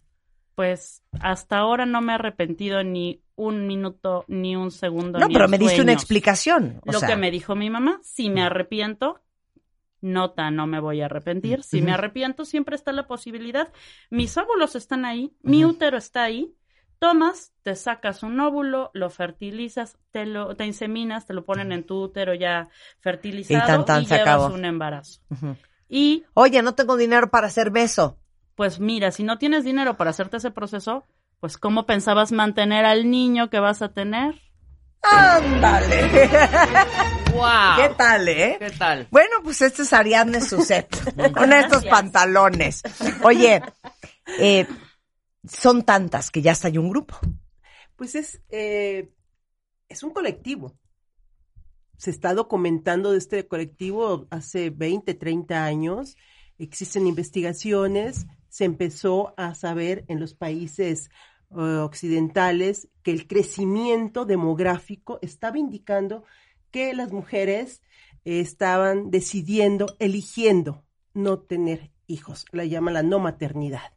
Pues 0.56 1.04
hasta 1.20 1.58
ahora 1.58 1.86
no 1.86 2.02
me 2.02 2.12
he 2.12 2.16
arrepentido 2.16 2.84
ni 2.84 3.23
un 3.36 3.66
minuto 3.68 4.26
ni 4.28 4.56
un 4.56 4.72
segundo. 4.72 5.20
No, 5.20 5.28
ni 5.28 5.34
pero 5.34 5.48
me 5.48 5.58
diste 5.58 5.82
una 5.82 5.94
explicación. 5.94 6.80
o 6.86 6.92
Lo 6.92 7.00
sea, 7.00 7.10
que 7.10 7.16
me 7.16 7.32
dijo 7.32 7.56
mi 7.56 7.70
mamá, 7.70 8.00
si 8.04 8.30
me 8.30 8.42
arrepiento, 8.44 9.20
nota, 10.02 10.52
no 10.52 10.68
me 10.68 10.80
voy 10.80 11.02
a 11.02 11.06
arrepentir. 11.06 11.64
Si 11.64 11.82
me 11.82 11.92
arrepiento, 11.92 12.46
siempre 12.46 12.76
está 12.76 12.92
la 12.92 13.08
posibilidad. 13.08 13.72
Mis 14.10 14.38
óvulos 14.38 14.76
están 14.76 15.06
ahí, 15.06 15.34
mi 15.42 15.66
útero 15.66 15.98
está 15.98 16.24
ahí. 16.24 16.54
Tomas, 17.00 17.52
te 17.64 17.76
sacas 17.76 18.24
un 18.24 18.40
óvulo, 18.40 18.90
lo 18.94 19.10
fertilizas, 19.10 19.98
te 20.12 20.26
lo 20.26 20.56
te 20.56 20.66
inseminas, 20.66 21.26
te 21.26 21.34
lo 21.34 21.44
ponen 21.44 21.74
en 21.74 21.84
tu 21.86 22.02
útero 22.02 22.34
ya 22.34 22.70
fertilizado 23.02 23.82
Y 23.82 23.86
tan, 23.86 24.04
llevas 24.06 24.22
acabó. 24.22 24.46
un 24.54 24.64
embarazo. 24.64 25.20
Y 25.90 26.24
Oye, 26.34 26.62
no 26.62 26.76
tengo 26.76 26.96
dinero 26.96 27.30
para 27.30 27.48
hacer 27.48 27.72
beso. 27.72 28.20
pues 28.56 28.80
mira, 28.80 29.12
si 29.12 29.24
no 29.24 29.38
tienes 29.38 29.66
dinero 29.66 29.98
para 29.98 30.12
hacerte 30.12 30.38
ese 30.38 30.52
proceso, 30.52 31.06
pues 31.44 31.58
¿cómo 31.58 31.86
pensabas 31.86 32.32
mantener 32.32 32.86
al 32.86 33.12
niño 33.12 33.50
que 33.50 33.60
vas 33.60 33.82
a 33.82 33.92
tener? 33.92 34.42
¡Ándale! 35.02 36.30
¡Wow! 37.34 37.76
¿Qué 37.76 37.96
tal, 37.98 38.30
eh? 38.30 38.56
¿Qué 38.58 38.70
tal? 38.70 39.10
Bueno, 39.12 39.42
pues 39.44 39.62
este 39.62 39.82
es 39.82 39.92
Ariadne 39.92 40.40
Suset, 40.40 40.88
con 41.34 41.52
estos 41.52 41.86
pantalones. 41.86 42.82
Oye, 43.24 43.62
eh, 44.40 44.66
son 45.46 45.84
tantas 45.84 46.32
que 46.32 46.42
ya 46.42 46.54
hasta 46.54 46.70
hay 46.70 46.78
un 46.78 46.90
grupo. 46.90 47.20
Pues 47.98 48.16
es, 48.16 48.42
eh, 48.48 49.12
es 49.90 50.02
un 50.02 50.12
colectivo. 50.12 50.80
Se 51.98 52.10
está 52.10 52.34
documentando 52.34 53.12
de 53.12 53.18
este 53.18 53.46
colectivo 53.50 54.28
hace 54.32 54.70
20, 54.70 55.14
30 55.14 55.66
años. 55.66 56.16
Existen 56.58 57.06
investigaciones. 57.06 58.28
Se 58.48 58.64
empezó 58.64 59.34
a 59.36 59.56
saber 59.56 60.06
en 60.08 60.22
los 60.22 60.36
países 60.36 61.10
occidentales 61.56 62.90
que 63.04 63.12
el 63.12 63.28
crecimiento 63.28 64.26
demográfico 64.26 65.20
estaba 65.22 65.58
indicando 65.58 66.24
que 66.72 66.94
las 66.94 67.12
mujeres 67.12 67.82
eh, 68.26 68.40
estaban 68.40 69.12
decidiendo, 69.12 69.96
eligiendo 70.00 70.84
no 71.14 71.40
tener 71.40 71.92
hijos. 72.08 72.46
La 72.52 72.66
llaman 72.66 72.96
la 72.96 73.04
no 73.04 73.20
maternidad. 73.20 73.94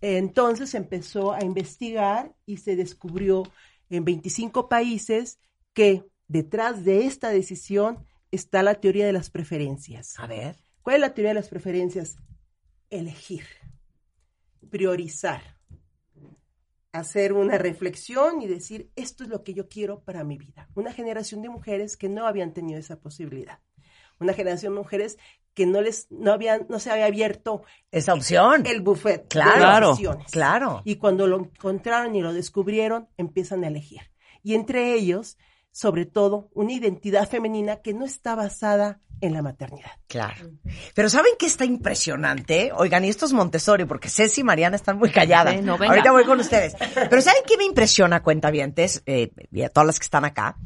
Entonces 0.00 0.74
empezó 0.74 1.32
a 1.32 1.44
investigar 1.44 2.34
y 2.46 2.58
se 2.58 2.76
descubrió 2.76 3.42
en 3.90 4.04
25 4.04 4.68
países 4.68 5.38
que 5.74 6.06
detrás 6.28 6.84
de 6.84 7.06
esta 7.06 7.28
decisión 7.28 8.06
está 8.30 8.62
la 8.62 8.76
teoría 8.76 9.06
de 9.06 9.12
las 9.12 9.30
preferencias. 9.30 10.18
A 10.18 10.26
ver. 10.26 10.56
¿Cuál 10.82 10.96
es 10.96 11.00
la 11.02 11.14
teoría 11.14 11.30
de 11.30 11.34
las 11.34 11.48
preferencias? 11.48 12.16
Elegir, 12.88 13.44
priorizar, 14.70 15.59
hacer 16.92 17.32
una 17.32 17.56
reflexión 17.58 18.42
y 18.42 18.46
decir, 18.46 18.90
esto 18.96 19.24
es 19.24 19.30
lo 19.30 19.44
que 19.44 19.54
yo 19.54 19.68
quiero 19.68 20.00
para 20.00 20.24
mi 20.24 20.38
vida. 20.38 20.68
Una 20.74 20.92
generación 20.92 21.42
de 21.42 21.48
mujeres 21.48 21.96
que 21.96 22.08
no 22.08 22.26
habían 22.26 22.52
tenido 22.52 22.78
esa 22.78 22.98
posibilidad. 23.00 23.60
Una 24.18 24.34
generación 24.34 24.74
de 24.74 24.80
mujeres 24.80 25.18
que 25.54 25.66
no 25.66 25.80
les 25.80 26.10
no 26.10 26.32
habían 26.32 26.66
no 26.68 26.78
se 26.78 26.90
había 26.90 27.06
abierto 27.06 27.62
Esa 27.90 28.14
opción. 28.14 28.64
el 28.66 28.80
buffet 28.82 29.26
Claro. 29.28 29.50
de 29.52 29.56
Claro. 29.58 29.90
opciones. 29.92 30.30
Claro. 30.30 30.82
Y 30.84 30.96
cuando 30.96 31.26
lo 31.26 31.38
encontraron 31.38 32.14
y 32.14 32.22
lo 32.22 32.32
descubrieron, 32.32 33.08
empiezan 33.16 33.64
a 33.64 33.68
elegir. 33.68 34.00
Y 34.42 34.54
entre 34.54 34.94
ellos, 34.94 35.38
sobre 35.72 36.06
todo, 36.06 36.48
una 36.54 36.72
identidad 36.72 37.28
femenina 37.28 37.76
que 37.82 37.94
no 37.94 38.04
está 38.04 38.34
basada 38.34 39.00
en 39.20 39.34
la 39.34 39.42
maternidad. 39.42 39.92
Claro. 40.06 40.50
Pero 40.94 41.08
¿saben 41.08 41.32
qué 41.38 41.46
está 41.46 41.64
impresionante? 41.64 42.72
Oigan, 42.74 43.04
y 43.04 43.08
esto 43.08 43.26
es 43.26 43.32
Montessori, 43.32 43.84
porque 43.84 44.08
Ceci 44.08 44.40
y 44.40 44.44
Mariana 44.44 44.76
están 44.76 44.98
muy 44.98 45.10
calladas. 45.10 45.54
Sí, 45.54 45.62
no, 45.62 45.76
venga. 45.78 45.94
Ahorita 45.94 46.12
voy 46.12 46.24
con 46.24 46.40
ustedes. 46.40 46.74
Pero 46.94 47.20
¿saben 47.22 47.42
qué 47.46 47.56
me 47.56 47.64
impresiona, 47.64 48.22
cuentavientes, 48.22 49.02
eh, 49.06 49.32
y 49.50 49.62
a 49.62 49.68
todas 49.68 49.86
las 49.86 49.98
que 49.98 50.04
están 50.04 50.24
acá? 50.24 50.56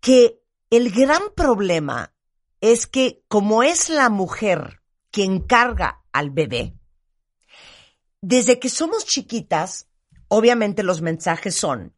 Que 0.00 0.40
el 0.70 0.90
gran 0.90 1.22
problema 1.34 2.12
es 2.60 2.86
que 2.86 3.22
como 3.28 3.62
es 3.62 3.88
la 3.88 4.08
mujer 4.08 4.82
quien 5.10 5.40
carga 5.40 6.02
al 6.12 6.30
bebé, 6.30 6.74
desde 8.20 8.58
que 8.58 8.68
somos 8.68 9.06
chiquitas, 9.06 9.88
obviamente 10.28 10.82
los 10.82 11.02
mensajes 11.02 11.54
son 11.54 11.94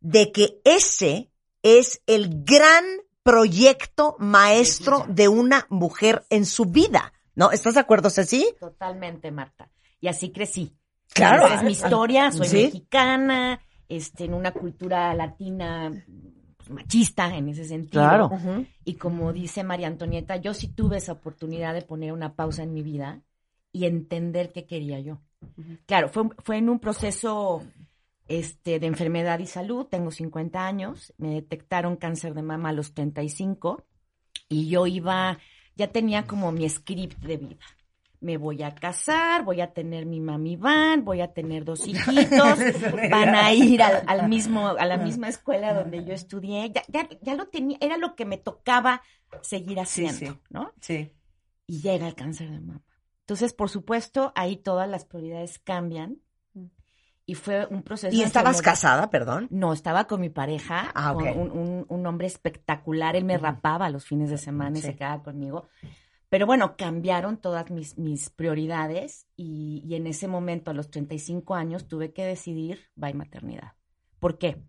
de 0.00 0.32
que 0.32 0.60
ese 0.64 1.30
es 1.62 2.02
el 2.06 2.44
gran 2.44 2.84
proyecto 3.28 4.16
maestro 4.18 5.04
de 5.06 5.28
una 5.28 5.66
mujer 5.68 6.24
en 6.30 6.46
su 6.46 6.64
vida. 6.64 7.12
¿No? 7.34 7.50
¿Estás 7.52 7.74
de 7.74 7.80
acuerdo, 7.80 8.08
Ceci? 8.08 8.54
Totalmente, 8.58 9.30
Marta. 9.30 9.70
Y 10.00 10.08
así 10.08 10.32
crecí. 10.32 10.74
Claro. 11.12 11.44
Esa 11.44 11.56
es 11.56 11.62
mi 11.62 11.72
historia, 11.72 12.32
soy 12.32 12.48
Sí. 12.48 12.62
mexicana, 12.64 13.60
este, 13.86 14.24
en 14.24 14.32
una 14.32 14.52
cultura 14.52 15.12
latina 15.12 15.92
pues, 16.56 16.70
machista 16.70 17.36
en 17.36 17.50
ese 17.50 17.66
sentido. 17.66 18.02
Claro. 18.02 18.30
Y 18.84 18.94
como 18.94 19.34
dice 19.34 19.62
María 19.62 19.88
Antonieta, 19.88 20.36
yo 20.36 20.54
sí 20.54 20.68
tuve 20.68 20.96
esa 20.96 21.12
oportunidad 21.12 21.74
de 21.74 21.82
poner 21.82 22.12
una 22.14 22.34
pausa 22.34 22.62
en 22.62 22.72
mi 22.72 22.82
vida 22.82 23.20
y 23.72 23.84
entender 23.84 24.52
qué 24.52 24.66
quería 24.66 25.00
yo. 25.00 25.20
Claro, 25.84 26.08
fue, 26.08 26.24
fue 26.42 26.56
en 26.56 26.70
un 26.70 26.78
proceso 26.78 27.62
este, 28.28 28.78
de 28.78 28.86
enfermedad 28.86 29.38
y 29.38 29.46
salud, 29.46 29.86
tengo 29.86 30.10
50 30.10 30.64
años, 30.64 31.14
me 31.18 31.30
detectaron 31.30 31.96
cáncer 31.96 32.34
de 32.34 32.42
mama 32.42 32.68
a 32.68 32.72
los 32.72 32.94
35 32.94 33.84
y 34.48 34.68
yo 34.68 34.86
iba, 34.86 35.38
ya 35.76 35.88
tenía 35.90 36.26
como 36.26 36.52
mi 36.52 36.68
script 36.68 37.18
de 37.18 37.38
vida. 37.38 37.56
Me 38.20 38.36
voy 38.36 38.64
a 38.64 38.74
casar, 38.74 39.44
voy 39.44 39.60
a 39.60 39.72
tener 39.72 40.04
mi 40.04 40.20
mami 40.20 40.56
van, 40.56 41.04
voy 41.04 41.20
a 41.20 41.32
tener 41.32 41.64
dos 41.64 41.86
hijitos, 41.86 42.58
van 43.10 43.34
a 43.34 43.52
ir 43.52 43.80
al, 43.82 44.02
al 44.06 44.28
mismo, 44.28 44.68
a 44.68 44.84
la 44.86 44.98
misma 44.98 45.28
escuela 45.28 45.72
donde 45.72 46.04
yo 46.04 46.12
estudié. 46.12 46.70
Ya, 46.72 46.82
ya, 46.88 47.08
ya 47.22 47.34
lo 47.34 47.46
tenía, 47.46 47.78
era 47.80 47.96
lo 47.96 48.14
que 48.16 48.24
me 48.24 48.36
tocaba 48.36 49.02
seguir 49.40 49.78
haciendo, 49.78 50.32
sí. 50.32 50.38
¿no? 50.50 50.72
Sí. 50.80 51.12
y 51.66 51.80
llega 51.80 52.08
el 52.08 52.14
cáncer 52.14 52.50
de 52.50 52.60
mama. 52.60 52.82
Entonces, 53.20 53.52
por 53.52 53.68
supuesto, 53.68 54.32
ahí 54.34 54.56
todas 54.56 54.88
las 54.88 55.04
prioridades 55.04 55.58
cambian. 55.58 56.22
Y 57.30 57.34
fue 57.34 57.66
un 57.66 57.82
proceso. 57.82 58.16
¿Y 58.16 58.22
estabas 58.22 58.62
casada, 58.62 59.10
perdón? 59.10 59.48
No, 59.50 59.74
estaba 59.74 60.06
con 60.06 60.18
mi 60.22 60.30
pareja, 60.30 60.90
Ah, 60.94 61.12
con 61.12 61.28
un, 61.28 61.50
un- 61.50 61.86
un 61.86 62.06
hombre 62.06 62.26
espectacular. 62.26 63.16
Él 63.16 63.26
me 63.26 63.36
rapaba 63.36 63.90
los 63.90 64.06
fines 64.06 64.30
de 64.30 64.38
semana 64.38 64.78
y 64.78 64.80
se 64.80 64.96
quedaba 64.96 65.22
conmigo. 65.22 65.68
Pero 66.30 66.46
bueno, 66.46 66.74
cambiaron 66.78 67.36
todas 67.36 67.70
mis, 67.70 67.98
mis 67.98 68.30
prioridades 68.30 69.26
y, 69.36 69.82
y 69.86 69.94
en 69.96 70.06
ese 70.06 70.26
momento, 70.26 70.70
a 70.70 70.74
los 70.74 70.90
35 70.90 71.54
años, 71.54 71.86
tuve 71.86 72.14
que 72.14 72.24
decidir 72.24 72.86
bye 72.94 73.12
maternidad. 73.12 73.72
¿Por 74.20 74.38
qué? 74.38 74.62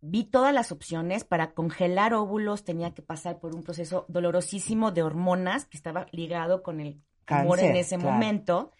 Vi 0.00 0.24
todas 0.24 0.54
las 0.54 0.72
opciones 0.72 1.24
para 1.24 1.52
congelar 1.52 2.14
óvulos, 2.14 2.64
tenía 2.64 2.94
que 2.94 3.02
pasar 3.02 3.38
por 3.38 3.54
un 3.54 3.62
proceso 3.62 4.06
dolorosísimo 4.08 4.92
de 4.92 5.02
hormonas 5.02 5.66
que 5.66 5.76
estaba 5.76 6.06
ligado 6.10 6.62
con 6.62 6.80
el 6.80 7.02
tumor 7.26 7.60
en 7.60 7.76
ese 7.76 7.96
claro. 7.98 8.12
momento. 8.12 8.72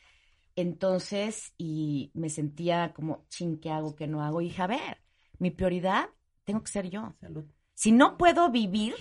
Entonces, 0.61 1.54
y 1.56 2.11
me 2.14 2.28
sentía 2.28 2.92
como, 2.92 3.26
chin, 3.28 3.58
¿qué 3.61 3.70
hago, 3.70 3.94
qué 3.94 4.06
no 4.06 4.22
hago? 4.22 4.40
Y 4.40 4.44
dije, 4.44 4.62
a 4.62 4.66
ver, 4.66 5.02
mi 5.38 5.50
prioridad 5.50 6.08
tengo 6.44 6.62
que 6.62 6.70
ser 6.70 6.90
yo. 6.90 7.14
Salud. 7.20 7.44
Si 7.74 7.92
no 7.92 8.16
puedo 8.16 8.50
vivir, 8.50 8.94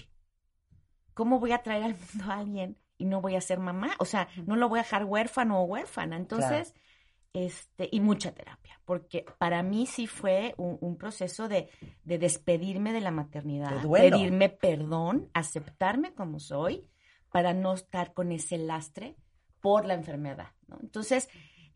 ¿cómo 1.14 1.40
voy 1.40 1.52
a 1.52 1.64
traer 1.64 1.84
al 1.84 1.96
mundo 1.96 2.32
a 2.32 2.38
alguien 2.38 2.78
y 2.98 3.06
no 3.06 3.22
voy 3.22 3.36
a 3.36 3.42
ser 3.42 3.60
mamá? 3.60 3.92
O 4.00 4.06
sea, 4.06 4.28
no 4.46 4.56
lo 4.56 4.70
voy 4.70 4.80
a 4.80 4.84
dejar 4.84 5.06
huérfano 5.06 5.60
o 5.60 5.66
huérfana. 5.66 6.16
Entonces, 6.16 6.74
este, 7.34 7.90
y 7.92 8.00
mucha 8.00 8.34
terapia, 8.34 8.82
porque 8.86 9.26
para 9.38 9.62
mí 9.62 9.86
sí 9.86 10.08
fue 10.08 10.56
un, 10.58 10.78
un 10.82 10.98
proceso 10.98 11.48
de, 11.48 11.70
de 12.04 12.18
despedirme 12.18 12.92
de 12.92 13.02
la 13.02 13.12
maternidad, 13.12 13.84
pedirme 13.92 14.50
perdón, 14.50 15.30
aceptarme 15.34 16.14
como 16.14 16.40
soy, 16.40 16.90
para 17.32 17.54
no 17.54 17.74
estar 17.74 18.14
con 18.14 18.32
ese 18.32 18.58
lastre 18.58 19.16
por 19.62 19.86
la 19.86 19.94
enfermedad, 19.94 20.54
¿no? 20.68 20.80
Entonces, 20.82 21.30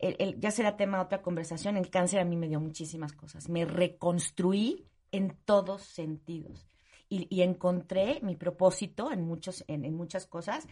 el- 0.08 0.16
el- 0.18 0.40
ya 0.40 0.50
será 0.50 0.76
tema 0.76 0.98
de 0.98 1.04
otra 1.04 1.22
conversación, 1.22 1.76
el 1.76 1.90
cáncer 1.90 2.20
a 2.20 2.24
mí 2.24 2.36
me 2.36 2.48
dio 2.48 2.60
muchísimas 2.60 3.12
cosas, 3.12 3.48
me 3.48 3.64
reconstruí 3.64 4.86
en 5.12 5.36
todos 5.44 5.82
sentidos 5.82 6.68
y, 7.08 7.26
y 7.34 7.42
encontré 7.42 8.20
mi 8.22 8.36
propósito 8.36 9.12
en, 9.12 9.24
muchos, 9.24 9.64
en, 9.68 9.84
en 9.84 9.94
muchas 9.94 10.26
cosas 10.26 10.66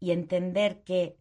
y 0.00 0.10
entender 0.10 0.82
que 0.84 1.16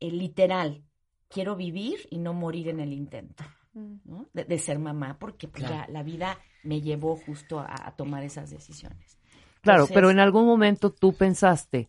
eh, 0.00 0.10
literal 0.10 0.84
quiero 1.28 1.56
vivir 1.56 2.06
y 2.10 2.18
no 2.18 2.32
morir 2.34 2.68
en 2.68 2.80
el 2.80 2.92
intento 2.92 3.44
¿no? 3.74 4.26
de, 4.32 4.44
de 4.44 4.58
ser 4.58 4.78
mamá, 4.78 5.18
porque 5.18 5.48
pues, 5.48 5.64
Claro. 5.64 5.86
la, 5.86 5.86
la 5.88 6.02
vida 6.02 6.38
me 6.62 6.80
llevó 6.80 7.16
justo 7.16 7.58
a, 7.60 7.66
a 7.88 7.96
tomar 7.96 8.22
esas 8.22 8.50
decisiones. 8.50 9.18
Claro, 9.62 9.82
Entonces, 9.82 9.94
pero 9.94 10.10
en 10.10 10.18
algún 10.20 10.46
momento 10.46 10.92
tú 10.92 11.12
pensaste, 11.12 11.88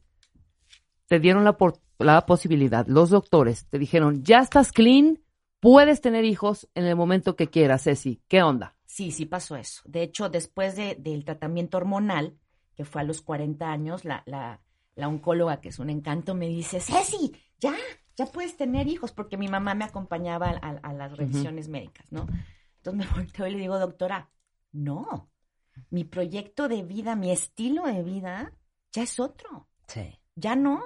te 1.08 1.20
dieron 1.20 1.44
la, 1.44 1.58
la 2.00 2.26
posibilidad, 2.26 2.86
los 2.88 3.10
doctores 3.10 3.66
te 3.70 3.80
dijeron, 3.80 4.24
ya 4.24 4.40
estás 4.40 4.72
clean, 4.72 5.20
puedes 5.60 6.02
tener 6.02 6.26
hijos 6.26 6.68
en 6.76 6.86
el 6.86 6.96
momento 6.96 7.36
que 7.36 7.48
quieras, 7.48 7.84
Ceci. 7.84 8.22
¿Qué 8.28 8.44
onda? 8.44 8.76
Sí, 8.86 9.12
sí 9.12 9.26
pasó 9.26 9.56
eso. 9.56 9.82
De 9.86 10.02
hecho, 10.04 10.30
después 10.30 10.76
de- 10.76 10.96
del 10.96 11.26
tratamiento 11.26 11.78
hormonal, 11.78 12.38
que 12.76 12.86
fue 12.86 13.02
a 13.02 13.04
los 13.04 13.22
40 13.22 13.72
años, 13.72 14.06
la, 14.06 14.24
la, 14.26 14.62
la 14.96 15.08
oncóloga, 15.08 15.60
que 15.62 15.70
es 15.70 15.80
un 15.80 15.90
encanto, 15.90 16.36
me 16.36 16.48
dice, 16.48 16.80
Ceci, 16.80 17.32
ya, 17.60 17.76
ya 18.16 18.26
puedes 18.28 18.56
tener 18.58 18.88
hijos, 18.88 19.12
porque 19.12 19.38
mi 19.38 19.48
mamá 19.48 19.74
me 19.76 19.86
acompañaba 19.86 20.50
a, 20.62 20.70
a 20.70 20.94
las 20.94 21.18
revisiones 21.18 21.68
médicas, 21.70 22.12
¿no? 22.12 22.28
Entonces 22.78 23.06
me 23.08 23.14
volteo 23.16 23.48
y 23.48 23.52
le 23.52 23.58
digo, 23.58 23.80
doctora, 23.80 24.30
no, 24.72 25.30
mi 25.90 26.04
proyecto 26.04 26.68
de 26.68 26.84
vida, 26.84 27.16
mi 27.16 27.32
estilo 27.32 27.86
de 27.86 28.04
vida, 28.04 28.52
ya 28.92 29.04
es 29.04 29.20
otro. 29.20 29.68
Sí. 29.88 30.18
Ya 30.36 30.56
no. 30.56 30.82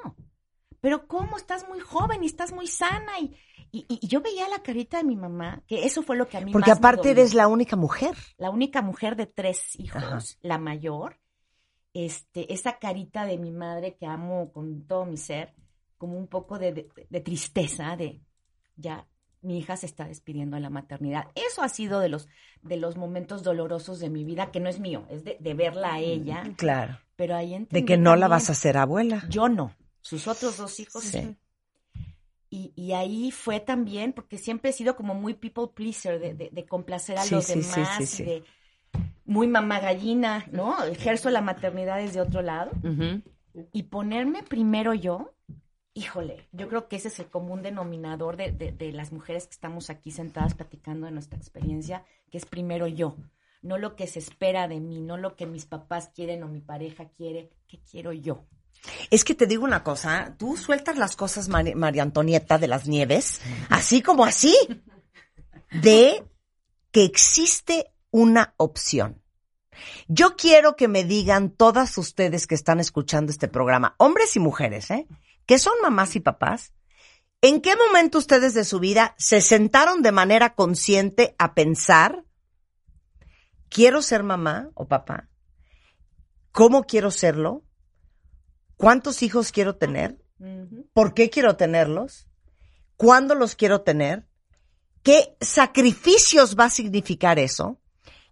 Pero 0.82 1.08
¿cómo? 1.08 1.38
Estás 1.38 1.68
muy 1.70 1.80
joven 1.80 2.24
y 2.24 2.26
estás 2.26 2.52
muy 2.52 2.68
sana. 2.68 3.20
Y, 3.20 3.36
y, 3.72 3.86
y 3.88 4.08
yo 4.08 4.22
veía 4.22 4.50
la 4.50 4.62
carita 4.64 4.98
de 4.98 5.04
mi 5.04 5.16
mamá, 5.16 5.64
que 5.68 5.86
eso 5.86 6.02
fue 6.04 6.18
lo 6.18 6.28
que 6.28 6.38
a 6.38 6.42
mí 6.42 6.52
Porque 6.52 6.72
más 6.72 6.80
aparte 6.80 7.12
eres 7.12 7.34
la 7.34 7.48
única 7.48 7.76
mujer. 7.76 8.16
La 8.38 8.50
única 8.50 8.82
mujer 8.82 9.16
de 9.16 9.28
tres 9.28 9.80
hijos, 9.80 10.04
Ajá. 10.04 10.20
la 10.42 10.58
mayor. 10.58 11.20
Este, 11.94 12.54
esa 12.54 12.80
carita 12.80 13.26
de 13.26 13.38
mi 13.38 13.52
madre 13.52 13.96
que 13.98 14.06
amo 14.06 14.52
con 14.52 14.88
todo 14.88 15.06
mi 15.06 15.18
ser, 15.18 15.54
como 15.98 16.18
un 16.18 16.28
poco 16.28 16.58
de, 16.58 16.72
de- 16.74 16.90
de 17.10 17.20
tristeza, 17.22 17.96
de 17.98 18.22
ya 18.76 19.08
mi 19.42 19.58
hija 19.60 19.76
se 19.76 19.88
está 19.88 20.06
despidiendo 20.08 20.56
de 20.56 20.62
la 20.62 20.70
maternidad. 20.70 21.26
Eso 21.36 21.62
ha 21.64 21.70
sido 21.70 22.00
de 22.00 22.10
los, 22.10 22.28
de 22.62 22.78
los 22.78 22.96
momentos 22.96 23.44
dolorosos 23.44 24.00
de 24.00 24.10
mi 24.10 24.24
vida, 24.24 24.52
que 24.52 24.60
no 24.60 24.70
es 24.70 24.80
mío, 24.80 25.06
es 25.10 25.24
de, 25.24 25.38
de 25.40 25.54
verla 25.54 25.96
a 25.96 26.00
ella. 26.00 26.44
Claro. 26.58 26.98
Pero 27.16 27.36
ahí 27.36 27.68
De 27.70 27.84
que 27.86 27.98
no 27.98 28.16
la 28.16 28.28
vas 28.28 28.50
a 28.50 28.54
hacer 28.54 28.78
abuela. 28.78 29.24
Yo 29.30 29.50
no. 29.50 29.74
Sus 30.02 30.28
otros 30.28 30.58
dos 30.58 30.80
hijos 30.80 31.04
Sí. 31.04 31.36
Y, 32.50 32.74
y 32.76 32.92
ahí 32.92 33.32
fue 33.32 33.62
también, 33.62 34.12
porque 34.12 34.38
siempre 34.38 34.72
he 34.72 34.74
sido 34.74 34.98
como 34.98 35.14
muy 35.14 35.34
people 35.36 35.68
pleaser, 35.74 36.20
de, 36.20 36.34
de- 36.34 36.50
de 36.52 36.66
complacer 36.66 37.18
a 37.18 37.24
Sí, 37.24 37.36
los 37.36 37.46
sí, 37.46 37.62
sí, 37.64 37.70
demás, 37.80 38.10
sí, 38.10 38.24
y 38.24 38.26
de 38.26 38.44
muy 39.24 39.48
mamá 39.48 39.80
gallina, 39.80 40.46
¿no? 40.52 40.84
Ejerzo 40.84 41.30
la 41.30 41.40
maternidad 41.42 41.98
desde 42.00 42.20
otro 42.20 42.42
lado. 42.42 42.72
Y 43.72 43.84
ponerme 43.84 44.44
primero 44.44 44.94
yo, 44.94 45.34
híjole, 45.94 46.48
yo 46.52 46.68
creo 46.68 46.90
que 46.90 46.98
ese 46.98 47.08
es 47.08 47.20
el 47.20 47.28
común 47.30 47.62
denominador 47.62 48.36
de, 48.36 48.52
de- 48.52 48.74
de 48.74 48.92
las 48.92 49.14
mujeres 49.14 49.46
que 49.48 49.54
estamos 49.54 49.90
aquí 49.90 50.12
sentadas 50.12 50.54
platicando 50.54 51.06
de 51.06 51.14
nuestra 51.14 51.38
experiencia, 51.38 52.04
que 52.30 52.38
es 52.38 52.46
primero 52.46 52.86
yo. 52.88 53.16
No 53.62 53.78
lo 53.78 53.96
que 53.96 54.08
se 54.08 54.20
espera 54.20 54.68
de 54.68 54.82
mí, 54.82 55.00
no 55.00 55.16
lo 55.16 55.38
que 55.38 55.46
mis 55.46 55.66
papás 55.66 56.10
quieren 56.14 56.44
o 56.44 56.50
mi 56.50 56.60
pareja 56.60 57.08
quiere, 57.10 57.52
que 57.68 57.80
quiero 57.80 58.12
yo. 58.12 58.44
Es 59.10 59.24
que 59.24 59.36
te 59.36 59.46
digo 59.46 59.64
una 59.64 59.84
cosa, 59.84 60.36
tú 60.38 60.58
sueltas 60.58 60.98
las 60.98 61.16
cosas, 61.16 61.50
María 61.50 62.04
Antonieta 62.04 62.58
de 62.58 62.68
las 62.68 62.88
Nieves, 62.88 63.40
así 63.70 64.02
como 64.02 64.26
así, 64.26 64.56
de 65.72 66.24
que 66.92 67.04
existe 67.04 67.94
una 68.10 68.54
opción. 68.58 69.22
Yo 70.08 70.36
quiero 70.36 70.76
que 70.76 70.88
me 70.88 71.04
digan 71.04 71.52
todas 71.52 71.98
ustedes 71.98 72.48
que 72.48 72.56
están 72.56 72.80
escuchando 72.80 73.32
este 73.32 73.48
programa, 73.48 73.96
hombres 73.98 74.36
y 74.36 74.40
mujeres, 74.40 74.92
¿eh? 74.92 75.08
que 75.46 75.60
son 75.60 75.74
mamás 75.82 76.16
y 76.16 76.20
papás, 76.20 76.74
¿en 77.42 77.62
qué 77.62 77.76
momento 77.76 78.18
ustedes 78.18 78.54
de 78.54 78.66
su 78.66 78.80
vida 78.80 79.16
se 79.18 79.42
sentaron 79.42 80.02
de 80.02 80.12
manera 80.12 80.54
consciente 80.54 81.36
a 81.40 81.54
pensar, 81.54 82.24
quiero 83.70 84.02
ser 84.02 84.24
mamá 84.24 84.70
o 84.76 84.88
papá? 84.88 85.30
¿Cómo 86.52 86.84
quiero 86.84 87.12
serlo? 87.12 87.64
¿Cuántos 88.82 89.22
hijos 89.22 89.52
quiero 89.52 89.76
tener? 89.76 90.18
¿Por 90.94 91.14
qué 91.14 91.30
quiero 91.30 91.56
tenerlos? 91.56 92.28
¿Cuándo 92.98 93.36
los 93.36 93.56
quiero 93.56 93.82
tener? 93.82 94.28
¿Qué 95.04 95.38
sacrificios 95.40 96.58
va 96.60 96.66
a 96.66 96.70
significar 96.72 97.38
eso? 97.38 97.80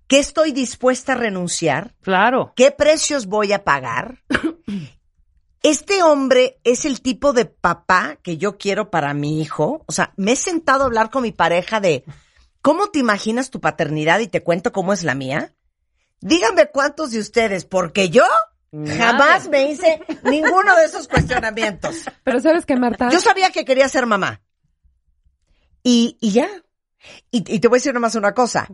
¿Qué 0.07 0.17
estoy 0.17 0.51
dispuesta 0.51 1.13
a 1.13 1.17
renunciar? 1.17 1.95
Claro. 2.01 2.53
¿Qué 2.55 2.71
precios 2.71 3.27
voy 3.27 3.53
a 3.53 3.63
pagar? 3.63 4.23
Este 5.61 6.01
hombre 6.01 6.59
es 6.63 6.83
el 6.85 7.01
tipo 7.01 7.31
de 7.31 7.45
papá 7.45 8.17
que 8.23 8.37
yo 8.37 8.57
quiero 8.57 8.89
para 8.89 9.13
mi 9.13 9.41
hijo. 9.41 9.83
O 9.87 9.91
sea, 9.91 10.13
me 10.17 10.31
he 10.31 10.35
sentado 10.35 10.81
a 10.81 10.85
hablar 10.87 11.11
con 11.11 11.21
mi 11.21 11.31
pareja 11.31 11.79
de 11.79 12.05
cómo 12.63 12.87
te 12.87 12.97
imaginas 12.97 13.51
tu 13.51 13.59
paternidad 13.59 14.19
y 14.19 14.27
te 14.27 14.41
cuento 14.41 14.71
cómo 14.71 14.93
es 14.93 15.03
la 15.03 15.13
mía. 15.13 15.53
Díganme 16.21 16.71
cuántos 16.71 17.11
de 17.11 17.19
ustedes, 17.19 17.65
porque 17.65 18.09
yo 18.09 18.23
jamás 18.71 19.47
me 19.49 19.71
hice 19.71 20.01
ninguno 20.23 20.75
de 20.75 20.85
esos 20.85 21.07
cuestionamientos. 21.07 21.95
Pero 22.23 22.39
sabes 22.39 22.65
que 22.65 22.75
Marta, 22.75 23.09
Yo 23.09 23.19
sabía 23.19 23.49
que 23.51 23.65
quería 23.65 23.89
ser 23.89 24.05
mamá. 24.05 24.41
Y, 25.83 26.17
y 26.19 26.31
ya. 26.31 26.47
Y, 27.31 27.37
y 27.55 27.59
te 27.59 27.67
voy 27.67 27.77
a 27.77 27.79
decir 27.79 27.93
nomás 27.93 28.15
una 28.15 28.33
cosa. 28.33 28.67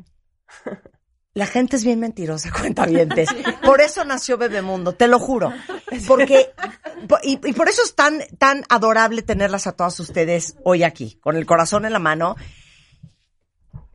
La 1.34 1.46
gente 1.46 1.76
es 1.76 1.84
bien 1.84 2.00
mentirosa, 2.00 2.50
cuentavientes. 2.60 3.30
Por 3.64 3.82
eso 3.82 4.04
nació 4.06 4.38
Bebemundo, 4.38 4.94
te 4.94 5.08
lo 5.08 5.20
juro. 5.20 5.54
Porque, 6.08 6.52
po- 7.08 7.20
y, 7.24 7.34
y 7.48 7.54
por 7.54 7.70
eso 7.70 7.84
es 7.84 7.94
tan, 7.96 8.20
tan 8.38 8.64
adorable 8.70 9.22
tenerlas 9.22 9.68
a 9.68 9.74
todas 9.74 10.00
ustedes 10.00 10.56
hoy 10.64 10.84
aquí, 10.84 11.20
con 11.22 11.36
el 11.36 11.46
corazón 11.46 11.86
en 11.86 11.94
la 11.94 12.00
mano. 12.00 12.36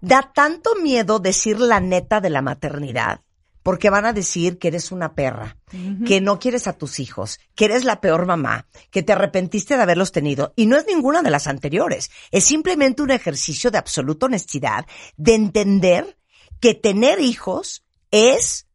Da 0.03 0.31
tanto 0.35 0.77
miedo 0.77 1.19
decir 1.19 1.59
la 1.61 1.81
neta 1.81 2.21
de 2.21 2.31
la 2.31 2.41
maternidad, 2.43 3.21
porque 3.63 3.91
van 3.91 4.07
a 4.07 4.13
decir 4.13 4.59
que 4.59 4.69
eres 4.69 4.91
una 4.93 5.15
perra, 5.15 5.57
que 6.07 6.21
no 6.21 6.39
quieres 6.39 6.67
a 6.67 6.73
tus 6.73 6.99
hijos, 6.99 7.41
que 7.55 7.67
eres 7.67 7.85
la 7.85 8.01
peor 8.01 8.27
mamá, 8.27 8.67
que 8.91 9.03
te 9.03 9.13
arrepentiste 9.13 9.77
de 9.77 9.83
haberlos 9.83 10.13
tenido. 10.13 10.53
Y 10.57 10.67
no 10.67 10.77
es 10.77 10.87
ninguna 10.87 11.23
de 11.23 11.31
las 11.31 11.47
anteriores. 11.47 12.11
Es 12.31 12.45
simplemente 12.45 13.03
un 13.03 13.11
ejercicio 13.11 13.71
de 13.71 13.79
absoluta 13.79 14.27
honestidad, 14.27 14.87
de 15.17 15.35
entender 15.35 16.17
que 16.61 16.75
tener 16.75 17.21
hijos 17.21 17.85
es... 18.11 18.67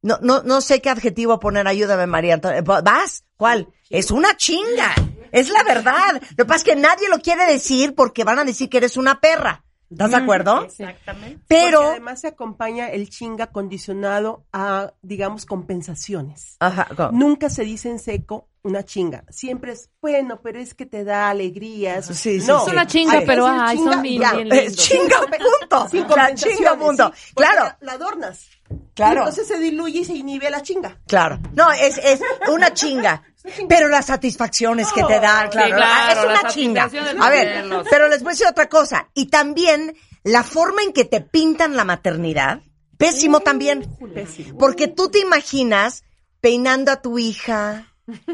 No, 0.00 0.18
no, 0.20 0.42
no 0.42 0.60
sé 0.60 0.80
qué 0.80 0.90
adjetivo 0.90 1.38
poner, 1.38 1.68
ayúdame 1.68 2.06
María 2.06 2.34
Antonia. 2.34 2.62
¿Vas? 2.62 3.24
¿Cuál? 3.36 3.68
Es 3.88 4.10
una 4.10 4.36
chinga. 4.36 4.94
Es 5.30 5.48
la 5.48 5.62
verdad. 5.62 6.20
Lo 6.30 6.36
que 6.36 6.44
pasa 6.44 6.58
es 6.58 6.64
que 6.64 6.76
nadie 6.76 7.08
lo 7.08 7.20
quiere 7.20 7.46
decir 7.46 7.94
porque 7.94 8.24
van 8.24 8.38
a 8.38 8.44
decir 8.44 8.68
que 8.68 8.78
eres 8.78 8.96
una 8.96 9.20
perra. 9.20 9.64
¿Estás 9.92 10.10
de 10.10 10.16
acuerdo? 10.16 10.62
Exactamente. 10.64 11.44
Pero- 11.48 11.78
Porque 11.80 11.90
además 11.92 12.20
se 12.20 12.28
acompaña 12.28 12.88
el 12.90 13.08
chinga 13.08 13.48
condicionado 13.48 14.44
a, 14.52 14.92
digamos, 15.02 15.46
compensaciones. 15.46 16.56
Ajá. 16.60 16.88
Nunca 17.12 17.50
se 17.50 17.64
dice 17.64 17.88
en 17.90 17.98
seco 17.98 18.48
una 18.64 18.84
chinga. 18.84 19.24
Siempre 19.28 19.72
es, 19.72 19.90
bueno, 20.00 20.40
pero 20.40 20.60
es 20.60 20.74
que 20.74 20.86
te 20.86 21.02
da 21.04 21.28
alegrías. 21.30 22.06
Sí, 22.06 22.40
sí, 22.40 22.46
no, 22.46 22.60
sí. 22.60 22.66
Es 22.68 22.72
una 22.72 22.86
chinga, 22.86 23.22
pero 23.26 23.46
ay, 23.46 23.76
chinga, 23.76 23.92
son 23.92 24.02
bien, 24.02 24.20
bien 24.36 24.52
Eh, 24.52 24.70
chinga, 24.74 25.16
punto. 25.20 25.88
Sin 25.88 26.00
La 26.02 26.06
compensaciones, 26.08 26.58
chinga, 26.58 26.76
punto. 26.78 27.12
Claro. 27.34 27.64
La, 27.64 27.76
la 27.80 27.92
adornas. 27.94 28.48
Claro. 28.94 29.14
Y 29.14 29.18
entonces 29.18 29.48
se 29.48 29.58
diluye 29.58 30.00
y 30.00 30.04
se 30.04 30.14
inhibe 30.14 30.50
la 30.50 30.62
chinga. 30.62 30.98
Claro. 31.06 31.40
No, 31.54 31.70
es, 31.72 31.98
es 31.98 32.20
una 32.48 32.72
chinga. 32.74 33.22
Pero 33.68 33.88
las 33.88 34.06
satisfacciones 34.06 34.92
que 34.92 35.02
te 35.02 35.18
dan, 35.18 35.50
claro, 35.50 35.66
Sí, 35.68 35.72
claro, 35.72 36.20
es 36.20 36.40
una 36.40 36.50
chinga. 36.50 36.90
A 37.20 37.28
ver, 37.30 37.64
pero 37.90 38.08
les 38.08 38.22
voy 38.22 38.30
a 38.30 38.34
decir 38.34 38.46
otra 38.46 38.68
cosa. 38.68 39.08
Y 39.14 39.26
también 39.26 39.96
la 40.22 40.44
forma 40.44 40.82
en 40.82 40.92
que 40.92 41.04
te 41.04 41.20
pintan 41.20 41.76
la 41.76 41.84
maternidad, 41.84 42.60
pésimo 42.98 43.40
también. 43.40 43.88
Pésimo. 44.14 44.58
Porque 44.58 44.86
tú 44.86 45.08
te 45.08 45.18
imaginas 45.18 46.04
peinando 46.40 46.92
a 46.92 47.02
tu 47.02 47.18
hija, 47.18 47.91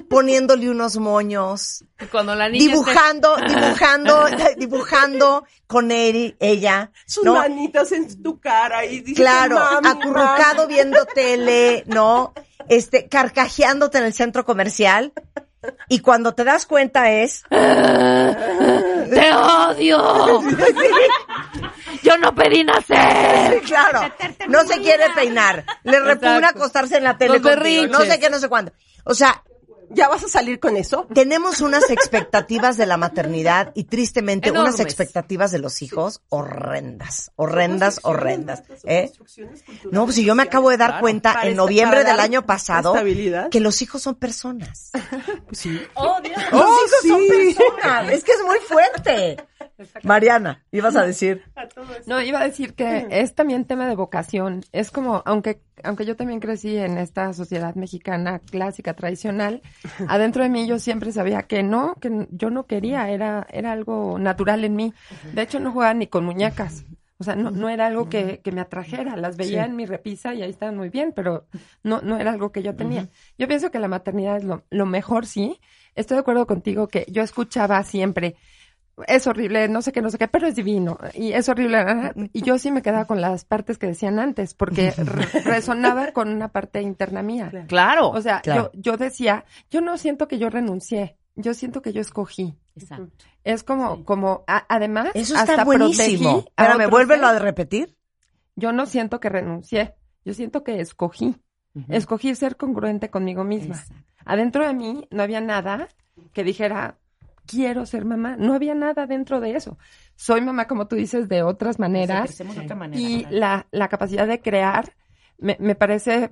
poniéndole 0.09 0.71
unos 0.71 0.97
moños, 0.97 1.85
Cuando 2.11 2.35
la 2.35 2.49
niña 2.49 2.65
esté- 2.65 2.71
dibujando, 2.71 3.37
dibujando, 3.49 4.27
dibujando 4.57 5.45
con 5.67 5.91
él, 5.91 6.37
ella. 6.41 6.91
Sus 7.07 7.25
¿no? 7.25 7.35
manitas 7.35 7.93
en 7.93 8.23
tu 8.23 8.41
cara 8.41 8.85
y 8.87 9.01
dices, 9.01 9.17
Claro, 9.17 9.57
"Mami, 9.57 9.89
acurrucado 9.89 10.63
mami". 10.63 10.75
viendo 10.75 11.05
tele, 11.07 11.85
¿no? 11.87 12.33
Este, 12.69 13.09
carcajeándote 13.09 13.99
en 13.99 14.05
el 14.05 14.15
centro 14.15 14.45
comercial. 14.45 15.13
Y 15.89 15.99
cuando 16.01 16.35
te 16.35 16.45
das 16.45 16.67
cuenta 16.67 17.11
es, 17.11 17.43
¡Te 17.51 19.33
odio! 19.35 20.41
¡Yo 22.03 22.17
no 22.19 22.35
pedí 22.35 22.65
nacer! 22.65 23.61
claro, 23.63 24.01
no 24.49 24.65
se 24.65 24.81
quiere 24.81 25.05
peinar, 25.15 25.65
le 25.83 25.99
repugna 26.01 26.49
acostarse 26.49 26.97
en 26.99 27.05
la 27.05 27.19
tele 27.19 27.41
contigo, 27.43 27.87
no 27.89 28.01
sé 28.03 28.19
qué, 28.21 28.31
no 28.31 28.39
sé 28.39 28.49
cuándo. 28.49 28.73
O 29.05 29.15
sea, 29.15 29.43
¿Ya 29.91 30.09
vas 30.09 30.25
a 30.25 30.29
salir 30.29 30.61
con 30.61 30.77
eso? 30.77 31.07
tenemos 31.15 31.61
unas 31.61 31.91
expectativas 31.91 32.77
de 32.77 32.87
la 32.87 32.97
maternidad 32.97 33.73
y 33.75 33.85
tristemente 33.85 34.51
unas 34.51 34.81
expectativas 34.81 35.51
de 35.51 35.59
los 35.59 35.83
hijos 35.83 36.21
horrendas, 36.29 37.31
horrendas, 37.37 38.01
horrendas. 38.03 38.63
Son 38.81 38.91
¿eh? 38.91 39.13
No, 39.91 40.05
pues 40.05 40.17
si 40.17 40.25
yo 40.25 40.35
me 40.35 40.43
acabo 40.45 40.71
de 40.71 40.77
dar 40.77 40.89
Claro. 40.91 41.01
cuenta 41.03 41.41
en 41.45 41.57
noviembre 41.57 42.05
del 42.05 42.21
año 42.21 42.45
pasado 42.47 42.95
que 43.51 43.61
los 43.61 43.83
hijos 43.83 44.03
son 44.03 44.15
personas. 44.15 44.91
Pues 45.49 45.61
sí. 45.61 45.81
¡Oh, 45.95 46.19
sí. 47.03 47.09
son 47.09 47.21
personas! 47.27 48.13
Es 48.13 48.25
que 48.25 48.33
es 48.33 48.43
muy 48.45 48.59
fuerte. 48.59 49.37
Mariana, 50.03 50.65
ibas 50.73 50.97
a 50.97 51.05
decir. 51.05 51.43
no, 52.07 52.21
iba 52.23 52.41
a 52.41 52.45
decir 52.45 52.75
que 52.75 53.07
es 53.11 53.35
también 53.35 53.65
tema 53.65 53.87
de 53.89 53.97
vocación. 53.97 54.65
Es 54.73 54.91
como, 54.91 55.23
aunque, 55.25 55.61
aunque 55.83 56.05
yo 56.05 56.17
también 56.17 56.41
crecí 56.41 56.77
en 56.77 56.99
esta 56.99 57.33
sociedad 57.33 57.75
mexicana 57.75 58.39
clásica, 58.39 58.95
tradicional, 58.95 59.63
adentro 60.09 60.43
de 60.43 60.49
mí 60.49 60.67
yo 60.67 60.79
siempre 60.79 61.13
sabía 61.13 61.43
que 61.43 61.63
no, 61.63 61.95
que 62.01 62.27
yo 62.31 62.51
no 62.51 62.67
quería, 62.67 63.11
era, 63.11 63.47
era 63.51 63.73
algo 63.73 64.19
natural 64.19 64.65
en 64.65 64.77
mí. 64.77 64.95
De 65.33 65.43
hecho, 65.43 65.61
no 65.61 65.73
jugaba 65.73 65.95
ni 65.95 66.07
con 66.07 66.25
muñecas. 66.25 66.85
O 67.21 67.25
sea, 67.25 67.35
no, 67.35 67.51
no 67.51 67.69
era 67.69 67.87
algo 67.87 68.09
que, 68.09 68.41
que 68.45 68.53
me 68.53 68.61
atrajera. 68.61 69.17
Las 69.17 69.37
veía 69.37 69.65
Sí. 69.65 69.71
en 69.71 69.75
mi 69.77 69.87
repisa 69.87 70.35
y 70.35 70.43
ahí 70.43 70.51
estaban 70.51 70.77
muy 70.77 70.89
bien, 70.89 71.13
pero 71.13 71.47
no, 71.83 72.01
no 72.01 72.17
era 72.17 72.31
algo 72.31 72.53
que 72.53 72.63
yo 72.63 72.77
tenía. 72.77 73.09
Yo 73.37 73.49
pienso 73.49 73.73
que 73.73 73.81
la 73.81 73.89
maternidad 73.89 74.37
es 74.37 74.45
lo, 74.45 74.63
lo 74.71 74.87
mejor, 74.87 75.27
sí. 75.27 75.59
Estoy 75.97 76.15
de 76.15 76.21
acuerdo 76.21 76.47
contigo 76.47 76.87
que 76.87 77.07
yo 77.11 77.23
escuchaba 77.23 77.83
siempre, 77.83 78.37
es 79.07 79.27
horrible, 79.27 79.69
no 79.69 79.83
sé 79.83 79.93
qué, 79.93 80.03
no 80.03 80.11
sé 80.11 80.19
qué, 80.19 80.29
pero 80.29 80.47
es 80.47 80.57
divino. 80.57 80.99
Y 81.15 81.33
es 81.33 81.49
horrible. 81.49 81.85
Y 82.33 82.43
yo 82.43 82.59
sí 82.59 82.71
me 82.73 82.83
quedaba 82.83 83.05
con 83.05 83.21
las 83.21 83.45
partes 83.45 83.79
que 83.79 83.87
decían 83.87 84.19
antes, 84.19 84.55
porque 84.55 84.91
re- 84.97 85.41
resonaba 85.43 86.13
con 86.13 86.29
una 86.29 86.49
parte 86.49 86.83
interna 86.83 87.23
mía. 87.23 87.51
Claro. 87.69 88.11
O 88.11 88.21
sea, 88.21 88.41
Claro. 88.41 88.71
yo, 88.75 88.81
yo 88.93 88.97
decía, 88.97 89.45
yo 89.71 89.81
no 89.81 89.97
siento 89.99 90.27
que 90.29 90.39
yo 90.39 90.51
renuncié, 90.51 91.17
yo 91.37 91.55
siento 91.55 91.83
que 91.83 91.93
yo 91.93 92.01
escogí. 92.01 92.57
Exacto. 92.77 93.25
Es 93.45 93.63
como, 93.65 94.05
como, 94.05 94.45
a- 94.47 94.67
además, 94.69 95.11
Eso 95.15 95.35
está 95.35 95.53
hasta 95.53 95.65
buenísimo. 95.65 96.45
Espérame, 96.47 96.75
otros 96.77 96.91
vuélvelo 96.91 97.27
a 97.27 97.39
repetir. 97.39 97.97
Yo 98.57 98.73
no 98.73 98.87
siento 98.87 99.21
que 99.21 99.29
renuncié, 99.29 99.95
yo 100.25 100.35
siento 100.35 100.65
que 100.65 100.81
escogí. 100.81 101.37
Escogí 101.89 102.35
ser 102.35 102.57
congruente 102.57 103.09
conmigo 103.11 103.45
misma. 103.45 103.77
Exacto. 103.77 104.03
Adentro 104.25 104.67
de 104.67 104.75
mí 104.75 105.07
no 105.11 105.23
había 105.23 105.41
nada 105.41 105.89
que 106.33 106.43
dijera, 106.43 106.99
quiero 107.49 107.87
ser 107.87 108.05
mamá. 108.05 108.37
No 108.37 108.55
había 108.55 108.75
nada 108.75 109.07
dentro 109.07 109.41
de 109.41 109.57
eso. 109.57 109.79
Soy 110.15 110.41
mamá, 110.41 110.69
como 110.69 110.87
tú 110.87 110.97
dices, 110.97 111.29
de 111.29 111.43
otras 111.43 111.79
maneras. 111.79 112.27
Crecemos 112.27 112.57
de 112.57 112.63
otra 112.63 112.77
manera, 112.77 113.01
Y 113.01 113.27
la, 113.31 113.67
la 113.71 113.89
capacidad 113.89 114.27
de 114.27 114.41
crear 114.41 114.93
me, 115.39 115.57
me 115.59 115.75
parece, 115.75 116.31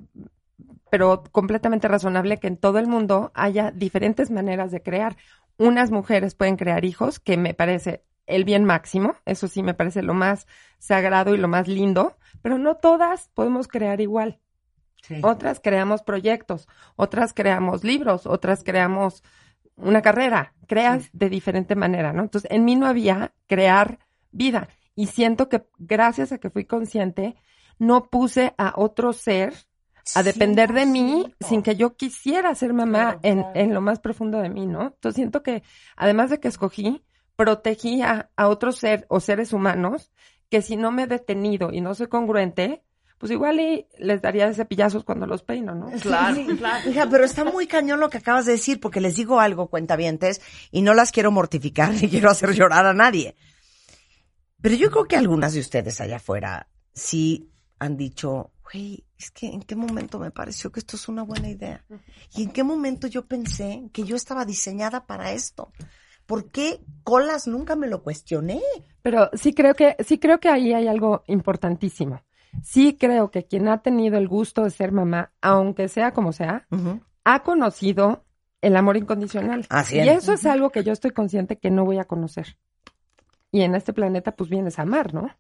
pero 0.91 1.25
completamente 1.33 1.89
razonable 1.89 2.39
que 2.39 2.49
en 2.49 2.57
todo 2.57 2.79
el 2.79 2.87
mundo 2.87 3.33
haya 3.35 3.71
diferentes 3.71 4.31
maneras 4.31 4.71
de 4.71 4.83
crear. 4.83 5.17
Unas 5.59 5.91
mujeres 5.91 6.35
pueden 6.35 6.57
crear 6.57 6.85
hijos, 6.85 7.19
que 7.19 7.37
me 7.37 7.55
parece 7.55 8.05
el 8.27 8.45
bien 8.45 8.65
máximo, 8.65 9.15
eso 9.25 9.49
sí 9.49 9.63
me 9.63 9.75
parece 9.75 10.03
lo 10.03 10.13
más 10.13 10.47
sagrado 10.79 11.35
y 11.35 11.39
lo 11.39 11.49
más 11.49 11.69
lindo, 11.69 12.17
pero 12.43 12.59
no 12.59 12.77
todas 12.77 13.31
podemos 13.35 13.69
crear 13.69 14.01
igual. 14.01 14.41
Otras 15.23 15.61
creamos 15.61 16.03
proyectos, 16.03 16.69
otras 16.97 17.33
creamos 17.33 17.85
libros, 17.85 18.27
otras 18.27 18.65
creamos 18.65 19.23
una 19.77 20.03
carrera, 20.03 20.55
creas 20.67 21.09
de 21.13 21.29
diferente 21.29 21.75
manera, 21.77 22.13
¿no? 22.13 22.23
Entonces, 22.23 22.51
en 22.51 22.65
mí 22.65 22.77
no 22.77 22.87
había 22.87 23.35
crear 23.47 23.99
vida 24.33 24.69
y 24.95 25.07
siento 25.07 25.49
que 25.49 25.65
gracias 25.79 26.33
a 26.33 26.39
que 26.39 26.51
fui 26.51 26.65
consciente, 26.65 27.37
no 27.79 28.09
puse 28.09 28.55
a 28.57 28.73
otro 28.77 29.13
ser 29.13 29.55
a 30.15 30.23
depender 30.23 30.73
de 30.73 30.87
mí 30.87 31.35
sin 31.41 31.63
que 31.63 31.77
yo 31.77 31.97
quisiera 31.97 32.55
ser 32.55 32.73
mamá 32.73 33.19
en, 33.23 33.45
en 33.55 33.75
lo 33.75 33.81
más 33.81 33.99
profundo 33.99 34.39
de 34.39 34.49
mí, 34.49 34.67
¿no? 34.67 34.83
Entonces 34.83 35.17
siento 35.17 35.43
que 35.43 35.63
además 35.97 36.31
de 36.31 36.39
que 36.39 36.49
escogí, 36.49 37.05
protegí 37.35 38.03
a, 38.03 38.31
a 38.37 38.49
otro 38.49 38.73
ser 38.73 39.05
o 39.09 39.21
seres 39.21 39.53
humanos 39.53 40.13
que 40.49 40.63
si 40.63 40.77
no 40.77 40.93
me 40.93 41.03
he 41.03 41.07
detenido 41.07 41.73
y 41.73 41.81
no 41.81 41.95
soy 41.95 42.07
congruente, 42.07 42.83
pues 43.19 43.33
igual 43.33 43.61
y 43.61 43.87
les 43.99 44.21
daría 44.21 44.47
de 44.47 44.55
cepillazos 44.55 45.05
cuando 45.05 45.27
los 45.27 45.43
peino, 45.43 45.75
¿no? 45.75 45.91
Claro, 46.01 46.41
claro. 46.59 46.91
Hija, 46.91 47.09
pero 47.11 47.25
está 47.25 47.45
muy 47.45 47.67
cañón 47.67 48.01
lo 48.01 48.11
que 48.11 48.19
acabas 48.19 48.47
de 48.47 48.53
decir, 48.53 48.79
porque 48.79 49.01
les 49.01 49.17
digo 49.17 49.41
algo, 49.41 49.69
cuentavientes, 49.69 50.43
y 50.71 50.83
no 50.83 50.93
las 50.95 51.13
quiero 51.13 51.31
mortificar 51.31 51.93
ni 52.01 52.09
quiero 52.09 52.31
hacer 52.31 52.53
llorar 52.53 52.87
a 52.87 52.95
nadie. 52.95 53.37
Pero 54.61 54.75
yo 54.75 54.91
creo 54.91 55.05
que 55.05 55.17
algunas 55.17 55.55
de 55.55 55.61
ustedes 55.61 56.01
allá 56.01 56.17
afuera 56.17 56.69
sí 56.93 57.51
han 57.79 57.97
dicho, 57.97 58.53
güey, 58.65 59.05
es 59.19 59.31
que 59.31 59.47
en 59.47 59.63
qué 59.63 59.77
momento 59.77 60.19
me 60.19 60.31
pareció 60.31 60.71
que 60.71 60.81
esto 60.81 60.97
es 60.97 61.09
una 61.09 61.23
buena 61.23 61.49
idea. 61.49 61.85
Y 62.35 62.43
en 62.43 62.51
qué 62.51 62.65
momento 62.65 63.07
yo 63.07 63.27
pensé 63.27 63.89
que 63.93 64.05
yo 64.05 64.17
estaba 64.17 64.45
diseñada 64.45 65.07
para 65.07 65.33
esto. 65.33 65.73
¿Por 66.27 66.51
qué 66.51 66.81
colas 67.05 67.47
nunca 67.47 67.77
me 67.77 67.87
lo 67.87 68.03
cuestioné? 68.03 68.61
Pero 69.03 69.31
sí 69.35 69.55
creo 69.55 69.75
que, 69.75 69.97
sí 70.05 70.19
creo 70.19 70.41
que 70.41 70.49
ahí 70.49 70.73
hay 70.73 70.89
algo 70.89 71.23
importantísimo. 71.29 72.23
Sí 72.63 72.97
creo 72.99 73.31
que 73.31 73.45
quien 73.47 73.69
ha 73.69 73.83
tenido 73.83 74.19
el 74.19 74.29
gusto 74.29 74.65
de 74.65 74.71
ser 74.71 74.93
mamá, 74.93 75.33
aunque 75.41 75.89
sea 75.89 76.13
como 76.13 76.33
sea, 76.33 76.67
ha 77.25 77.43
conocido 77.43 78.25
el 78.61 78.77
amor 78.77 78.97
incondicional. 78.97 79.67
Así 79.69 79.97
y 79.97 80.01
es. 80.01 80.25
eso 80.25 80.33
es 80.33 80.47
algo 80.47 80.71
que 80.71 80.83
yo 80.85 80.93
estoy 80.93 81.11
consciente 81.13 81.59
que 81.59 81.71
no 81.71 81.85
voy 81.85 81.99
a 81.99 82.05
conocer. 82.05 82.59
Y 83.53 83.63
en 83.63 83.75
este 83.75 83.93
planeta, 83.93 84.35
pues 84.35 84.51
vienes 84.51 84.79
a 84.79 84.83
amar, 84.83 85.15
¿no? 85.15 85.31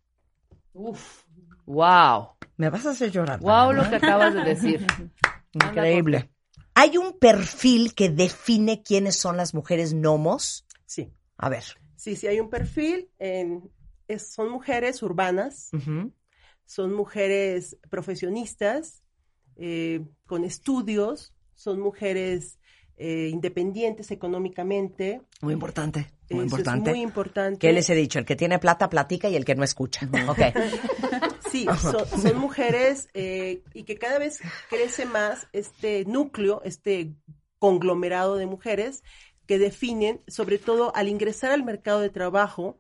Uf. 0.72 1.24
Wow. 1.66 2.28
Me 2.56 2.70
vas 2.70 2.86
a 2.86 2.90
hacer 2.90 3.10
llorar. 3.10 3.40
Wow 3.40 3.72
lo 3.72 3.88
que 3.90 3.96
acabas 3.96 4.34
de 4.34 4.42
decir. 4.44 4.86
Increíble. 5.52 6.30
¿Hay 6.74 6.96
un 6.98 7.18
perfil 7.18 7.94
que 7.94 8.10
define 8.10 8.82
quiénes 8.82 9.16
son 9.16 9.36
las 9.36 9.54
mujeres 9.54 9.94
gnomos? 9.94 10.66
Sí. 10.84 11.10
A 11.38 11.48
ver. 11.48 11.64
Sí, 11.96 12.14
sí, 12.16 12.26
hay 12.26 12.38
un 12.40 12.50
perfil. 12.50 13.10
en- 13.18 13.70
es- 14.08 14.28
son 14.28 14.50
mujeres 14.50 15.02
urbanas, 15.02 15.70
son 16.66 16.92
mujeres 16.92 17.78
profesionistas, 17.88 19.02
eh, 19.56 20.04
con 20.26 20.44
estudios, 20.44 21.32
son 21.54 21.80
mujeres 21.80 22.58
eh, 22.98 23.28
independientes 23.32 24.10
económicamente. 24.10 25.22
Muy 25.40 25.54
importante, 25.54 26.10
muy 26.30 26.46
Eso 26.46 26.56
importante. 26.56 26.90
Es 26.90 26.96
muy 26.96 27.02
importante. 27.02 27.58
¿Qué 27.58 27.72
les 27.72 27.88
he 27.88 27.94
dicho? 27.94 28.18
El 28.18 28.24
que 28.24 28.36
tiene 28.36 28.58
plata 28.58 28.90
platica 28.90 29.28
y 29.28 29.36
el 29.36 29.44
que 29.44 29.54
no 29.54 29.64
escucha. 29.64 30.08
Ok. 30.28 30.38
Sí, 31.50 31.64
son, 31.80 32.06
son 32.06 32.38
mujeres 32.38 33.08
eh, 33.14 33.62
y 33.72 33.84
que 33.84 33.96
cada 33.96 34.18
vez 34.18 34.40
crece 34.68 35.06
más 35.06 35.46
este 35.52 36.04
núcleo, 36.04 36.60
este 36.64 37.12
conglomerado 37.58 38.36
de 38.36 38.46
mujeres 38.46 39.04
que 39.46 39.58
definen, 39.58 40.20
sobre 40.26 40.58
todo 40.58 40.94
al 40.94 41.08
ingresar 41.08 41.52
al 41.52 41.64
mercado 41.64 42.00
de 42.00 42.10
trabajo, 42.10 42.78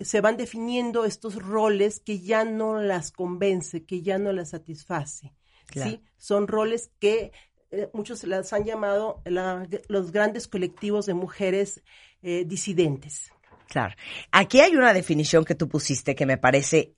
se 0.00 0.20
van 0.20 0.36
definiendo 0.36 1.04
estos 1.04 1.36
roles 1.36 2.00
que 2.00 2.20
ya 2.20 2.44
no 2.44 2.80
las 2.80 3.10
convence, 3.10 3.84
que 3.84 4.02
ya 4.02 4.18
no 4.18 4.32
las 4.32 4.50
satisface. 4.50 5.32
Claro. 5.66 5.90
¿sí? 5.90 6.02
Son 6.16 6.46
roles 6.46 6.90
que 7.00 7.32
eh, 7.70 7.88
muchos 7.92 8.22
las 8.24 8.52
han 8.52 8.64
llamado 8.64 9.22
la- 9.24 9.66
los 9.88 10.12
grandes 10.12 10.46
colectivos 10.48 11.06
de 11.06 11.14
mujeres 11.14 11.82
eh, 12.22 12.44
disidentes. 12.46 13.30
Claro. 13.68 13.94
Aquí 14.30 14.60
hay 14.60 14.76
una 14.76 14.92
definición 14.92 15.44
que 15.44 15.54
tú 15.54 15.68
pusiste 15.68 16.14
que 16.14 16.26
me 16.26 16.38
parece 16.38 16.94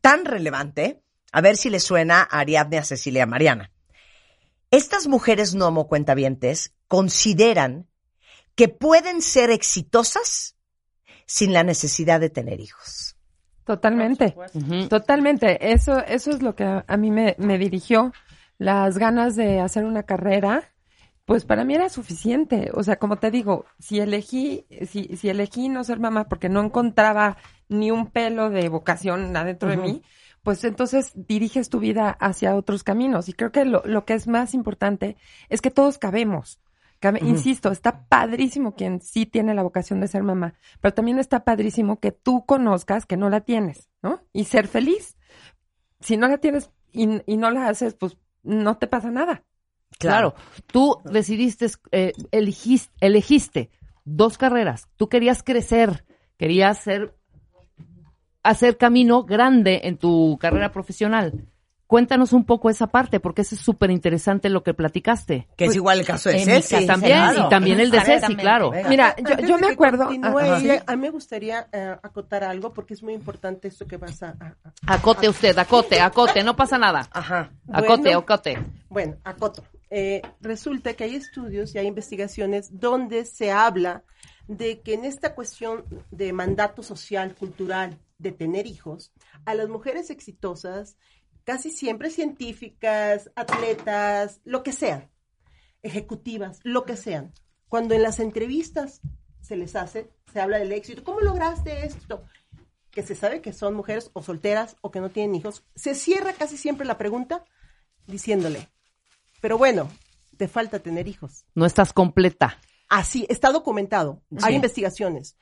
tan 0.00 0.24
relevante. 0.24 1.02
A 1.32 1.40
ver 1.40 1.56
si 1.56 1.70
le 1.70 1.80
suena 1.80 2.20
a 2.22 2.40
Ariadne, 2.40 2.78
a 2.78 2.84
Cecilia, 2.84 3.22
a 3.24 3.26
Mariana. 3.26 3.72
Estas 4.70 5.08
mujeres 5.08 5.54
gnomo 5.54 5.88
cuentavientes 5.88 6.74
consideran 6.86 7.88
que 8.54 8.68
pueden 8.68 9.22
ser 9.22 9.50
exitosas 9.50 10.56
sin 11.30 11.52
la 11.52 11.62
necesidad 11.62 12.18
de 12.18 12.28
tener 12.28 12.58
hijos. 12.58 13.14
Totalmente, 13.64 14.34
totalmente. 14.88 15.72
Eso, 15.72 16.04
eso 16.04 16.32
es 16.32 16.42
lo 16.42 16.56
que 16.56 16.64
a, 16.64 16.84
a 16.88 16.96
mí 16.96 17.12
me, 17.12 17.36
me 17.38 17.56
dirigió. 17.56 18.12
Las 18.58 18.98
ganas 18.98 19.36
de 19.36 19.60
hacer 19.60 19.84
una 19.84 20.02
carrera, 20.02 20.64
pues 21.26 21.44
para 21.44 21.64
mí 21.64 21.76
era 21.76 21.88
suficiente. 21.88 22.72
O 22.74 22.82
sea, 22.82 22.96
como 22.96 23.18
te 23.18 23.30
digo, 23.30 23.64
si 23.78 24.00
elegí, 24.00 24.66
si, 24.88 25.16
si 25.16 25.28
elegí 25.28 25.68
no 25.68 25.84
ser 25.84 26.00
mamá 26.00 26.28
porque 26.28 26.48
no 26.48 26.60
encontraba 26.60 27.36
ni 27.68 27.92
un 27.92 28.08
pelo 28.08 28.50
de 28.50 28.68
vocación 28.68 29.36
adentro 29.36 29.68
de 29.68 29.76
mí, 29.76 30.02
pues 30.42 30.64
entonces 30.64 31.12
diriges 31.14 31.68
tu 31.68 31.78
vida 31.78 32.10
hacia 32.10 32.56
otros 32.56 32.82
caminos. 32.82 33.28
Y 33.28 33.34
creo 33.34 33.52
que 33.52 33.64
lo, 33.64 33.82
lo 33.84 34.04
que 34.04 34.14
es 34.14 34.26
más 34.26 34.52
importante 34.52 35.16
es 35.48 35.60
que 35.60 35.70
todos 35.70 35.96
cabemos. 35.96 36.58
Insisto, 37.22 37.70
está 37.70 38.06
padrísimo 38.06 38.74
quien 38.74 39.00
sí 39.00 39.26
tiene 39.26 39.54
la 39.54 39.62
vocación 39.62 40.00
de 40.00 40.08
ser 40.08 40.22
mamá, 40.22 40.54
pero 40.80 40.92
también 40.92 41.18
está 41.18 41.44
padrísimo 41.44 41.98
que 41.98 42.12
tú 42.12 42.44
conozcas 42.44 43.06
que 43.06 43.16
no 43.16 43.30
la 43.30 43.40
tienes, 43.40 43.88
¿no? 44.02 44.22
Y 44.32 44.44
ser 44.44 44.68
feliz. 44.68 45.16
Si 46.00 46.16
no 46.16 46.28
la 46.28 46.38
tienes 46.38 46.70
y, 46.92 47.08
y 47.26 47.36
no 47.36 47.50
la 47.50 47.68
haces, 47.68 47.94
pues 47.94 48.18
no 48.42 48.76
te 48.76 48.86
pasa 48.86 49.10
nada. 49.10 49.44
Claro. 49.98 50.34
Tú 50.66 51.00
decidiste, 51.04 51.66
eh, 51.92 52.12
elegiste, 52.30 52.92
elegiste 53.00 53.70
dos 54.04 54.38
carreras. 54.38 54.88
Tú 54.96 55.08
querías 55.08 55.42
crecer, 55.42 56.04
querías 56.36 56.78
ser, 56.78 57.16
hacer 58.42 58.76
camino 58.76 59.24
grande 59.24 59.82
en 59.84 59.98
tu 59.98 60.38
carrera 60.38 60.72
profesional. 60.72 61.48
Cuéntanos 61.90 62.32
un 62.32 62.44
poco 62.44 62.70
esa 62.70 62.86
parte, 62.86 63.18
porque 63.18 63.42
eso 63.42 63.56
es 63.56 63.60
súper 63.60 63.90
interesante 63.90 64.48
lo 64.48 64.62
que 64.62 64.74
platicaste. 64.74 65.48
Que 65.56 65.64
es 65.64 65.74
igual 65.74 65.98
el 65.98 66.06
caso 66.06 66.28
de 66.30 66.38
Ceci. 66.38 66.86
También, 66.86 67.14
Claro. 67.18 67.46
y 67.46 67.48
también 67.48 67.80
el 67.80 67.90
de 67.90 68.00
Ceci, 68.00 68.36
claro. 68.36 68.70
Venga. 68.70 68.88
Mira, 68.88 69.16
yo, 69.44 69.58
me 69.58 69.66
acuerdo. 69.72 70.06
continúe 70.06 70.38
a 70.86 70.96
mí 70.96 71.02
me 71.02 71.10
gustaría 71.10 71.66
eh, 71.72 71.96
acotar 72.00 72.44
algo 72.44 72.72
porque 72.72 72.94
es 72.94 73.02
muy 73.02 73.12
importante 73.12 73.66
esto 73.66 73.88
que 73.88 73.96
vas 73.96 74.22
a... 74.22 74.36
a- 74.38 74.56
a- 74.86 74.94
Acote 74.94 75.28
usted, 75.28 75.58
acote, 75.58 76.00
acote, 76.00 76.44
no 76.44 76.54
pasa 76.54 76.78
nada. 76.78 77.08
Ajá. 77.10 77.50
Acote, 77.72 78.02
Bueno. 78.04 78.18
acote. 78.20 78.58
Bueno, 78.88 79.16
acoto. 79.24 79.64
Eh, 79.90 80.22
resulta 80.40 80.94
que 80.94 81.02
hay 81.02 81.16
estudios 81.16 81.74
y 81.74 81.78
hay 81.78 81.88
investigaciones 81.88 82.68
donde 82.78 83.24
se 83.24 83.50
habla 83.50 84.04
de 84.46 84.80
que 84.80 84.94
en 84.94 85.04
esta 85.04 85.34
cuestión 85.34 85.84
de 86.12 86.32
mandato 86.32 86.84
social, 86.84 87.34
cultural, 87.34 87.98
de 88.18 88.30
tener 88.30 88.68
hijos, 88.68 89.12
a 89.44 89.54
las 89.54 89.68
mujeres 89.68 90.10
exitosas, 90.10 90.96
casi 91.50 91.72
siempre 91.72 92.10
científicas, 92.10 93.32
atletas, 93.34 94.40
lo 94.44 94.62
que 94.62 94.70
sean, 94.70 95.10
ejecutivas, 95.82 96.60
lo 96.62 96.84
que 96.84 96.96
sean, 96.96 97.32
cuando 97.68 97.96
en 97.96 98.02
las 98.04 98.20
entrevistas 98.20 99.00
se 99.40 99.56
les 99.56 99.74
hace, 99.74 100.12
se 100.32 100.40
habla 100.40 100.60
del 100.60 100.70
éxito, 100.70 101.02
¿cómo 101.02 101.18
lograste 101.18 101.84
esto? 101.84 102.22
que 102.92 103.02
se 103.02 103.16
sabe 103.16 103.40
que 103.40 103.52
son 103.52 103.74
mujeres 103.74 104.12
o 104.12 104.22
solteras 104.22 104.76
o 104.80 104.92
que 104.92 105.00
no 105.00 105.10
tienen 105.10 105.34
hijos, 105.34 105.64
se 105.74 105.96
cierra 105.96 106.32
casi 106.34 106.56
siempre 106.56 106.86
la 106.86 106.98
pregunta 106.98 107.44
diciéndole, 108.06 108.68
pero 109.40 109.58
bueno, 109.58 109.90
te 110.36 110.46
falta 110.46 110.78
tener 110.78 111.08
hijos. 111.08 111.46
No 111.56 111.66
estás 111.66 111.92
completa. 111.92 112.60
Así, 112.88 113.26
está 113.28 113.50
documentado. 113.50 114.22
Sí. 114.30 114.38
Hay 114.42 114.54
investigaciones. 114.54 115.36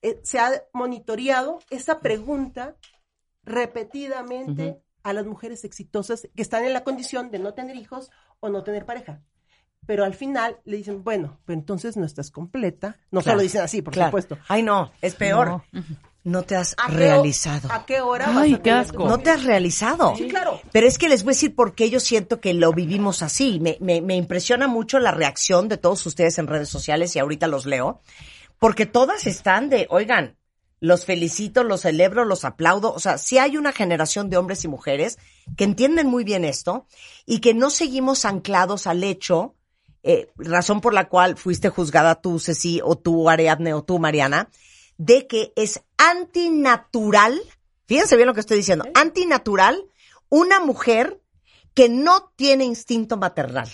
Eh, 0.00 0.18
se 0.24 0.40
ha 0.40 0.64
monitoreado 0.72 1.60
esa 1.70 2.00
pregunta 2.00 2.76
repetidamente. 3.44 4.82
A 5.02 5.12
las 5.12 5.26
mujeres 5.26 5.64
exitosas 5.64 6.28
que 6.34 6.42
están 6.42 6.64
en 6.64 6.72
la 6.72 6.84
condición 6.84 7.30
de 7.30 7.38
no 7.38 7.54
tener 7.54 7.76
hijos 7.76 8.10
o 8.40 8.48
no 8.48 8.62
tener 8.62 8.84
pareja. 8.86 9.20
Pero 9.84 10.04
al 10.04 10.14
final 10.14 10.58
le 10.64 10.76
dicen, 10.76 11.02
bueno, 11.02 11.40
pero 11.44 11.58
entonces 11.58 11.96
no 11.96 12.04
estás 12.06 12.30
completa. 12.30 12.96
No 13.10 13.20
Claro, 13.20 13.36
solo 13.38 13.42
dicen 13.42 13.62
así, 13.62 13.82
por 13.82 13.92
claro. 13.94 14.10
supuesto. 14.10 14.38
Ay, 14.48 14.62
no, 14.62 14.92
es 15.02 15.14
peor. 15.16 15.62
No, 16.24 16.42
te 16.44 16.54
has 16.54 16.76
¿A 16.78 16.86
qué 16.86 16.92
ho- 16.92 16.96
realizado. 16.98 17.68
¿A 17.72 17.84
qué 17.84 18.00
hora 18.00 18.26
Ay, 18.28 18.52
vas 18.52 18.60
a 18.60 18.62
qué 18.62 18.70
asco. 18.70 19.08
No 19.08 19.18
te 19.18 19.30
has 19.30 19.42
realizado. 19.42 20.14
Sí, 20.14 20.28
claro. 20.28 20.60
Pero 20.70 20.86
es 20.86 20.98
que 20.98 21.08
les 21.08 21.24
voy 21.24 21.32
a 21.32 21.34
decir 21.34 21.56
por 21.56 21.74
qué 21.74 21.90
yo 21.90 21.98
siento 21.98 22.40
que 22.40 22.54
lo 22.54 22.72
vivimos 22.72 23.22
así. 23.22 23.58
Me, 23.58 23.76
me, 23.80 24.00
me 24.00 24.14
impresiona 24.14 24.68
mucho 24.68 25.00
la 25.00 25.10
reacción 25.10 25.68
de 25.68 25.78
todos 25.78 26.06
ustedes 26.06 26.38
en 26.38 26.46
redes 26.46 26.68
sociales 26.68 27.16
y 27.16 27.18
ahorita 27.18 27.48
los 27.48 27.66
leo. 27.66 28.00
Porque 28.60 28.86
todas 28.86 29.26
están 29.26 29.68
de, 29.68 29.88
oigan, 29.90 30.36
los 30.82 31.04
felicito, 31.04 31.62
los 31.62 31.82
celebro, 31.82 32.24
los 32.24 32.44
aplaudo. 32.44 32.92
O 32.92 32.98
sea, 32.98 33.16
sí 33.16 33.38
hay 33.38 33.56
una 33.56 33.70
generación 33.70 34.28
de 34.28 34.36
hombres 34.36 34.64
y 34.64 34.68
mujeres 34.68 35.16
que 35.56 35.62
entienden 35.62 36.08
muy 36.08 36.24
bien 36.24 36.44
esto 36.44 36.86
y 37.24 37.38
que 37.38 37.54
no 37.54 37.70
seguimos 37.70 38.24
anclados 38.24 38.88
al 38.88 39.04
hecho, 39.04 39.54
eh, 40.02 40.32
razón 40.34 40.80
por 40.80 40.92
la 40.92 41.08
cual 41.08 41.36
fuiste 41.36 41.68
juzgada 41.68 42.16
tú, 42.16 42.40
Ceci, 42.40 42.80
o 42.82 42.98
tú, 42.98 43.30
Ariadne, 43.30 43.74
o 43.74 43.84
tú, 43.84 44.00
Mariana, 44.00 44.50
de 44.98 45.28
que 45.28 45.52
es 45.54 45.80
antinatural, 45.98 47.40
fíjense 47.86 48.16
bien 48.16 48.26
lo 48.26 48.34
que 48.34 48.40
estoy 48.40 48.56
diciendo, 48.56 48.84
antinatural 48.96 49.84
una 50.30 50.58
mujer 50.58 51.20
que 51.74 51.88
no 51.88 52.32
tiene 52.34 52.64
instinto 52.64 53.16
maternal. 53.16 53.68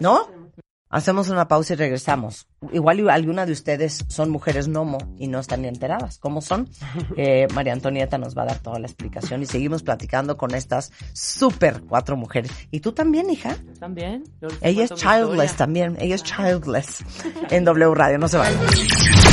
¿No? 0.00 0.45
Hacemos 0.96 1.28
una 1.28 1.46
pausa 1.46 1.74
y 1.74 1.76
regresamos. 1.76 2.46
Igual 2.72 3.10
alguna 3.10 3.44
de 3.44 3.52
ustedes 3.52 4.06
son 4.08 4.30
mujeres 4.30 4.66
nomo 4.66 4.96
y 5.18 5.28
no 5.28 5.40
están 5.40 5.60
ni 5.60 5.68
enteradas. 5.68 6.18
¿Cómo 6.18 6.40
son? 6.40 6.70
Eh, 7.18 7.46
María 7.54 7.72
Antonieta 7.72 8.18
nos 8.18 8.36
va 8.36 8.42
a 8.42 8.46
dar 8.46 8.58
toda 8.58 8.78
la 8.78 8.86
explicación 8.86 9.42
y 9.42 9.46
seguimos 9.46 9.82
platicando 9.82 10.36
con 10.36 10.54
estas 10.54 10.92
súper 11.12 11.82
cuatro 11.82 12.16
mujeres. 12.16 12.50
¿Y 12.70 12.80
tú 12.80 12.92
también, 12.92 13.30
hija? 13.30 13.56
También. 13.78 14.24
Ella 14.60 14.84
es 14.84 14.94
childless 14.94 15.56
también. 15.56 15.96
Ella 15.98 16.14
es 16.14 16.22
childless. 16.22 17.04
En 17.50 17.64
W 17.64 17.94
Radio, 17.94 18.18
no 18.18 18.28
se 18.28 18.36
vayan. 18.36 18.60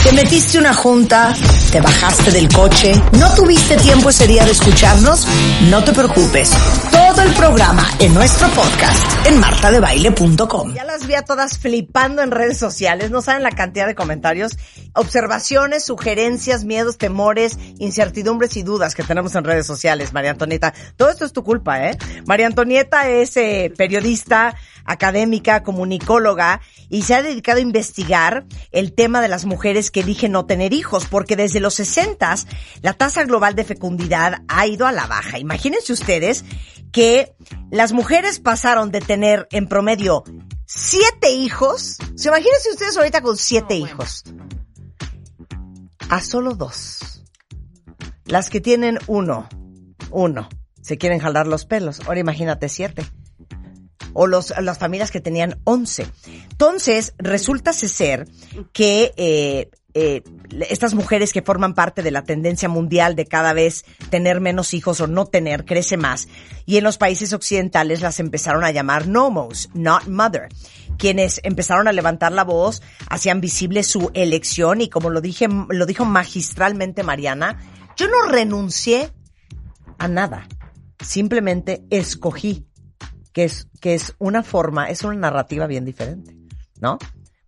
Te 0.03 0.11
metiste 0.14 0.60
una 0.60 0.73
junta, 0.73 1.34
te 1.72 1.81
bajaste 1.81 2.31
del 2.31 2.48
coche, 2.49 2.94
no 3.19 3.34
tuviste 3.35 3.77
tiempo 3.77 4.10
ese 4.10 4.27
día 4.27 4.45
de 4.45 4.52
escucharnos, 4.52 5.27
no 5.69 5.84
te 5.84 5.94
preocupes. 5.94 6.52
El 7.24 7.34
programa 7.36 7.88
en 8.00 8.14
nuestro 8.14 8.50
podcast 8.50 9.28
en 9.28 9.40
martadebaile.com. 9.40 10.74
Ya 10.74 10.84
las 10.84 11.08
vi 11.08 11.14
a 11.14 11.22
todas 11.22 11.58
flipando 11.58 12.22
en 12.22 12.32
redes 12.32 12.58
sociales, 12.58 13.12
no 13.12 13.22
saben 13.22 13.44
la 13.44 13.52
cantidad 13.52 13.88
de 13.88 13.95
comentarios, 13.95 14.58
observaciones, 14.94 15.86
sugerencias, 15.86 16.66
miedos, 16.66 16.98
temores, 16.98 17.58
incertidumbres 17.80 18.58
y 18.58 18.64
dudas 18.64 18.94
que 18.94 19.04
tenemos 19.04 19.36
en 19.36 19.45
redes 19.45 19.66
sociales, 19.66 20.12
María 20.12 20.32
Antonieta. 20.32 20.74
Todo 20.98 21.12
esto 21.12 21.24
es 21.24 21.32
tu 21.32 21.45
culpa, 21.45 21.88
¿eh? 21.88 21.98
María 22.28 22.48
Antonieta 22.48 23.08
es 23.08 23.38
eh, 23.38 23.72
periodista, 23.78 24.58
académica, 24.85 25.64
comunicóloga 25.64 26.61
y 26.89 27.03
se 27.03 27.15
ha 27.15 27.23
dedicado 27.23 27.60
a 27.60 27.61
investigar 27.61 28.45
el 28.72 28.93
tema 28.93 29.22
de 29.22 29.27
las 29.27 29.45
mujeres 29.45 29.91
que 29.91 30.01
eligen 30.01 30.31
no 30.31 30.45
tener 30.45 30.73
hijos, 30.73 31.05
porque 31.05 31.35
desde 31.35 31.60
los 31.60 31.76
60 31.76 32.35
la 32.81 32.93
tasa 32.93 33.23
global 33.23 33.55
de 33.55 33.64
fecundidad 33.64 34.43
ha 34.47 34.68
ido 34.68 34.85
a 34.85 34.91
la 34.91 35.07
baja. 35.07 35.39
Imagínense 35.39 35.93
ustedes 35.93 36.45
que 36.91 37.34
las 37.72 37.91
mujeres 37.91 38.39
pasaron 38.39 38.91
de 38.91 39.01
tener 39.01 39.47
en 39.51 39.68
promedio 39.68 40.23
siete 40.65 41.31
hijos, 41.31 41.97
¿se 42.15 42.30
imagínense 42.30 42.72
ustedes 42.72 42.97
ahorita 42.97 43.22
con 43.22 43.38
siete 43.38 43.76
hijos? 43.76 44.23
A 46.10 46.22
solo 46.22 46.53
dos. 46.55 47.23
Las 48.26 48.49
que 48.49 48.61
tienen 48.61 48.99
uno, 49.07 49.49
uno, 50.11 50.47
se 50.81 50.97
quieren 50.97 51.19
jalar 51.19 51.47
los 51.47 51.65
pelos. 51.65 52.01
Ahora 52.05 52.19
imagínate 52.19 52.69
siete 52.69 53.05
o 54.14 54.27
los, 54.27 54.53
las 54.61 54.77
familias 54.77 55.11
que 55.11 55.22
tenían 55.22 55.60
11. 55.64 56.07
Entonces, 56.52 57.14
resulta 57.18 57.73
ser 57.73 58.27
que 58.72 59.14
eh, 59.18 59.69
eh, 59.95 60.23
estas 60.69 60.95
mujeres 60.95 61.34
que 61.34 61.44
forman 61.44 61.76
parte 61.76 62.02
de 62.02 62.10
la 62.10 62.23
tendencia 62.23 62.68
mundial 62.68 63.15
de 63.15 63.26
cada 63.26 63.53
vez 63.53 63.85
tener 64.10 64.41
menos 64.41 64.73
hijos 64.73 64.99
o 65.02 65.07
no 65.07 65.26
tener, 65.26 65.65
crece 65.65 65.98
más. 65.98 66.27
Y 66.65 66.77
en 66.77 66.84
los 66.84 66.98
países 66.98 67.31
occidentales 67.34 68.02
las 68.02 68.19
empezaron 68.19 68.64
a 68.64 68.72
llamar 68.72 69.07
nomos, 69.07 69.69
not 69.73 70.07
mother. 70.07 70.49
Quienes 70.98 71.41
empezaron 71.44 71.88
a 71.88 71.91
levantar 71.91 72.31
la 72.31 72.44
voz, 72.44 72.81
hacían 73.07 73.41
visible 73.41 73.84
su 73.84 74.10
elección 74.14 74.81
y 74.81 74.90
como 74.90 75.10
lo 75.10 75.22
dije, 75.22 75.48
lo 75.48 75.85
dijo 75.85 76.06
magistralmente 76.06 77.03
Mariana, 77.03 77.60
yo 77.95 78.07
no 78.07 78.23
renuncié 78.23 79.11
a 79.99 80.07
nada. 80.07 80.48
Simplemente 80.99 81.84
escogí 81.90 82.65
que 83.34 83.45
es, 83.45 83.68
que 83.81 83.95
es 83.95 84.15
una 84.19 84.43
forma, 84.43 84.89
es 84.89 85.03
una 85.03 85.15
narrativa 85.15 85.68
bien 85.68 85.85
diferente, 85.85 86.35
¿no? 86.80 86.97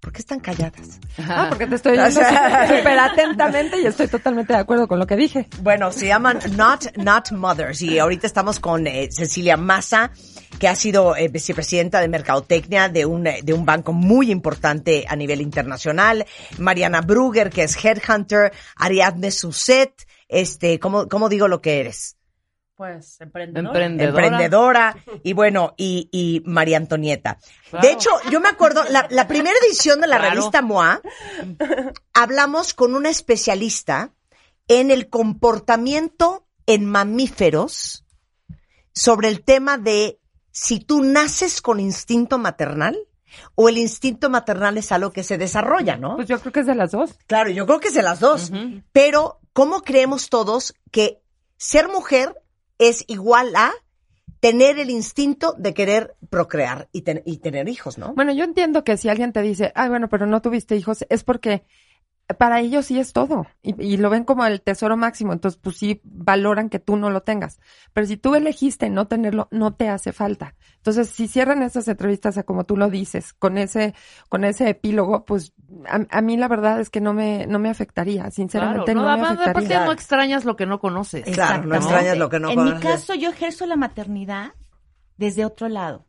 ¿Por 0.06 0.14
qué 0.14 0.20
están 0.20 0.40
calladas? 0.40 1.00
Ah, 1.18 1.48
porque 1.50 1.66
te 1.66 1.76
estoy 1.76 1.94
oyendo 1.98 2.12
súper 2.12 2.68
súper 2.78 3.00
atentamente 3.00 3.82
y 3.82 3.88
estoy 3.88 4.08
totalmente 4.08 4.54
de 4.54 4.60
acuerdo 4.60 4.88
con 4.88 5.00
lo 5.00 5.08
que 5.08 5.16
dije. 5.16 5.48
Bueno, 5.62 5.92
se 5.92 6.06
llaman 6.06 6.40
Not, 6.56 6.96
Not 6.98 7.32
Mothers 7.32 7.82
y 7.82 7.98
ahorita 7.98 8.28
estamos 8.28 8.60
con 8.60 8.86
eh, 8.86 9.10
Cecilia 9.12 9.58
Massa, 9.58 10.12
que 10.60 10.68
ha 10.68 10.76
sido 10.76 11.16
eh, 11.16 11.28
vicepresidenta 11.28 12.02
de 12.02 12.08
Mercadotecnia 12.08 12.88
de 12.88 13.08
un, 13.08 13.26
eh, 13.26 13.40
de 13.44 13.54
un 13.54 13.66
banco 13.66 13.94
muy 13.94 14.30
importante 14.30 15.06
a 15.08 15.16
nivel 15.16 15.42
internacional, 15.42 16.24
Mariana 16.60 17.02
Brugger, 17.02 17.50
que 17.50 17.64
es 17.64 17.84
Headhunter, 17.84 18.52
Ariadne 18.76 19.32
Suset, 19.32 20.06
este, 20.28 20.78
¿cómo, 20.80 21.08
cómo 21.08 21.30
digo 21.30 21.48
lo 21.48 21.62
que 21.62 21.80
eres? 21.80 22.16
Pues 22.76 23.22
emprendedora. 23.22 23.70
Emprendedora. 23.86 24.26
emprendedora 24.28 24.96
y 25.24 25.32
bueno, 25.34 25.74
y, 25.78 26.10
y 26.12 26.42
María 26.46 26.76
Antonieta. 26.78 27.38
Claro. 27.70 27.88
De 27.88 27.94
hecho, 27.94 28.10
yo 28.30 28.42
me 28.42 28.50
acuerdo, 28.50 28.84
la, 28.90 29.08
la 29.10 29.28
primera 29.28 29.56
edición 29.66 30.02
de 30.02 30.08
la 30.08 30.18
Claro. 30.18 30.36
revista 30.36 30.62
MOA, 30.62 31.02
hablamos 32.14 32.74
con 32.74 32.96
una 32.96 33.10
especialista 33.10 34.12
en 34.68 34.92
el 34.92 35.10
comportamiento 35.10 36.46
en 36.66 36.86
mamíferos 36.86 38.04
sobre 38.94 39.30
el 39.30 39.44
tema 39.44 39.78
de 39.78 40.20
si 40.52 40.80
tú 40.80 41.02
naces 41.04 41.62
con 41.62 41.80
instinto 41.80 42.38
maternal 42.38 42.98
o 43.56 43.68
el 43.70 43.78
instinto 43.78 44.30
maternal 44.30 44.78
es 44.78 44.92
algo 44.92 45.12
que 45.12 45.24
se 45.24 45.38
desarrolla, 45.38 45.98
¿no? 45.98 46.16
Pues 46.16 46.28
yo 46.28 46.40
creo 46.40 46.52
que 46.54 46.62
es 46.62 46.66
de 46.66 46.76
las 46.76 46.92
dos. 46.92 47.18
Claro, 47.28 47.50
yo 47.52 47.66
creo 47.66 47.80
que 47.80 47.90
es 47.90 47.94
de 47.94 48.02
las 48.02 48.20
dos. 48.22 48.52
Pero, 48.94 49.40
¿cómo 49.54 49.82
creemos 49.82 50.30
todos 50.30 50.74
que 50.92 51.22
ser 51.58 51.90
mujer 51.90 52.42
es 52.78 53.04
igual 53.08 53.56
a 53.56 53.72
tener 54.40 54.78
el 54.80 54.90
instinto 54.90 55.54
de 55.58 55.74
querer 55.74 56.16
procrear 56.30 56.88
y, 56.92 57.02
ten- 57.02 57.24
y 57.26 57.38
tener 57.38 57.68
hijos, 57.70 57.98
¿no? 57.98 58.14
Bueno, 58.14 58.32
yo 58.34 58.44
entiendo 58.44 58.84
que 58.84 58.98
si 58.98 59.10
alguien 59.10 59.34
te 59.34 59.42
dice, 59.42 59.72
ay, 59.76 59.90
bueno, 59.90 60.08
pero 60.10 60.26
no 60.28 60.42
tuviste 60.42 60.76
hijos, 60.76 61.06
es 61.10 61.24
porque 61.24 61.64
para 62.40 62.60
ellos 62.60 62.88
sí 62.88 63.00
es 63.00 63.14
todo 63.14 63.46
y, 63.62 63.80
y 63.84 63.98
lo 63.98 64.10
ven 64.10 64.24
como 64.24 64.46
el 64.46 64.62
tesoro 64.62 64.98
máximo, 64.98 65.32
entonces 65.34 65.60
pues 65.62 65.78
sí 65.78 66.02
valoran 66.04 66.70
que 66.70 66.80
tú 66.80 66.96
no 66.98 67.10
lo 67.12 67.22
tengas. 67.22 67.60
Pero 67.94 68.08
si 68.08 68.18
tú 68.18 68.34
elegiste 68.36 68.90
no 68.90 69.08
tenerlo, 69.08 69.48
no 69.52 69.74
te 69.76 69.90
hace 69.90 70.12
falta. 70.12 70.56
Entonces, 70.78 71.10
si 71.10 71.28
cierran 71.28 71.62
esas 71.64 71.88
entrevistas 71.88 72.38
a 72.38 72.44
como 72.44 72.64
tú 72.64 72.78
lo 72.78 72.90
dices, 72.90 73.34
con 73.34 73.58
ese, 73.58 73.94
con 74.30 74.44
ese 74.44 74.70
epílogo, 74.70 75.26
pues 75.26 75.54
a, 75.88 76.00
a 76.10 76.22
mí 76.22 76.38
la 76.38 76.48
verdad 76.48 76.80
es 76.80 76.90
que 76.90 77.02
no 77.02 77.14
me, 77.14 77.46
no 77.48 77.60
me 77.60 77.70
afectaría, 77.70 78.30
sinceramente 78.32 78.94
Claro, 78.94 79.02
no, 79.02 79.02
no, 79.02 79.18
me 79.18 79.28
aparte 79.28 79.44
afectaría. 79.52 79.86
no 79.86 79.92
extrañas 79.92 80.46
lo 80.46 80.56
que 80.56 80.66
no 80.66 80.80
conoces. 80.80 81.24
Claro, 81.26 81.64
no 81.66 81.76
extrañas 81.76 82.18
lo 82.18 82.30
que 82.30 82.40
no 82.40 82.50
en 82.50 82.56
conoces. 82.56 82.76
mi 82.76 82.82
caso, 82.82 83.14
yo 83.16 83.30
ejerzo 83.30 83.66
la 83.66 83.76
maternidad 83.76 84.54
desde 85.18 85.46
otro 85.46 85.70
lado. 85.70 86.06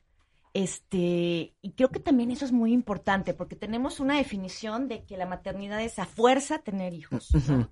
Este, 0.57 1.55
y 1.61 1.73
creo 1.77 1.91
que 1.91 2.01
también 2.01 2.31
eso 2.31 2.47
es 2.47 2.53
muy 2.53 2.73
importante, 2.73 3.35
porque 3.35 3.57
tenemos 3.57 4.01
una 4.01 4.17
definición 4.17 4.89
de 4.89 5.05
que 5.05 5.19
la 5.19 5.27
maternidad 5.27 5.83
es 5.83 5.99
a 5.99 6.07
fuerza 6.07 6.61
tener 6.61 6.95
hijos. 6.95 7.29
¿no? 7.51 7.71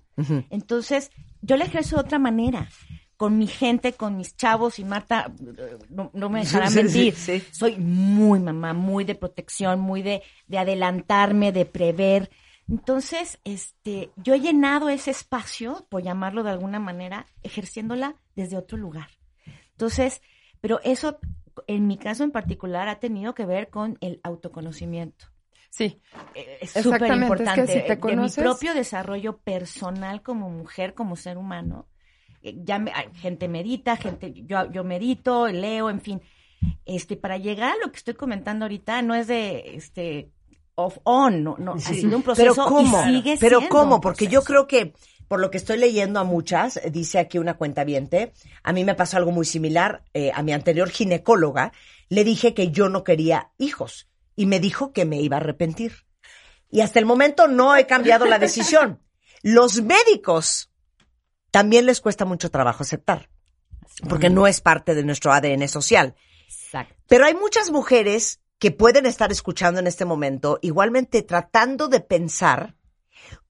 Entonces, 0.51 1.09
yo 1.41 1.57
la 1.57 1.65
ejerzo 1.65 1.95
de 1.95 2.03
otra 2.03 2.19
manera. 2.19 2.69
Con 3.17 3.39
mi 3.39 3.47
gente, 3.47 3.93
con 3.93 4.17
mis 4.17 4.37
chavos 4.37 4.77
y 4.77 4.83
Marta, 4.83 5.33
no, 5.89 6.11
no 6.13 6.29
me 6.29 6.41
dejará 6.41 6.67
sí, 6.69 6.75
mentir. 6.75 7.15
sí, 7.15 7.39
sí. 7.39 7.47
Soy 7.51 7.77
muy 7.77 8.39
mamá, 8.39 8.73
muy 8.73 9.03
de 9.03 9.15
protección, 9.15 9.79
muy 9.79 10.03
de, 10.03 10.21
de 10.45 10.59
adelantarme, 10.59 11.51
de 11.51 11.65
prever. 11.65 12.29
Entonces, 12.69 13.39
este, 13.45 14.11
yo 14.17 14.35
he 14.35 14.41
llenado 14.41 14.89
ese 14.89 15.09
espacio, 15.09 15.87
por 15.89 16.03
llamarlo 16.03 16.43
de 16.43 16.51
alguna 16.51 16.77
manera, 16.77 17.25
ejerciéndola 17.41 18.15
desde 18.35 18.57
otro 18.57 18.77
lugar. 18.77 19.07
Entonces, 19.71 20.21
pero 20.61 20.79
eso, 20.83 21.17
en 21.67 21.87
mi 21.87 21.97
caso 21.97 22.23
en 22.23 22.31
particular, 22.31 22.87
ha 22.87 22.99
tenido 22.99 23.33
que 23.33 23.45
ver 23.45 23.69
con 23.69 23.97
el 24.01 24.19
autoconocimiento. 24.23 25.27
Sí. 25.69 25.99
Es 26.61 26.71
súper 26.71 27.11
importante. 27.13 27.61
es 27.63 27.67
que 27.67 27.73
si 27.81 27.87
te 27.87 27.95
de 27.95 28.15
mi 28.15 28.29
propio 28.29 28.73
desarrollo 28.73 29.37
personal 29.39 30.21
como 30.21 30.49
mujer, 30.49 30.93
como 30.93 31.15
ser 31.15 31.37
humano. 31.37 31.87
eh, 32.41 32.55
Ya 32.63 32.79
me- 32.79 32.93
gente 33.15 33.47
medita, 33.49 33.97
gente, 33.97 34.31
yo, 34.45 34.71
yo 34.71 34.83
medito, 34.83 35.47
leo, 35.47 35.89
en 35.89 35.99
fin. 35.99 36.21
Este, 36.85 37.17
para 37.17 37.37
llegar 37.37 37.71
a 37.73 37.85
lo 37.85 37.91
que 37.91 37.97
estoy 37.97 38.13
comentando 38.13 38.65
ahorita, 38.65 39.01
no 39.01 39.15
es 39.15 39.27
de 39.27 39.75
este 39.75 40.31
off 40.75 40.97
on, 41.03 41.43
no, 41.43 41.55
no, 41.57 41.73
ha 41.73 41.79
sido 41.79 42.17
un 42.17 42.23
proceso 42.23 42.53
Pero 42.53 42.67
¿cómo? 42.69 43.01
y 43.01 43.05
sigue 43.15 43.37
Pero 43.39 43.59
siendo 43.59 43.77
¿cómo? 43.77 44.01
Porque 44.01 44.27
yo 44.27 44.43
creo 44.43 44.67
que, 44.67 44.93
por 45.27 45.39
lo 45.39 45.51
que 45.51 45.57
estoy 45.57 45.77
leyendo 45.77 46.19
a 46.19 46.23
muchas, 46.23 46.77
eh, 46.77 46.89
dice 46.91 47.19
aquí 47.19 47.37
una 47.37 47.55
cuenta 47.55 47.85
a 48.63 48.73
mí 48.73 48.83
me 48.83 48.95
pasó 48.95 49.17
algo 49.17 49.31
muy 49.31 49.45
similar. 49.45 50.03
eh, 50.13 50.31
a 50.33 50.43
mi 50.43 50.53
anterior 50.53 50.89
ginecóloga 50.89 51.71
le 52.09 52.23
dije 52.23 52.53
que 52.53 52.71
yo 52.71 52.89
no 52.89 53.03
quería 53.03 53.51
hijos 53.57 54.07
y 54.35 54.45
me 54.45 54.59
dijo 54.59 54.91
que 54.91 55.05
me 55.05 55.21
iba 55.21 55.37
a 55.37 55.39
arrepentir. 55.39 56.05
Y 56.69 56.81
hasta 56.81 56.99
el 56.99 57.05
momento 57.05 57.47
no 57.47 57.75
he 57.75 57.87
cambiado 57.87 58.25
la 58.25 58.39
decisión. 58.39 59.01
Los 59.41 59.81
médicos 59.81 60.71
también 61.51 61.85
les 61.85 62.01
cuesta 62.01 62.25
mucho 62.25 62.51
trabajo 62.51 62.83
aceptar, 62.83 63.29
porque 64.09 64.29
no 64.29 64.47
es 64.47 64.59
parte 64.59 64.93
de 64.93 65.03
nuestro 65.03 65.31
ADN 65.31 65.67
social. 65.67 66.15
Exacto. 66.47 66.95
Pero 67.07 67.25
hay 67.25 67.33
muchas 67.33 67.71
mujeres 67.71 68.41
que 68.59 68.71
pueden 68.71 69.05
estar 69.05 69.31
escuchando 69.31 69.79
en 69.79 69.87
este 69.87 70.05
momento, 70.05 70.59
igualmente 70.61 71.21
tratando 71.21 71.87
de 71.87 71.99
pensar 71.99 72.75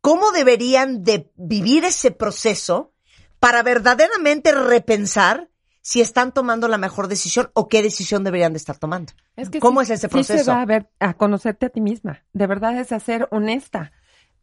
cómo 0.05 0.31
deberían 0.31 1.03
de 1.03 1.31
vivir 1.35 1.83
ese 1.83 2.11
proceso 2.11 2.93
para 3.39 3.63
verdaderamente 3.63 4.51
repensar 4.51 5.49
si 5.81 5.99
están 6.01 6.31
tomando 6.31 6.67
la 6.67 6.77
mejor 6.77 7.07
decisión 7.07 7.49
o 7.53 7.67
qué 7.67 7.81
decisión 7.81 8.23
deberían 8.23 8.53
de 8.53 8.57
estar 8.57 8.77
tomando. 8.77 9.13
Es 9.35 9.49
que 9.49 9.59
¿Cómo 9.59 9.81
sí- 9.81 9.85
es 9.91 9.99
ese 9.99 10.07
sí 10.07 10.11
proceso? 10.11 10.43
se 10.43 10.51
va 10.51 10.61
a 10.61 10.65
ver, 10.65 10.89
a 10.99 11.15
conocerte 11.15 11.65
a 11.65 11.69
ti 11.69 11.81
misma. 11.81 12.23
De 12.33 12.45
verdad 12.45 12.77
es 12.79 12.91
a 12.91 12.99
ser 12.99 13.27
honesta. 13.31 13.91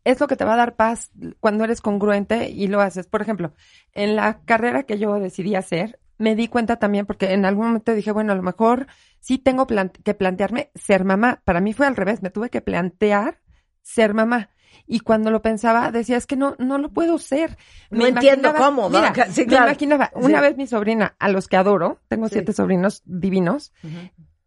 Es 0.05 0.19
lo 0.19 0.27
que 0.27 0.35
te 0.35 0.45
va 0.45 0.55
a 0.55 0.57
dar 0.57 0.75
paz 0.75 1.11
cuando 1.39 1.63
eres 1.63 1.81
congruente 1.81 2.51
y 2.51 2.67
lo 2.67 2.81
haces. 2.81 3.07
Por 3.07 3.23
ejemplo, 3.23 3.53
en 3.93 4.17
la 4.17 4.41
carrera 4.45 4.83
que 4.83 4.99
yo 4.99 5.15
decidí 5.21 5.55
hacer, 5.55 6.01
me 6.19 6.35
di 6.35 6.49
cuenta 6.49 6.77
también 6.77 7.07
porque 7.07 7.33
en 7.33 7.45
algún 7.45 7.67
momento 7.67 7.95
dije, 7.95 8.11
bueno, 8.11 8.33
a 8.33 8.37
lo 8.37 8.43
mejor 8.43 8.89
sí 9.21 9.39
tengo 9.39 9.67
que 9.69 10.15
plantearme 10.15 10.73
ser 10.75 11.05
mamá. 11.05 11.41
Para 11.45 11.61
mí 11.61 11.73
fue 11.73 11.87
al 11.87 11.95
revés, 11.95 12.21
me 12.21 12.31
tuve 12.31 12.51
que 12.51 12.61
plantear 12.63 13.41
ser 13.81 14.13
mamá. 14.13 14.51
Y 14.95 15.01
cuando 15.01 15.31
lo 15.31 15.41
pensaba, 15.41 15.91
decía, 15.91 16.19
es 16.19 16.27
que 16.27 16.37
no, 16.37 16.55
no 16.59 16.77
lo 16.77 16.91
puedo 16.91 17.17
ser. 17.19 17.57
No 17.91 18.07
entiendo 18.07 18.53
cómo, 18.55 18.91
¿no? 18.91 19.01
Mira, 19.01 19.27
Sí, 19.31 19.47
me 19.47 19.57
imaginaba, 19.57 20.11
una 20.15 20.39
Sí. 20.39 20.43
vez 20.43 20.57
mi 20.59 20.67
sobrina, 20.67 21.15
a 21.19 21.29
los 21.31 21.49
que 21.49 21.57
adoro, 21.57 21.99
tengo 22.09 22.29
Sí. 22.29 22.35
siete 22.35 22.53
sobrinos 22.53 23.03
divinos, 23.07 23.73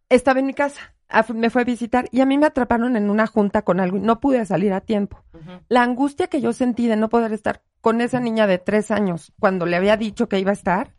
estaba 0.09 0.39
en 0.39 0.45
mi 0.45 0.53
casa, 0.53 0.93
a- 1.09 1.25
me 1.33 1.49
fue 1.49 1.63
a 1.63 1.65
visitar 1.65 2.07
y 2.11 2.21
a 2.21 2.25
mí 2.27 2.37
me 2.37 2.45
atraparon 2.45 2.95
en 2.95 3.09
una 3.09 3.25
junta 3.25 3.63
con 3.63 3.79
algo 3.79 3.97
y 3.97 4.01
no 4.01 4.19
pude 4.19 4.45
salir 4.45 4.71
a 4.73 4.81
tiempo. 4.81 5.23
La 5.67 5.81
angustia 5.81 6.27
que 6.27 6.41
yo 6.41 6.53
sentí 6.53 6.87
de 6.87 6.95
no 6.95 7.09
poder 7.09 7.33
estar 7.33 7.61
con 7.81 8.01
esa 8.01 8.19
niña 8.19 8.45
de 8.47 8.57
tres 8.59 8.91
años 8.91 9.33
cuando 9.39 9.65
le 9.65 9.75
había 9.77 9.97
dicho 9.97 10.27
que 10.29 10.39
iba 10.39 10.51
a 10.51 10.53
estar, 10.53 10.93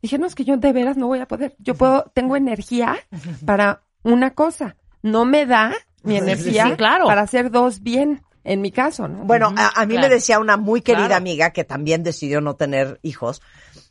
dije, 0.00 0.18
no, 0.18 0.26
es 0.26 0.34
que 0.34 0.44
yo 0.44 0.56
de 0.56 0.72
veras 0.72 0.96
no 0.96 1.06
voy 1.06 1.18
a 1.20 1.28
poder. 1.28 1.54
Yo 1.58 1.74
puedo, 1.74 2.10
tengo 2.14 2.36
energía 2.36 2.96
para 3.44 3.82
una 4.02 4.30
cosa. 4.32 4.76
No 5.02 5.24
me 5.26 5.44
da 5.46 5.72
mi 6.02 6.12
sí, 6.14 6.18
energía 6.18 6.66
sí, 6.68 6.76
claro. 6.76 7.04
para 7.06 7.22
hacer 7.22 7.50
dos 7.50 7.82
bien, 7.82 8.22
en 8.46 8.60
mi 8.60 8.70
caso, 8.70 9.08
¿no? 9.08 9.24
Bueno, 9.24 9.52
a, 9.56 9.80
a 9.82 9.86
mí 9.86 9.98
me 9.98 10.08
decía 10.08 10.38
una 10.38 10.56
muy 10.56 10.80
querida 10.80 11.06
Claro. 11.08 11.16
amiga 11.18 11.50
que 11.50 11.64
también 11.64 12.02
decidió 12.02 12.40
no 12.40 12.54
tener 12.56 12.98
hijos 13.02 13.42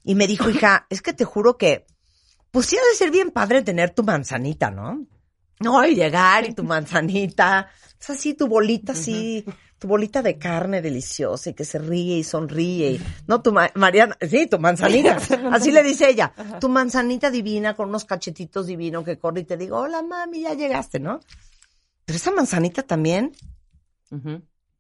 y 0.04 0.16
me 0.16 0.28
dijo, 0.28 0.50
hija, 0.50 0.88
es 0.90 1.02
que 1.02 1.14
te 1.14 1.26
juro 1.26 1.58
que, 1.58 1.86
pues 2.52 2.66
sí 2.68 2.78
ha 2.78 2.90
de 2.90 2.96
ser 2.96 3.12
bien 3.12 3.32
padre 3.32 3.62
tener 3.62 3.90
tu 3.92 4.04
manzanita, 4.04 4.72
¿no? 4.72 5.06
No, 5.60 5.86
y 5.86 5.94
llegar 5.96 6.48
y 6.50 6.54
tu 6.54 6.64
manzanita, 6.74 7.70
es 8.00 8.10
así 8.10 8.34
tu 8.34 8.48
bolita 8.48 8.94
así, 8.94 9.46
tu 9.78 9.88
bolita 9.90 10.22
de 10.22 10.38
carne 10.38 10.82
deliciosa 10.82 11.50
y 11.50 11.54
que 11.54 11.66
se 11.66 11.80
ríe 11.80 12.18
y 12.18 12.24
sonríe. 12.24 12.92
y- 12.92 13.02
no, 13.28 13.42
tu 13.42 13.52
ma- 13.52 13.72
Mariana, 13.76 14.18
sí, 14.22 14.48
tu 14.48 14.58
manzanita, 14.60 15.18
así 15.52 15.72
le 15.72 15.84
dice 15.84 16.10
ella, 16.10 16.34
tu 16.62 16.70
manzanita 16.70 17.30
divina 17.30 17.74
con 17.76 17.90
unos 17.90 18.06
cachetitos 18.06 18.68
divinos 18.68 19.04
que 19.04 19.18
corre 19.20 19.42
y 19.42 19.44
te 19.46 19.58
digo, 19.58 19.78
hola 19.80 20.02
mami, 20.02 20.42
ya 20.42 20.54
llegaste, 20.54 21.00
¿no? 21.00 21.20
Pero 22.06 22.18
esa 22.18 22.32
manzanita 22.32 22.84
también 22.84 23.32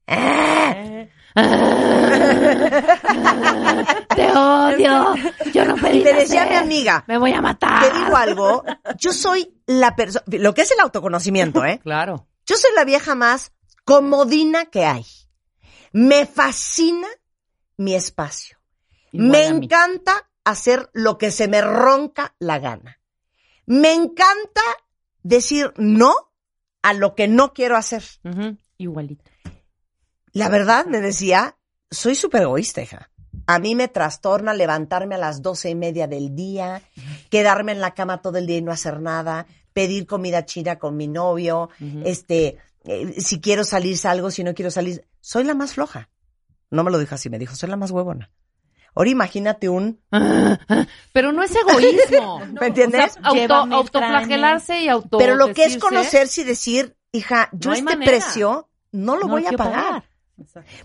¡Eh! 0.07 1.09
Te 4.15 4.31
odio. 4.31 5.15
Yo 5.53 5.65
no 5.65 5.75
pedí 5.75 5.99
Y 5.99 6.03
te 6.03 6.13
decía 6.13 6.45
nacer. 6.45 6.51
mi 6.51 6.55
amiga. 6.57 7.03
Me 7.07 7.17
voy 7.17 7.33
a 7.33 7.41
matar. 7.41 7.89
Te 7.89 7.97
digo 7.97 8.15
algo. 8.15 8.63
Yo 8.97 9.11
soy 9.11 9.53
la 9.65 9.95
persona. 9.95 10.23
Lo 10.27 10.53
que 10.53 10.61
es 10.61 10.71
el 10.71 10.79
autoconocimiento, 10.79 11.65
¿eh? 11.65 11.79
Claro. 11.83 12.27
Yo 12.45 12.55
soy 12.55 12.71
la 12.75 12.85
vieja 12.85 13.15
más 13.15 13.51
comodina 13.83 14.65
que 14.65 14.85
hay. 14.85 15.05
Me 15.91 16.25
fascina 16.25 17.07
mi 17.77 17.95
espacio. 17.95 18.57
Igual 19.11 19.29
me 19.31 19.45
encanta 19.45 20.29
hacer 20.43 20.89
lo 20.93 21.17
que 21.17 21.31
se 21.31 21.47
me 21.47 21.61
ronca 21.61 22.35
la 22.39 22.59
gana. 22.59 22.99
Me 23.65 23.93
encanta 23.93 24.61
decir 25.23 25.73
no 25.77 26.13
a 26.81 26.93
lo 26.93 27.15
que 27.15 27.27
no 27.27 27.53
quiero 27.53 27.77
hacer. 27.77 28.03
Igualito. 28.77 29.31
La 30.31 30.49
verdad, 30.49 30.85
me 30.85 31.01
decía, 31.01 31.57
soy 31.89 32.15
súper 32.15 32.43
egoísta, 32.43 32.81
hija. 32.81 33.09
A 33.47 33.59
mí 33.59 33.75
me 33.75 33.87
trastorna 33.87 34.53
levantarme 34.53 35.15
a 35.15 35.17
las 35.19 35.41
doce 35.41 35.69
y 35.69 35.75
media 35.75 36.07
del 36.07 36.35
día, 36.35 36.81
quedarme 37.29 37.73
en 37.73 37.81
la 37.81 37.93
cama 37.93 38.21
todo 38.21 38.37
el 38.37 38.47
día 38.47 38.57
y 38.57 38.61
no 38.61 38.71
hacer 38.71 39.01
nada, 39.01 39.45
pedir 39.73 40.07
comida 40.07 40.45
china 40.45 40.77
con 40.77 40.97
mi 40.97 41.07
novio, 41.07 41.69
este, 42.03 42.57
eh, 42.85 43.19
si 43.19 43.39
quiero 43.39 43.63
salir 43.63 43.97
salgo, 43.97 44.31
si 44.31 44.43
no 44.43 44.53
quiero 44.53 44.71
salir, 44.71 45.05
soy 45.21 45.43
la 45.43 45.53
más 45.53 45.73
floja. 45.73 46.09
No 46.71 46.83
me 46.83 46.91
lo 46.91 46.97
dijo 46.97 47.15
así, 47.15 47.29
me 47.29 47.39
dijo, 47.39 47.55
soy 47.55 47.69
la 47.69 47.77
más 47.77 47.91
huevona. 47.91 48.31
Ahora 48.95 49.09
imagínate 49.09 49.67
un... 49.69 49.99
Pero 51.11 51.31
no 51.31 51.43
es 51.43 51.53
egoísmo. 51.55 52.39
¿Me 52.61 52.67
entiendes? 52.67 53.17
O 53.27 53.31
sea, 53.33 53.41
auto- 53.43 53.75
autoflagelarse 53.75 54.81
y 54.81 54.87
auto. 54.87 55.17
Pero 55.17 55.35
lo 55.35 55.53
que 55.53 55.65
es 55.65 55.77
conocerse 55.77 56.41
y 56.41 56.43
decir, 56.45 56.95
hija, 57.11 57.49
yo 57.51 57.69
No 57.71 57.75
este 57.75 57.83
manera. 57.85 58.09
precio 58.11 58.69
no 58.91 59.15
lo 59.17 59.27
No 59.27 59.33
voy 59.33 59.45
a 59.45 59.51
pagar. 59.51 60.03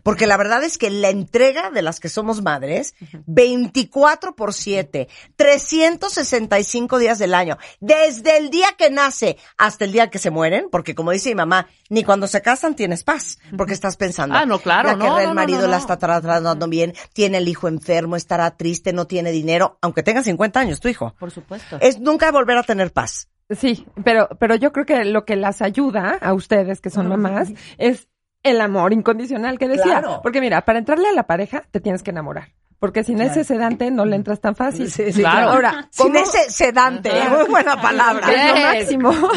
Porque 0.03 0.27
la 0.27 0.37
verdad 0.37 0.63
es 0.63 0.79
que 0.79 0.91
la 0.91 1.11
entrega 1.11 1.71
de 1.71 1.83
las 1.83 1.99
que 2.01 2.09
somos 2.09 2.43
madres, 2.43 2.95
24 3.27 4.35
por 4.37 4.55
7, 4.55 5.09
365 5.37 6.99
días 6.99 7.19
del 7.19 7.35
año, 7.35 7.59
desde 7.81 8.37
el 8.39 8.51
día 8.51 8.69
que 8.79 8.91
nace 8.91 9.37
hasta 9.59 9.85
el 9.85 9.93
día 9.93 10.09
que 10.11 10.19
se 10.19 10.31
mueren, 10.31 10.69
porque 10.71 10.95
como 10.95 11.11
dice 11.11 11.31
mi 11.31 11.35
mamá, 11.35 11.69
ni 11.89 12.05
cuando 12.05 12.27
se 12.27 12.43
casan 12.43 12.75
tienes 12.77 13.03
paz, 13.05 13.39
porque 13.57 13.73
estás 13.73 13.97
pensando, 13.97 14.37
Ah, 14.37 14.47
no, 14.47 14.59
claro, 14.61 14.91
la 14.91 14.97
no, 14.97 15.17
del 15.17 15.29
no, 15.29 15.35
marido 15.35 15.63
no, 15.63 15.69
la 15.69 15.79
está 15.79 15.99
tra- 15.99 16.21
tratando 16.21 16.69
bien, 16.69 16.95
tiene 17.13 17.39
el 17.39 17.49
hijo 17.49 17.69
enfermo, 17.69 18.17
estará 18.17 18.57
triste, 18.57 18.93
no 18.93 19.07
tiene 19.07 19.33
dinero, 19.33 19.79
aunque 19.83 20.03
tenga 20.03 20.23
50 20.23 20.61
años 20.61 20.81
tu 20.81 20.89
hijo. 20.89 21.15
Por 21.19 21.31
supuesto. 21.31 21.79
Es 21.81 21.99
nunca 22.01 22.31
volver 22.31 22.57
a 22.59 22.63
tener 22.63 22.93
paz. 22.93 23.29
Sí, 23.51 23.85
pero, 24.05 24.29
pero 24.39 24.55
yo 24.55 24.71
creo 24.73 24.87
que 24.87 25.05
lo 25.05 25.25
que 25.25 25.35
las 25.35 25.61
ayuda 25.61 26.19
a 26.21 26.35
ustedes 26.35 26.81
que 26.81 26.89
son 26.91 27.09
mamás 27.09 27.49
es 27.79 28.07
el 28.43 28.61
amor 28.61 28.93
incondicional 28.93 29.59
que 29.59 29.69
decía. 29.69 29.85
Claro. 30.01 30.21
Porque 30.23 30.41
mira, 30.41 30.65
para 30.65 30.79
entrarle 30.79 31.09
a 31.09 31.13
la 31.13 31.25
pareja 31.27 31.63
te 31.71 31.81
tienes 31.81 32.03
que 32.03 32.11
enamorar. 32.11 32.49
Porque 32.79 33.05
sin 33.05 33.21
ese 33.21 33.45
sedante 33.45 33.91
no 33.91 34.07
le 34.07 34.17
entras 34.17 34.41
tan 34.41 34.57
fácil. 34.57 34.91
Sí, 34.91 35.13
sí, 35.13 35.21
claro. 35.21 35.51
Ahora, 35.51 35.89
Sin 35.91 36.07
¿cómo- 36.15 36.19
ese 36.19 36.51
sedante, 36.51 37.11
muy 37.29 37.47
buena 37.51 37.79
palabra. 37.83 38.27
Es 38.33 38.49
lo 38.49 39.03
máximo. 39.11 39.29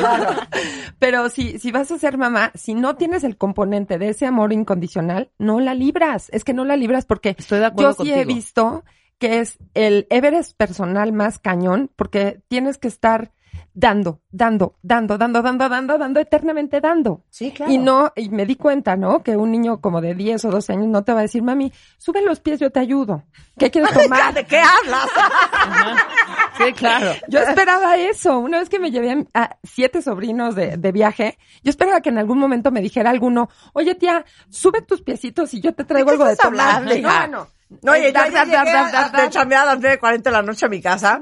Pero 1.00 1.30
si, 1.30 1.60
si 1.60 1.72
vas 1.72 1.92
a 1.92 1.98
ser 2.00 2.18
mamá, 2.18 2.52
si 2.56 2.74
no 2.74 2.96
tienes 2.96 3.24
el 3.26 3.38
componente 3.38 3.98
de 3.98 4.10
ese 4.10 4.26
amor 4.26 4.54
incondicional, 4.54 5.30
no 5.38 5.60
la 5.60 5.74
libras. 5.74 6.30
Es 6.32 6.44
que 6.44 6.54
no 6.54 6.64
la 6.64 6.78
libras 6.78 7.06
porque 7.06 7.36
Estoy 7.38 7.60
de 7.60 7.66
acuerdo 7.66 7.98
yo 7.98 8.04
sí 8.06 8.12
he 8.12 8.16
contigo. 8.24 8.36
visto 8.36 8.84
que 9.20 9.40
es 9.40 9.58
el 9.74 10.08
Everest 10.10 10.56
personal 10.58 11.14
más 11.14 11.40
cañón 11.40 11.90
porque 11.96 12.42
tienes 12.48 12.78
que 12.78 12.88
estar 12.88 13.32
dando, 13.74 14.22
dando, 14.32 14.76
dando, 14.82 15.18
dando, 15.18 15.42
dando, 15.42 15.68
dando, 15.70 15.98
dando, 15.98 16.20
eternamente 16.20 16.80
dando. 16.80 17.24
Sí, 17.30 17.52
claro. 17.52 17.72
Y 17.72 17.78
no, 17.78 18.12
y 18.16 18.30
me 18.30 18.46
di 18.46 18.56
cuenta, 18.56 18.96
¿no? 18.96 19.24
Que 19.24 19.36
un 19.36 19.52
niño 19.52 19.82
como 19.82 20.00
de 20.02 20.14
10 20.16 20.46
o 20.46 20.52
12 20.52 20.74
años 20.74 20.88
no 20.88 21.04
te 21.04 21.12
va 21.14 21.20
a 21.20 21.22
decir, 21.24 21.42
mami, 21.44 21.72
sube 21.98 22.22
los 22.22 22.40
pies, 22.40 22.60
yo 22.60 22.70
te 22.72 22.80
ayudo. 22.80 23.24
¿Qué 23.58 23.72
quieres 23.72 23.92
tomar? 24.04 24.34
¿De 24.34 24.46
qué 24.46 24.60
hablas? 24.60 25.08
Sí, 26.56 26.72
claro. 26.74 27.14
Yo 27.30 27.40
esperaba 27.40 27.98
eso. 27.98 28.38
Una 28.38 28.60
vez 28.60 28.70
que 28.70 28.78
me 28.80 28.92
llevé 28.92 29.26
a, 29.34 29.58
siete 29.64 30.04
sobrinos 30.04 30.54
de, 30.54 30.78
de 30.78 30.92
viaje, 30.92 31.40
yo 31.64 31.72
esperaba 31.72 32.00
que 32.02 32.10
en 32.10 32.20
algún 32.20 32.38
momento 32.38 32.70
me 32.70 32.80
dijera 32.80 33.10
alguno, 33.10 33.50
oye 33.74 33.96
tía, 33.96 34.24
sube 34.52 34.84
tus 34.84 35.02
piecitos 35.02 35.52
y 35.56 35.62
yo 35.62 35.74
te 35.74 35.84
traigo 35.84 36.12
algo 36.12 36.26
de 36.26 36.36
tomar. 36.36 36.76
hablando? 36.76 37.10
No, 37.10 37.28
no. 37.28 37.48
No, 37.82 37.92
oye, 37.94 38.14
yo 38.14 38.24
llegué 38.24 38.38
a- 38.38 38.46
de 38.46 39.56
a 39.56 39.66
las 39.66 39.80
9.40 39.80 40.22
de 40.22 40.32
la 40.32 40.44
noche 40.44 40.68
a 40.68 40.70
mi 40.70 40.80
casa, 40.80 41.20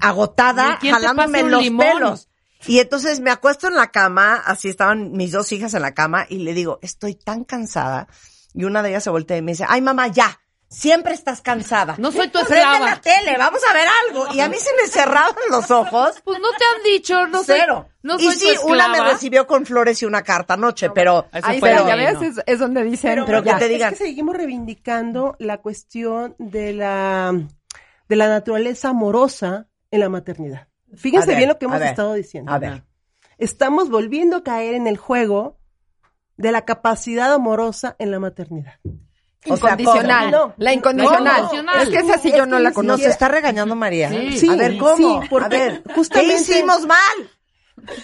agotada, 0.00 0.78
¿Y 0.82 0.90
jalándome 0.90 1.42
los 1.42 1.62
limón? 1.62 1.86
pelos. 1.86 2.28
Y 2.66 2.80
entonces 2.80 3.20
me 3.20 3.30
acuesto 3.30 3.68
en 3.68 3.74
la 3.74 3.90
cama, 3.90 4.34
así 4.44 4.68
estaban 4.68 5.12
mis 5.12 5.32
dos 5.32 5.52
hijas 5.52 5.74
en 5.74 5.82
la 5.82 5.94
cama, 5.94 6.26
y 6.28 6.38
le 6.38 6.54
digo, 6.54 6.78
estoy 6.82 7.14
tan 7.14 7.44
cansada. 7.44 8.08
Y 8.54 8.64
una 8.64 8.82
de 8.82 8.88
ellas 8.90 9.04
se 9.04 9.10
voltea 9.10 9.36
y 9.36 9.42
me 9.42 9.52
dice, 9.52 9.64
ay 9.68 9.82
mamá, 9.82 10.08
ya, 10.08 10.40
siempre 10.68 11.12
estás 11.14 11.42
cansada. 11.42 11.94
No 11.98 12.10
soy 12.10 12.28
tu 12.28 12.38
Prende 12.40 12.56
esclava. 12.56 12.86
la 12.90 13.00
tele, 13.00 13.36
vamos 13.38 13.60
a 13.70 13.72
ver 13.74 13.86
algo. 14.08 14.32
Y 14.34 14.40
a 14.40 14.48
mí 14.48 14.56
se 14.58 14.70
me 14.82 14.88
cerraban 14.88 15.34
los 15.50 15.70
ojos. 15.70 16.16
Pues 16.24 16.40
no 16.40 16.48
te 16.58 16.64
han 16.64 16.82
dicho, 16.82 17.26
no 17.28 17.44
sé. 17.44 17.58
Cero. 17.60 17.88
No 18.02 18.18
y 18.18 18.24
soy 18.24 18.34
sí, 18.34 18.48
tu 18.60 18.68
una 18.72 18.88
me 18.88 19.00
recibió 19.00 19.46
con 19.46 19.66
flores 19.66 20.00
y 20.02 20.06
una 20.06 20.22
carta 20.22 20.54
anoche, 20.54 20.90
pero... 20.90 21.28
Ahí 21.32 21.60
pero- 21.60 21.86
ya 21.86 21.94
ves, 21.96 22.22
es, 22.22 22.42
es 22.46 22.58
donde 22.58 22.82
dicen. 22.82 23.22
Pero 23.26 23.42
que 23.42 23.50
ya. 23.50 23.58
te 23.58 23.68
digan- 23.68 23.92
Es 23.92 23.98
que 23.98 24.06
seguimos 24.06 24.34
reivindicando 24.36 25.36
la 25.38 25.58
cuestión 25.58 26.34
de 26.38 26.72
la, 26.72 27.32
de 28.08 28.16
la 28.16 28.28
naturaleza 28.28 28.88
amorosa 28.88 29.66
en 29.96 30.00
la 30.00 30.08
maternidad. 30.08 30.68
Fíjense 30.94 31.26
ver, 31.28 31.36
bien 31.36 31.48
lo 31.48 31.58
que 31.58 31.64
hemos 31.66 31.78
ver, 31.80 31.88
estado 31.88 32.14
diciendo. 32.14 32.52
A 32.52 32.58
ver. 32.58 32.84
Estamos 33.38 33.90
volviendo 33.90 34.36
a 34.38 34.42
caer 34.44 34.74
en 34.74 34.86
el 34.86 34.96
juego 34.96 35.58
de 36.36 36.52
la 36.52 36.64
capacidad 36.64 37.32
amorosa 37.32 37.96
en 37.98 38.10
la 38.10 38.18
maternidad. 38.20 38.74
O 39.48 39.56
sea, 39.56 39.72
Incondicional. 39.78 40.54
La 40.56 40.72
incondicional. 40.72 41.48
Es 41.82 41.88
que 41.90 41.98
esa 41.98 42.18
sí 42.18 42.32
yo 42.36 42.46
no 42.46 42.58
la 42.58 42.70
Nos 42.70 42.74
conozco. 42.74 43.06
está 43.06 43.28
regañando 43.28 43.76
María. 43.76 44.08
Sí. 44.08 44.48
a 44.48 44.56
ver, 44.56 44.76
¿cómo? 44.78 45.22
Sí, 45.22 45.28
porque 45.30 45.44
a 45.44 45.48
ver, 45.48 45.82
justamente- 45.94 46.34
¿qué 46.34 46.40
hicimos 46.40 46.86
mal? 46.86 47.30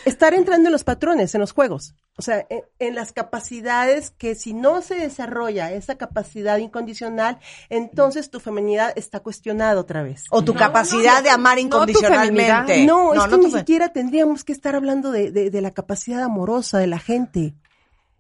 Estar 0.05 0.35
entrando 0.35 0.69
en 0.69 0.73
los 0.73 0.85
patrones, 0.85 1.35
en 1.35 1.41
los 1.41 1.53
juegos. 1.53 1.95
O 2.17 2.23
sea, 2.23 2.47
en, 2.51 2.63
en 2.79 2.95
las 2.95 3.13
capacidades 3.13 4.11
que 4.11 4.35
si 4.35 4.53
no 4.55 4.83
se 4.83 4.95
desarrolla 4.97 5.73
esa 5.73 5.97
capacidad 5.97 6.59
incondicional, 6.59 7.39
entonces 7.71 8.31
tu 8.31 8.39
feminidad 8.41 8.93
está 8.97 9.21
cuestionada 9.21 9.81
otra 9.81 10.03
vez. 10.03 10.25
O 10.31 10.43
tu 10.45 10.53
capacidad 10.55 11.23
de 11.23 11.31
amar 11.31 11.59
incondicionalmente. 11.59 12.85
No, 12.87 13.13
es 13.15 13.19
que 13.27 13.31
no 13.31 13.37
ni 13.39 13.45
siquiera 13.61 13.93
tendríamos 13.93 14.45
que 14.45 14.53
estar 14.53 14.75
hablando 14.77 15.11
de, 15.11 15.31
de- 15.31 15.51
de 15.51 15.61
la 15.63 15.71
capacidad 15.71 16.23
amorosa 16.23 16.79
de 16.79 16.87
la 16.87 16.99
gente. 16.99 17.55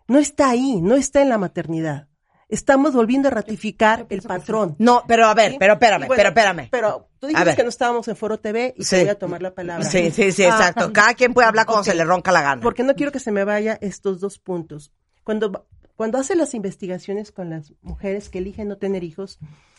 No 0.08 0.18
está 0.18 0.50
ahí, 0.50 0.80
no 0.80 0.94
está 0.96 1.22
en 1.22 1.28
la 1.28 1.38
maternidad. 1.38 2.08
Estamos 2.52 2.92
volviendo 2.92 3.28
a 3.28 3.30
ratificar 3.30 4.06
el 4.10 4.20
patrón. 4.22 4.76
No, 4.78 5.02
pero 5.08 5.26
a 5.26 5.32
ver, 5.34 5.52
¿Sí? 5.52 5.56
pero 5.58 5.72
espérame, 5.72 6.06
bueno, 6.06 6.14
pero 6.16 6.28
espérame. 6.28 6.68
Pero 6.70 7.08
tú 7.18 7.26
dijiste 7.28 7.56
que 7.56 7.62
no 7.62 7.68
estábamos 7.70 8.06
en 8.08 8.14
Foro 8.16 8.38
TV 8.38 8.74
y 8.76 8.84
Sí. 8.84 8.96
te 8.96 9.02
voy 9.02 9.08
a 9.10 9.18
tomar 9.18 9.40
la 9.42 9.54
palabra. 9.54 9.84
Sí, 9.84 10.10
sí, 10.10 10.32
sí, 10.32 10.44
Ah, 10.44 10.48
exacto. 10.48 10.92
Cada 10.92 11.14
quien 11.14 11.32
puede 11.32 11.48
hablar 11.48 11.64
como 11.64 11.82
se 11.82 11.94
le 11.94 12.04
ronca 12.04 12.30
la 12.30 12.42
gana. 12.42 12.60
Porque 12.62 12.82
no 12.82 12.94
quiero 12.94 13.10
que 13.10 13.20
se 13.20 13.32
me 13.32 13.44
vaya 13.44 13.78
estos 13.80 14.20
dos 14.20 14.38
puntos. 14.38 14.92
Cuando, 15.24 15.66
cuando 15.96 16.18
hace 16.18 16.36
las 16.36 16.52
investigaciones 16.52 17.32
con 17.32 17.48
las 17.48 17.72
mujeres 17.80 18.28
que 18.28 18.38
eligen 18.38 18.68
no 18.68 18.76
tener 18.76 19.02
hijos, 19.02 19.38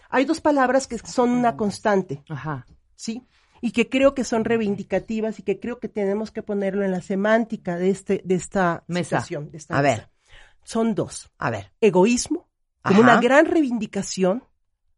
hay 0.10 0.26
dos 0.26 0.42
palabras 0.42 0.88
que 0.88 0.98
son 0.98 1.30
una 1.30 1.56
constante, 1.56 2.24
Ajá. 2.28 2.66
¿sí? 2.96 3.24
Y 3.62 3.72
que 3.72 3.88
creo 3.88 4.16
que 4.16 4.24
son 4.24 4.46
reivindicativas 4.46 5.38
y 5.40 5.44
que 5.44 5.60
creo 5.60 5.80
que 5.80 5.90
tenemos 5.90 6.32
que 6.32 6.42
ponerlo 6.42 6.84
en 6.84 6.92
la 6.92 7.02
semántica 7.02 7.78
de, 7.78 7.92
este, 7.92 8.22
de 8.26 8.34
esta 8.36 8.84
Mesa. 8.88 9.22
situación. 9.22 9.52
de 9.52 9.58
esta 9.60 9.78
A 9.78 9.82
mesa. 9.84 9.96
ver. 9.96 10.10
Son 10.64 10.96
dos. 10.96 11.30
A 11.38 11.50
ver. 11.50 11.72
Egoísmo, 11.82 12.50
como 12.84 13.02
Ajá. 13.02 13.12
una 13.14 13.22
gran 13.22 13.46
reivindicación, 13.46 14.44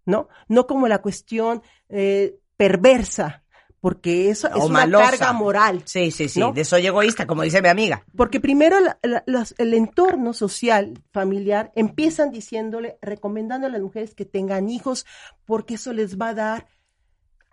¿no? 0.05 0.27
No 0.47 0.67
como 0.67 0.87
la 0.87 1.01
cuestión 1.01 1.61
eh, 1.89 2.37
perversa, 2.57 3.43
porque 3.79 4.29
eso 4.31 4.47
O 4.53 4.57
es 4.57 4.65
una 4.69 4.89
carga 4.89 5.31
moral. 5.33 5.83
Sí, 5.85 6.09
sí, 6.09 6.27
sí. 6.27 6.39
¿no? 6.39 6.51
De 6.51 6.65
soy 6.65 6.87
egoísta, 6.87 7.27
como 7.27 7.43
dice 7.43 7.61
mi 7.61 7.67
amiga. 7.67 8.03
Porque 8.17 8.39
primero 8.39 8.79
la- 8.79 8.97
la- 9.03 9.45
el 9.59 9.73
entorno 9.75 10.33
social, 10.33 10.99
familiar, 11.11 11.71
empiezan 11.75 12.31
diciéndole, 12.31 12.97
recomendando 13.01 13.67
a 13.67 13.69
las 13.69 13.81
mujeres 13.81 14.15
que 14.15 14.25
tengan 14.25 14.69
hijos, 14.69 15.05
porque 15.45 15.75
eso 15.75 15.93
les 15.93 16.17
va 16.19 16.29
a 16.29 16.33
dar 16.33 16.67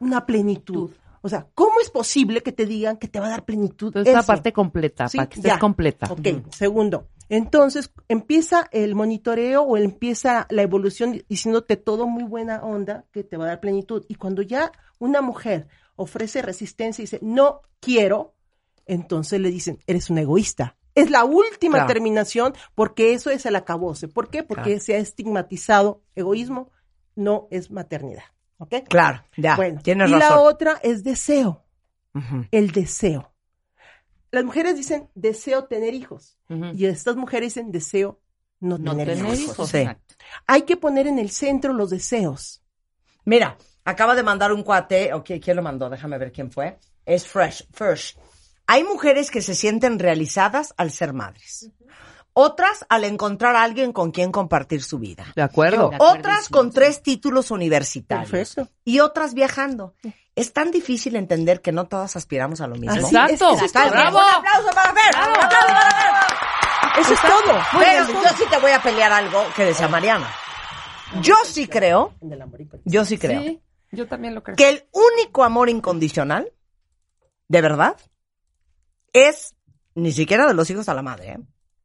una 0.01 0.25
plenitud. 0.25 0.91
O 1.21 1.29
sea, 1.29 1.47
¿cómo 1.55 1.79
es 1.81 1.91
posible 1.91 2.41
que 2.43 2.51
te 2.51 2.67
digan 2.67 2.97
que 2.97 3.07
te 3.09 3.21
va 3.21 3.27
a 3.27 3.31
dar 3.31 3.45
plenitud? 3.45 3.89
Entonces, 3.89 4.09
esta 4.09 4.21
eso? 4.21 4.27
parte 4.27 4.53
completa, 4.53 5.09
Sí, 5.09 5.19
para 5.19 5.29
que 5.29 5.37
estés 5.37 5.53
ya. 5.53 5.59
completa. 5.59 6.07
Ok, 6.11 6.51
segundo. 6.51 7.09
Entonces 7.33 7.91
empieza 8.09 8.69
el 8.73 8.95
monitoreo 8.95 9.63
o 9.63 9.79
empieza 9.79 10.47
la 10.51 10.61
evolución 10.61 11.23
diciéndote 11.31 11.79
todo 11.79 12.07
muy 12.07 12.25
buena 12.25 12.63
onda 12.63 13.07
que 13.11 13.25
te 13.25 13.39
va 13.39 13.45
a 13.45 13.49
dar 13.49 13.61
plenitud. 13.61 14.05
Y 14.07 14.17
cuando 14.17 14.43
ya 14.43 14.71
una 14.99 15.23
mujer 15.23 15.67
ofrece 15.97 16.43
resistencia 16.43 17.01
y 17.01 17.07
dice, 17.07 17.21
no 17.23 17.63
quiero, 17.81 18.35
entonces 18.85 19.41
le 19.41 19.51
dicen, 19.51 19.79
eres 19.87 20.11
un 20.11 20.19
egoísta. 20.19 20.77
Es 20.95 21.09
la 21.11 21.25
última 21.25 21.79
Claro. 21.79 21.89
terminación 21.89 22.53
porque 22.75 23.15
eso 23.15 23.31
es 23.31 23.47
el 23.47 23.57
acabose. 23.57 24.09
¿Por 24.09 24.29
qué? 24.29 24.43
Porque 24.43 24.65
Claro. 24.65 24.81
se 24.81 24.95
ha 24.97 24.99
estigmatizado 24.99 26.03
egoísmo, 26.15 26.71
no 27.17 27.49
es 27.51 27.71
maternidad. 27.71 28.25
¿Ok? 28.59 28.75
Claro, 28.91 29.23
ya. 29.39 29.57
Bueno, 29.57 29.81
y 29.87 30.11
la 30.11 30.39
otra 30.39 30.79
es 30.83 31.03
deseo 31.03 31.65
el 32.51 32.73
deseo. 32.73 33.32
Las 34.33 34.45
mujeres 34.45 34.75
dicen 34.77 35.09
deseo 35.15 35.65
tener 35.67 35.95
hijos 35.95 36.37
y 36.75 36.87
estas 36.87 37.17
mujeres 37.17 37.55
dicen 37.55 37.71
deseo 37.71 38.19
no, 38.61 38.79
No 38.79 38.93
tener, 38.97 39.17
tener 39.17 39.35
hijos. 39.35 39.41
hijos. 39.55 39.69
Sí. 39.71 39.79
exacto. 39.79 40.15
Hay 40.47 40.63
que 40.63 40.77
poner 40.77 41.07
en 41.07 41.19
el 41.19 41.31
centro 41.31 41.73
los 41.73 41.91
deseos. 41.91 42.63
Mira, 43.25 43.57
acaba 43.85 44.15
de 44.15 44.23
mandar 44.23 44.53
un 44.53 44.63
cuate, 44.63 45.13
o 45.15 45.23
qui- 45.23 45.41
quién 45.43 45.57
lo 45.57 45.63
mandó, 45.63 45.89
déjame 45.91 46.17
ver 46.19 46.33
quién 46.33 46.51
fue. 46.51 46.79
Es 47.05 47.27
Fresh, 47.27 47.67
Fresh. 47.73 48.17
Hay 48.67 48.85
mujeres 48.85 49.31
que 49.31 49.43
se 49.43 49.55
sienten 49.55 49.99
realizadas 49.99 50.73
al 50.77 50.91
ser 50.93 51.13
madres. 51.13 51.71
Otras 52.35 52.87
al 52.89 53.05
encontrar 53.05 53.57
a 53.57 53.63
alguien 53.63 53.93
con 53.93 54.11
quien 54.13 54.33
compartir 54.33 54.83
su 54.83 54.99
vida. 54.99 55.27
De 55.37 55.43
acuerdo. 55.43 55.91
Otras 55.99 56.49
con 56.49 56.71
tres 56.71 57.03
títulos 57.03 57.51
universitarios. 57.51 58.31
Perfecto. 58.31 58.73
Y 58.85 59.01
otras 59.01 59.35
viajando. 59.35 59.95
Es 60.35 60.53
tan 60.53 60.71
difícil 60.71 61.17
entender 61.17 61.61
que 61.61 61.73
no 61.73 61.87
todas 61.87 62.17
aspiramos 62.17 62.61
a 62.63 62.67
lo 62.67 62.77
mismo. 62.77 62.95
Exacto. 62.97 63.27
es, 63.35 63.41
eso 63.41 63.55
es 63.57 63.63
Está 63.63 63.85
todo. 63.85 63.95
bien. 63.95 64.09
Un 64.09 64.17
aplauso 64.21 64.69
para 64.75 64.95
Fer. 64.95 65.15
Un 65.15 65.23
aplauso 65.45 65.67
para 65.67 65.91
Fer. 65.91 67.01
Eso 67.01 67.13
es 67.15 67.21
todo. 67.21 67.61
Pero 67.79 68.07
yo 68.23 68.29
sí 68.37 68.45
te 68.51 68.59
voy 68.59 68.71
a 68.71 68.83
pelear 68.83 69.13
algo 69.13 69.45
que 69.55 69.65
decía 69.67 69.89
Mariana. 69.89 70.29
Yo 71.21 71.35
sí 71.45 71.67
creo, 71.69 72.15
yo 72.85 73.05
sí 73.05 73.19
creo, 73.19 73.43
Sí, 73.43 73.61
yo 73.91 74.07
también 74.09 74.35
lo 74.35 74.43
creo. 74.43 74.57
que 74.57 74.69
el 74.71 74.89
único 74.93 75.45
amor 75.45 75.69
incondicional, 75.69 76.51
de 77.49 77.61
verdad, 77.61 77.97
es 79.13 79.55
ni 79.95 80.13
siquiera 80.13 80.47
de 80.47 80.55
los 80.55 80.71
hijos 80.71 80.89
a 80.89 80.95
la 80.95 81.03
madre, 81.03 81.33
¿eh? 81.33 81.39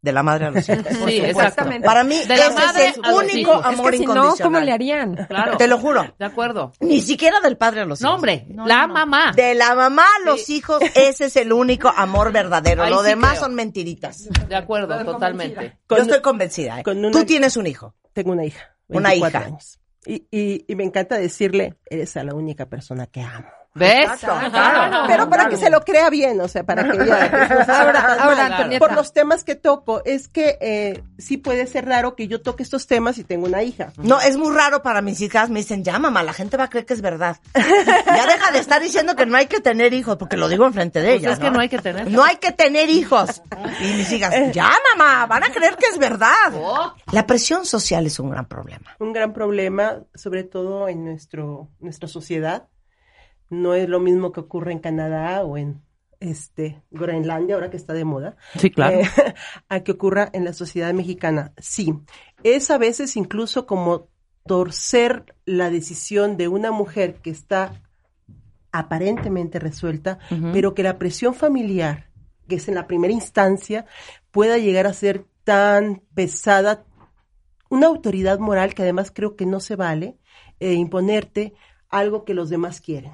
De 0.07 0.13
la 0.13 0.23
madre 0.23 0.45
a 0.45 0.51
los 0.51 0.69
hijos. 0.69 0.85
Sí, 1.05 1.17
exactamente. 1.19 1.85
Para 1.85 2.03
mí, 2.05 2.17
De 2.19 2.37
la 2.37 2.45
ese 2.45 2.53
madre 2.53 2.85
es 2.87 2.97
el 2.97 3.13
único 3.13 3.37
hijos. 3.37 3.59
Es 3.59 3.65
amor 3.65 3.91
que 3.91 3.97
si 3.97 4.05
no, 4.05 4.13
incondicional. 4.13 4.53
¿cómo 4.53 4.65
le 4.65 4.71
harían? 4.71 5.15
Claro. 5.27 5.57
Te 5.57 5.67
lo 5.67 5.77
juro. 5.77 6.15
De 6.17 6.25
acuerdo. 6.25 6.71
Ni 6.79 7.01
siquiera 7.01 7.39
del 7.41 7.57
padre 7.57 7.81
a 7.81 7.85
los 7.85 7.99
hijos. 7.99 8.09
No, 8.09 8.15
hombre, 8.15 8.45
la 8.65 8.87
mamá. 8.87 9.33
De 9.35 9.53
la 9.53 9.75
mamá 9.75 10.03
a 10.03 10.25
los 10.25 10.49
hijos, 10.49 10.81
ese 10.95 11.25
es 11.25 11.35
el 11.35 11.51
único 11.51 11.89
amor 11.89 12.31
verdadero. 12.31 12.83
Ahí 12.83 12.89
Lo 12.91 13.01
sí 13.03 13.09
demás 13.09 13.31
creo. 13.31 13.41
son 13.43 13.55
mentiritas. 13.55 14.29
De 14.47 14.55
acuerdo, 14.55 14.97
totalmente. 15.03 15.77
Yo 15.89 15.97
estoy 15.97 16.21
convencida. 16.21 16.79
¿eh? 16.79 16.83
con 16.83 16.97
una- 16.99 17.11
Tú 17.11 17.25
tienes 17.25 17.57
un 17.57 17.67
hijo. 17.67 17.93
Tengo 18.13 18.31
una 18.31 18.45
hija. 18.45 18.75
Una 18.87 19.09
24 19.09 19.39
hija. 19.41 19.47
años. 19.49 19.79
Y, 20.05 20.25
y, 20.31 20.65
y 20.69 20.75
me 20.75 20.85
encanta 20.85 21.17
decirle, 21.17 21.75
eres 21.85 22.15
a 22.15 22.23
la 22.23 22.33
única 22.33 22.65
persona 22.67 23.07
que 23.07 23.21
amo. 23.21 23.49
¿Ves? 23.77 24.03
Exacto. 24.05 24.49
Claro. 24.51 25.03
Pero 25.07 25.29
para 25.29 25.49
que 25.49 25.57
se 25.57 25.69
lo 25.69 25.81
crea 25.81 26.09
bien, 26.09 26.39
o 26.41 26.47
sea, 26.47 26.63
para 26.63 26.83
que 26.89 26.97
ella... 27.03 27.25
Ahora, 27.67 27.99
ahora, 28.19 28.35
Claro. 28.35 28.53
Antonieta. 28.55 28.85
por 28.85 28.95
los 28.95 29.13
temas 29.13 29.43
que 29.43 29.55
toco, 29.55 30.01
es 30.05 30.27
que 30.27 30.57
eh, 30.61 31.03
sí 31.17 31.37
puede 31.37 31.67
ser 31.67 31.85
raro 31.85 32.15
que 32.15 32.27
yo 32.27 32.41
toque 32.41 32.63
estos 32.63 32.87
temas 32.87 33.17
y 33.17 33.23
tengo 33.23 33.45
una 33.45 33.63
hija. 33.63 33.91
No, 33.97 34.19
es 34.21 34.37
muy 34.37 34.53
raro 34.55 34.81
para 34.81 35.01
mis 35.01 35.21
hijas. 35.21 35.49
Me 35.49 35.59
dicen, 35.59 35.83
ya 35.83 35.99
mamá, 35.99 36.23
la 36.23 36.33
gente 36.33 36.57
va 36.57 36.65
a 36.65 36.69
creer 36.69 36.85
que 36.85 36.93
es 36.93 37.01
verdad. 37.01 37.37
Ya 37.55 38.25
deja 38.25 38.51
de 38.51 38.59
estar 38.59 38.81
diciendo 38.81 39.15
que 39.15 39.25
no 39.25 39.37
hay 39.37 39.47
que 39.47 39.59
tener 39.59 39.93
hijos, 39.93 40.17
porque 40.17 40.37
lo 40.37 40.47
digo 40.49 40.65
enfrente 40.65 41.01
de 41.01 41.09
Pues 41.11 41.19
ellas. 41.21 41.33
es 41.33 41.39
que 41.39 41.51
no 41.51 41.59
hay 41.59 41.69
que 41.69 41.77
tener. 41.79 42.09
No 42.11 42.23
hay 42.23 42.37
que 42.37 42.51
tener 42.51 42.89
hijos. 42.89 43.41
Y 43.81 43.93
mis 43.93 44.11
hijas, 44.11 44.33
ya 44.53 44.71
mamá, 44.95 45.25
van 45.27 45.43
a 45.43 45.49
creer 45.49 45.75
que 45.75 45.87
es 45.87 45.97
verdad. 45.97 46.51
Oh. 46.55 46.93
La 47.11 47.25
presión 47.27 47.65
social 47.65 48.05
es 48.05 48.19
un 48.19 48.29
gran 48.29 48.45
problema. 48.47 48.95
un 48.99 49.13
gran 49.13 49.33
problema, 49.33 49.97
sobre 50.15 50.43
todo 50.43 50.87
en 50.87 51.05
nuestro, 51.05 51.69
nuestra 51.79 52.07
sociedad. 52.07 52.67
No 53.49 53.73
es 53.73 53.87
lo 53.87 53.99
mismo 53.99 54.31
que 54.31 54.41
ocurre 54.41 54.71
en 54.73 54.79
Canadá 54.79 55.43
o 55.43 55.57
en 55.57 55.81
este 56.19 56.81
Groenlandia, 56.91 57.55
ahora 57.55 57.69
que 57.69 57.77
está 57.77 57.93
de 57.93 58.03
moda, 58.05 58.37
Sí, 58.57 58.71
claro. 58.71 58.99
eh, 58.99 59.05
a 59.69 59.81
que 59.81 59.91
ocurra 59.91 60.29
en 60.33 60.45
la 60.45 60.53
sociedad 60.53 60.93
mexicana. 60.93 61.53
Sí, 61.57 61.93
es 62.43 62.71
a 62.71 62.77
veces 62.77 63.15
incluso 63.15 63.65
como 63.65 64.09
torcer 64.45 65.35
la 65.45 65.69
decisión 65.69 66.37
de 66.37 66.47
una 66.47 66.71
mujer 66.71 67.15
que 67.21 67.29
está 67.29 67.81
aparentemente 68.71 69.59
resuelta, 69.59 70.19
pero 70.53 70.73
que 70.73 70.83
la 70.83 70.97
presión 70.97 71.33
familiar, 71.33 72.09
que 72.47 72.55
es 72.55 72.67
en 72.67 72.75
la 72.75 72.87
primera 72.87 73.13
instancia, 73.13 73.85
pueda 74.31 74.57
llegar 74.57 74.87
a 74.87 74.93
ser 74.93 75.25
tan 75.43 76.01
pesada, 76.13 76.85
una 77.69 77.87
autoridad 77.87 78.39
moral 78.39 78.73
que 78.73 78.83
además 78.83 79.11
creo 79.13 79.35
que 79.35 79.45
no 79.45 79.59
se 79.59 79.75
vale 79.75 80.17
eh, 80.59 80.73
imponerte 80.73 81.53
algo 81.89 82.23
que 82.25 82.33
los 82.33 82.49
demás 82.49 82.81
quieren. 82.81 83.11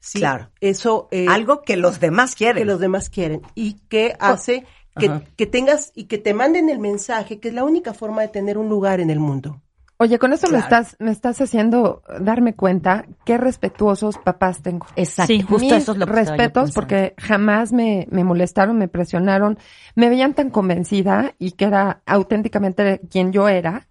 Sí, 0.00 0.18
Claro. 0.18 0.50
Eso 0.60 1.08
eh, 1.12 1.26
Algo 1.28 1.62
que 1.62 1.76
los 1.76 2.00
demás 2.00 2.34
quieren. 2.34 2.56
que 2.62 2.64
los 2.64 2.80
demás 2.80 3.08
quieren 3.08 3.42
y 3.54 3.74
que 3.88 4.16
hace 4.18 4.64
que, 4.98 5.06
Ajá. 5.06 5.22
que 5.36 5.46
tengas 5.46 5.92
y 5.94 6.04
que 6.04 6.18
te 6.18 6.34
manden 6.34 6.68
el 6.68 6.78
mensaje 6.80 7.38
que 7.38 7.48
es 7.48 7.54
la 7.54 7.64
única 7.64 7.94
forma 7.94 8.22
de 8.22 8.28
tener 8.28 8.58
un 8.58 8.68
lugar 8.68 9.00
en 9.00 9.10
el 9.10 9.20
mundo. 9.20 9.60
Oye, 9.98 10.18
con 10.18 10.32
eso 10.32 10.48
me 10.50 10.58
estás, 10.58 10.96
me 10.98 11.12
estás 11.12 11.40
haciendo 11.40 12.02
darme 12.18 12.56
cuenta 12.56 13.06
qué 13.24 13.38
respetuosos 13.38 14.18
papás 14.18 14.60
tengo. 14.60 14.84
Exacto, 14.96 15.32
Sí, 15.32 15.40
justo 15.42 15.62
Mis 15.74 15.82
eso 15.84 15.92
es 15.92 15.98
lo 15.98 16.06
que 16.06 16.12
respetos 16.12 16.72
porque 16.72 17.14
jamás 17.18 17.72
me, 17.72 18.08
me 18.10 18.24
molestaron, 18.24 18.76
me 18.76 18.88
presionaron, 18.88 19.58
me 19.94 20.08
veían 20.08 20.34
tan 20.34 20.50
convencida 20.50 21.34
y 21.38 21.52
que 21.52 21.66
era 21.66 22.02
auténticamente 22.04 23.00
quien 23.08 23.32
yo 23.32 23.46
era 23.48 23.86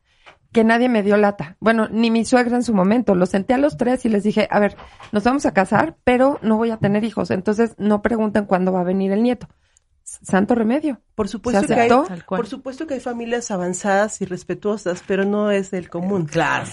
que 0.51 0.63
nadie 0.63 0.89
me 0.89 1.03
dio 1.03 1.17
lata. 1.17 1.55
Bueno, 1.59 1.87
ni 1.89 2.11
mi 2.11 2.25
suegra 2.25 2.55
en 2.55 2.63
su 2.63 2.73
momento. 2.73 3.15
Los 3.15 3.29
senté 3.29 3.53
a 3.53 3.57
los 3.57 3.77
tres 3.77 4.05
y 4.05 4.09
les 4.09 4.23
dije, 4.23 4.47
a 4.51 4.59
ver, 4.59 4.75
nos 5.11 5.23
vamos 5.23 5.45
a 5.45 5.53
casar, 5.53 5.95
pero 6.03 6.39
no 6.41 6.57
voy 6.57 6.71
a 6.71 6.77
tener 6.77 7.03
hijos. 7.03 7.31
Entonces, 7.31 7.75
no 7.77 8.01
pregunten 8.01 8.45
cuándo 8.45 8.71
va 8.71 8.81
a 8.81 8.85
venir 8.85 9.11
el 9.11 9.23
nieto. 9.23 9.47
Santo 10.03 10.55
remedio. 10.55 10.99
Por 11.15 11.29
supuesto, 11.29 11.61
¿Se 11.61 11.73
que 11.73 11.81
hay, 11.81 11.89
por 12.27 12.47
supuesto 12.47 12.85
que 12.85 12.95
hay 12.95 12.99
familias 12.99 13.49
avanzadas 13.49 14.21
y 14.21 14.25
respetuosas, 14.25 15.03
pero 15.07 15.23
no 15.23 15.51
es 15.51 15.71
el 15.71 15.89
común. 15.89 16.25
Claro, 16.25 16.65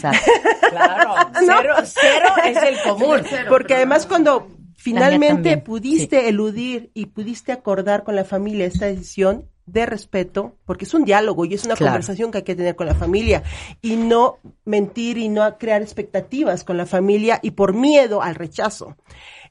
claro. 0.70 1.14
Cero, 1.38 1.74
cero 1.84 2.28
es 2.44 2.62
el 2.62 2.76
común. 2.82 3.20
Porque 3.48 3.74
además 3.74 4.06
cuando 4.06 4.48
finalmente 4.76 5.56
pudiste 5.58 6.28
eludir 6.28 6.90
y 6.94 7.06
pudiste 7.06 7.52
acordar 7.52 8.02
con 8.02 8.16
la 8.16 8.24
familia 8.24 8.66
esta 8.66 8.86
decisión 8.86 9.48
de 9.72 9.86
respeto, 9.86 10.56
porque 10.64 10.84
es 10.84 10.94
un 10.94 11.04
diálogo 11.04 11.44
y 11.44 11.54
es 11.54 11.64
una 11.64 11.74
Claro. 11.74 11.92
conversación 11.92 12.30
que 12.30 12.38
hay 12.38 12.44
que 12.44 12.56
tener 12.56 12.76
con 12.76 12.86
la 12.86 12.94
familia 12.94 13.42
y 13.82 13.96
no 13.96 14.38
mentir 14.64 15.18
y 15.18 15.28
no 15.28 15.58
crear 15.58 15.82
expectativas 15.82 16.64
con 16.64 16.76
la 16.76 16.86
familia 16.86 17.38
y 17.42 17.52
por 17.52 17.74
miedo 17.74 18.22
al 18.22 18.34
rechazo. 18.34 18.96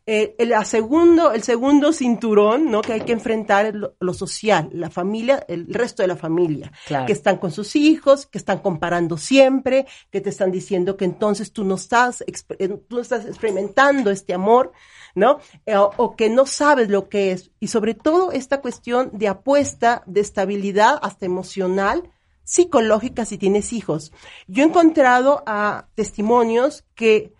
Eh, 0.09 0.35
el, 0.39 0.53
segundo, 0.65 1.34
el 1.34 1.43
segundo 1.43 1.91
cinturón 1.91 2.71
¿no? 2.71 2.81
que 2.81 2.93
hay 2.93 3.01
que 3.01 3.11
enfrentar 3.11 3.65
es 3.65 3.73
lo, 3.75 3.95
lo 3.99 4.13
social, 4.13 4.69
la 4.71 4.89
familia, 4.89 5.43
el 5.49 5.67
resto 5.73 6.01
de 6.01 6.07
la 6.07 6.15
familia, 6.15 6.71
Claro. 6.85 7.05
que 7.05 7.11
están 7.11 7.35
con 7.38 7.51
sus 7.51 7.75
hijos, 7.75 8.25
que 8.25 8.38
están 8.38 8.59
comparando 8.59 9.17
siempre, 9.17 9.85
que 10.09 10.21
te 10.21 10.29
están 10.29 10.49
diciendo 10.49 10.95
que 10.95 11.03
entonces 11.03 11.51
tú 11.51 11.65
no 11.65 11.75
estás, 11.75 12.21
eh, 12.21 12.69
tú 12.69 12.95
no 12.95 13.01
estás 13.01 13.25
experimentando 13.25 14.09
este 14.09 14.34
amor, 14.34 14.71
¿no? 15.13 15.39
Eh, 15.65 15.75
o, 15.75 15.91
o 15.97 16.15
que 16.15 16.29
no 16.29 16.45
sabes 16.45 16.88
lo 16.88 17.09
que 17.09 17.34
es. 17.34 17.51
Y 17.59 17.67
sobre 17.67 17.93
todo 17.93 18.31
esta 18.31 18.61
cuestión 18.61 19.09
de 19.11 19.27
apuesta, 19.27 20.03
de 20.05 20.21
estabilidad 20.21 20.99
hasta 21.01 21.25
emocional, 21.25 22.09
psicológica 22.45 23.25
si 23.25 23.38
tienes 23.38 23.73
hijos. 23.73 24.13
Yo 24.47 24.63
he 24.63 24.67
encontrado 24.67 25.43
a 25.45 25.88
testimonios 25.95 26.85
que 26.95 27.34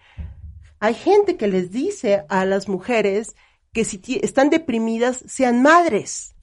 hay 0.80 0.94
gente 0.94 1.38
que 1.38 1.48
les 1.48 1.72
dice 1.72 2.24
a 2.30 2.45
las 2.45 2.68
mujeres 2.68 3.36
que 3.74 3.86
si 3.86 4.02
están 4.24 4.49
deprimidas 4.49 5.24
sean 5.28 5.62
madres. 5.62 6.34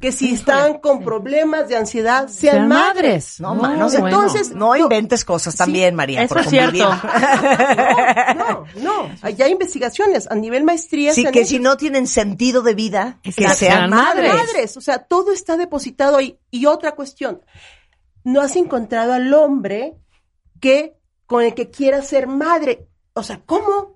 Que 0.00 0.12
si 0.12 0.34
están 0.34 0.80
con 0.80 1.02
problemas 1.02 1.68
de 1.68 1.76
ansiedad 1.76 2.28
sean, 2.28 2.56
Sean 2.56 2.68
madres. 2.68 3.40
madres. 3.40 3.40
No, 3.40 3.54
No, 3.54 3.62
no, 3.76 3.88
bueno. 3.88 4.06
entonces, 4.08 4.50
no 4.54 4.76
inventes 4.76 5.24
cosas 5.24 5.56
también, 5.56 5.94
María. 5.94 6.22
Eso 6.22 6.34
por 6.34 6.44
es 6.44 6.50
cierto. 6.50 6.84
convivir. 6.84 8.34
No, 8.36 8.64
no, 8.76 9.10
hay 9.22 9.40
hay 9.40 9.52
investigaciones 9.52 10.30
a 10.30 10.34
nivel 10.34 10.64
maestría. 10.64 11.14
Sí, 11.14 11.24
que 11.24 11.40
hecho. 11.40 11.48
si 11.50 11.58
no 11.58 11.76
tienen 11.78 12.06
sentido 12.06 12.62
de 12.62 12.74
vida, 12.74 13.18
que 13.22 13.32
sean 13.32 13.54
Sean 13.56 13.90
madres. 13.90 14.32
madres. 14.34 14.76
O 14.76 14.80
sea, 14.82 14.98
todo 14.98 15.32
está 15.32 15.56
depositado 15.56 16.16
ahí. 16.18 16.38
Y 16.50 16.66
otra 16.66 16.92
cuestión, 16.92 17.40
no 18.24 18.40
has 18.42 18.56
encontrado 18.56 19.12
al 19.14 19.32
hombre 19.32 19.94
que 20.60 20.94
con 21.26 21.42
el 21.42 21.54
que 21.54 21.70
quiera 21.70 22.02
ser 22.02 22.26
madre. 22.26 22.86
O 23.14 23.22
sea, 23.22 23.40
¿cómo? 23.46 23.94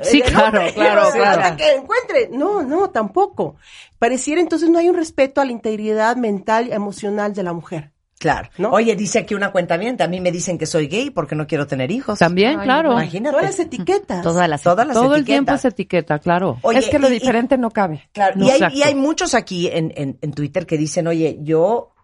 Sí, 0.00 0.22
claro, 0.22 0.60
claro, 0.74 1.10
claro. 1.12 1.56
que 1.56 1.70
encuentre. 1.74 2.28
No, 2.32 2.62
no, 2.62 2.90
tampoco. 2.90 3.56
Pareciera 3.98 4.40
entonces 4.40 4.70
no 4.70 4.78
hay 4.78 4.88
un 4.88 4.96
respeto 4.96 5.40
a 5.40 5.44
la 5.44 5.52
integridad 5.52 6.16
mental 6.16 6.68
y 6.68 6.72
emocional 6.72 7.34
de 7.34 7.42
la 7.42 7.52
mujer. 7.52 7.92
Claro. 8.18 8.48
¿No? 8.56 8.70
Oye, 8.70 8.94
dice 8.94 9.18
aquí 9.18 9.34
una 9.34 9.50
cuenta 9.50 9.76
bien, 9.76 10.00
a 10.00 10.06
mí 10.06 10.20
me 10.20 10.30
dicen 10.30 10.56
que 10.56 10.64
soy 10.66 10.86
gay 10.86 11.10
porque 11.10 11.34
no 11.34 11.46
quiero 11.48 11.66
tener 11.66 11.90
hijos. 11.90 12.20
También, 12.20 12.60
Ay, 12.60 12.64
claro. 12.64 12.92
Imagínate. 12.92 13.36
Todas 13.36 13.44
las 13.50 13.58
etiquetas. 13.66 14.22
Todas 14.22 14.48
las 14.48 14.62
Todas 14.62 14.86
las 14.86 14.94
Todo 14.96 15.16
el 15.16 15.24
tiempo 15.24 15.52
es 15.54 15.64
etiqueta, 15.64 16.20
claro. 16.20 16.58
Oye, 16.62 16.78
es 16.78 16.88
que 16.88 17.00
lo 17.00 17.08
y- 17.08 17.10
y- 17.10 17.14
diferente 17.18 17.58
no 17.58 17.70
cabe. 17.72 18.08
Claro, 18.12 18.34
No, 18.36 18.46
y, 18.46 18.50
hay, 18.50 18.60
y 18.74 18.82
hay 18.84 18.94
muchos 18.94 19.34
aquí 19.34 19.66
en, 19.68 19.92
en, 19.96 20.18
en 20.22 20.32
Twitter 20.32 20.66
que 20.66 20.78
dicen, 20.78 21.08
oye, 21.08 21.38
yo, 21.42 21.94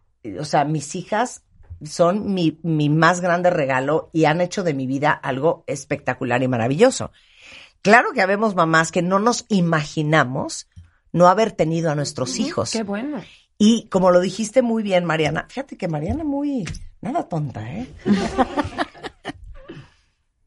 o 0.41 0.45
sea, 0.45 0.65
mis 0.65 0.95
hijas 0.97 1.43
son 1.85 2.35
mi, 2.35 2.59
mi 2.63 2.89
más 2.89 3.21
grande 3.21 3.51
regalo 3.51 4.11
y 4.13 4.25
han 4.25 4.41
hecho 4.41 4.65
de 4.65 4.75
mi 4.75 4.87
vida 4.87 5.13
algo 5.13 5.65
espectacular 5.67 6.43
y 6.43 6.49
maravilloso. 6.49 7.13
Claro 7.83 8.13
que 8.13 8.23
habemos 8.23 8.55
mamás 8.55 8.93
que 8.93 9.03
no 9.03 9.19
nos 9.19 9.47
imaginamos 9.49 10.69
no 11.13 11.29
haber 11.29 11.53
tenido 11.53 11.91
a 11.91 11.95
nuestros 11.95 12.39
hijos. 12.39 12.73
Qué 12.73 12.83
bueno. 12.83 13.23
Y 13.57 13.89
como 13.89 14.11
lo 14.11 14.21
dijiste 14.21 14.63
muy 14.63 14.83
bien, 14.83 15.05
Mariana, 15.05 15.47
fíjate 15.49 15.77
que 15.77 15.89
Mariana 15.89 16.23
muy, 16.25 16.65
nada 17.01 17.29
tonta, 17.29 17.69
¿eh? 17.73 17.89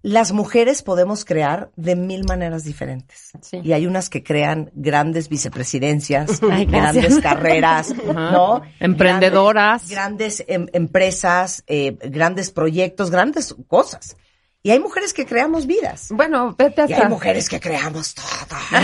Las 0.03 0.31
mujeres 0.31 0.81
podemos 0.81 1.25
crear 1.25 1.69
de 1.75 1.95
mil 1.95 2.23
maneras 2.25 2.63
diferentes. 2.63 3.31
Sí. 3.41 3.61
Y 3.63 3.73
hay 3.73 3.85
unas 3.85 4.09
que 4.09 4.23
crean 4.23 4.71
grandes 4.73 5.29
vicepresidencias, 5.29 6.41
Ay, 6.51 6.65
grandes 6.65 7.19
carreras. 7.19 7.93
¿no? 8.05 8.61
Emprendedoras. 8.79 9.87
Grandes, 9.89 10.39
grandes, 10.39 10.45
em- 10.47 10.67
empresas, 10.73 11.63
eh, 11.67 11.97
grandes 12.09 12.49
proyectos, 12.51 13.11
grandes 13.11 13.55
cosas. 13.67 14.17
Y 14.63 14.69
hay 14.69 14.79
mujeres 14.79 15.13
que 15.13 15.25
creamos 15.25 15.65
vidas. 15.65 16.09
Bueno, 16.11 16.55
vete 16.55 16.81
Y 16.81 16.93
hasta. 16.93 17.03
hay 17.05 17.09
mujeres 17.09 17.49
que 17.49 17.59
creamos 17.59 18.13
todo. 18.13 18.25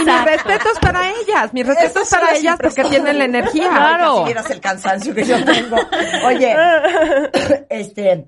Y 0.00 0.04
mis 0.04 0.24
respetos 0.24 0.78
para 0.80 1.10
ellas, 1.10 1.52
mis 1.52 1.66
respetos 1.66 2.08
para 2.08 2.34
ellas 2.34 2.56
porque 2.60 2.84
tienen 2.84 3.18
la 3.18 3.24
energía. 3.26 3.68
Claro. 3.68 4.18
Si 4.18 4.24
vieras 4.24 4.50
el 4.50 4.60
cansancio 4.60 5.14
que 5.14 5.24
yo 5.24 5.44
tengo. 5.44 5.76
Oye, 6.26 6.56
este, 7.68 8.26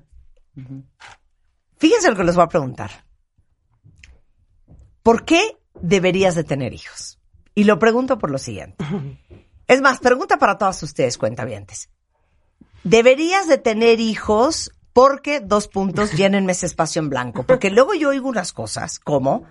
fíjense 1.83 2.09
lo 2.11 2.17
que 2.17 2.23
les 2.23 2.37
voy 2.37 2.45
a 2.45 2.49
preguntar. 2.49 2.91
¿Por 5.03 5.25
qué 5.25 5.41
deberías 5.81 6.37
de 6.37 6.45
tener 6.45 6.73
hijos? 6.73 7.19
Y 7.57 7.65
lo 7.65 7.81
pregunto 7.81 8.19
por 8.19 8.31
lo 8.31 8.39
siguiente. 8.39 8.85
Es 9.67 9.81
más, 9.81 9.99
pregunta 9.99 10.39
para 10.39 10.59
todas 10.59 10.81
ustedes, 10.85 11.19
cuentavientes. 11.19 11.91
¿Deberías 12.85 13.49
de 13.49 13.59
tener 13.59 13.99
hijos 13.99 14.71
porque, 14.93 15.41
dos 15.41 15.67
puntos, 15.67 16.13
llénenme 16.17 16.53
ese 16.53 16.67
espacio 16.67 17.01
en 17.03 17.11
blanco? 17.11 17.43
Porque 17.43 17.71
luego 17.71 17.95
yo 17.95 18.11
oigo 18.11 18.29
unas 18.29 18.53
cosas 18.53 19.01
como, 19.01 19.45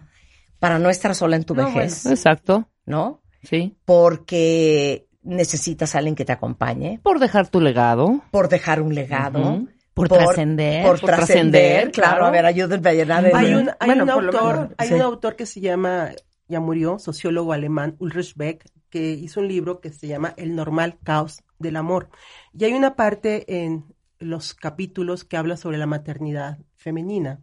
para 0.59 0.79
no 0.79 0.89
estar 0.89 1.13
sola 1.15 1.35
en 1.35 1.43
tu 1.43 1.53
No, 1.53 1.65
vejez, 1.65 2.05
Exacto. 2.05 2.69
¿no? 2.85 3.21
Sí. 3.43 3.75
Porque 3.83 5.05
necesitas 5.21 5.95
a 5.95 5.97
alguien 5.97 6.15
que 6.15 6.23
te 6.23 6.31
acompañe, 6.31 7.01
Por 7.03 7.19
dejar 7.19 7.49
tu 7.49 7.59
legado. 7.59 8.21
por 8.31 8.47
dejar 8.47 8.81
un 8.81 8.95
legado. 8.95 9.65
Por 9.93 10.07
trascender. 10.07 10.83
por, 10.83 10.99
Por 10.99 11.09
trascender, 11.09 11.51
trascender, 11.51 11.91
claro. 11.91 12.11
claro. 12.17 12.25
A 12.25 12.31
ver, 12.31 12.45
ayúdenme 12.45 12.89
a 12.89 12.93
llenar 12.93 13.25
el... 13.25 13.35
Hay 13.35 13.53
un, 13.53 13.69
hay 13.79 13.87
Bueno, 13.87 14.03
un 14.03 14.09
autor, 14.09 14.73
hay 14.77 14.87
sí. 14.87 14.93
un 14.93 15.01
autor 15.01 15.35
que 15.35 15.45
se 15.45 15.59
llama, 15.59 16.11
ya 16.47 16.59
murió, 16.59 16.97
sociólogo 16.99 17.53
alemán, 17.53 17.95
Ulrich 17.99 18.35
Beck, 18.35 18.65
que 18.89 19.11
hizo 19.11 19.39
un 19.39 19.47
libro 19.47 19.79
que 19.81 19.91
se 19.91 20.07
llama 20.07 20.33
El 20.37 20.55
normal 20.55 20.97
caos 21.03 21.43
del 21.59 21.75
amor. 21.75 22.09
Y 22.57 22.65
hay 22.65 22.73
una 22.73 22.95
parte 22.95 23.63
en 23.63 23.85
los 24.19 24.53
capítulos 24.53 25.23
que 25.23 25.37
habla 25.37 25.57
sobre 25.57 25.77
la 25.77 25.87
maternidad 25.87 26.59
femenina. 26.75 27.41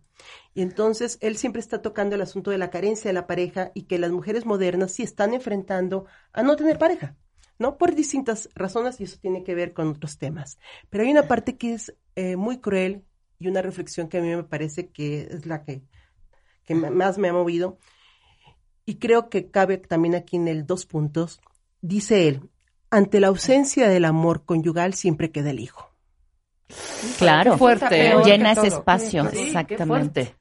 Y 0.55 0.63
entonces 0.63 1.19
él 1.21 1.37
siempre 1.37 1.61
está 1.61 1.83
tocando 1.83 2.17
el 2.17 2.23
asunto 2.23 2.51
de 2.51 2.59
la 2.59 2.71
carencia 2.71 3.09
de 3.09 3.15
la 3.15 3.27
pareja 3.27 3.71
y 3.75 3.83
que 3.83 3.99
las 3.99 4.11
mujeres 4.11 4.45
modernas 4.47 4.93
sí 4.93 5.03
están 5.03 5.33
enfrentando 5.35 6.07
a 6.33 6.43
no 6.43 6.57
tener 6.57 6.79
pareja, 6.79 7.17
¿no? 7.59 7.79
Por 7.79 7.95
distintas 7.95 8.49
razones 8.55 9.01
y 9.01 9.05
eso 9.05 9.19
tiene 9.21 9.45
que 9.45 9.55
ver 9.55 9.73
con 9.73 9.89
otros 9.89 10.19
temas. 10.19 10.59
Pero 10.91 11.05
hay 11.05 11.11
una 11.11 11.29
parte 11.29 11.57
que 11.57 11.75
es 11.75 11.95
eh, 12.19 12.35
muy 12.35 12.59
cruel 12.59 13.05
y 13.39 13.47
una 13.47 13.63
reflexión 13.63 14.09
que 14.09 14.19
a 14.19 14.21
mí 14.21 14.35
me 14.35 14.43
parece 14.43 14.89
que 14.89 15.29
es 15.31 15.47
la 15.47 15.63
que, 15.63 15.83
que 16.65 16.75
más 16.75 17.17
me 17.17 17.29
ha 17.29 17.33
movido. 17.33 17.79
Y 18.85 18.97
creo 18.97 19.29
que 19.29 19.51
cabe 19.53 19.79
también 19.79 20.17
aquí 20.17 20.35
en 20.35 20.49
el 20.49 20.67
dos 20.67 20.85
puntos. 20.85 21.41
Dice 21.81 22.27
él, 22.27 22.41
ante 22.91 23.21
la 23.21 23.29
ausencia 23.29 23.89
del 23.89 24.05
amor 24.05 24.45
conyugal 24.45 24.95
siempre 24.95 25.31
queda 25.31 25.51
el 25.51 25.61
hijo. 25.61 25.93
Claro. 27.19 27.57
Fuerte. 27.57 27.89
Que 27.89 28.17
Llena 28.25 28.53
ese 28.53 28.67
espacio, 28.67 29.31
Sí, 29.31 29.39
exactamente. 29.47 30.35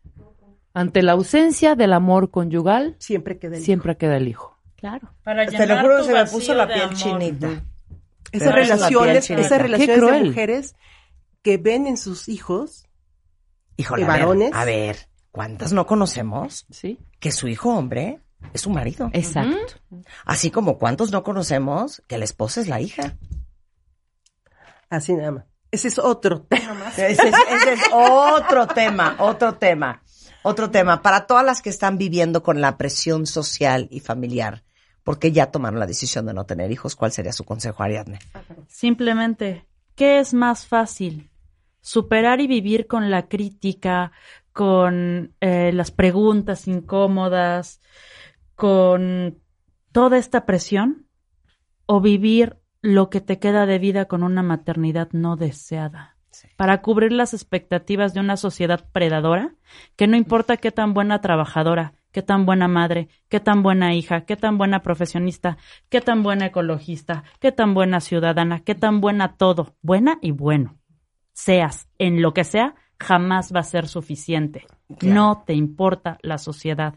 Ante 0.74 1.04
la 1.04 1.12
ausencia 1.12 1.76
del 1.76 1.94
amor 1.94 2.32
conyugal, 2.32 2.96
Siempre 2.98 3.38
queda 3.38 3.58
el 3.58 3.64
siempre 3.64 3.98
queda 3.98 4.18
el 4.18 4.28
hijo. 4.28 4.58
Claro. 4.78 5.14
Para 5.24 5.46
Te 5.46 5.68
lo 5.68 5.80
juro 5.80 6.04
se 6.04 6.14
me 6.14 6.26
puso 6.26 6.56
la 6.56 6.68
piel 6.68 6.82
amor. 6.82 6.96
chinita. 6.96 7.64
Esas 8.32 8.54
relaciones, 8.54 9.30
esas 9.30 9.50
Qué 9.50 9.58
relaciones 9.60 9.96
de 9.96 10.02
cruel. 10.02 10.26
mujeres 10.26 10.76
que 11.48 11.56
ven 11.58 11.88
en 11.88 11.96
sus 11.96 12.28
hijos 12.28 12.84
Híjole, 13.78 14.02
¿Y 14.02 14.06
a 14.06 14.08
ver, 14.10 14.20
varones? 14.20 14.52
a 14.54 14.66
ver, 14.66 15.08
¿cuántas 15.32 15.72
no 15.72 15.86
conocemos 15.88 16.66
Sí. 16.70 17.00
que 17.22 17.32
su 17.32 17.48
hijo 17.48 17.70
hombre 17.74 18.20
es 18.54 18.60
su 18.62 18.70
marido? 18.70 19.10
Exacto. 19.14 19.76
Así 20.26 20.52
como 20.52 20.78
cuántos 20.78 21.12
no 21.12 21.24
conocemos 21.24 22.04
que 22.08 22.18
la 22.18 22.26
esposa 22.26 22.60
es 22.60 22.68
la 22.68 22.82
hija. 22.82 23.16
así 24.90 25.14
nada 25.14 25.32
más. 25.32 25.46
Ese 25.72 25.88
es 25.88 26.00
otro 26.00 26.42
tema 26.50 26.74
más. 26.74 27.00
Ese 27.00 27.30
es, 27.30 27.36
ese 27.50 27.74
es 27.74 27.82
otro 27.94 28.68
tema, 28.68 29.16
otro 29.20 29.56
tema, 29.56 30.02
otro 30.44 30.70
tema. 30.70 31.02
Para 31.02 31.28
todas 31.28 31.46
las 31.46 31.62
que 31.62 31.70
están 31.70 31.98
viviendo 31.98 32.44
con 32.44 32.60
la 32.60 32.78
presión 32.78 33.26
social 33.26 33.88
y 33.90 34.02
familiar, 34.02 34.64
porque 35.06 35.32
ya 35.32 35.50
tomaron 35.52 35.80
la 35.80 35.86
decisión 35.86 36.26
de 36.26 36.34
no 36.34 36.46
tener 36.46 36.72
hijos, 36.72 36.98
¿cuál 36.98 37.14
sería 37.14 37.32
su 37.32 37.46
consejo, 37.46 37.84
Ariadne? 37.84 38.20
Simplemente, 38.68 39.66
¿qué 39.96 40.20
es 40.20 40.34
más 40.34 40.66
fácil? 40.68 41.30
Superar 41.88 42.42
y 42.42 42.48
vivir 42.48 42.86
con 42.86 43.10
la 43.10 43.30
crítica, 43.30 44.12
con 44.52 45.34
eh, 45.40 45.72
las 45.72 45.90
preguntas 45.92 46.68
incómodas, 46.68 47.80
con 48.56 49.40
toda 49.94 50.18
esta 50.18 50.46
presión, 50.46 51.08
o 51.86 52.02
vivir 52.02 52.58
lo 52.82 53.10
que 53.10 53.22
te 53.22 53.40
queda 53.40 53.66
de 53.66 53.80
vida 53.80 54.04
con 54.04 54.24
una 54.24 54.44
maternidad 54.44 55.08
no 55.14 55.38
deseada. 55.38 56.18
para 56.58 56.82
cubrir 56.82 57.14
las 57.14 57.34
expectativas 57.34 58.14
de 58.14 58.20
una 58.20 58.36
sociedad 58.36 58.90
predadora, 58.92 59.56
que 59.96 60.08
no 60.08 60.18
importa 60.18 60.58
qué 60.58 60.74
tan 60.74 60.94
buena 60.94 61.22
trabajadora, 61.22 61.94
qué 62.12 62.22
tan 62.22 62.46
buena 62.46 62.68
madre, 62.68 63.08
qué 63.30 63.40
tan 63.40 63.64
buena 63.64 63.96
hija, 63.96 64.26
qué 64.26 64.36
tan 64.36 64.58
buena 64.58 64.82
profesionista, 64.82 65.58
qué 65.88 66.02
tan 66.02 66.22
buena 66.22 66.48
ecologista, 66.48 67.24
qué 67.40 67.54
tan 67.54 67.74
buena 67.74 68.02
ciudadana, 68.02 68.60
qué 68.60 68.76
tan 68.76 69.00
buena 69.00 69.38
todo, 69.38 69.78
buena 69.82 70.20
y 70.22 70.32
bueno. 70.32 70.77
Seas 71.38 71.88
en 72.00 72.24
lo 72.24 72.34
que 72.34 72.44
sea, 72.44 72.74
jamás 72.98 73.54
va 73.54 73.60
a 73.60 73.64
ser 73.64 73.88
suficiente. 73.88 74.66
No 75.04 75.44
te 75.46 75.54
importa 75.54 76.18
la 76.24 76.40
sociedad. 76.40 76.96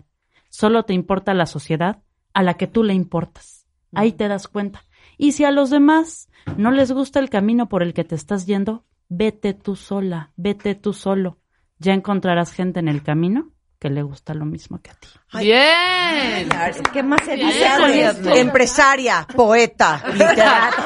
Solo 0.49 0.85
te 0.85 0.95
importa 0.95 1.35
la 1.35 1.45
sociedad 1.45 2.03
a 2.33 2.43
la 2.43 2.55
que 2.55 2.67
tú 2.67 2.83
le 2.83 2.95
importas. 2.95 3.67
Ahí 3.93 4.13
te 4.13 4.29
das 4.29 4.49
cuenta. 4.49 4.87
Y 5.19 5.33
si 5.33 5.45
a 5.45 5.51
los 5.51 5.69
demás 5.69 6.31
no 6.57 6.71
les 6.71 6.91
gusta 6.91 7.21
el 7.21 7.29
camino 7.29 7.69
por 7.69 7.83
el 7.83 7.93
que 7.93 8.03
te 8.03 8.15
estás 8.15 8.47
yendo, 8.47 8.87
vete 9.11 9.53
tú 9.53 9.77
sola, 9.77 10.33
vete 10.37 10.75
tú 10.75 10.95
solo. 10.95 11.39
Ya 11.79 11.93
encontrarás 11.93 12.51
gente 12.55 12.81
en 12.81 12.89
el 12.89 13.03
camino 13.03 13.53
que 13.81 13.89
le 13.91 14.03
gusta 14.03 14.35
lo 14.35 14.45
mismo 14.45 14.79
que 14.83 14.91
a 14.91 14.95
ti. 14.95 15.09
Bien. 15.39 16.49
¿Qué 16.93 17.03
más 17.03 17.25
se 17.25 17.35
dice? 17.35 17.67
Bien. 17.91 18.15
Empresaria, 18.37 19.27
poeta, 19.35 20.05
literata. 20.13 20.79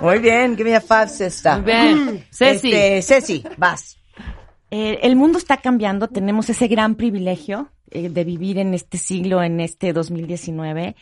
Muy 0.00 0.20
bien, 0.20 0.56
give 0.56 0.70
me 0.70 0.76
a 0.76 0.80
five, 0.80 1.08
sister. 1.08 1.54
Muy 1.56 1.64
bien. 1.64 2.24
Ceci. 2.30 2.72
Este, 2.72 3.02
Ceci, 3.02 3.44
vas. 3.56 3.98
Eh, 4.70 5.00
el 5.02 5.16
mundo 5.16 5.38
está 5.38 5.56
cambiando, 5.56 6.06
tenemos 6.06 6.48
ese 6.48 6.68
gran 6.68 6.94
privilegio 6.94 7.72
eh, 7.90 8.08
de 8.08 8.22
vivir 8.22 8.58
en 8.58 8.72
este 8.72 8.96
siglo, 8.96 9.42
en 9.42 9.58
este 9.58 9.92
2019, 9.92 10.94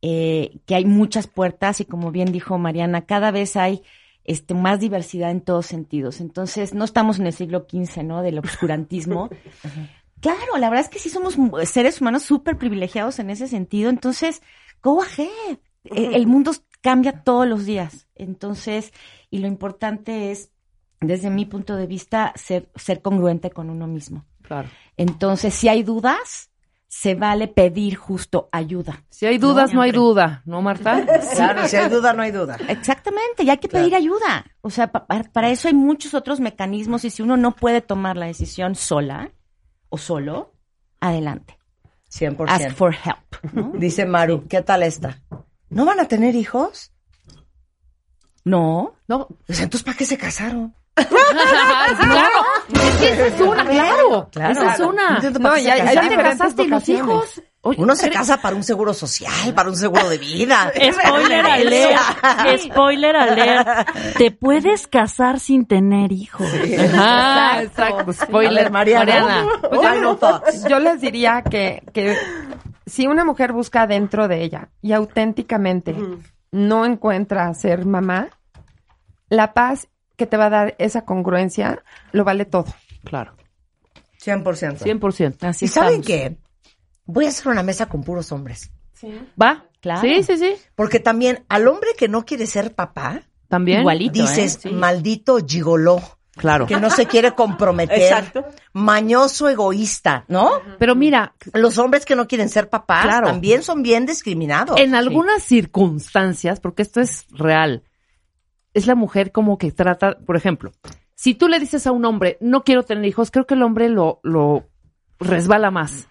eh, 0.00 0.58
que 0.64 0.76
hay 0.76 0.84
muchas 0.84 1.26
puertas 1.26 1.80
y 1.80 1.86
como 1.86 2.12
bien 2.12 2.30
dijo 2.30 2.56
Mariana, 2.56 3.04
cada 3.04 3.32
vez 3.32 3.56
hay 3.56 3.82
este, 4.30 4.54
más 4.54 4.78
diversidad 4.78 5.32
en 5.32 5.40
todos 5.40 5.66
sentidos. 5.66 6.20
Entonces, 6.20 6.72
no 6.72 6.84
estamos 6.84 7.18
en 7.18 7.26
el 7.26 7.32
siglo 7.32 7.66
XV, 7.68 8.04
¿no? 8.04 8.22
Del 8.22 8.38
obscurantismo. 8.38 9.28
Claro, 10.20 10.58
la 10.58 10.68
verdad 10.68 10.84
es 10.84 10.90
que 10.90 10.98
sí 10.98 11.08
somos 11.08 11.38
seres 11.64 11.98
humanos 12.02 12.24
súper 12.24 12.58
privilegiados 12.58 13.18
en 13.20 13.30
ese 13.30 13.48
sentido. 13.48 13.88
Entonces, 13.88 14.42
go 14.82 15.02
ahead. 15.02 15.56
Eh, 15.84 16.10
El 16.12 16.26
mundo 16.26 16.52
cambia 16.82 17.22
todos 17.22 17.48
los 17.48 17.64
días. 17.64 18.06
Entonces, 18.16 18.92
y 19.30 19.38
lo 19.38 19.46
importante 19.46 20.30
es, 20.30 20.50
desde 21.00 21.30
mi 21.30 21.46
punto 21.46 21.74
de 21.74 21.86
vista, 21.86 22.34
ser, 22.36 22.68
ser 22.74 23.00
congruente 23.00 23.48
con 23.48 23.70
uno 23.70 23.86
mismo. 23.86 24.26
Claro. 24.42 24.68
Entonces, 24.98 25.54
si 25.54 25.68
hay 25.68 25.82
dudas, 25.84 26.49
se 26.92 27.14
vale 27.14 27.46
pedir 27.46 27.94
justo 27.94 28.48
ayuda. 28.50 29.04
Si 29.10 29.24
hay 29.24 29.38
dudas, 29.38 29.72
no, 29.72 29.80
hay 29.80 29.92
duda, 29.92 30.42
¿no, 30.44 30.60
Marta? 30.60 31.06
Claro, 31.36 31.68
si 31.68 31.76
hay 31.76 31.88
duda, 31.88 32.12
no 32.14 32.22
hay 32.22 32.32
duda. 32.32 32.56
Exactamente, 32.66 33.44
y 33.44 33.50
hay 33.50 33.58
que 33.58 33.68
pedir 33.68 33.94
ayuda. 33.94 34.44
O 34.60 34.70
sea, 34.70 34.88
pa- 34.90 35.06
pa- 35.06 35.22
para 35.22 35.50
eso 35.50 35.68
hay 35.68 35.74
muchos 35.74 36.14
otros 36.14 36.40
mecanismos 36.40 37.04
y 37.04 37.10
si 37.10 37.22
uno 37.22 37.36
no 37.36 37.52
puede 37.52 37.80
tomar 37.80 38.16
la 38.16 38.26
decisión 38.26 38.74
sola 38.74 39.30
o 39.88 39.98
solo, 39.98 40.52
adelante. 41.00 41.56
100%. 42.12 42.46
Ask 42.48 42.76
for 42.76 42.92
help. 42.92 43.52
¿no? 43.54 43.70
Dice 43.78 44.04
Maru, 44.04 44.48
¿qué 44.48 44.60
tal 44.62 44.82
está? 44.82 45.22
¿No 45.68 45.84
van 45.84 46.00
a 46.00 46.08
tener 46.08 46.34
hijos? 46.34 46.92
No. 48.44 48.96
No. 49.06 49.28
Pues 49.46 49.60
entonces, 49.60 49.84
¿para 49.84 49.96
qué 49.96 50.04
se 50.06 50.18
casaron? 50.18 50.74
claro. 50.96 52.28
Es 52.72 52.96
que 52.96 53.12
esa 53.12 53.26
es 53.26 53.40
una, 53.40 53.64
claro. 53.64 54.28
Claro. 54.32 54.52
Esa 54.52 54.72
es 54.74 54.80
una. 54.80 55.08
No 55.10 55.14
entiendo 55.16 55.40
para 55.40 55.50
No, 55.50 55.54
qué 55.56 55.60
y 55.60 55.64
se 55.64 55.70
hay- 55.72 55.80
hay 55.80 55.94
Ya 55.94 56.08
te 56.08 56.16
casaste 56.16 56.62
y 56.62 56.66
los 56.68 56.88
hijos. 56.88 57.42
Oye, 57.62 57.82
Uno 57.82 57.94
se 57.94 58.08
casa 58.10 58.40
para 58.40 58.56
un 58.56 58.62
seguro 58.62 58.94
social, 58.94 59.52
para 59.54 59.68
un 59.68 59.76
seguro 59.76 60.08
de 60.08 60.16
vida. 60.16 60.72
Spoiler 60.92 61.44
alert, 61.46 62.60
spoiler 62.62 63.16
alert. 63.16 63.68
Te 64.16 64.30
puedes 64.30 64.86
casar 64.86 65.38
sin 65.40 65.66
tener 65.66 66.10
hijos. 66.10 66.46
Ajá, 66.94 67.62
exacto. 67.62 68.12
Spoiler, 68.14 68.70
Mariana. 68.70 69.44
Mariana. 69.70 69.92
Final 69.94 70.16
thoughts. 70.18 70.64
Yo 70.68 70.78
les 70.78 71.02
diría 71.02 71.42
que, 71.42 71.82
que 71.92 72.16
si 72.86 73.06
una 73.06 73.26
mujer 73.26 73.52
busca 73.52 73.86
dentro 73.86 74.26
de 74.26 74.42
ella 74.42 74.70
y 74.80 74.92
auténticamente 74.92 75.94
no 76.52 76.86
encuentra 76.86 77.52
ser 77.52 77.84
mamá, 77.84 78.28
la 79.28 79.52
paz 79.52 79.86
que 80.20 80.26
te 80.26 80.36
va 80.36 80.46
a 80.46 80.50
dar 80.50 80.74
esa 80.78 81.06
congruencia 81.06 81.82
lo 82.12 82.24
vale 82.24 82.44
todo. 82.44 82.66
Claro. 83.04 83.34
100%. 84.22 84.78
100%. 84.78 85.44
Así 85.48 85.64
¿Y 85.64 85.68
saben 85.68 86.02
qué? 86.02 86.36
Voy 87.06 87.24
a 87.24 87.30
hacer 87.30 87.48
una 87.48 87.62
mesa 87.62 87.86
con 87.86 88.04
puros 88.04 88.30
hombres. 88.32 88.70
¿Va? 89.40 89.64
Claro. 89.80 90.02
Sí, 90.02 90.22
sí, 90.22 90.36
sí. 90.36 90.52
Porque 90.74 91.00
también 91.00 91.46
al 91.48 91.66
hombre 91.68 91.88
que 91.96 92.06
no 92.06 92.26
quiere 92.26 92.46
ser 92.46 92.74
papá, 92.74 93.22
También. 93.48 93.80
Igualito, 93.80 94.20
dices, 94.20 94.56
¿eh? 94.56 94.58
Sí. 94.64 94.70
maldito 94.72 95.38
gigoló, 95.44 96.02
Claro. 96.36 96.66
que 96.66 96.78
no 96.78 96.90
se 96.90 97.06
quiere 97.06 97.32
comprometer, 97.34 97.98
Exacto. 97.98 98.44
mañoso 98.74 99.48
egoísta, 99.48 100.26
¿no? 100.28 100.50
Pero 100.78 100.94
mira, 100.94 101.34
Los 101.54 101.78
hombres 101.78 102.04
que 102.04 102.14
no 102.14 102.28
quieren 102.28 102.48
ser 102.50 102.68
papás 102.68 103.04
Claro. 103.04 103.26
también 103.26 103.62
son 103.62 103.82
bien 103.82 104.04
discriminados. 104.04 104.78
en 104.78 104.94
algunas 104.94 105.42
circunstancias, 105.42 106.60
porque 106.60 106.82
esto 106.82 107.00
es 107.00 107.24
real, 107.30 107.82
es 108.74 108.86
la 108.86 108.94
mujer 108.94 109.32
como 109.32 109.58
que 109.58 109.72
trata, 109.72 110.18
por 110.18 110.36
ejemplo, 110.36 110.72
si 111.14 111.34
tú 111.34 111.48
le 111.48 111.58
dices 111.58 111.86
a 111.86 111.92
un 111.92 112.04
hombre, 112.04 112.38
no 112.40 112.64
quiero 112.64 112.82
tener 112.82 113.04
hijos, 113.04 113.30
creo 113.30 113.46
que 113.46 113.54
el 113.54 113.62
hombre 113.62 113.88
lo, 113.88 114.20
lo 114.22 114.68
resbala 115.18 115.70
más. 115.70 116.06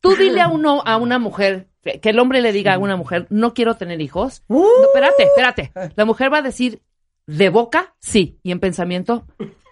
Tú 0.00 0.14
dile 0.14 0.40
a 0.40 0.48
uno, 0.48 0.82
a 0.84 0.96
una 0.96 1.18
mujer, 1.18 1.68
que 1.82 2.10
el 2.10 2.18
hombre 2.18 2.40
le 2.40 2.52
diga 2.52 2.74
a 2.74 2.78
una 2.78 2.96
mujer, 2.96 3.26
no 3.30 3.54
quiero 3.54 3.74
tener 3.74 4.00
hijos. 4.00 4.42
No, 4.48 4.64
espérate, 4.84 5.24
espérate. 5.24 5.72
La 5.96 6.04
mujer 6.04 6.32
va 6.32 6.38
a 6.38 6.42
decir, 6.42 6.82
de 7.26 7.50
boca, 7.50 7.94
sí. 7.98 8.38
Y 8.42 8.52
en 8.52 8.60
pensamiento, 8.60 9.26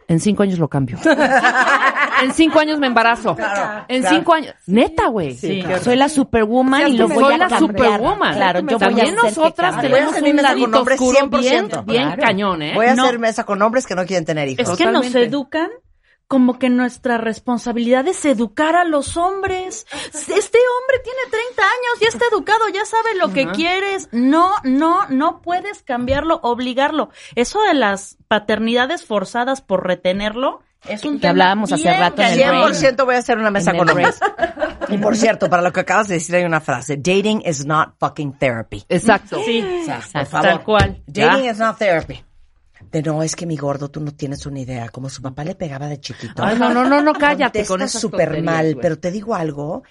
en 0.08 0.20
cinco 0.20 0.42
años 0.42 0.58
lo 0.58 0.68
cambio. 0.68 0.98
en 2.22 2.32
cinco 2.32 2.60
años 2.60 2.78
me 2.78 2.86
embarazo. 2.86 3.30
en 3.30 4.02
claro. 4.02 4.16
cinco 4.16 4.32
años. 4.34 4.54
Neta, 4.66 5.08
güey. 5.08 5.34
Sí. 5.34 5.62
Soy 5.82 5.96
la 5.96 6.08
superwoman 6.08 6.88
y 6.88 6.96
lo 6.96 7.08
voy 7.08 7.24
Soy 7.24 7.34
a 7.34 7.38
la 7.38 7.48
cambiar. 7.48 7.60
superwoman. 7.60 8.34
Claro, 8.34 8.60
yo 8.60 8.66
voy 8.66 8.74
a 8.74 8.78
También 8.78 9.06
que 9.16 9.22
nosotras 9.22 9.76
a 9.76 9.80
tenemos 9.80 10.14
un 10.20 10.36
ladito 10.36 10.82
oscuro 10.82 11.28
bien, 11.40 11.68
100%. 11.70 11.84
bien 11.84 12.02
Claro. 12.04 12.22
cañón, 12.22 12.62
¿eh? 12.62 12.72
Voy 12.74 12.86
a 12.86 12.94
No. 12.94 13.04
hacer 13.04 13.18
mesa 13.18 13.44
con 13.44 13.60
hombres 13.62 13.86
que 13.86 13.94
no 13.94 14.04
quieren 14.06 14.24
tener 14.24 14.48
hijos. 14.48 14.68
Es 14.68 14.76
que 14.78 14.84
nos 14.86 14.94
Totalmente. 15.06 15.22
educan 15.24 15.70
como 16.28 16.58
que 16.58 16.68
nuestra 16.70 17.18
responsabilidad 17.18 18.06
es 18.08 18.24
educar 18.24 18.74
a 18.74 18.82
los 18.84 19.16
hombres. 19.16 19.86
Este 20.12 20.32
hombre 20.34 20.98
tiene 21.04 21.20
30 21.30 21.35
años, 21.35 21.35
ya 22.06 22.16
está 22.16 22.24
educado, 22.32 22.68
ya 22.72 22.84
sabe 22.84 23.14
lo 23.16 23.32
que 23.32 23.46
quieres. 23.48 24.08
No, 24.12 24.50
no, 24.64 25.06
no 25.08 25.40
puedes 25.42 25.82
cambiarlo, 25.82 26.40
obligarlo. 26.42 27.10
Eso 27.34 27.60
de 27.62 27.74
las 27.74 28.16
paternidades 28.28 29.04
forzadas 29.04 29.60
por 29.60 29.86
retenerlo 29.86 30.60
es 30.88 31.04
un 31.04 31.18
Que 31.18 31.26
hablábamos 31.28 31.72
hace 31.72 31.92
rato 31.98 32.22
en 32.22 32.28
el 32.28 32.40
cañón. 32.42 32.72
100% 32.72 33.04
voy 33.04 33.14
a 33.16 33.18
hacer 33.18 33.38
una 33.38 33.50
mesa 33.50 33.72
En 33.72 33.78
con 33.78 33.88
hombres. 33.90 34.18
Y 34.88 34.98
por 34.98 35.16
cierto, 35.16 35.50
para 35.50 35.62
lo 35.62 35.72
que 35.72 35.80
acabas 35.80 36.06
de 36.06 36.14
decir 36.14 36.36
hay 36.36 36.44
una 36.44 36.60
frase. 36.60 36.96
Dating 36.96 37.42
is 37.44 37.66
not 37.66 37.94
fucking 37.98 38.34
therapy. 38.38 38.84
Exacto. 38.88 39.40
Sí, 39.44 39.60
O 39.60 39.84
sea, 39.84 39.96
por 39.96 40.04
Exacto. 40.04 40.30
favor. 40.30 40.48
tal 40.48 40.62
cual. 40.64 41.02
Dating 41.06 41.44
Ya. 41.44 41.50
is 41.50 41.58
not 41.58 41.76
therapy. 41.78 42.22
De 42.92 43.02
no, 43.02 43.22
es 43.24 43.34
que 43.34 43.46
mi 43.46 43.56
gordo, 43.56 43.88
tú 43.90 44.00
no 44.00 44.12
tienes 44.12 44.46
una 44.46 44.60
idea. 44.60 44.88
Como 44.90 45.08
su 45.08 45.20
papá 45.20 45.42
le 45.42 45.56
pegaba 45.56 45.86
de 45.88 45.98
chiquito. 45.98 46.44
Ay, 46.44 46.56
no, 46.56 46.72
no, 46.72 46.84
no, 46.84 47.02
no, 47.02 47.14
cállate 47.14 47.60
con 47.60 47.78
Contesta 47.78 47.98
esas 47.98 48.00
súper 48.00 48.42
mal, 48.42 48.78
pero 48.80 48.96
te 48.98 49.10
digo 49.10 49.34
algo. 49.34 49.82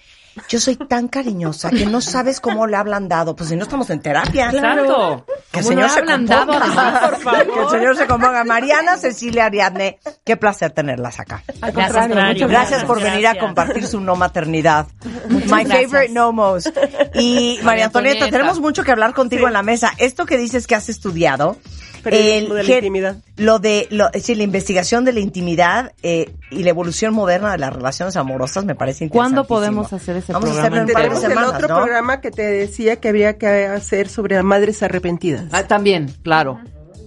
Yo 0.48 0.60
soy 0.60 0.76
tan 0.76 1.08
cariñosa 1.08 1.70
que 1.70 1.86
no 1.86 2.00
sabes 2.00 2.40
cómo 2.40 2.66
le 2.66 2.76
ha 2.76 2.80
ablandado. 2.80 3.34
Pues 3.34 3.48
si 3.48 3.56
no 3.56 3.62
estamos 3.64 3.88
en 3.90 4.00
terapia. 4.00 4.50
Exacto. 4.50 5.24
Que 5.50 5.60
el 5.60 5.64
¿Cómo 5.64 5.74
señor 5.76 5.90
se 5.90 6.04
componga. 6.04 6.58
además, 6.62 7.08
por 7.10 7.20
favor? 7.20 7.54
Que 7.54 7.60
el 7.62 7.68
señor 7.70 7.96
se 7.96 8.06
componga. 8.06 8.44
Mariana, 8.44 8.96
Cecilia, 8.98 9.46
Ariadne, 9.46 9.98
qué 10.24 10.36
placer 10.36 10.70
tenerlas 10.72 11.18
acá. 11.20 11.42
Al 11.62 11.72
Gracias, 11.72 11.98
contrario, 12.06 12.32
muchas 12.34 12.50
Gracias 12.50 12.84
por 12.84 12.96
Gracias. 12.98 13.12
venir 13.14 13.26
a 13.28 13.38
compartir 13.38 13.86
su 13.86 14.00
no 14.00 14.16
maternidad. 14.16 14.86
My 15.30 15.64
gracias. 15.64 15.90
favorite 15.90 16.12
no 16.12 16.32
most. 16.32 16.68
Y 17.14 17.58
María 17.62 17.86
Antonieta, 17.86 18.28
tenemos 18.28 18.60
mucho 18.60 18.84
que 18.84 18.92
hablar 18.92 19.14
contigo 19.14 19.46
en 19.46 19.52
la 19.54 19.62
mesa. 19.62 19.92
Esto 19.98 20.26
que 20.26 20.36
dices 20.36 20.66
que 20.66 20.74
has 20.74 20.88
estudiado, 20.88 21.56
Periodismo 22.02 22.54
de 22.54 22.62
la 22.62 22.74
intimidad. 22.76 23.16
lo 23.36 23.58
de, 23.58 23.88
lo, 23.90 24.08
sí, 24.22 24.36
la 24.36 24.44
investigación 24.44 25.04
de 25.04 25.12
la 25.12 25.18
intimidad 25.20 25.92
eh, 26.04 26.32
y 26.50 26.62
la 26.62 26.70
evolución 26.70 27.12
moderna 27.14 27.50
de 27.50 27.58
las 27.58 27.72
relaciones 27.72 28.14
amorosas 28.16 28.64
me 28.64 28.76
parece 28.76 29.08
¿Cuándo 29.08 29.40
interesantísimo. 29.42 29.82
podemos 29.82 29.92
hacer 29.92 30.16
ese 30.26 30.32
Vamos 30.32 30.50
a 30.50 30.52
programa 30.54 30.84
de 30.84 30.94
Tenemos 30.94 31.22
el 31.22 31.30
semanas, 31.30 31.54
otro 31.54 31.68
¿no? 31.68 31.76
programa 31.76 32.20
que 32.20 32.30
te 32.32 32.42
decía 32.42 32.96
que 32.96 33.08
habría 33.08 33.38
que 33.38 33.66
hacer 33.66 34.08
sobre 34.08 34.42
madres 34.42 34.82
arrepentidas. 34.82 35.44
Ah, 35.52 35.62
también, 35.64 36.12
claro. 36.22 36.60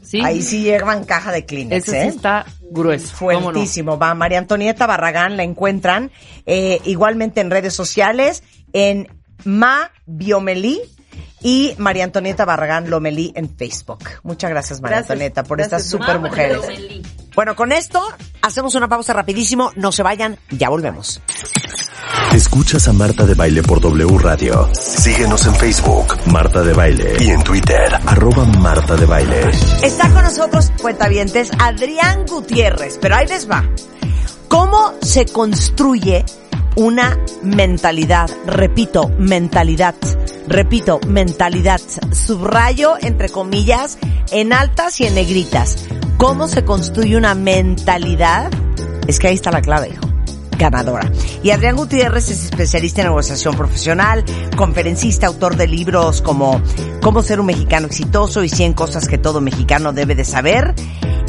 Sí. 0.04 0.22
Ahí 0.24 0.42
sí 0.42 0.64
llevan 0.64 1.04
caja 1.04 1.32
de 1.32 1.46
Kleenex, 1.46 1.88
Ese 1.88 1.92
sí 2.02 2.08
¿eh? 2.08 2.10
está 2.10 2.46
grueso. 2.72 3.16
Fuertísimo, 3.16 4.00
va. 4.00 4.16
María 4.16 4.40
Antonieta 4.40 4.88
Barragán 4.88 5.38
la 5.38 5.44
encuentran 5.44 6.12
eh, 6.46 6.80
igualmente 6.86 7.42
en 7.42 7.52
redes 7.52 7.74
sociales, 7.74 8.42
en 8.74 9.08
Ma 9.44 9.92
Biomelí 10.06 10.82
y 11.42 11.76
María 11.78 12.06
Antonieta 12.06 12.46
Barragán 12.46 12.90
Lomelí 12.90 13.34
en 13.36 13.56
Facebook. 13.56 14.04
Muchas 14.24 14.50
gracias, 14.50 14.82
María 14.82 14.98
Gracias. 14.98 15.12
Antonieta, 15.12 15.44
por 15.44 15.58
Gracias, 15.58 15.86
estas 15.86 15.92
super 15.92 16.20
mujeres. 16.20 16.60
Bueno, 17.36 17.56
con 17.56 17.72
esto 17.72 18.02
hacemos 18.42 18.76
una 18.76 18.88
pausa 18.88 19.14
rapidísimo. 19.14 19.72
No 19.76 19.92
se 19.92 20.04
vayan, 20.04 20.38
ya 20.50 20.70
volvemos. 20.70 21.22
Escuchas 22.34 22.88
a 22.88 22.94
Marta 22.94 23.26
de 23.26 23.34
Baile 23.34 23.64
por 23.64 23.82
W 23.82 24.18
Radio. 24.20 24.70
Síguenos 24.74 25.46
en 25.48 25.56
Facebook, 25.56 26.16
Marta 26.28 26.62
de 26.62 26.74
Baile, 26.74 27.18
y 27.20 27.30
en 27.30 27.44
Twitter, 27.44 27.94
arroba 28.06 28.46
Marta 28.46 28.96
de 28.96 29.06
Baile. 29.06 29.50
Está 29.84 30.12
con 30.12 30.24
nosotros, 30.24 30.72
cuentavientes, 30.82 31.50
Adrián 31.60 32.26
Gutiérrez, 32.28 32.98
pero 33.02 33.16
ahí 33.16 33.28
les 33.28 33.50
va. 33.50 33.64
¿Cómo 34.48 34.94
se 35.02 35.26
construye 35.26 36.24
una 36.76 37.18
mentalidad? 37.44 38.30
Repito, 38.46 39.10
mentalidad. 39.18 39.96
Repito, 40.48 41.00
mentalidad. 41.08 41.82
Subrayo, 42.12 42.96
entre 43.02 43.30
comillas, 43.30 43.98
en 44.32 44.54
altas 44.54 45.00
y 45.02 45.06
en 45.06 45.16
negritas. 45.16 45.86
¿Cómo 46.18 46.48
se 46.48 46.64
construye 46.64 47.18
una 47.18 47.36
mentalidad? 47.36 48.52
Es 49.08 49.20
que 49.20 49.28
ahí 49.28 49.36
está 49.36 49.52
la 49.52 49.62
clave, 49.62 49.90
hijo 49.90 50.19
ganadora. 50.60 51.12
Y 51.42 51.50
Adrián 51.50 51.76
Gutiérrez 51.76 52.30
es 52.30 52.44
especialista 52.46 53.02
en 53.02 53.08
negociación 53.08 53.56
profesional, 53.56 54.24
conferencista, 54.56 55.26
autor 55.26 55.56
de 55.56 55.68
libros 55.68 56.22
como 56.22 56.62
Cómo 57.02 57.24
ser 57.24 57.40
un 57.40 57.48
mexicano 57.48 57.88
exitoso 57.88 58.44
y 58.44 58.50
100 58.50 58.74
cosas 58.74 59.08
que 59.08 59.18
todo 59.18 59.42
mexicano 59.42 59.94
debe 59.94 60.14
de 60.14 60.26
saber. 60.26 60.76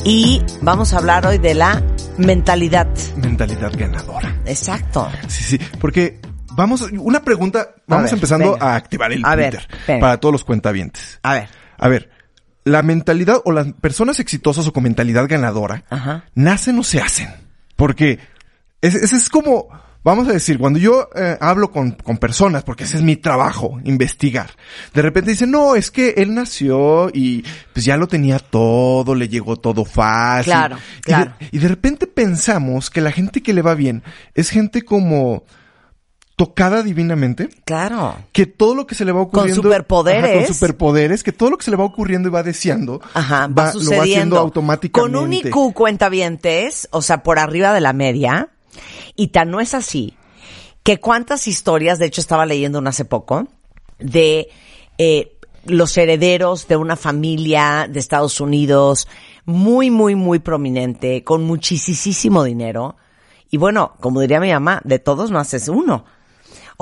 Y 0.04 0.42
vamos 0.60 0.92
a 0.92 0.98
hablar 0.98 1.26
hoy 1.26 1.38
de 1.38 1.54
la 1.54 1.82
mentalidad. 2.18 2.88
Mentalidad 3.16 3.72
ganadora. 3.76 4.36
Exacto. 4.46 5.08
Sí, 5.28 5.44
sí, 5.44 5.58
porque 5.80 6.20
vamos, 6.52 6.82
una 6.92 7.22
pregunta, 7.22 7.74
vamos 7.86 8.06
ver, 8.06 8.14
empezando 8.14 8.52
venga. 8.52 8.66
a 8.66 8.76
activar 8.76 9.12
el 9.12 9.24
A 9.24 9.34
Twitter 9.36 9.66
para 10.00 10.18
todos 10.18 10.32
los 10.32 10.44
cuentavientes. 10.44 11.20
A 11.22 11.34
ver. 11.34 11.48
A 11.78 11.88
ver, 11.88 12.10
la 12.64 12.82
mentalidad 12.82 13.40
o 13.44 13.52
las 13.52 13.72
personas 13.74 14.20
exitosas 14.20 14.66
o 14.66 14.72
con 14.72 14.82
mentalidad 14.82 15.26
ganadora 15.28 15.84
Ajá. 15.88 16.24
nacen 16.34 16.78
o 16.78 16.82
se 16.82 17.00
hacen. 17.00 17.28
Porque 17.76 18.18
ese, 18.82 19.04
ese 19.04 19.16
es 19.16 19.28
como, 19.28 19.68
vamos 20.02 20.26
a 20.28 20.32
decir, 20.32 20.58
cuando 20.58 20.78
yo 20.78 21.08
eh, 21.14 21.36
hablo 21.40 21.70
con, 21.70 21.90
con 21.92 22.16
personas, 22.18 22.62
porque 22.64 22.84
ese 22.84 22.96
es 22.96 23.02
mi 23.02 23.16
trabajo, 23.16 23.78
investigar, 23.84 24.50
de 24.94 25.02
repente 25.02 25.30
dicen, 25.32 25.50
no, 25.50 25.74
es 25.76 25.90
que 25.90 26.14
él 26.16 26.34
nació 26.34 27.10
y 27.12 27.44
pues 27.72 27.84
ya 27.84 27.96
lo 27.96 28.08
tenía 28.08 28.38
todo, 28.38 29.14
le 29.14 29.28
llegó 29.28 29.56
todo 29.56 29.84
fácil. 29.84 30.52
Claro, 30.52 30.76
Y 30.76 30.96
de- 30.96 31.02
claro. 31.02 31.32
Y 31.50 31.58
de, 31.58 31.68
repente 31.68 32.06
pensamos 32.06 32.88
que 32.90 33.00
la 33.00 33.12
gente 33.12 33.42
que 33.42 33.52
le 33.52 33.62
va 33.62 33.74
bien 33.74 34.02
es 34.34 34.50
gente 34.50 34.82
como 34.82 35.44
tocada 36.36 36.82
divinamente. 36.82 37.50
Claro. 37.66 38.16
Que 38.32 38.46
todo 38.46 38.74
lo 38.74 38.86
que 38.86 38.94
se 38.94 39.04
le 39.04 39.12
va 39.12 39.20
ocurriendo. 39.20 39.62
superpoderes. 39.62 40.24
Ajá, 40.38 40.46
con 40.46 40.54
superpoderes, 40.54 41.22
que 41.22 41.32
todo 41.32 41.50
lo 41.50 41.58
que 41.58 41.64
se 41.66 41.70
le 41.70 41.76
va 41.76 41.84
ocurriendo 41.84 42.30
y 42.30 42.32
va 42.32 42.42
deseando. 42.42 43.02
Ajá, 43.12 43.46
va, 43.48 43.48
va- 43.48 43.48
lo 43.48 43.56
va 43.56 43.66
haciendo 43.66 43.80
sucediendo. 43.96 44.38
automáticamente. 44.38 45.12
Con 45.18 45.22
un 45.22 45.32
IQ 45.34 45.74
cuentavientes, 45.74 46.88
o 46.92 47.02
sea, 47.02 47.22
por 47.22 47.38
arriba 47.38 47.74
de 47.74 47.82
la 47.82 47.92
media, 47.92 48.48
y 49.16 49.28
tan 49.28 49.50
no 49.50 49.60
es 49.60 49.74
así, 49.74 50.16
que 50.82 50.98
cuántas 50.98 51.46
historias, 51.48 51.98
de 51.98 52.06
hecho 52.06 52.20
estaba 52.20 52.46
leyendo 52.46 52.78
una 52.78 52.90
hace 52.90 53.04
poco, 53.04 53.48
de 53.98 54.48
eh, 54.98 55.36
los 55.64 55.96
herederos 55.96 56.68
de 56.68 56.76
una 56.76 56.96
familia 56.96 57.86
de 57.88 58.00
Estados 58.00 58.40
Unidos 58.40 59.08
muy, 59.44 59.90
muy, 59.90 60.14
muy 60.14 60.38
prominente, 60.38 61.22
con 61.22 61.44
muchísimo 61.44 62.44
dinero, 62.44 62.96
y 63.50 63.56
bueno, 63.56 63.94
como 64.00 64.20
diría 64.20 64.40
mi 64.40 64.52
mamá, 64.52 64.80
de 64.84 65.00
todos 65.00 65.30
no 65.30 65.38
haces 65.38 65.68
uno. 65.68 66.04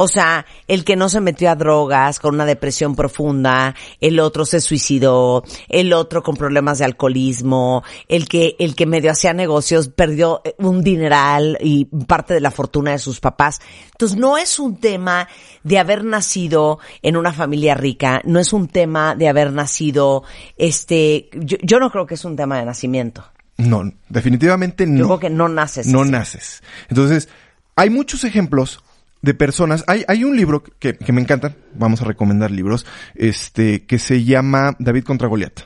O 0.00 0.06
sea, 0.06 0.46
el 0.68 0.84
que 0.84 0.94
no 0.94 1.08
se 1.08 1.20
metió 1.20 1.50
a 1.50 1.56
drogas 1.56 2.20
con 2.20 2.36
una 2.36 2.46
depresión 2.46 2.94
profunda, 2.94 3.74
el 4.00 4.20
otro 4.20 4.44
se 4.44 4.60
suicidó, 4.60 5.42
el 5.68 5.92
otro 5.92 6.22
con 6.22 6.36
problemas 6.36 6.78
de 6.78 6.84
alcoholismo, 6.84 7.82
el 8.06 8.28
que, 8.28 8.54
el 8.60 8.76
que 8.76 8.86
medio 8.86 9.10
hacía 9.10 9.32
negocios 9.32 9.88
perdió 9.88 10.40
eh, 10.44 10.54
un 10.58 10.82
dineral 10.82 11.58
y 11.60 11.86
parte 12.06 12.32
de 12.32 12.40
la 12.40 12.52
fortuna 12.52 12.92
de 12.92 13.00
sus 13.00 13.18
papás. 13.18 13.60
Entonces 13.90 14.16
no 14.16 14.38
es 14.38 14.60
un 14.60 14.76
tema 14.76 15.26
de 15.64 15.80
haber 15.80 16.04
nacido 16.04 16.78
en 17.02 17.16
una 17.16 17.32
familia 17.32 17.74
rica, 17.74 18.20
no 18.24 18.38
es 18.38 18.52
un 18.52 18.68
tema 18.68 19.16
de 19.16 19.28
haber 19.28 19.52
nacido, 19.52 20.22
este, 20.56 21.28
yo, 21.32 21.56
yo 21.60 21.80
no 21.80 21.90
creo 21.90 22.06
que 22.06 22.14
es 22.14 22.24
un 22.24 22.36
tema 22.36 22.60
de 22.60 22.66
nacimiento. 22.66 23.24
No, 23.56 23.82
definitivamente 24.08 24.86
no. 24.86 24.96
Yo 24.96 25.06
creo 25.06 25.18
que 25.18 25.30
no 25.30 25.48
naces. 25.48 25.88
No 25.88 26.02
así. 26.02 26.10
naces. 26.12 26.62
Entonces, 26.88 27.28
hay 27.74 27.90
muchos 27.90 28.22
ejemplos 28.22 28.84
de 29.22 29.34
personas. 29.34 29.84
Hay, 29.86 30.04
hay 30.08 30.24
un 30.24 30.36
libro 30.36 30.62
que, 30.62 30.96
que 30.96 31.12
me 31.12 31.20
encanta. 31.20 31.56
Vamos 31.74 32.02
a 32.02 32.04
recomendar 32.04 32.50
libros. 32.50 32.86
Este, 33.14 33.84
que 33.86 33.98
se 33.98 34.24
llama 34.24 34.76
David 34.78 35.04
contra 35.04 35.28
Goliat. 35.28 35.60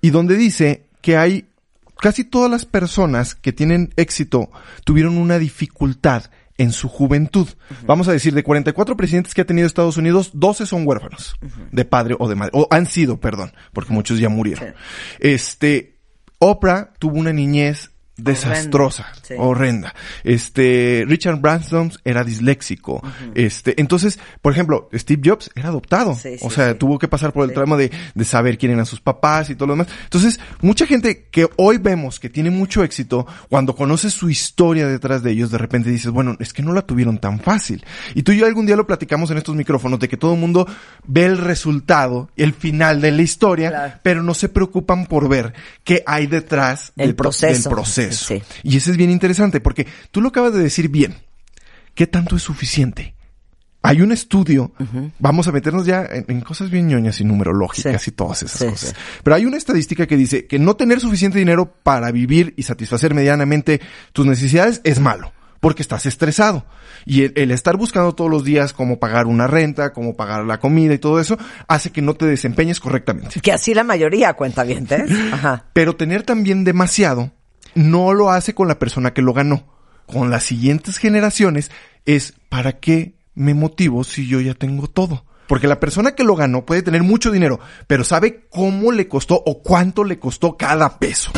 Y 0.00 0.10
donde 0.10 0.36
dice 0.36 0.86
que 1.00 1.16
hay 1.16 1.48
casi 1.96 2.24
todas 2.24 2.50
las 2.50 2.64
personas 2.64 3.34
que 3.34 3.52
tienen 3.52 3.92
éxito 3.96 4.50
tuvieron 4.84 5.18
una 5.18 5.38
dificultad 5.38 6.24
en 6.60 6.72
su 6.72 6.88
juventud. 6.88 7.48
Vamos 7.86 8.08
a 8.08 8.12
decir, 8.12 8.34
de 8.34 8.42
44 8.42 8.94
presidentes 8.94 9.32
que 9.32 9.40
ha 9.40 9.46
tenido 9.46 9.66
Estados 9.66 9.96
Unidos, 9.96 10.32
12 10.34 10.66
son 10.66 10.86
huérfanos 10.86 11.36
de 11.72 11.84
padre 11.86 12.16
o 12.18 12.28
de 12.28 12.34
madre, 12.34 12.52
o 12.54 12.68
han 12.70 12.86
sido, 12.86 13.18
perdón, 13.18 13.52
porque 13.72 13.94
muchos 13.94 14.18
ya 14.18 14.28
murieron. 14.28 14.74
Este, 15.20 15.96
Oprah 16.38 16.92
tuvo 16.98 17.18
una 17.18 17.32
niñez 17.32 17.92
desastrosa, 18.22 19.06
sí. 19.22 19.34
horrenda. 19.38 19.94
Este, 20.24 21.04
Richard 21.06 21.40
Branson 21.40 21.92
era 22.04 22.24
disléxico. 22.24 23.02
Este, 23.34 23.80
entonces, 23.80 24.18
por 24.42 24.52
ejemplo, 24.52 24.88
Steve 24.94 25.22
Jobs 25.24 25.50
era 25.54 25.68
adoptado. 25.68 26.14
Sí, 26.14 26.38
sí, 26.38 26.44
o 26.46 26.50
sea, 26.50 26.78
tuvo 26.78 26.98
que 26.98 27.08
pasar 27.08 27.32
por 27.32 27.44
el 27.48 27.52
tramo 27.54 27.76
de, 27.76 27.90
de 28.14 28.24
saber 28.24 28.58
quién 28.58 28.72
eran 28.72 28.86
sus 28.86 29.00
papás 29.00 29.50
y 29.50 29.54
todo 29.54 29.68
lo 29.68 29.72
demás. 29.74 29.88
Entonces, 30.04 30.40
mucha 30.60 30.86
gente 30.86 31.28
que 31.30 31.48
hoy 31.56 31.78
vemos 31.78 32.20
que 32.20 32.28
tiene 32.28 32.50
mucho 32.50 32.82
éxito, 32.84 33.26
cuando 33.48 33.74
conoces 33.74 34.12
su 34.12 34.30
historia 34.30 34.86
detrás 34.86 35.22
de 35.22 35.32
ellos, 35.32 35.50
de 35.50 35.58
repente 35.58 35.90
dices, 35.90 36.10
bueno, 36.10 36.36
es 36.38 36.52
que 36.52 36.62
no 36.62 36.72
la 36.72 36.82
tuvieron 36.82 37.18
tan 37.18 37.40
fácil. 37.40 37.84
Y 38.14 38.22
tú 38.22 38.32
y 38.32 38.38
yo 38.38 38.46
algún 38.46 38.66
día 38.66 38.76
lo 38.76 38.86
platicamos 38.86 39.30
en 39.30 39.38
estos 39.38 39.54
micrófonos 39.56 39.98
de 40.00 40.08
que 40.08 40.16
todo 40.16 40.34
el 40.34 40.40
mundo 40.40 40.66
ve 41.06 41.24
el 41.26 41.38
resultado, 41.38 42.30
el 42.36 42.52
final 42.54 43.00
de 43.00 43.10
la 43.12 43.22
historia, 43.22 43.70
Claro. 43.70 43.94
pero 44.02 44.22
no 44.22 44.34
se 44.34 44.48
preocupan 44.48 45.06
por 45.06 45.28
ver 45.28 45.52
qué 45.84 46.02
hay 46.06 46.26
detrás 46.26 46.92
El 46.96 47.08
de 47.08 47.12
to- 47.14 47.22
proceso. 47.22 47.68
del 47.68 47.76
proceso. 47.76 48.09
Sí. 48.16 48.42
Y 48.62 48.76
eso 48.76 48.90
es 48.90 48.96
bien 48.96 49.10
interesante 49.10 49.60
porque 49.60 49.86
tú 50.10 50.20
lo 50.20 50.28
acabas 50.28 50.52
de 50.54 50.60
decir 50.62 50.88
bien. 50.88 51.14
¿Qué 51.94 52.06
tanto 52.06 52.36
es 52.36 52.42
suficiente? 52.42 53.14
Hay 53.82 54.02
un 54.02 54.12
estudio, 54.12 54.72
vamos 55.18 55.48
a 55.48 55.52
meternos 55.52 55.86
ya 55.86 56.04
en, 56.04 56.26
en 56.28 56.40
cosas 56.42 56.70
bien 56.70 56.86
ñoñas 56.88 57.18
y 57.20 57.24
numerológicas 57.24 58.02
Sí. 58.02 58.10
y 58.10 58.14
todas 58.14 58.42
esas 58.42 58.58
Sí, 58.60 58.66
cosas. 58.66 58.88
sí. 58.90 58.96
Pero 59.24 59.36
hay 59.36 59.46
una 59.46 59.56
estadística 59.56 60.06
que 60.06 60.18
dice 60.18 60.46
que 60.46 60.58
no 60.58 60.76
tener 60.76 61.00
suficiente 61.00 61.38
dinero 61.38 61.74
para 61.82 62.10
vivir 62.12 62.52
y 62.58 62.64
satisfacer 62.64 63.14
medianamente 63.14 63.80
tus 64.12 64.26
necesidades 64.26 64.82
es 64.84 65.00
malo, 65.00 65.32
porque 65.60 65.80
estás 65.80 66.04
estresado. 66.04 66.66
Y 67.06 67.22
el, 67.22 67.32
el 67.36 67.50
estar 67.52 67.78
buscando 67.78 68.14
todos 68.14 68.30
los 68.30 68.44
días 68.44 68.74
cómo 68.74 68.98
pagar 68.98 69.24
una 69.26 69.46
renta, 69.46 69.94
cómo 69.94 70.14
pagar 70.14 70.44
la 70.44 70.60
comida 70.60 70.92
y 70.92 70.98
todo 70.98 71.18
eso, 71.18 71.38
hace 71.66 71.90
que 71.90 72.02
no 72.02 72.12
te 72.12 72.26
desempeñes 72.26 72.80
correctamente. 72.80 73.40
Que 73.40 73.50
así 73.52 73.72
la 73.72 73.82
mayoría 73.82 74.34
cuenta 74.34 74.62
bien, 74.62 74.86
Ajá. 75.32 75.64
Pero 75.72 75.96
tener 75.96 76.22
también 76.24 76.64
demasiado 76.64 77.32
no 77.74 78.12
lo 78.12 78.30
hace 78.30 78.54
con 78.54 78.68
la 78.68 78.78
persona 78.78 79.12
que 79.12 79.22
lo 79.22 79.32
ganó. 79.32 79.64
Con 80.06 80.30
las 80.30 80.44
siguientes 80.44 80.98
generaciones 80.98 81.70
es 82.04 82.34
¿para 82.48 82.80
qué 82.80 83.14
me 83.34 83.54
motivo 83.54 84.04
si 84.04 84.26
yo 84.26 84.40
ya 84.40 84.54
tengo 84.54 84.88
todo? 84.88 85.24
Porque 85.46 85.66
la 85.66 85.80
persona 85.80 86.14
que 86.14 86.22
lo 86.22 86.36
ganó 86.36 86.64
puede 86.64 86.82
tener 86.82 87.02
mucho 87.02 87.32
dinero, 87.32 87.58
pero 87.88 88.04
sabe 88.04 88.46
cómo 88.50 88.92
le 88.92 89.08
costó 89.08 89.42
o 89.44 89.62
cuánto 89.62 90.04
le 90.04 90.20
costó 90.20 90.56
cada 90.56 91.00
peso. 91.00 91.32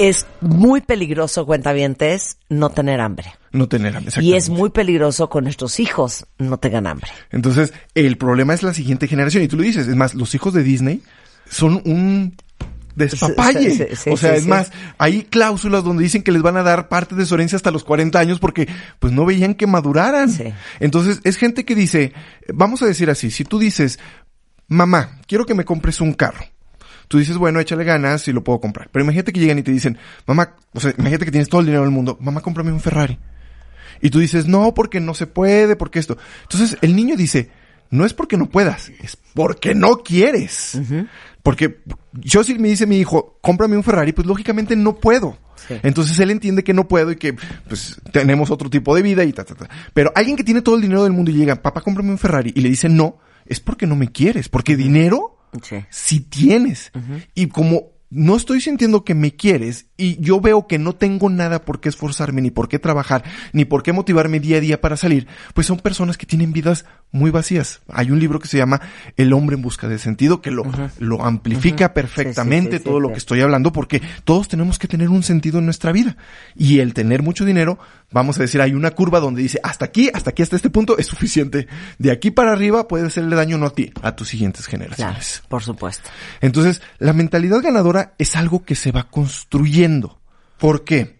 Es 0.00 0.26
muy 0.40 0.80
peligroso, 0.80 1.46
cuentavientes, 1.46 2.38
no 2.48 2.70
tener 2.70 3.00
hambre. 3.00 3.34
No 3.52 3.68
tener 3.68 3.96
hambre. 3.96 4.12
Y 4.20 4.32
es 4.32 4.48
muy 4.48 4.70
peligroso 4.70 5.28
con 5.28 5.44
nuestros 5.44 5.78
hijos 5.78 6.26
no 6.38 6.58
tengan 6.58 6.88
hambre. 6.88 7.12
Entonces, 7.30 7.72
el 7.94 8.18
problema 8.18 8.52
es 8.52 8.64
la 8.64 8.74
siguiente 8.74 9.06
generación. 9.06 9.44
Y 9.44 9.48
tú 9.48 9.56
lo 9.56 9.62
dices, 9.62 9.86
es 9.86 9.94
más, 9.94 10.14
los 10.14 10.34
hijos 10.34 10.54
de 10.54 10.64
Disney 10.64 11.02
son 11.48 11.82
un 11.84 12.36
despapalle. 12.94 13.70
Sí, 13.70 13.84
sí, 13.90 13.96
sí, 13.96 14.10
o 14.10 14.16
sea, 14.16 14.32
sí, 14.32 14.38
es 14.38 14.46
más, 14.46 14.72
hay 14.98 15.24
cláusulas 15.24 15.84
donde 15.84 16.02
dicen 16.02 16.22
que 16.22 16.32
les 16.32 16.42
van 16.42 16.56
a 16.56 16.62
dar 16.62 16.88
parte 16.88 17.14
de 17.14 17.26
su 17.26 17.34
herencia 17.34 17.56
hasta 17.56 17.70
los 17.70 17.84
40 17.84 18.18
años 18.18 18.38
porque 18.38 18.68
pues 18.98 19.12
no 19.12 19.24
veían 19.24 19.54
que 19.54 19.66
maduraran. 19.66 20.30
Entonces, 20.80 21.20
es 21.24 21.36
gente 21.36 21.64
que 21.64 21.74
dice, 21.74 22.12
vamos 22.52 22.82
a 22.82 22.86
decir 22.86 23.10
así, 23.10 23.30
si 23.30 23.44
tú 23.44 23.58
dices, 23.58 23.98
mamá, 24.68 25.20
quiero 25.26 25.46
que 25.46 25.54
me 25.54 25.64
compres 25.64 26.00
un 26.00 26.12
carro. 26.14 26.44
Tú 27.08 27.18
dices, 27.18 27.36
bueno, 27.36 27.60
échale 27.60 27.84
ganas 27.84 28.26
y 28.28 28.32
lo 28.32 28.42
puedo 28.42 28.60
comprar. 28.60 28.88
Pero 28.90 29.04
imagínate 29.04 29.32
que 29.32 29.40
llegan 29.40 29.58
y 29.58 29.62
te 29.62 29.70
dicen, 29.70 29.98
mamá, 30.26 30.56
o 30.72 30.80
sea, 30.80 30.94
imagínate 30.96 31.26
que 31.26 31.30
tienes 31.30 31.48
todo 31.48 31.60
el 31.60 31.66
dinero 31.66 31.82
del 31.82 31.90
mundo, 31.90 32.16
mamá, 32.20 32.40
cómprame 32.40 32.72
un 32.72 32.80
Ferrari. 32.80 33.18
Y 34.00 34.10
tú 34.10 34.18
dices, 34.18 34.46
no, 34.46 34.74
porque 34.74 34.98
no 34.98 35.14
se 35.14 35.26
puede, 35.26 35.76
porque 35.76 35.98
esto. 35.98 36.16
Entonces 36.42 36.78
el 36.80 36.96
niño 36.96 37.16
dice, 37.16 37.50
no 37.90 38.06
es 38.06 38.14
porque 38.14 38.38
no 38.38 38.48
puedas, 38.48 38.90
es 39.00 39.16
porque 39.34 39.74
no 39.74 39.98
quieres. 39.98 40.80
Porque 41.42 41.80
yo 42.12 42.44
si 42.44 42.54
me 42.58 42.68
dice 42.68 42.86
mi 42.86 42.98
hijo, 42.98 43.38
cómprame 43.40 43.76
un 43.76 43.82
Ferrari, 43.82 44.12
pues 44.12 44.26
lógicamente 44.26 44.76
no 44.76 44.96
puedo. 44.96 45.38
Sí. 45.68 45.74
Entonces 45.82 46.18
él 46.18 46.30
entiende 46.30 46.64
que 46.64 46.72
no 46.74 46.88
puedo 46.88 47.10
y 47.12 47.16
que 47.16 47.34
pues 47.68 48.00
tenemos 48.12 48.50
otro 48.50 48.68
tipo 48.70 48.94
de 48.94 49.02
vida 49.02 49.24
y 49.24 49.32
ta, 49.32 49.44
ta, 49.44 49.54
ta. 49.54 49.68
Pero 49.94 50.12
alguien 50.14 50.36
que 50.36 50.44
tiene 50.44 50.62
todo 50.62 50.76
el 50.76 50.82
dinero 50.82 51.04
del 51.04 51.12
mundo 51.12 51.30
y 51.30 51.34
llega, 51.34 51.62
papá, 51.62 51.80
cómprame 51.80 52.10
un 52.10 52.18
Ferrari 52.18 52.52
y 52.54 52.60
le 52.60 52.68
dice 52.68 52.88
no, 52.88 53.18
es 53.46 53.60
porque 53.60 53.86
no 53.86 53.96
me 53.96 54.08
quieres, 54.10 54.48
porque 54.48 54.76
dinero 54.76 55.38
Sí. 55.62 55.76
si 55.90 56.20
tienes. 56.20 56.90
Y 57.34 57.48
como 57.48 57.90
no 58.08 58.36
estoy 58.36 58.60
sintiendo 58.60 59.04
que 59.04 59.14
me 59.14 59.36
quieres 59.36 59.86
y 60.02 60.18
yo 60.20 60.40
veo 60.40 60.66
que 60.66 60.78
no 60.78 60.94
tengo 60.94 61.30
nada 61.30 61.64
por 61.64 61.80
qué 61.80 61.88
esforzarme, 61.88 62.42
ni 62.42 62.50
por 62.50 62.68
qué 62.68 62.80
trabajar, 62.80 63.22
ni 63.52 63.64
por 63.64 63.84
qué 63.84 63.92
motivarme 63.92 64.40
día 64.40 64.56
a 64.56 64.60
día 64.60 64.80
para 64.80 64.96
salir, 64.96 65.28
pues 65.54 65.68
son 65.68 65.78
personas 65.78 66.18
que 66.18 66.26
tienen 66.26 66.52
vidas 66.52 66.84
muy 67.12 67.30
vacías. 67.30 67.82
Hay 67.88 68.10
un 68.10 68.18
libro 68.18 68.40
que 68.40 68.48
se 68.48 68.58
llama 68.58 68.80
El 69.16 69.32
hombre 69.32 69.54
en 69.54 69.62
busca 69.62 69.86
de 69.86 69.98
sentido, 69.98 70.40
que 70.40 70.50
lo, 70.50 70.64
lo 70.98 71.24
amplifica 71.24 71.94
perfectamente 71.94 72.72
Sí, 72.72 72.78
sí, 72.78 72.78
sí, 72.78 72.84
todo 72.84 73.00
lo 73.00 73.12
que 73.12 73.18
estoy 73.18 73.42
hablando, 73.42 73.72
porque 73.72 74.02
todos 74.24 74.48
tenemos 74.48 74.78
que 74.78 74.88
tener 74.88 75.08
un 75.08 75.22
sentido 75.22 75.58
en 75.58 75.66
nuestra 75.66 75.92
vida. 75.92 76.16
Y 76.56 76.80
el 76.80 76.94
tener 76.94 77.22
mucho 77.22 77.44
dinero, 77.44 77.78
vamos 78.10 78.38
a 78.38 78.42
decir, 78.42 78.60
hay 78.60 78.74
una 78.74 78.90
curva 78.90 79.20
donde 79.20 79.42
dice, 79.42 79.60
hasta 79.62 79.84
aquí, 79.84 80.10
hasta 80.12 80.30
aquí, 80.30 80.42
hasta 80.42 80.56
este 80.56 80.70
punto 80.70 80.98
es 80.98 81.06
suficiente. 81.06 81.68
De 81.98 82.10
aquí 82.10 82.30
para 82.30 82.52
arriba 82.52 82.88
puede 82.88 83.06
hacerle 83.06 83.36
daño 83.36 83.58
no 83.58 83.66
a 83.66 83.70
ti, 83.70 83.92
a 84.02 84.16
tus 84.16 84.28
siguientes 84.28 84.66
generaciones. 84.66 85.42
Por 85.48 85.62
supuesto. 85.62 86.08
Entonces, 86.40 86.82
la 86.98 87.12
mentalidad 87.12 87.62
ganadora 87.62 88.14
es 88.18 88.34
algo 88.36 88.64
que 88.64 88.74
se 88.74 88.90
va 88.90 89.04
construyendo. 89.04 89.91
¿Por 90.58 90.84
qué? 90.84 91.18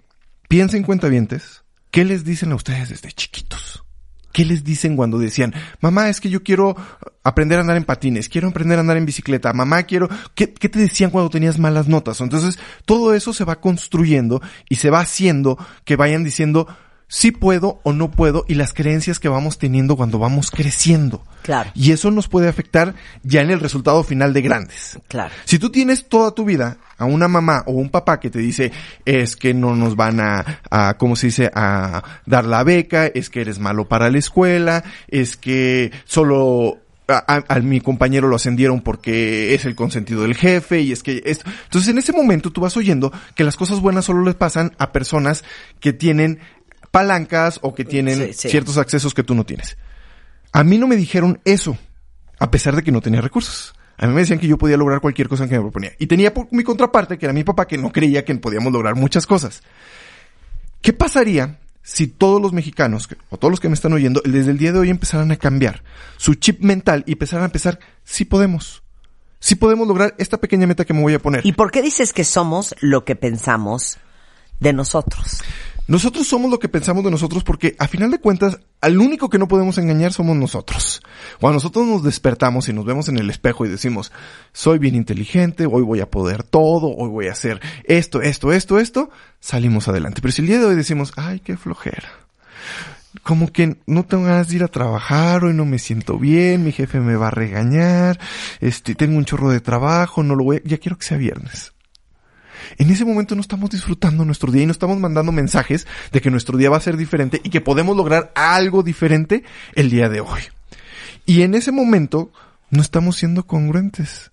Piensen 0.49 0.83
cuentavientes, 0.83 1.63
¿qué 1.91 2.05
les 2.05 2.25
dicen 2.25 2.53
a 2.53 2.55
ustedes 2.55 2.91
desde 2.91 3.13
chiquitos? 3.13 3.85
¿Qué 4.33 4.45
les 4.47 4.65
dicen 4.65 4.97
cuando 4.97 5.19
decían, 5.19 5.53
mamá, 5.81 6.09
es 6.09 6.21
que 6.21 6.31
yo 6.31 6.43
quiero 6.43 6.75
aprender 7.23 7.59
a 7.59 7.61
andar 7.61 7.77
en 7.77 7.85
patines, 7.85 8.31
quiero 8.31 8.49
aprender 8.49 8.79
a 8.79 8.81
andar 8.81 8.97
en 8.97 9.05
bicicleta, 9.05 9.53
mamá, 9.53 9.83
quiero... 9.83 10.09
¿Qué, 10.35 10.55
qué 10.55 10.71
te 10.71 10.79
decían 10.79 11.11
cuando 11.11 11.29
tenías 11.29 11.59
malas 11.59 11.87
notas? 11.87 12.21
Entonces, 12.21 12.59
todo 12.87 13.15
eso 13.15 13.35
se 13.35 13.45
va 13.45 13.61
construyendo 13.61 14.41
y 14.71 14.77
se 14.77 14.89
va 14.89 15.01
haciendo 15.01 15.59
que 15.85 15.97
vayan 15.97 16.25
diciendo, 16.25 16.67
sí 17.13 17.31
puedo 17.31 17.81
o 17.83 17.93
no 17.93 18.11
puedo 18.11 18.47
y 18.49 18.55
las 18.55 18.73
creencias 18.73 19.19
que 19.19 19.29
vamos 19.29 19.59
teniendo 19.59 19.97
cuando 19.97 20.19
vamos 20.19 20.51
creciendo. 20.51 21.23
Claro. 21.43 21.71
Y 21.75 21.93
eso 21.93 22.11
nos 22.11 22.27
puede 22.27 22.49
afectar 22.49 22.95
ya 23.23 23.43
en 23.43 23.51
el 23.51 23.61
resultado 23.61 24.03
final 24.03 24.33
de 24.33 24.41
grandes. 24.41 24.99
Claro. 25.09 25.35
Si 25.45 25.59
tú 25.59 25.71
tienes 25.71 26.09
toda 26.09 26.35
tu 26.35 26.47
vida 26.47 26.79
a 27.03 27.05
una 27.05 27.29
mamá 27.29 27.63
o 27.67 27.73
un 27.73 27.91
papá 27.91 28.19
que 28.21 28.31
te 28.31 28.39
dice 28.39 28.73
es 29.05 29.37
que 29.37 29.53
no 29.55 29.77
nos 29.77 29.97
van 29.97 30.21
a, 30.21 30.61
a 30.71 30.95
¿cómo 30.99 31.17
se 31.17 31.27
dice? 31.27 31.51
a 31.55 32.03
dar 32.27 32.45
la 32.47 32.63
beca, 32.65 33.07
es 33.07 33.29
que 33.31 33.41
eres 33.43 33.59
malo 33.59 33.87
para 33.89 34.11
la 34.11 34.19
escuela, 34.19 34.83
es 35.09 35.37
que 35.37 35.93
solo 36.05 36.79
a, 37.09 37.25
a- 37.37 37.45
a 37.57 37.61
mi 37.61 37.81
compañero 37.81 38.29
lo 38.29 38.37
ascendieron 38.37 38.81
porque 38.81 39.55
es 39.55 39.65
el 39.65 39.75
consentido 39.75 40.23
del 40.23 40.35
jefe 40.37 40.81
y 40.81 40.93
es 40.93 41.03
que 41.03 41.23
esto. 41.27 41.45
Entonces 41.65 41.91
en 41.91 41.99
ese 41.99 42.13
momento 42.13 42.51
tú 42.53 42.61
vas 42.61 42.77
oyendo 42.77 43.13
que 43.35 43.45
las 43.45 43.57
cosas 43.57 43.81
buenas 43.81 44.05
solo 44.05 44.23
les 44.25 44.35
pasan 44.37 44.73
a 44.79 44.93
personas 44.93 45.45
que 45.81 45.93
tienen 45.93 46.39
palancas 46.91 47.59
o 47.63 47.75
que 47.75 47.85
tienen 47.85 48.19
Sí, 48.29 48.33
sí. 48.35 48.49
ciertos 48.51 48.79
accesos 48.79 49.15
que 49.15 49.23
tú 49.25 49.35
no 49.35 49.45
tienes. 49.45 49.77
A 50.53 50.65
mí 50.65 50.79
no 50.79 50.87
me 50.87 50.97
dijeron 50.97 51.41
eso, 51.45 51.77
a 52.39 52.51
pesar 52.51 52.77
de 52.77 52.83
que 52.83 52.93
no 52.93 53.01
tenía 53.01 53.21
recursos. 53.21 53.75
A 53.99 54.07
mí 54.07 54.15
me 54.15 54.21
decían 54.21 54.39
que 54.39 54.47
yo 54.49 54.59
podía 54.59 54.77
lograr 54.77 55.01
cualquier 55.01 55.29
cosa 55.29 55.47
que 55.49 55.55
me 55.55 55.61
proponía. 55.61 55.93
Y 55.99 56.07
tenía 56.07 56.33
por- 56.35 56.49
mi 56.53 56.65
contraparte, 56.65 57.19
que 57.19 57.27
era 57.27 57.33
mi 57.33 57.45
papá, 57.45 57.67
que 57.67 57.79
no 57.79 57.93
creía 57.93 58.25
que 58.25 58.35
podíamos 58.37 58.73
lograr 58.73 58.95
muchas 58.97 59.27
cosas. 59.27 59.63
¿Qué 60.81 60.93
pasaría 60.93 61.59
si 61.83 62.07
todos 62.07 62.41
los 62.41 62.53
mexicanos, 62.53 63.09
o 63.31 63.39
todos 63.39 63.51
los 63.51 63.61
que 63.61 63.69
me 63.69 63.75
están 63.75 63.93
oyendo, 63.93 64.23
desde 64.25 64.51
el 64.53 64.59
día 64.59 64.73
de 64.73 64.79
hoy 64.79 64.91
empezaran 64.91 65.31
a 65.33 65.37
cambiar 65.37 65.83
su 66.17 66.35
chip 66.35 66.61
mental 66.63 67.03
y 67.07 67.13
empezaran 67.13 67.47
a 67.47 67.49
pensar, 67.49 67.79
sí 68.05 68.25
podemos. 68.25 68.83
Sí 69.41 69.57
podemos 69.57 69.89
lograr 69.89 70.15
esta 70.19 70.39
pequeña 70.39 70.69
meta 70.69 70.85
que 70.85 70.95
me 70.95 71.03
voy 71.03 71.15
a 71.15 71.19
poner. 71.19 71.45
¿Y 71.45 71.53
por 71.53 71.73
qué 71.73 71.83
dices 71.83 72.13
que 72.13 72.23
somos 72.23 72.77
lo 72.81 73.05
que 73.05 73.17
pensamos 73.17 73.99
de 74.61 74.73
nosotros? 74.73 75.43
Nosotros 75.89 76.29
somos 76.29 76.51
lo 76.51 76.61
que 76.61 76.69
pensamos 76.69 77.03
de 77.03 77.11
nosotros 77.11 77.43
porque 77.43 77.75
a 77.79 77.89
final 77.89 78.11
de 78.11 78.21
cuentas, 78.21 78.59
al 78.81 78.99
único 78.99 79.29
que 79.29 79.39
no 79.39 79.49
podemos 79.49 79.79
engañar 79.79 80.13
somos 80.13 80.37
nosotros. 80.37 81.03
Cuando 81.41 81.55
nosotros 81.55 81.87
nos 81.87 82.05
despertamos 82.05 82.69
y 82.69 82.73
nos 82.73 82.85
vemos 82.85 83.09
en 83.09 83.19
el 83.19 83.29
espejo 83.29 83.67
y 83.67 83.69
decimos, 83.69 84.13
soy 84.53 84.79
bien 84.79 84.95
inteligente, 84.95 85.67
hoy 85.67 85.83
voy 85.83 86.01
a 86.01 86.11
poder 86.11 86.45
todo, 86.45 86.95
hoy 86.97 87.09
voy 87.09 87.27
a 87.27 87.33
hacer 87.33 87.61
esto, 87.85 88.23
esto, 88.23 88.53
esto, 88.53 88.79
esto, 88.79 89.11
salimos 89.41 89.89
adelante. 89.89 90.21
Pero 90.23 90.33
si 90.33 90.43
el 90.43 90.49
día 90.49 90.61
de 90.61 90.67
hoy 90.67 90.77
decimos, 90.77 91.13
ay, 91.17 91.41
qué 91.41 91.57
flojera. 91.57 92.09
Como 93.25 93.53
que 93.53 93.77
no 93.87 94.05
tengo 94.05 94.25
ganas 94.25 94.49
de 94.49 94.57
ir 94.57 94.65
a 94.65 94.69
trabajar, 94.69 95.45
hoy 95.45 95.53
no 95.53 95.67
me 95.67 95.79
siento 95.79 96.17
bien, 96.17 96.65
mi 96.65 96.73
jefe 96.73 97.01
me 97.01 97.17
va 97.17 97.29
a 97.29 97.33
regañar, 97.33 98.19
este, 98.61 98.95
tengo 98.95 99.19
un 99.19 99.25
chorro 99.25 99.51
de 99.51 99.61
trabajo, 99.61 100.23
no 100.23 100.37
lo 100.37 100.45
voy 100.45 100.57
a, 100.57 100.61
ya 100.65 100.79
quiero 100.79 100.97
que 100.97 101.07
sea 101.07 101.19
viernes. 101.19 101.72
En 102.79 102.91
ese 102.91 103.05
momento 103.05 103.35
no 103.35 103.41
estamos 103.41 103.71
disfrutando 103.71 104.25
nuestro 104.25 104.53
día 104.53 104.63
y 104.63 104.67
no 104.67 104.73
estamos 104.73 104.99
mandando 104.99 105.33
mensajes 105.33 105.87
de 106.13 106.21
que 106.21 106.31
nuestro 106.31 106.59
día 106.59 106.71
va 106.71 106.77
a 106.77 106.81
ser 106.81 106.97
diferente 106.97 107.41
y 107.43 107.51
que 107.51 107.61
podemos 107.61 107.97
lograr 107.97 108.33
algo 108.35 108.83
diferente 108.83 109.45
el 109.75 109.91
día 109.91 110.09
de 110.09 110.21
hoy. 110.21 110.43
Y 111.27 111.43
en 111.43 111.55
ese 111.55 111.73
momento 111.73 112.33
no 112.71 112.83
estamos 112.83 113.17
siendo 113.17 113.47
congruentes. 113.47 114.33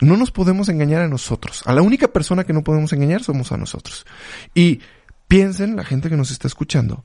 No 0.00 0.16
nos 0.16 0.30
podemos 0.30 0.68
engañar 0.68 1.02
a 1.02 1.08
nosotros. 1.08 1.62
A 1.66 1.72
la 1.72 1.82
única 1.82 2.08
persona 2.08 2.44
que 2.44 2.52
no 2.52 2.62
podemos 2.62 2.92
engañar 2.92 3.22
somos 3.22 3.52
a 3.52 3.56
nosotros. 3.56 4.06
Y 4.54 4.80
piensen, 5.26 5.76
la 5.76 5.84
gente 5.84 6.08
que 6.08 6.16
nos 6.16 6.30
está 6.30 6.46
escuchando, 6.46 7.04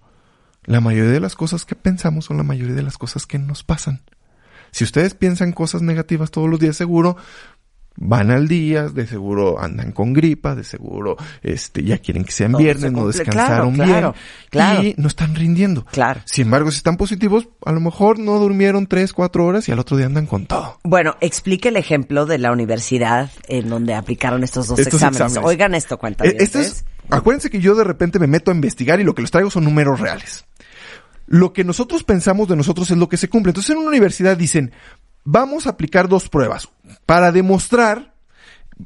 la 0.64 0.80
mayoría 0.80 1.12
de 1.12 1.20
las 1.20 1.36
cosas 1.36 1.66
que 1.66 1.76
pensamos 1.76 2.26
son 2.26 2.38
la 2.38 2.44
mayoría 2.44 2.76
de 2.76 2.84
las 2.84 2.98
cosas 2.98 3.26
que 3.26 3.40
nos 3.40 3.64
pasan. 3.64 4.02
Si 4.72 4.84
ustedes 4.84 5.14
piensan 5.14 5.52
cosas 5.52 5.82
negativas 5.82 6.32
todos 6.32 6.50
los 6.50 6.60
días, 6.60 6.76
seguro 6.76 7.18
van 7.96 8.32
al 8.32 8.48
día, 8.48 8.90
de 8.90 9.06
seguro 9.08 9.60
andan 9.62 9.92
con 9.92 10.14
gripa, 10.14 10.56
de 10.56 10.64
seguro 10.64 11.16
este 11.42 11.84
ya 11.84 11.98
quieren 12.00 12.24
que 12.24 12.32
sean 12.32 12.54
viernes, 12.54 12.92
no 12.92 13.08
descansaron 13.08 13.76
Claro, 13.76 13.88
claro, 13.88 14.14
bien 14.14 14.14
claro. 14.50 14.84
y 14.84 14.96
no 14.98 15.08
están 15.08 15.36
rindiendo. 15.36 15.86
Claro. 15.86 16.22
Sin 16.26 16.46
embargo, 16.48 16.72
si 16.72 16.78
están 16.78 16.98
positivos, 16.98 17.50
a 17.66 17.72
lo 17.72 17.80
mejor 17.80 18.20
no 18.20 18.40
durmieron 18.40 18.88
tres, 18.88 19.14
cuatro 19.14 19.46
horas 19.46 19.68
y 19.70 19.72
al 19.72 19.80
otro 19.80 19.98
día 19.98 20.06
andan 20.08 20.26
con 20.26 20.46
todo. 20.46 20.80
Bueno, 20.84 21.16
explique 21.22 21.70
el 21.70 21.78
ejemplo 21.78 22.26
de 22.26 22.38
la 22.40 22.52
universidad 22.52 23.30
en 23.48 23.70
donde 23.70 23.94
aplicaron 23.94 24.44
estos 24.44 24.68
dos 24.68 24.80
Estos 24.80 24.96
exámenes. 24.96 25.22
exámenes. 25.22 25.48
Oigan 25.50 25.76
esto, 25.76 25.98
cuenta. 25.98 26.26
Eh, 26.26 26.36
es, 26.40 26.86
acuérdense 27.10 27.50
que 27.50 27.60
yo 27.60 27.76
de 27.76 27.84
repente 27.84 28.20
me 28.20 28.28
meto 28.28 28.52
a 28.52 28.56
investigar 28.56 29.00
y 29.00 29.04
lo 29.04 29.14
que 29.16 29.22
les 29.22 29.32
traigo 29.32 29.50
son 29.50 29.64
números 29.66 30.00
reales. 30.00 30.46
Lo 31.28 31.54
que 31.54 31.64
nosotros 31.64 32.04
pensamos 32.04 32.48
de 32.48 32.56
nosotros 32.56 32.90
es 32.92 32.98
lo 32.98 33.08
que 33.08 33.18
se 33.18 33.30
cumple. 33.30 33.52
Entonces 33.52 33.72
en 33.72 33.78
una 33.78 33.90
universidad 33.90 34.36
dicen, 34.36 34.72
vamos 35.24 35.68
a 35.68 35.72
aplicar 35.72 36.08
dos 36.10 36.28
pruebas 36.30 36.70
para 37.06 37.32
demostrar, 37.32 38.14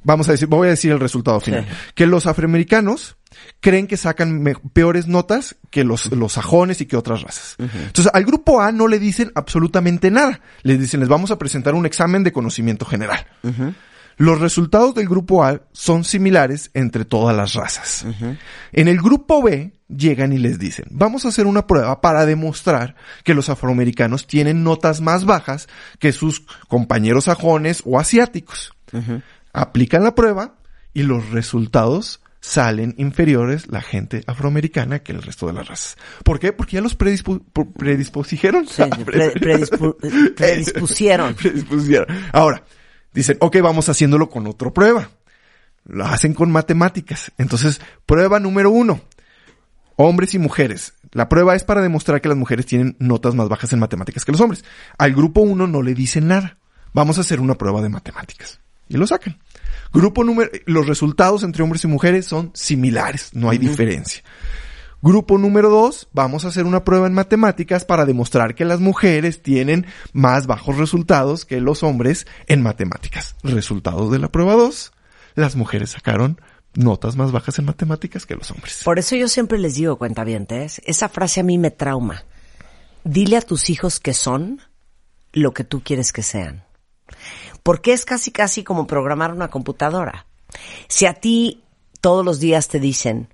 vamos 0.04 0.28
a 0.30 0.34
decir, 0.34 0.48
voy 0.48 0.68
a 0.68 0.72
decir 0.72 0.92
el 0.92 1.00
resultado 1.00 1.40
final, 1.40 1.66
Sí. 1.70 1.76
que 1.96 2.08
los 2.08 2.26
afroamericanos 2.28 3.18
creen 3.60 3.88
que 3.88 3.98
sacan 3.98 4.44
peores 4.74 5.08
notas 5.08 5.56
que 5.70 5.84
los, 5.84 6.12
los 6.12 6.34
sajones 6.34 6.82
y 6.82 6.86
que 6.86 6.98
otras 6.98 7.22
razas. 7.22 7.56
Entonces 7.60 8.10
al 8.14 8.26
grupo 8.26 8.62
A 8.62 8.72
no 8.72 8.88
le 8.88 9.00
dicen 9.00 9.32
absolutamente 9.36 10.10
nada. 10.12 10.42
Les 10.64 10.80
dicen, 10.80 11.00
les 11.00 11.10
vamos 11.10 11.30
a 11.32 11.38
presentar 11.38 11.76
un 11.76 11.86
examen 11.86 12.24
de 12.24 12.32
conocimiento 12.32 12.86
general. 12.86 13.26
Los 14.18 14.42
resultados 14.42 14.96
del 14.96 15.08
grupo 15.08 15.44
A 15.44 15.62
son 15.74 16.04
similares 16.04 16.72
entre 16.74 17.06
todas 17.06 17.36
las 17.38 17.54
razas. 17.54 18.06
En 18.74 18.88
el 18.88 18.98
grupo 18.98 19.44
B 19.44 19.74
llegan 19.88 20.34
y 20.34 20.40
les 20.40 20.58
dicen, 20.60 20.86
vamos 20.90 21.24
a 21.26 21.30
hacer 21.30 21.46
una 21.46 21.68
prueba 21.68 22.02
para 22.02 22.26
demostrar 22.26 22.96
que 23.24 23.36
los 23.36 23.50
afroamericanos 23.50 24.26
tienen 24.28 24.64
notas 24.64 25.02
más 25.02 25.26
bajas 25.26 25.68
que 26.00 26.12
sus 26.12 26.42
compañeros 26.68 27.26
sajones 27.26 27.84
o 27.86 28.00
asiáticos. 28.00 28.74
Aplican 29.54 30.04
la 30.04 30.16
prueba 30.16 30.56
y 30.94 31.04
los 31.04 31.30
resultados 31.30 32.20
salen 32.40 32.96
inferiores 32.98 33.68
la 33.68 33.82
gente 33.82 34.24
afroamericana 34.26 35.00
que 35.00 35.12
el 35.12 35.22
resto 35.22 35.48
de 35.48 35.54
las 35.54 35.68
razas. 35.68 35.98
¿Por 36.24 36.40
qué? 36.40 36.54
Porque 36.54 36.76
ya 36.78 36.82
los 36.82 36.98
predispu- 36.98 37.44
pu- 37.54 37.74
predispusieron. 37.74 38.66
pre- 39.06 39.34
predispu- 39.36 39.96
predispusieron. 40.36 41.36
Predispusieron. 41.36 42.08
Ahora, 42.32 42.64
dicen, 43.18 43.38
ok, 43.40 43.58
vamos 43.62 43.90
haciéndolo 43.90 44.30
con 44.30 44.48
otra 44.48 44.72
prueba. 44.72 45.10
Lo 45.86 46.06
hacen 46.06 46.34
con 46.34 46.52
matemáticas. 46.52 47.32
Entonces, 47.38 47.82
prueba 48.06 48.40
número 48.40 48.70
uno. 48.72 49.02
Hombres 49.96 50.34
y 50.34 50.40
mujeres. 50.40 50.94
La 51.12 51.30
prueba 51.30 51.56
es 51.56 51.64
para 51.64 51.82
demostrar 51.82 52.22
que 52.22 52.30
las 52.30 52.38
mujeres 52.38 52.66
tienen 52.66 52.96
notas 53.00 53.36
más 53.36 53.50
bajas 53.50 53.74
en 53.74 53.80
matemáticas 53.80 54.26
que 54.26 54.32
los 54.32 54.42
hombres. 54.42 54.64
Al 54.98 55.14
grupo 55.14 55.42
uno 55.42 55.68
no 55.68 55.82
le 55.82 55.94
dicen 55.94 56.28
nada. 56.28 56.58
Vamos 56.94 57.18
a 57.18 57.22
hacer 57.22 57.40
una 57.40 57.56
prueba 57.56 57.82
de 57.82 57.90
matemáticas. 57.90 58.60
Y 58.90 58.98
lo 58.98 59.08
sacan. 59.08 59.38
Grupo 59.94 60.24
número, 60.24 60.52
los 60.66 60.88
resultados 60.88 61.44
entre 61.44 61.64
hombres 61.64 61.84
y 61.84 61.88
mujeres 61.88 62.26
son 62.26 62.52
similares, 62.54 63.32
no 63.34 63.50
hay 63.50 63.58
diferencia. 63.58 64.24
Grupo 65.08 65.38
número 65.38 65.70
dos, 65.70 66.10
vamos 66.12 66.44
a 66.44 66.50
hacer 66.50 66.66
una 66.66 66.84
prueba 66.84 67.08
en 67.08 67.14
matemáticas 67.14 67.86
para 67.86 68.06
demostrar 68.06 68.56
que 68.56 68.66
las 68.66 68.82
mujeres 68.82 69.42
tienen 69.42 69.86
más 70.12 70.48
bajos 70.48 70.76
resultados 70.76 71.46
que 71.46 71.62
los 71.62 71.82
hombres 71.82 72.28
en 72.48 72.62
matemáticas. 72.62 73.38
Resultados 73.42 74.12
de 74.12 74.20
la 74.20 74.28
prueba 74.28 74.56
dos, 74.56 74.92
las 75.34 75.56
mujeres 75.56 75.92
sacaron 75.92 76.42
notas 76.74 77.16
más 77.16 77.32
bajas 77.32 77.58
en 77.58 77.64
matemáticas 77.64 78.26
que 78.26 78.36
los 78.36 78.52
hombres. 78.52 78.82
Por 78.84 79.00
eso 79.00 79.16
yo 79.16 79.30
siempre 79.30 79.58
les 79.60 79.76
digo, 79.76 79.98
cuentavientes, 79.98 80.82
esa 80.84 81.08
frase 81.08 81.40
a 81.40 81.44
mí 81.44 81.58
me 81.58 81.72
trauma. 81.72 82.26
Dile 83.06 83.38
a 83.38 83.42
tus 83.42 83.70
hijos 83.70 84.02
que 84.02 84.14
son 84.14 84.60
lo 85.32 85.54
que 85.54 85.64
tú 85.64 85.84
quieres 85.86 86.12
que 86.12 86.22
sean. 86.22 86.66
Porque 87.64 87.94
es 87.94 88.04
casi 88.04 88.32
casi 88.32 88.62
como 88.62 88.88
programar 88.88 89.32
una 89.32 89.48
computadora. 89.48 90.28
Si 90.90 91.06
a 91.06 91.14
ti 91.14 91.64
todos 92.02 92.26
los 92.26 92.42
días 92.42 92.68
te 92.68 92.82
dicen 92.82 93.30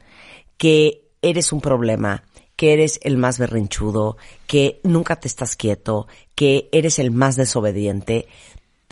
que 0.59 1.02
eres 1.23 1.51
un 1.51 1.61
problema, 1.61 2.23
que 2.55 2.73
eres 2.73 2.99
el 3.01 3.17
más 3.17 3.39
berrinchudo, 3.39 4.17
que 4.45 4.79
nunca 4.83 5.15
te 5.15 5.27
estás 5.27 5.55
quieto, 5.55 6.07
que 6.35 6.69
eres 6.71 6.99
el 6.99 7.09
más 7.09 7.35
desobediente, 7.35 8.27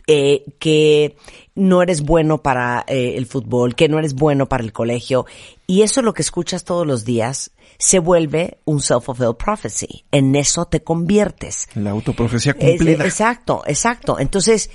eh, 0.07 0.45
que 0.57 1.15
no 1.53 1.83
eres 1.83 2.01
bueno 2.01 2.41
para 2.41 2.83
eh, 2.87 3.13
el 3.17 3.27
fútbol, 3.27 3.75
que 3.75 3.87
no 3.87 3.99
eres 3.99 4.15
bueno 4.15 4.47
para 4.49 4.63
el 4.63 4.73
colegio. 4.73 5.27
Y 5.67 5.83
eso 5.83 5.99
es 5.99 6.05
lo 6.05 6.13
que 6.13 6.23
escuchas 6.23 6.63
todos 6.63 6.87
los 6.87 7.05
días 7.05 7.51
se 7.77 7.97
vuelve 7.97 8.59
un 8.65 8.79
self-fulfilled 8.79 9.37
prophecy. 9.37 10.05
En 10.11 10.35
eso 10.35 10.65
te 10.65 10.83
conviertes. 10.83 11.67
La 11.73 11.91
autoprofecía 11.91 12.53
cumplida. 12.53 13.05
exacto, 13.05 13.63
exacto. 13.65 14.19
Entonces, 14.19 14.69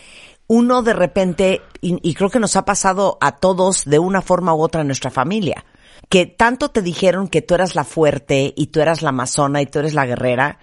uno 0.49 0.83
de 0.83 0.93
repente, 0.93 1.61
y, 1.81 1.99
y 2.03 2.15
creo 2.15 2.31
que 2.31 2.41
nos 2.41 2.57
ha 2.57 2.65
pasado 2.65 3.17
a 3.21 3.37
todos 3.37 3.85
de 3.85 4.01
una 4.01 4.23
forma 4.23 4.55
u 4.55 4.61
otra 4.61 4.81
en 4.81 4.89
nuestra 4.89 5.13
familia, 5.13 5.65
que 6.09 6.27
tanto 6.27 6.71
te 6.71 6.83
dijeron 6.83 7.29
que 7.29 7.43
tú 7.43 7.55
eras 7.55 7.75
la 7.75 7.85
fuerte 7.85 8.53
y 8.57 8.69
tú 8.69 8.81
eras 8.81 9.03
la 9.03 9.09
amazona 9.11 9.61
y 9.63 9.67
tú 9.67 9.79
eres 9.81 9.95
la 9.95 10.07
guerrera, 10.07 10.59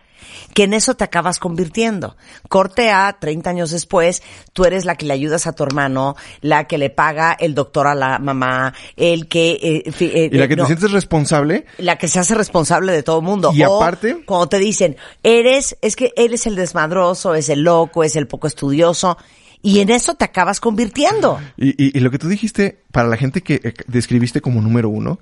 que 0.54 0.64
en 0.64 0.74
eso 0.74 0.96
te 0.96 1.04
acabas 1.04 1.38
convirtiendo. 1.38 2.16
Corte 2.48 2.92
a 2.92 3.18
30 3.20 3.50
años 3.50 3.72
después, 3.72 4.24
tú 4.54 4.64
eres 4.64 4.86
la 4.86 4.96
que 4.96 5.06
le 5.06 5.14
ayudas 5.14 5.48
a 5.48 5.54
tu 5.54 5.64
hermano, 5.64 6.16
la 6.40 6.64
que 6.66 6.78
le 6.78 6.90
paga 6.90 7.36
el 7.38 7.54
doctor 7.56 7.88
a 7.88 7.94
la 7.96 8.20
mamá, 8.20 8.74
el 8.96 9.28
que... 9.28 9.52
eh, 9.62 9.84
eh, 10.00 10.30
y 10.32 10.38
la 10.38 10.48
que 10.48 10.56
no, 10.56 10.64
te 10.64 10.68
sientes 10.68 10.92
responsable 10.92 11.66
la 11.78 11.98
que 11.98 12.08
se 12.08 12.20
hace 12.20 12.36
responsable 12.36 12.94
de 12.94 13.04
todo 13.04 13.20
el 13.20 13.26
mundo. 13.26 13.52
Y 13.54 13.64
O 13.64 13.82
aparte- 13.82 14.24
cuando 14.26 14.48
te 14.48 14.60
dicen, 14.60 14.96
eres, 15.24 15.78
es 15.82 15.98
que 15.98 16.14
eres 16.16 16.48
el 16.48 16.56
desmadroso, 16.56 17.36
es 17.36 17.50
el 17.50 17.62
loco, 17.64 18.06
es 18.06 18.16
el 18.16 18.28
poco 18.28 18.48
estudioso, 18.48 19.18
y 19.64 19.80
en 19.80 19.90
eso 19.90 20.14
te 20.14 20.26
acabas 20.26 20.60
convirtiendo. 20.60 21.40
Y, 21.58 21.70
y- 21.84 21.98
y 21.98 22.00
lo 22.02 22.12
que 22.12 22.20
tú 22.20 22.28
dijiste, 22.28 22.84
para 22.92 23.08
la 23.08 23.18
gente 23.18 23.42
que 23.42 23.56
eh, 23.64 23.74
describiste 23.88 24.42
como 24.42 24.62
número 24.62 24.90
uno, 24.90 25.20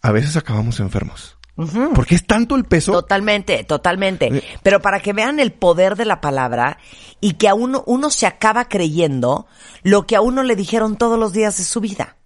a 0.00 0.10
veces 0.10 0.36
acabamos 0.36 0.80
enfermos. 0.80 1.36
Porque 1.94 2.14
es 2.14 2.26
tanto 2.26 2.56
el 2.56 2.64
peso. 2.64 2.90
Totalmente, 2.92 3.62
totalmente. 3.62 4.42
Pero 4.62 4.80
para 4.80 5.00
que 5.00 5.12
vean 5.12 5.38
el 5.38 5.52
poder 5.52 5.96
de 5.96 6.06
la 6.06 6.20
palabra 6.22 6.78
y 7.20 7.34
que 7.34 7.46
a 7.46 7.54
uno, 7.54 7.84
uno 7.86 8.10
se 8.10 8.26
acaba 8.26 8.64
creyendo 8.68 9.46
lo 9.82 10.06
que 10.06 10.16
a 10.16 10.22
uno 10.22 10.42
le 10.42 10.56
dijeron 10.56 10.96
todos 10.96 11.18
los 11.18 11.32
días 11.34 11.58
de 11.58 11.64
su 11.64 11.80
vida. 11.80 12.16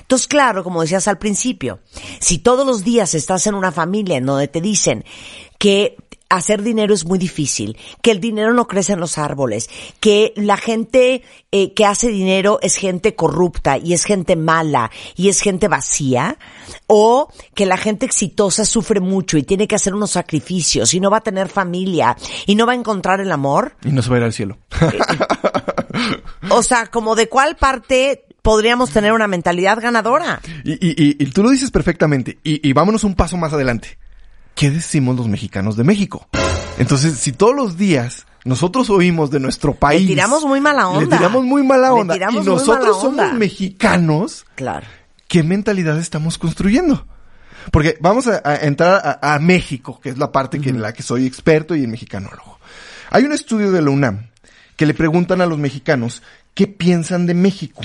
Entonces, 0.00 0.28
claro, 0.28 0.62
como 0.64 0.82
decías 0.82 1.08
al 1.08 1.18
principio, 1.18 1.80
si 2.20 2.38
todos 2.38 2.66
los 2.66 2.84
días 2.84 3.14
estás 3.14 3.46
en 3.46 3.54
una 3.54 3.72
familia 3.72 4.16
en 4.18 4.26
donde 4.26 4.48
te 4.48 4.60
dicen 4.60 5.04
que 5.58 5.96
hacer 6.30 6.62
dinero 6.62 6.92
es 6.94 7.04
muy 7.06 7.18
difícil, 7.18 7.76
que 8.02 8.10
el 8.10 8.20
dinero 8.20 8.52
no 8.52 8.66
crece 8.66 8.92
en 8.92 9.00
los 9.00 9.16
árboles, 9.18 9.70
que 10.00 10.32
la 10.36 10.56
gente 10.56 11.22
eh, 11.52 11.72
que 11.72 11.86
hace 11.86 12.08
dinero 12.08 12.58
es 12.62 12.76
gente 12.76 13.14
corrupta 13.14 13.78
y 13.78 13.94
es 13.94 14.04
gente 14.04 14.36
mala 14.36 14.90
y 15.16 15.28
es 15.30 15.40
gente 15.40 15.68
vacía, 15.68 16.36
o 16.86 17.28
que 17.54 17.64
la 17.66 17.76
gente 17.78 18.04
exitosa 18.06 18.64
sufre 18.64 19.00
mucho 19.00 19.38
y 19.38 19.42
tiene 19.42 19.66
que 19.66 19.74
hacer 19.76 19.94
unos 19.94 20.10
sacrificios 20.10 20.92
y 20.94 21.00
no 21.00 21.10
va 21.10 21.18
a 21.18 21.22
tener 21.22 21.48
familia 21.48 22.16
y 22.46 22.54
no 22.54 22.66
va 22.66 22.72
a 22.72 22.76
encontrar 22.76 23.20
el 23.20 23.32
amor. 23.32 23.76
Y 23.84 23.88
no 23.92 24.02
se 24.02 24.10
va 24.10 24.16
a 24.16 24.18
ir 24.18 24.24
al 24.24 24.32
cielo. 24.32 24.58
O 26.50 26.62
sea, 26.62 26.86
como 26.86 27.16
de 27.16 27.28
cuál 27.28 27.56
parte 27.56 28.24
podríamos 28.42 28.90
tener 28.90 29.12
una 29.12 29.26
mentalidad 29.26 29.80
ganadora. 29.80 30.40
Y, 30.64 30.72
y- 30.74 30.90
y- 30.96 31.16
y 31.18 31.26
tú 31.32 31.42
lo 31.42 31.50
dices 31.50 31.70
perfectamente. 31.70 32.38
Y, 32.44 32.66
y 32.66 32.72
vámonos 32.72 33.04
un 33.04 33.14
paso 33.14 33.36
más 33.36 33.52
adelante. 33.52 33.98
¿Qué 34.58 34.72
decimos 34.72 35.16
los 35.16 35.28
mexicanos 35.28 35.76
de 35.76 35.84
México? 35.84 36.26
Entonces, 36.78 37.16
si 37.18 37.30
todos 37.30 37.54
los 37.54 37.76
días 37.76 38.26
nosotros 38.44 38.90
oímos 38.90 39.30
de 39.30 39.38
nuestro 39.38 39.72
país. 39.74 40.02
Le 40.02 40.08
tiramos 40.08 40.44
muy 40.44 40.60
mala 40.60 40.88
onda. 40.88 41.00
Le 41.00 41.06
tiramos 41.06 41.44
muy 41.44 41.62
mala 41.62 41.94
onda. 41.94 42.16
y 42.16 42.34
nosotros 42.38 43.04
onda. 43.04 43.28
somos 43.28 43.38
mexicanos. 43.38 44.46
Claro. 44.56 44.84
¿Qué 45.28 45.44
mentalidad 45.44 45.96
estamos 46.00 46.38
construyendo? 46.38 47.06
Porque 47.70 47.98
vamos 48.00 48.26
a, 48.26 48.42
a 48.44 48.56
entrar 48.56 49.20
a, 49.22 49.34
a 49.34 49.38
México, 49.38 50.00
que 50.02 50.08
es 50.08 50.18
la 50.18 50.32
parte 50.32 50.60
que, 50.60 50.70
en 50.70 50.82
la 50.82 50.92
que 50.92 51.04
soy 51.04 51.24
experto 51.24 51.76
y 51.76 51.82
el 51.82 51.88
mexicanólogo. 51.88 52.58
Hay 53.10 53.22
un 53.22 53.32
estudio 53.32 53.70
de 53.70 53.80
la 53.80 53.90
UNAM 53.90 54.26
que 54.74 54.86
le 54.86 54.94
preguntan 54.94 55.40
a 55.40 55.46
los 55.46 55.58
mexicanos 55.58 56.20
qué 56.54 56.66
piensan 56.66 57.26
de 57.26 57.34
México. 57.34 57.82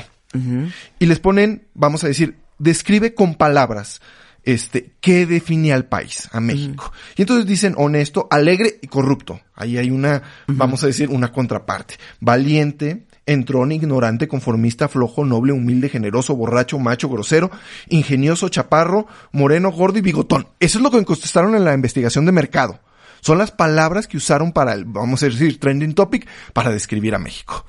Y 0.98 1.06
les 1.06 1.20
ponen, 1.20 1.68
vamos 1.76 2.04
a 2.04 2.08
decir, 2.08 2.40
describe 2.58 3.14
con 3.14 3.36
palabras, 3.36 4.02
este, 4.44 4.92
qué 5.00 5.26
define 5.26 5.72
al 5.74 5.86
país, 5.86 6.28
a 6.32 6.40
México. 6.40 6.92
Y 7.16 7.22
entonces 7.22 7.46
dicen 7.46 7.76
honesto, 7.78 8.28
alegre 8.30 8.80
y 8.82 8.88
corrupto. 8.88 9.40
Ahí 9.56 9.78
hay 9.78 9.90
una, 9.92 10.22
vamos 10.48 10.84
a 10.84 10.88
decir, 10.88 11.10
una 11.10 11.32
contraparte. 11.32 11.96
Valiente, 12.20 13.06
entrón, 13.26 13.72
ignorante, 13.72 14.28
conformista, 14.28 14.90
flojo, 14.90 15.24
noble, 15.24 15.54
humilde, 15.54 15.88
generoso, 15.90 16.36
borracho, 16.36 16.78
macho, 16.80 17.08
grosero, 17.10 17.52
ingenioso, 17.90 18.50
chaparro, 18.50 19.08
moreno, 19.32 19.72
gordo 19.72 20.00
y 20.00 20.02
bigotón. 20.02 20.48
Eso 20.60 20.78
es 20.80 20.84
lo 20.84 20.92
que 20.92 21.04
contestaron 21.06 21.56
en 21.56 21.64
la 21.64 21.74
investigación 21.74 22.26
de 22.26 22.32
mercado. 22.34 22.82
Son 23.22 23.38
las 23.38 23.52
palabras 23.52 24.08
que 24.08 24.18
usaron 24.18 24.52
para 24.52 24.74
el, 24.74 24.84
vamos 24.84 25.24
a 25.24 25.28
decir, 25.28 25.58
trending 25.58 25.94
topic 25.94 26.28
para 26.52 26.72
describir 26.72 27.16
a 27.16 27.20
México. 27.20 27.66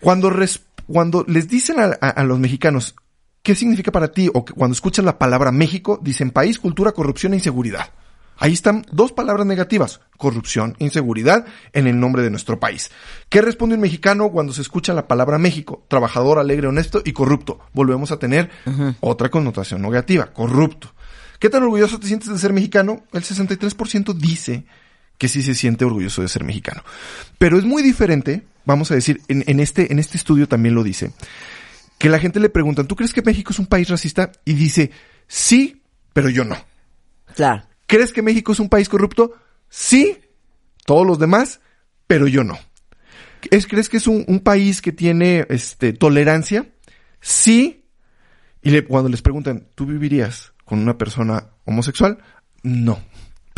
Cuando, 0.00 0.28
res- 0.28 0.60
cuando 0.86 1.24
les 1.26 1.48
dicen 1.48 1.80
a, 1.80 1.96
a- 2.00 2.10
a 2.10 2.24
los 2.24 2.38
mexicanos 2.38 2.94
qué 3.48 3.54
significa 3.54 3.90
para 3.90 4.12
ti 4.12 4.28
o 4.34 4.44
que 4.44 4.52
cuando 4.52 4.74
escuchan 4.74 5.06
la 5.06 5.18
palabra 5.18 5.50
México, 5.50 5.98
dicen 6.02 6.32
país, 6.32 6.58
cultura, 6.58 6.92
corrupción 6.92 7.32
e 7.32 7.36
inseguridad. 7.36 7.94
Ahí 8.36 8.52
están 8.52 8.84
dos 8.92 9.12
palabras 9.12 9.46
negativas, 9.46 10.02
corrupción, 10.18 10.76
inseguridad, 10.80 11.46
en 11.72 11.86
el 11.86 11.98
nombre 11.98 12.22
de 12.22 12.28
nuestro 12.28 12.60
país. 12.60 12.90
¿Qué 13.30 13.40
responde 13.40 13.76
un 13.76 13.80
mexicano 13.80 14.28
cuando 14.32 14.52
se 14.52 14.60
escucha 14.60 14.92
la 14.92 15.08
palabra 15.08 15.38
México? 15.38 15.82
Trabajador, 15.88 16.38
alegre, 16.38 16.66
honesto 16.66 17.00
y 17.02 17.12
corrupto. 17.12 17.58
Volvemos 17.72 18.12
a 18.12 18.18
tener 18.18 18.50
otra 19.00 19.30
connotación 19.30 19.80
negativa, 19.80 20.26
corrupto. 20.26 20.92
¿Qué 21.38 21.48
tan 21.48 21.62
orgulloso 21.62 21.98
te 21.98 22.06
sientes 22.06 22.28
de 22.28 22.36
ser 22.36 22.52
mexicano? 22.52 23.04
El 23.14 23.22
63% 23.22 24.12
dice 24.12 24.66
que 25.16 25.28
sí 25.28 25.40
se 25.40 25.54
siente 25.54 25.86
orgulloso 25.86 26.20
de 26.20 26.28
ser 26.28 26.44
mexicano. 26.44 26.82
Pero 27.38 27.56
es 27.56 27.64
muy 27.64 27.82
diferente, 27.82 28.42
vamos 28.66 28.90
a 28.90 28.94
decir, 28.94 29.22
en, 29.28 29.42
en 29.46 29.58
este, 29.58 29.90
en 29.90 29.98
este 29.98 30.18
estudio 30.18 30.48
también 30.48 30.74
lo 30.74 30.84
dice, 30.84 31.12
que 31.98 32.08
la 32.08 32.18
gente 32.18 32.40
le 32.40 32.48
preguntan, 32.48 32.86
¿tú 32.86 32.96
crees 32.96 33.12
que 33.12 33.22
México 33.22 33.52
es 33.52 33.58
un 33.58 33.66
país 33.66 33.88
racista? 33.88 34.32
Y 34.44 34.54
dice, 34.54 34.90
sí, 35.26 35.82
pero 36.12 36.30
yo 36.30 36.44
no. 36.44 36.56
Claro. 37.34 37.64
¿Crees 37.86 38.12
que 38.12 38.22
México 38.22 38.52
es 38.52 38.60
un 38.60 38.68
país 38.68 38.88
corrupto? 38.88 39.34
Sí, 39.68 40.18
todos 40.86 41.06
los 41.06 41.18
demás, 41.18 41.60
pero 42.06 42.26
yo 42.28 42.44
no. 42.44 42.58
¿Es, 43.50 43.66
¿Crees 43.66 43.88
que 43.88 43.96
es 43.98 44.06
un, 44.06 44.24
un 44.28 44.40
país 44.40 44.80
que 44.82 44.92
tiene 44.92 45.46
este, 45.48 45.92
tolerancia? 45.92 46.68
Sí. 47.20 47.84
Y 48.62 48.70
le- 48.70 48.84
cuando 48.84 49.08
les 49.08 49.22
preguntan, 49.22 49.68
¿tú 49.74 49.86
vivirías 49.86 50.52
con 50.64 50.78
una 50.80 50.98
persona 50.98 51.48
homosexual? 51.64 52.18
No, 52.62 53.00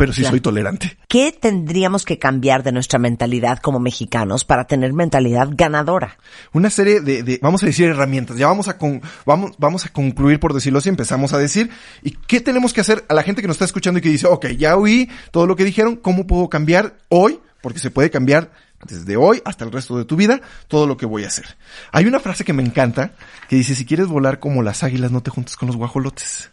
pero 0.01 0.13
sí 0.13 0.21
Claro. 0.21 0.31
soy 0.33 0.41
tolerante. 0.41 0.97
¿Qué 1.07 1.31
tendríamos 1.31 2.05
que 2.05 2.17
cambiar 2.17 2.63
de 2.63 2.71
nuestra 2.71 2.97
mentalidad 2.97 3.59
como 3.59 3.79
mexicanos 3.79 4.45
para 4.45 4.65
tener 4.65 4.93
mentalidad 4.93 5.49
ganadora? 5.51 6.17
Una 6.53 6.71
serie 6.71 7.01
de, 7.01 7.21
de, 7.21 7.37
vamos 7.39 7.61
a 7.61 7.67
decir, 7.67 7.87
herramientas. 7.87 8.35
Ya 8.35 8.47
vamos 8.47 8.67
a, 8.67 8.79
con- 8.79 8.99
vamos, 9.27 9.51
vamos 9.59 9.85
a 9.85 9.89
concluir, 9.89 10.39
por 10.39 10.55
decirlo 10.55 10.79
así, 10.79 10.89
empezamos 10.89 11.33
a 11.33 11.37
decir. 11.37 11.69
¿Y 12.01 12.11
qué 12.25 12.41
tenemos 12.41 12.73
que 12.73 12.81
hacer 12.81 13.05
a 13.09 13.13
la 13.13 13.21
gente 13.21 13.43
que 13.43 13.47
nos 13.47 13.53
está 13.57 13.65
escuchando 13.65 13.99
y 13.99 14.01
que 14.01 14.09
dice, 14.09 14.25
ok, 14.25 14.47
ya 14.57 14.75
oí 14.75 15.07
todo 15.29 15.45
lo 15.45 15.55
que 15.55 15.65
dijeron, 15.65 15.97
¿cómo 15.97 16.25
puedo 16.25 16.49
cambiar 16.49 16.95
hoy? 17.09 17.39
Porque 17.61 17.77
se 17.77 17.91
puede 17.91 18.09
cambiar 18.09 18.49
desde 18.87 19.17
hoy 19.17 19.39
hasta 19.45 19.65
el 19.65 19.71
resto 19.71 19.95
de 19.99 20.05
tu 20.05 20.15
vida 20.15 20.41
todo 20.67 20.87
lo 20.87 20.97
que 20.97 21.05
voy 21.05 21.25
a 21.25 21.27
hacer. 21.27 21.45
Hay 21.91 22.07
una 22.07 22.19
frase 22.19 22.43
que 22.43 22.53
me 22.53 22.63
encanta 22.63 23.11
que 23.47 23.55
dice, 23.55 23.75
si 23.75 23.85
quieres 23.85 24.07
volar 24.07 24.39
como 24.39 24.63
las 24.63 24.81
águilas, 24.81 25.11
no 25.11 25.21
te 25.21 25.29
juntes 25.29 25.55
con 25.55 25.67
los 25.67 25.75
guajolotes. 25.77 26.49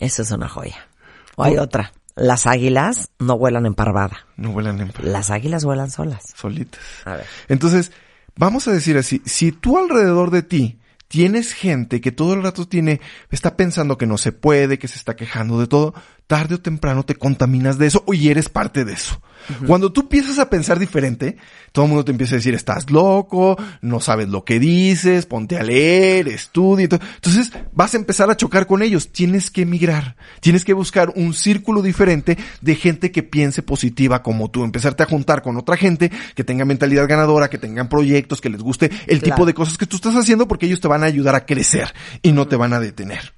Eso 0.00 0.22
es 0.22 0.30
una 0.30 0.48
joya. 0.48 0.88
O 1.36 1.44
hay 1.44 1.58
otra. 1.58 1.92
Las 2.14 2.46
águilas 2.46 3.10
no 3.18 3.38
vuelan 3.38 3.64
en 3.66 3.74
parvada. 3.74 4.26
No 4.36 4.52
vuelan 4.52 4.80
en 4.80 4.92
Las 5.02 5.30
águilas 5.30 5.64
vuelan 5.64 5.90
solas. 5.90 6.24
solitas. 6.36 6.80
A 7.04 7.16
ver. 7.16 7.26
Entonces, 7.48 7.90
vamos 8.36 8.68
a 8.68 8.72
decir 8.72 8.98
así, 8.98 9.22
si 9.24 9.52
tú 9.52 9.78
alrededor 9.78 10.30
de 10.30 10.42
ti 10.42 10.78
tienes 11.08 11.52
gente 11.52 12.00
que 12.00 12.12
todo 12.12 12.34
el 12.34 12.42
rato 12.42 12.66
tiene, 12.66 13.00
está 13.30 13.56
pensando 13.56 13.98
que 13.98 14.06
no 14.06 14.18
se 14.18 14.32
puede, 14.32 14.78
que 14.78 14.88
se 14.88 14.96
está 14.96 15.16
quejando 15.16 15.58
de 15.60 15.66
todo, 15.66 15.94
tarde 16.26 16.54
o 16.56 16.60
temprano 16.60 17.02
te 17.02 17.14
contaminas 17.14 17.78
de 17.78 17.86
eso 17.86 18.04
y 18.12 18.28
eres 18.28 18.48
parte 18.48 18.84
de 18.84 18.92
eso. 18.94 19.20
Cuando 19.66 19.90
tú 19.92 20.02
empiezas 20.02 20.38
a 20.38 20.48
pensar 20.48 20.78
diferente, 20.78 21.36
todo 21.72 21.86
el 21.86 21.88
mundo 21.88 22.04
te 22.04 22.12
empieza 22.12 22.36
a 22.36 22.38
decir, 22.38 22.54
estás 22.54 22.88
loco, 22.92 23.56
no 23.80 23.98
sabes 23.98 24.28
lo 24.28 24.44
que 24.44 24.60
dices, 24.60 25.26
ponte 25.26 25.56
a 25.58 25.64
leer, 25.64 26.28
estudia. 26.28 26.84
Entonces 26.84 27.50
vas 27.72 27.92
a 27.94 27.96
empezar 27.96 28.30
a 28.30 28.36
chocar 28.36 28.68
con 28.68 28.82
ellos. 28.82 29.10
Tienes 29.10 29.50
que 29.50 29.62
emigrar. 29.62 30.14
Tienes 30.40 30.64
que 30.64 30.74
buscar 30.74 31.12
un 31.16 31.34
círculo 31.34 31.82
diferente 31.82 32.38
de 32.60 32.74
gente 32.76 33.10
que 33.10 33.24
piense 33.24 33.62
positiva 33.62 34.22
como 34.22 34.48
tú. 34.48 34.62
Empezarte 34.62 35.02
a 35.02 35.06
juntar 35.06 35.42
con 35.42 35.56
otra 35.56 35.76
gente 35.76 36.12
que 36.36 36.44
tenga 36.44 36.64
mentalidad 36.64 37.08
ganadora, 37.08 37.50
que 37.50 37.58
tengan 37.58 37.88
proyectos, 37.88 38.40
que 38.40 38.48
les 38.48 38.62
guste 38.62 38.92
el 39.08 39.18
Claro. 39.18 39.34
tipo 39.34 39.46
de 39.46 39.54
cosas 39.54 39.76
que 39.76 39.86
tú 39.86 39.96
estás 39.96 40.14
haciendo 40.14 40.46
porque 40.46 40.66
ellos 40.66 40.80
te 40.80 40.86
van 40.86 41.02
a 41.02 41.06
ayudar 41.06 41.34
a 41.34 41.46
crecer 41.46 41.92
y 42.22 42.30
no 42.30 42.46
te 42.46 42.54
van 42.54 42.74
a 42.74 42.78
detener. 42.80 43.32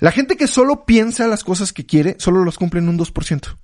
La 0.00 0.12
gente 0.12 0.38
que 0.38 0.46
solo 0.46 0.86
piensa 0.86 1.28
las 1.28 1.44
cosas 1.44 1.74
que 1.74 1.84
quiere, 1.84 2.16
solo 2.18 2.42
los 2.42 2.56
cumple 2.56 2.80
en 2.80 2.88
un 2.88 2.98
2%. 2.98 3.58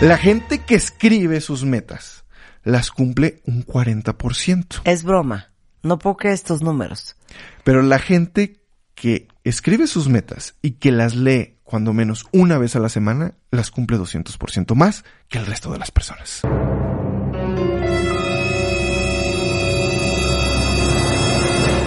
La 0.00 0.18
gente 0.18 0.58
que 0.58 0.74
escribe 0.74 1.40
sus 1.40 1.64
metas, 1.64 2.24
las 2.64 2.90
cumple 2.90 3.40
un 3.46 3.64
40%. 3.64 4.82
Es 4.84 5.04
broma. 5.04 5.52
No 5.84 5.98
puedo 5.98 6.16
creer 6.16 6.34
estos 6.34 6.60
números. 6.60 7.14
Pero 7.62 7.82
la 7.82 8.00
gente 8.00 8.60
que 8.96 9.28
escribe 9.44 9.86
sus 9.86 10.08
metas 10.08 10.56
y 10.60 10.72
que 10.72 10.90
las 10.90 11.14
lee 11.14 11.58
cuando 11.62 11.92
menos 11.92 12.26
una 12.32 12.58
vez 12.58 12.74
a 12.74 12.80
la 12.80 12.88
semana, 12.88 13.34
las 13.52 13.70
cumple 13.70 13.96
200% 13.96 14.74
más 14.74 15.04
que 15.28 15.38
el 15.38 15.46
resto 15.46 15.72
de 15.72 15.78
las 15.78 15.92
personas. 15.92 16.42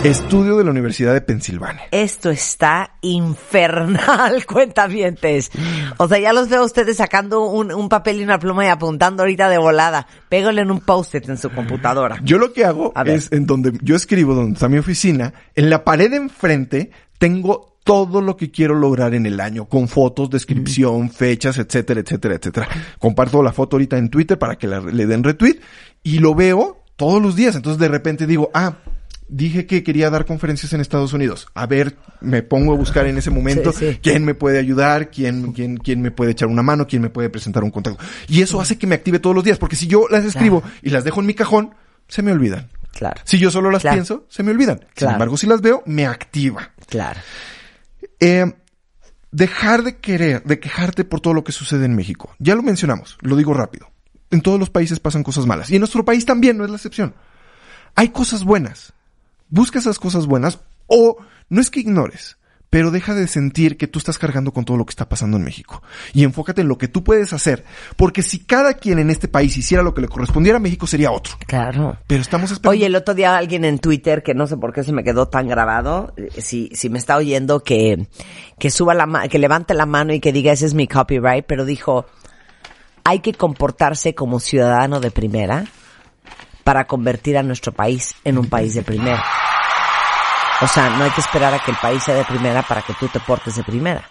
Estudio 0.09 0.55
de 0.57 0.63
la 0.63 0.69
Universidad 0.71 1.13
de 1.13 1.21
Pensilvania. 1.21 1.81
Esto 1.91 2.29
está 2.29 2.91
infernal, 3.01 4.45
cuentavientes. 4.47 5.49
O 5.97 6.07
sea, 6.07 6.19
ya 6.19 6.31
los 6.31 6.47
veo 6.47 6.61
a 6.61 6.65
ustedes 6.65 6.97
sacando 6.97 7.41
un, 7.47 7.71
un 7.73 7.89
papel 7.89 8.19
y 8.19 8.23
una 8.23 8.37
pluma 8.37 8.65
y 8.65 8.67
apuntando 8.67 9.23
ahorita 9.23 9.49
de 9.49 9.57
volada. 9.57 10.05
Pégale 10.29 10.61
en 10.61 10.69
un 10.69 10.79
post-it 10.81 11.27
en 11.27 11.37
su 11.37 11.49
computadora. 11.49 12.19
Yo 12.23 12.37
lo 12.37 12.53
que 12.53 12.65
hago 12.65 12.93
es 13.05 13.31
en 13.31 13.47
donde 13.47 13.73
yo 13.81 13.95
escribo, 13.95 14.35
donde 14.35 14.53
está 14.53 14.69
mi 14.69 14.77
oficina, 14.77 15.33
en 15.55 15.69
la 15.71 15.83
pared 15.83 16.11
de 16.11 16.17
enfrente 16.17 16.91
tengo 17.17 17.79
todo 17.83 18.21
lo 18.21 18.37
que 18.37 18.51
quiero 18.51 18.75
lograr 18.75 19.13
en 19.15 19.25
el 19.25 19.39
año, 19.39 19.65
con 19.65 19.87
fotos, 19.87 20.29
descripción, 20.29 21.09
fechas, 21.09 21.57
etcétera, 21.57 22.01
etcétera, 22.01 22.35
etcétera. 22.35 22.67
Comparto 22.99 23.41
la 23.41 23.53
foto 23.53 23.75
ahorita 23.75 23.97
en 23.97 24.09
Twitter 24.09 24.37
para 24.37 24.55
que 24.57 24.67
la- 24.67 24.81
le 24.81 25.05
den 25.07 25.23
retweet 25.23 25.59
y 26.03 26.19
lo 26.19 26.35
veo 26.35 26.83
todos 26.95 27.21
los 27.21 27.35
días. 27.35 27.55
Entonces 27.55 27.79
de 27.79 27.87
repente 27.87 28.25
digo, 28.27 28.49
ah, 28.53 28.73
dije 29.27 29.65
que 29.65 29.83
quería 29.83 30.09
dar 30.09 30.25
conferencias 30.25 30.71
en 30.73 30.81
Estados 30.81 31.13
Unidos. 31.13 31.47
A 31.55 31.65
ver, 31.65 31.95
me 32.21 32.43
pongo 32.43 32.73
a 32.73 32.77
buscar 32.77 33.07
en 33.07 33.17
ese 33.17 33.31
momento 33.31 33.71
Sí, 33.71 33.93
sí. 33.93 33.99
quién 34.01 34.23
me 34.25 34.35
puede 34.35 34.59
ayudar, 34.59 35.09
quién, 35.09 35.51
quién, 35.53 35.77
quién 35.77 36.01
me 36.01 36.11
puede 36.11 36.31
echar 36.31 36.47
una 36.47 36.61
mano, 36.61 36.85
quién 36.87 37.01
me 37.01 37.09
puede 37.09 37.29
presentar 37.29 37.63
un 37.63 37.71
contacto. 37.71 38.03
Y 38.27 38.41
eso 38.41 38.61
hace 38.61 38.77
que 38.77 38.87
me 38.87 38.95
active 38.95 39.19
todos 39.19 39.35
los 39.35 39.43
días, 39.43 39.57
porque 39.57 39.75
si 39.75 39.87
yo 39.87 40.05
las 40.09 40.25
escribo 40.25 40.61
y 40.81 40.89
las 40.91 41.03
dejo 41.03 41.19
en 41.21 41.25
mi 41.27 41.33
cajón, 41.33 41.73
se 42.07 42.21
me 42.21 42.31
olvidan. 42.31 42.69
Claro. 42.93 43.19
Si 43.25 43.37
yo 43.39 43.51
solo 43.51 43.71
las 43.71 43.81
Claro. 43.81 43.95
pienso, 43.95 44.25
se 44.29 44.43
me 44.43 44.51
olvidan. 44.51 44.85
Sin 44.95 45.09
embargo, 45.09 45.35
si 45.37 45.47
las 45.47 45.59
veo, 45.61 45.83
me 45.85 46.05
activa. 46.05 46.71
Claro. 46.87 47.19
Eh, 48.19 48.53
dejar 49.31 49.83
de 49.83 49.97
querer, 49.97 50.43
de 50.43 50.59
quejarte 50.59 51.03
por 51.03 51.19
todo 51.19 51.33
lo 51.33 51.43
que 51.43 51.51
sucede 51.51 51.85
en 51.85 51.95
México. 51.95 52.33
Ya 52.39 52.55
lo 52.55 52.63
mencionamos, 52.63 53.17
lo 53.21 53.35
digo 53.35 53.53
rápido. 53.53 53.89
En 54.31 54.41
todos 54.41 54.59
los 54.59 54.69
países 54.69 54.99
pasan 54.99 55.23
cosas 55.23 55.45
malas. 55.45 55.69
Y 55.69 55.75
en 55.75 55.81
nuestro 55.81 56.05
país 56.05 56.25
también 56.25 56.57
no 56.57 56.63
es 56.63 56.69
la 56.69 56.77
excepción. 56.77 57.15
Hay 57.95 58.09
cosas 58.09 58.43
buenas. 58.43 58.93
Busca 59.55 59.79
esas 59.79 59.99
cosas 59.99 60.25
buenas 60.25 60.59
o 60.87 61.15
no 61.49 61.61
es 61.61 61.69
que 61.69 61.79
ignores, 61.79 62.35
pero 62.69 62.91
deja 62.91 63.13
de 63.13 63.25
sentir 63.27 63.77
que 63.77 63.87
tú 63.87 63.99
estás 63.99 64.17
cargando 64.17 64.51
con 64.51 64.65
todo 64.65 64.75
lo 64.75 64.85
que 64.85 64.89
está 64.91 65.07
pasando 65.07 65.37
en 65.37 65.45
México. 65.45 65.81
Y 66.13 66.25
enfócate 66.25 66.59
en 66.59 66.67
lo 66.67 66.77
que 66.77 66.89
tú 66.89 67.05
puedes 67.05 67.31
hacer. 67.31 67.63
Porque 67.95 68.21
si 68.21 68.39
cada 68.39 68.73
quien 68.73 68.99
en 68.99 69.09
este 69.09 69.29
país 69.29 69.55
hiciera 69.55 69.81
lo 69.81 69.93
que 69.93 70.01
le 70.01 70.09
correspondiera 70.09 70.57
a 70.57 70.59
México, 70.59 70.85
sería 70.87 71.09
otro. 71.11 71.35
Claro. 71.47 71.97
Pero 72.05 72.21
estamos 72.21 72.51
esperando. 72.51 72.71
Oye, 72.77 72.85
el 72.87 72.95
otro 72.97 73.13
día 73.13 73.37
alguien 73.37 73.63
en 73.63 73.79
Twitter, 73.79 74.23
que 74.23 74.33
no 74.33 74.45
sé 74.45 74.57
por 74.57 74.73
qué 74.73 74.83
se 74.83 74.91
me 74.91 75.05
quedó 75.05 75.29
tan 75.29 75.47
grabado, 75.47 76.13
eh, 76.17 76.29
si, 76.41 76.69
si 76.73 76.89
me 76.89 76.97
está 76.99 77.15
oyendo, 77.15 77.63
que, 77.63 78.07
que 78.59 78.69
suba 78.69 78.93
la 78.93 79.05
ma- 79.05 79.29
que 79.29 79.39
levante 79.39 79.73
la 79.73 79.85
mano 79.85 80.13
y 80.13 80.19
que 80.19 80.33
diga 80.33 80.51
ese 80.51 80.65
es 80.65 80.73
mi 80.73 80.85
copyright, 80.89 81.45
pero 81.47 81.63
dijo, 81.63 82.05
hay 83.05 83.19
que 83.19 83.31
comportarse 83.33 84.15
como 84.15 84.41
ciudadano 84.41 84.99
de 84.99 85.11
primera 85.11 85.63
para 86.65 86.85
convertir 86.87 87.37
a 87.37 87.43
nuestro 87.43 87.71
país 87.71 88.13
en 88.25 88.37
un 88.39 88.49
país 88.49 88.73
de 88.73 88.81
primera. 88.81 89.23
O 90.61 90.67
sea, 90.67 90.89
no 90.97 91.03
hay 91.03 91.11
que 91.11 91.21
esperar 91.21 91.53
a 91.53 91.59
que 91.63 91.71
el 91.71 91.77
país 91.77 92.03
sea 92.03 92.15
de 92.15 92.25
primera 92.25 92.63
para 92.63 92.81
que 92.81 92.93
tú 92.99 93.07
te 93.07 93.19
portes 93.19 93.55
de 93.55 93.63
primera. 93.63 94.03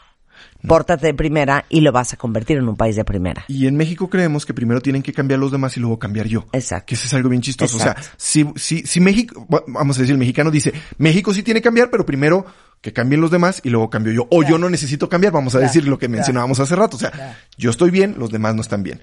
Pórtate 0.66 1.08
de 1.08 1.14
primera 1.14 1.64
y 1.68 1.80
lo 1.80 1.90
vas 1.92 2.12
a 2.14 2.16
convertir 2.16 2.56
en 2.58 2.68
un 2.68 2.76
país 2.76 2.96
de 2.96 3.04
primera. 3.04 3.44
Y 3.48 3.66
en 3.66 3.76
México 3.76 4.08
creemos 4.08 4.46
que 4.46 4.54
primero 4.54 4.80
tienen 4.80 5.02
que 5.02 5.12
cambiar 5.12 5.40
los 5.40 5.50
demás 5.52 5.76
y 5.76 5.80
luego 5.80 5.98
cambiar 5.98 6.26
yo. 6.26 6.46
Exacto. 6.52 6.86
Que 6.86 6.94
eso 6.94 7.06
es 7.06 7.12
algo 7.14 7.28
bien 7.28 7.42
chistoso. 7.42 7.76
Exacto. 7.76 8.00
O 8.00 8.04
sea, 8.04 8.12
si, 8.16 8.46
si, 8.56 8.86
si 8.86 9.00
México, 9.00 9.46
va- 9.52 9.62
vamos 9.66 9.96
a 9.98 10.00
decir, 10.00 10.12
el 10.14 10.18
mexicano 10.18 10.50
dice, 10.50 10.72
México 10.96 11.34
sí 11.34 11.42
tiene 11.42 11.60
que 11.60 11.64
cambiar, 11.64 11.90
pero 11.90 12.06
primero 12.06 12.46
que 12.80 12.92
cambien 12.92 13.20
los 13.20 13.30
demás 13.30 13.60
y 13.64 13.70
luego 13.70 13.90
cambio 13.90 14.12
yo. 14.12 14.26
O 14.30 14.42
yo 14.42 14.56
no 14.58 14.70
necesito 14.70 15.08
cambiar, 15.08 15.32
vamos 15.32 15.54
a 15.54 15.58
Claro, 15.58 15.70
decir 15.72 15.86
lo 15.88 15.98
que 15.98 16.06
claro. 16.06 16.18
mencionábamos 16.18 16.60
hace 16.60 16.76
rato. 16.76 16.96
O 16.96 17.00
sea, 17.00 17.36
yo 17.58 17.70
estoy 17.70 17.90
bien, 17.90 18.14
los 18.18 18.30
demás 18.30 18.54
no 18.54 18.60
están 18.62 18.82
bien. 18.82 19.00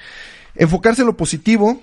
Enfocarse 0.56 1.02
en 1.02 1.08
lo 1.08 1.18
positivo, 1.18 1.82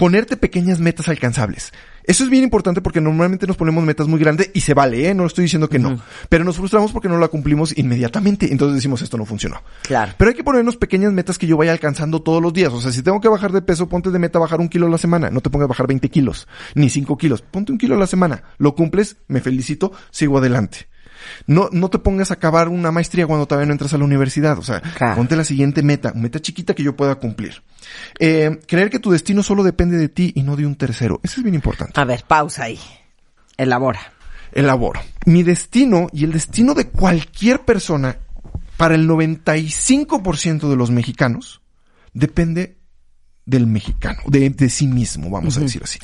ponerte 0.00 0.38
pequeñas 0.38 0.80
metas 0.80 1.08
alcanzables. 1.10 1.74
Eso 2.04 2.24
es 2.24 2.30
bien 2.30 2.42
importante 2.42 2.80
porque 2.80 3.02
normalmente 3.02 3.46
nos 3.46 3.58
ponemos 3.58 3.84
metas 3.84 4.08
muy 4.08 4.18
grandes 4.18 4.50
y 4.54 4.62
se 4.62 4.72
vale, 4.72 5.06
¿eh? 5.06 5.12
No 5.12 5.26
estoy 5.26 5.42
diciendo 5.42 5.68
que 5.68 5.78
no. 5.78 6.00
Pero 6.30 6.42
nos 6.42 6.56
frustramos 6.56 6.90
porque 6.90 7.10
no 7.10 7.18
la 7.18 7.28
cumplimos 7.28 7.76
inmediatamente. 7.76 8.50
Entonces 8.50 8.76
decimos, 8.76 9.02
esto 9.02 9.18
no 9.18 9.26
funcionó. 9.26 9.62
Claro. 9.82 10.12
Pero 10.16 10.30
hay 10.30 10.34
que 10.34 10.42
ponernos 10.42 10.78
pequeñas 10.78 11.12
metas 11.12 11.36
que 11.36 11.46
yo 11.46 11.58
vaya 11.58 11.72
alcanzando 11.72 12.22
todos 12.22 12.40
los 12.40 12.54
días. 12.54 12.72
O 12.72 12.80
sea, 12.80 12.92
si 12.92 13.02
tengo 13.02 13.20
que 13.20 13.28
bajar 13.28 13.52
de 13.52 13.60
peso, 13.60 13.90
ponte 13.90 14.10
de 14.10 14.18
meta 14.18 14.38
bajar 14.38 14.58
un 14.60 14.70
kilo 14.70 14.86
a 14.86 14.90
la 14.90 14.96
semana. 14.96 15.28
No 15.28 15.42
te 15.42 15.50
pongas 15.50 15.66
a 15.66 15.68
bajar 15.68 15.86
20 15.86 16.08
kilos, 16.08 16.48
ni 16.74 16.88
5 16.88 17.18
kilos. 17.18 17.42
Ponte 17.42 17.70
un 17.70 17.76
kilo 17.76 17.94
a 17.94 17.98
la 17.98 18.06
semana. 18.06 18.42
Lo 18.56 18.74
cumples, 18.74 19.18
me 19.28 19.42
felicito, 19.42 19.92
sigo 20.10 20.38
adelante. 20.38 20.88
No, 21.46 21.68
no 21.72 21.88
te 21.90 21.98
pongas 21.98 22.30
a 22.30 22.34
acabar 22.34 22.68
una 22.68 22.90
maestría 22.92 23.26
cuando 23.26 23.46
todavía 23.46 23.66
no 23.66 23.72
entras 23.72 23.92
a 23.94 23.98
la 23.98 24.04
universidad. 24.04 24.58
O 24.58 24.62
sea, 24.62 24.80
Claro. 24.80 25.16
ponte 25.16 25.36
la 25.36 25.44
siguiente 25.44 25.82
meta, 25.82 26.12
meta 26.14 26.40
chiquita 26.40 26.74
que 26.74 26.82
yo 26.82 26.96
pueda 26.96 27.14
cumplir. 27.16 27.62
Eh, 28.18 28.60
creer 28.66 28.90
que 28.90 28.98
tu 28.98 29.10
destino 29.10 29.42
solo 29.42 29.62
depende 29.62 29.96
de 29.96 30.08
ti 30.08 30.32
y 30.34 30.42
no 30.42 30.56
de 30.56 30.66
un 30.66 30.76
tercero. 30.76 31.20
Eso 31.22 31.36
es 31.40 31.42
bien 31.42 31.54
importante. 31.54 31.98
A 32.00 32.04
ver, 32.04 32.24
pausa 32.26 32.64
ahí. 32.64 32.78
Elabora. 33.56 34.00
elaboro. 34.52 35.00
Mi 35.26 35.42
destino 35.42 36.08
y 36.12 36.24
el 36.24 36.32
destino 36.32 36.74
de 36.74 36.88
cualquier 36.88 37.60
persona 37.64 38.16
para 38.76 38.94
el 38.94 39.06
95% 39.06 40.68
de 40.70 40.76
los 40.76 40.90
mexicanos 40.90 41.60
depende 42.14 42.78
del 43.44 43.66
mexicano, 43.66 44.20
de, 44.26 44.50
de 44.50 44.68
sí 44.70 44.86
mismo, 44.86 45.28
vamos 45.30 45.56
a 45.56 45.60
decir 45.60 45.82
así. 45.82 45.98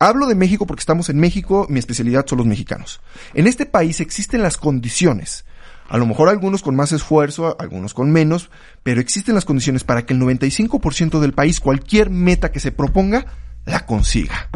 Hablo 0.00 0.26
de 0.26 0.36
México 0.36 0.66
porque 0.66 0.80
estamos 0.80 1.08
en 1.08 1.18
México, 1.18 1.66
mi 1.68 1.80
especialidad 1.80 2.24
son 2.26 2.38
los 2.38 2.46
mexicanos. 2.46 3.00
En 3.34 3.48
este 3.48 3.66
país 3.66 4.00
existen 4.00 4.42
las 4.42 4.56
condiciones, 4.56 5.44
a 5.88 5.98
lo 5.98 6.06
mejor 6.06 6.28
algunos 6.28 6.62
con 6.62 6.76
más 6.76 6.92
esfuerzo, 6.92 7.56
algunos 7.58 7.94
con 7.94 8.12
menos, 8.12 8.50
pero 8.82 9.00
existen 9.00 9.34
las 9.34 9.44
condiciones 9.44 9.84
para 9.84 10.06
que 10.06 10.14
el 10.14 10.20
95% 10.20 11.18
del 11.18 11.32
país, 11.32 11.60
cualquier 11.60 12.10
meta 12.10 12.52
que 12.52 12.60
se 12.60 12.70
proponga, 12.70 13.26
la 13.64 13.86
consiga. 13.86 14.50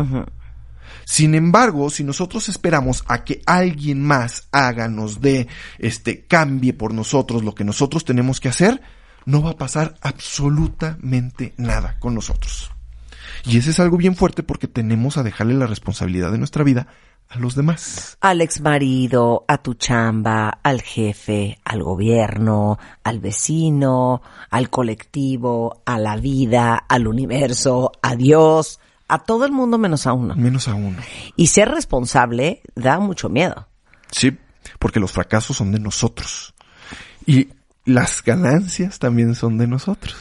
Sin 1.05 1.35
embargo, 1.35 1.91
si 1.91 2.05
nosotros 2.05 2.49
esperamos 2.49 3.03
a 3.09 3.25
que 3.25 3.43
alguien 3.47 4.03
más 4.05 4.47
haga, 4.53 4.89
nos 4.89 5.21
dé, 5.21 5.49
este, 5.79 6.25
cambie 6.27 6.73
por 6.73 6.95
nosotros 6.95 7.43
lo 7.43 7.55
que 7.55 7.65
nosotros 7.65 8.05
tenemos 8.05 8.39
que 8.39 8.49
hacer, 8.49 8.81
no 9.25 9.43
va 9.43 9.51
a 9.51 9.57
pasar 9.57 9.97
absolutamente 10.03 11.55
nada 11.57 11.97
con 11.99 12.15
nosotros. 12.15 12.71
Y 13.45 13.59
ese 13.59 13.71
es 13.71 13.81
algo 13.81 13.97
bien 13.97 14.15
fuerte 14.17 14.43
porque 14.43 14.69
tenemos 14.69 15.17
a 15.17 15.23
dejarle 15.23 15.55
la 15.55 15.67
responsabilidad 15.67 16.31
de 16.31 16.39
nuestra 16.39 16.65
vida 16.65 16.87
a 17.29 17.39
los 17.39 17.55
demás. 17.55 18.19
Al 18.21 18.41
ex 18.41 18.61
marido, 18.61 19.45
a 19.49 19.59
tu 19.59 19.75
chamba, 19.75 20.59
al 20.63 20.83
jefe, 20.83 21.59
al 21.65 21.83
gobierno, 21.83 22.79
al 23.03 23.21
vecino, 23.21 24.23
al 24.51 24.71
colectivo, 24.71 25.83
a 25.87 25.99
la 25.99 26.17
vida, 26.17 26.77
al 26.77 27.07
universo, 27.07 27.93
a 28.03 28.17
Dios, 28.17 28.81
a 29.09 29.19
todo 29.19 29.45
el 29.45 29.53
mundo 29.53 29.79
menos 29.79 30.07
a 30.07 30.13
uno. 30.13 30.35
Menos 30.37 30.69
a 30.69 30.75
uno. 30.75 30.99
Y 31.37 31.49
ser 31.49 31.71
responsable 31.71 32.61
da 32.75 32.99
mucho 32.99 33.29
miedo. 33.29 33.67
Sí, 34.11 34.37
porque 34.79 35.01
los 35.01 35.13
fracasos 35.13 35.57
son 35.57 35.73
de 35.73 35.81
nosotros. 35.81 36.55
Y 37.27 37.49
las 37.85 38.23
ganancias 38.23 38.99
también 39.01 39.35
son 39.35 39.59
de 39.59 39.67
nosotros. 39.67 40.17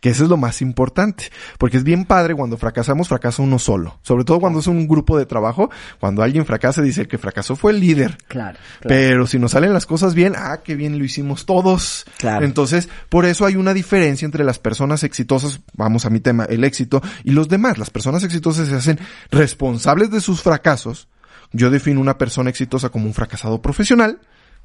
Que 0.00 0.10
eso 0.10 0.24
es 0.24 0.30
lo 0.30 0.36
más 0.36 0.60
importante. 0.62 1.30
Porque 1.58 1.76
es 1.76 1.84
bien 1.84 2.04
padre 2.04 2.34
cuando 2.34 2.56
fracasamos, 2.56 3.08
fracasa 3.08 3.42
uno 3.42 3.58
solo. 3.58 3.98
Sobre 4.02 4.24
todo 4.24 4.40
cuando 4.40 4.58
es 4.58 4.66
un 4.66 4.88
grupo 4.88 5.16
de 5.16 5.24
trabajo. 5.24 5.70
Cuando 6.00 6.22
alguien 6.22 6.44
fracasa, 6.44 6.82
dice 6.82 7.02
el 7.02 7.08
que 7.08 7.18
fracasó 7.18 7.54
fue 7.54 7.72
el 7.72 7.80
líder. 7.80 8.18
Claro. 8.26 8.58
Pero 8.80 9.26
si 9.26 9.38
nos 9.38 9.52
salen 9.52 9.72
las 9.72 9.86
cosas 9.86 10.14
bien, 10.14 10.34
ah, 10.36 10.58
qué 10.64 10.74
bien 10.74 10.98
lo 10.98 11.04
hicimos 11.04 11.46
todos. 11.46 12.04
Claro. 12.18 12.44
Entonces, 12.44 12.88
por 13.08 13.26
eso 13.26 13.46
hay 13.46 13.54
una 13.54 13.74
diferencia 13.74 14.26
entre 14.26 14.42
las 14.44 14.58
personas 14.58 15.04
exitosas, 15.04 15.60
vamos 15.74 16.04
a 16.04 16.10
mi 16.10 16.18
tema, 16.18 16.44
el 16.44 16.64
éxito, 16.64 17.00
y 17.22 17.30
los 17.30 17.48
demás. 17.48 17.78
Las 17.78 17.90
personas 17.90 18.24
exitosas 18.24 18.68
se 18.68 18.74
hacen 18.74 18.98
responsables 19.30 20.10
de 20.10 20.20
sus 20.20 20.42
fracasos. 20.42 21.08
Yo 21.52 21.70
defino 21.70 22.00
una 22.00 22.18
persona 22.18 22.50
exitosa 22.50 22.90
como 22.90 23.06
un 23.06 23.14
fracasado 23.14 23.62
profesional, 23.62 24.20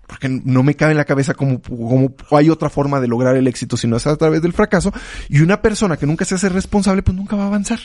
porque 0.07 0.30
no 0.30 0.63
me 0.63 0.75
cabe 0.75 0.91
en 0.91 0.97
la 0.97 1.05
cabeza 1.05 1.34
como, 1.34 1.61
como 1.61 2.13
hay 2.31 2.49
otra 2.49 2.69
forma 2.69 2.99
de 2.99 3.07
lograr 3.07 3.35
el 3.35 3.47
éxito 3.47 3.77
si 3.77 3.88
no 3.88 3.97
es 3.97 4.07
a 4.07 4.15
través 4.15 4.41
del 4.41 4.53
fracaso. 4.53 4.91
Y 5.30 5.41
una 5.41 5.61
persona 5.61 5.97
que 5.97 6.05
nunca 6.05 6.25
se 6.25 6.35
hace 6.35 6.49
responsable, 6.49 7.03
pues 7.03 7.15
nunca 7.15 7.35
va 7.35 7.43
a 7.43 7.47
avanzar. 7.47 7.80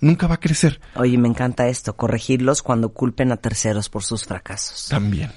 Nunca 0.00 0.26
va 0.26 0.34
a 0.34 0.40
crecer. 0.40 0.80
Oye, 0.96 1.16
me 1.18 1.28
encanta 1.28 1.68
esto, 1.68 1.96
corregirlos 1.96 2.62
cuando 2.62 2.92
culpen 2.92 3.32
a 3.32 3.36
terceros 3.36 3.88
por 3.88 4.02
sus 4.02 4.24
fracasos. 4.24 4.88
También. 4.88 5.32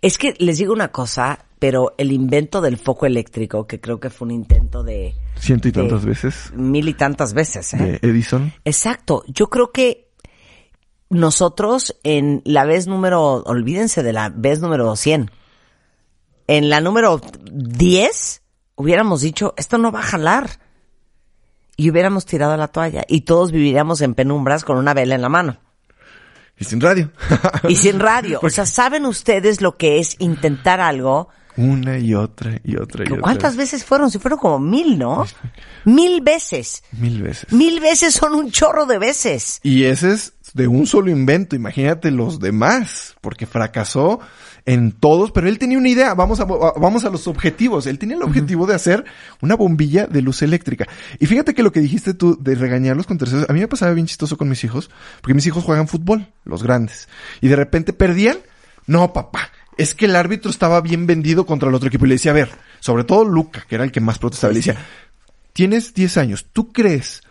Es 0.00 0.18
que 0.18 0.34
les 0.38 0.58
digo 0.58 0.72
una 0.72 0.88
cosa, 0.88 1.44
pero 1.58 1.94
el 1.98 2.10
invento 2.12 2.60
del 2.60 2.78
foco 2.78 3.06
eléctrico, 3.06 3.66
que 3.66 3.80
creo 3.80 4.00
que 4.00 4.10
fue 4.10 4.26
un 4.26 4.32
intento 4.32 4.82
de 4.82 5.14
Ciento 5.38 5.68
y 5.68 5.72
de 5.72 5.82
tantas 5.82 6.04
veces. 6.04 6.52
mil 6.54 6.88
y 6.88 6.94
tantas 6.94 7.34
veces, 7.34 7.74
¿eh? 7.74 8.00
De 8.00 8.08
Edison. 8.08 8.52
Exacto. 8.64 9.24
Yo 9.28 9.48
creo 9.48 9.72
que 9.72 10.07
nosotros 11.10 11.96
en 12.02 12.42
la 12.44 12.64
vez 12.64 12.86
número, 12.86 13.42
olvídense 13.44 14.02
de 14.02 14.12
la 14.12 14.28
vez 14.28 14.60
número 14.60 14.94
100, 14.94 15.30
en 16.46 16.70
la 16.70 16.80
número 16.80 17.20
10 17.50 18.42
hubiéramos 18.74 19.20
dicho, 19.20 19.54
esto 19.56 19.78
no 19.78 19.92
va 19.92 20.00
a 20.00 20.04
jalar. 20.04 20.50
Y 21.76 21.90
hubiéramos 21.90 22.26
tirado 22.26 22.56
la 22.56 22.68
toalla 22.68 23.04
y 23.06 23.20
todos 23.20 23.52
viviríamos 23.52 24.00
en 24.00 24.14
penumbras 24.14 24.64
con 24.64 24.78
una 24.78 24.94
vela 24.94 25.14
en 25.14 25.22
la 25.22 25.28
mano. 25.28 25.58
Y 26.58 26.64
sin 26.64 26.80
radio. 26.80 27.12
Y 27.68 27.76
sin 27.76 28.00
radio. 28.00 28.40
O 28.42 28.50
sea, 28.50 28.66
¿saben 28.66 29.06
ustedes 29.06 29.60
lo 29.60 29.76
que 29.76 30.00
es 30.00 30.16
intentar 30.18 30.80
algo? 30.80 31.28
Una 31.56 31.98
y 31.98 32.14
otra 32.14 32.60
y 32.64 32.76
otra 32.76 33.04
y 33.04 33.08
otra. 33.08 33.20
¿Cuántas 33.20 33.56
veces 33.56 33.84
fueron? 33.84 34.10
Si 34.10 34.18
fueron 34.18 34.38
como 34.38 34.58
mil, 34.58 34.98
¿no? 34.98 35.24
Mil 35.84 36.20
veces. 36.20 36.82
Mil 36.92 37.22
veces. 37.22 37.52
Mil 37.52 37.80
veces 37.80 38.14
son 38.14 38.34
un 38.34 38.50
chorro 38.50 38.86
de 38.86 38.98
veces. 38.98 39.60
Y 39.62 39.84
ese 39.84 40.12
es 40.12 40.34
de 40.58 40.66
un 40.66 40.88
solo 40.88 41.08
invento, 41.08 41.54
imagínate 41.54 42.10
los 42.10 42.40
demás, 42.40 43.14
porque 43.20 43.46
fracasó 43.46 44.18
en 44.66 44.90
todos, 44.90 45.30
pero 45.30 45.48
él 45.48 45.56
tenía 45.56 45.78
una 45.78 45.88
idea, 45.88 46.14
vamos 46.14 46.40
a, 46.40 46.46
vamos 46.46 47.04
a 47.04 47.10
los 47.10 47.28
objetivos, 47.28 47.86
él 47.86 47.96
tenía 47.96 48.16
el 48.16 48.24
objetivo 48.24 48.66
de 48.66 48.74
hacer 48.74 49.04
una 49.40 49.54
bombilla 49.54 50.08
de 50.08 50.20
luz 50.20 50.42
eléctrica. 50.42 50.88
Y 51.20 51.26
fíjate 51.26 51.54
que 51.54 51.62
lo 51.62 51.70
que 51.70 51.78
dijiste 51.78 52.12
tú 52.12 52.36
de 52.42 52.56
regañarlos 52.56 53.06
con 53.06 53.18
terceros, 53.18 53.48
a 53.48 53.52
mí 53.52 53.60
me 53.60 53.68
pasaba 53.68 53.92
bien 53.92 54.08
chistoso 54.08 54.36
con 54.36 54.48
mis 54.48 54.64
hijos, 54.64 54.90
porque 55.20 55.32
mis 55.32 55.46
hijos 55.46 55.62
juegan 55.62 55.86
fútbol, 55.86 56.26
los 56.44 56.64
grandes, 56.64 57.08
y 57.40 57.46
de 57.46 57.54
repente 57.54 57.92
perdían, 57.92 58.38
no 58.88 59.12
papá, 59.12 59.52
es 59.76 59.94
que 59.94 60.06
el 60.06 60.16
árbitro 60.16 60.50
estaba 60.50 60.80
bien 60.80 61.06
vendido 61.06 61.46
contra 61.46 61.68
el 61.68 61.74
otro 61.76 61.86
equipo 61.86 62.04
y 62.04 62.08
le 62.08 62.14
decía, 62.16 62.32
a 62.32 62.34
ver, 62.34 62.50
sobre 62.80 63.04
todo 63.04 63.24
Luca, 63.24 63.64
que 63.68 63.76
era 63.76 63.84
el 63.84 63.92
que 63.92 64.00
más 64.00 64.18
protestaba, 64.18 64.52
le 64.52 64.58
decía, 64.58 64.76
tienes 65.52 65.94
10 65.94 66.16
años, 66.16 66.46
¿tú 66.52 66.72
crees 66.72 67.22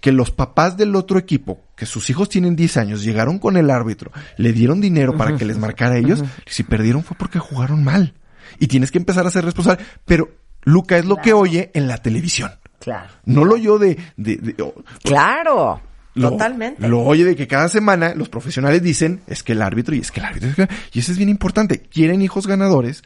que 0.00 0.12
los 0.12 0.30
papás 0.30 0.76
del 0.76 0.94
otro 0.94 1.18
equipo, 1.18 1.60
que 1.76 1.84
sus 1.86 2.08
hijos 2.10 2.28
tienen 2.28 2.54
10 2.56 2.76
años, 2.76 3.02
llegaron 3.02 3.38
con 3.38 3.56
el 3.56 3.70
árbitro, 3.70 4.12
le 4.36 4.52
dieron 4.52 4.80
dinero 4.80 5.16
para 5.16 5.36
que 5.36 5.44
les 5.44 5.58
marcara 5.58 5.94
a 5.94 5.98
ellos, 5.98 6.22
y 6.46 6.50
si 6.50 6.62
perdieron 6.62 7.02
fue 7.02 7.16
porque 7.16 7.38
jugaron 7.40 7.82
mal. 7.82 8.14
Y 8.60 8.68
tienes 8.68 8.90
que 8.90 8.98
empezar 8.98 9.26
a 9.26 9.30
ser 9.30 9.44
responsable. 9.44 9.84
Pero 10.04 10.30
Luca 10.62 10.96
es 10.98 11.04
lo 11.04 11.16
que 11.16 11.32
oye 11.32 11.70
en 11.74 11.88
la 11.88 11.98
televisión. 11.98 12.50
Claro. 12.80 13.08
No 13.24 13.44
lo 13.44 13.54
oyó 13.56 13.78
de... 13.78 13.98
de, 14.16 14.36
de- 14.36 14.62
oh, 14.62 14.72
Claro. 15.02 15.80
lo- 16.14 16.30
Totalmente. 16.30 16.88
Lo 16.88 17.00
oye 17.00 17.24
de 17.24 17.34
que 17.36 17.48
cada 17.48 17.68
semana 17.68 18.14
los 18.14 18.28
profesionales 18.28 18.82
dicen, 18.82 19.20
es 19.26 19.42
que 19.42 19.52
el 19.52 19.62
árbitro, 19.62 19.94
y 19.94 19.98
es 19.98 20.12
que 20.12 20.20
el 20.20 20.26
árbitro, 20.26 20.48
es 20.50 20.54
que- 20.56 20.68
y 20.92 21.00
eso 21.00 21.10
es 21.12 21.18
bien 21.18 21.28
importante. 21.28 21.80
Quieren 21.80 22.22
hijos 22.22 22.46
ganadores, 22.46 23.02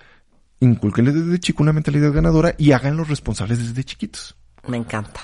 inculquenles 0.60 1.14
desde 1.14 1.40
chico 1.40 1.62
una 1.62 1.72
mentalidad 1.72 2.12
ganadora 2.12 2.54
y 2.58 2.72
háganlos 2.72 3.08
responsables 3.08 3.58
desde 3.58 3.82
chiquitos. 3.84 4.36
Me 4.68 4.76
encanta. 4.76 5.20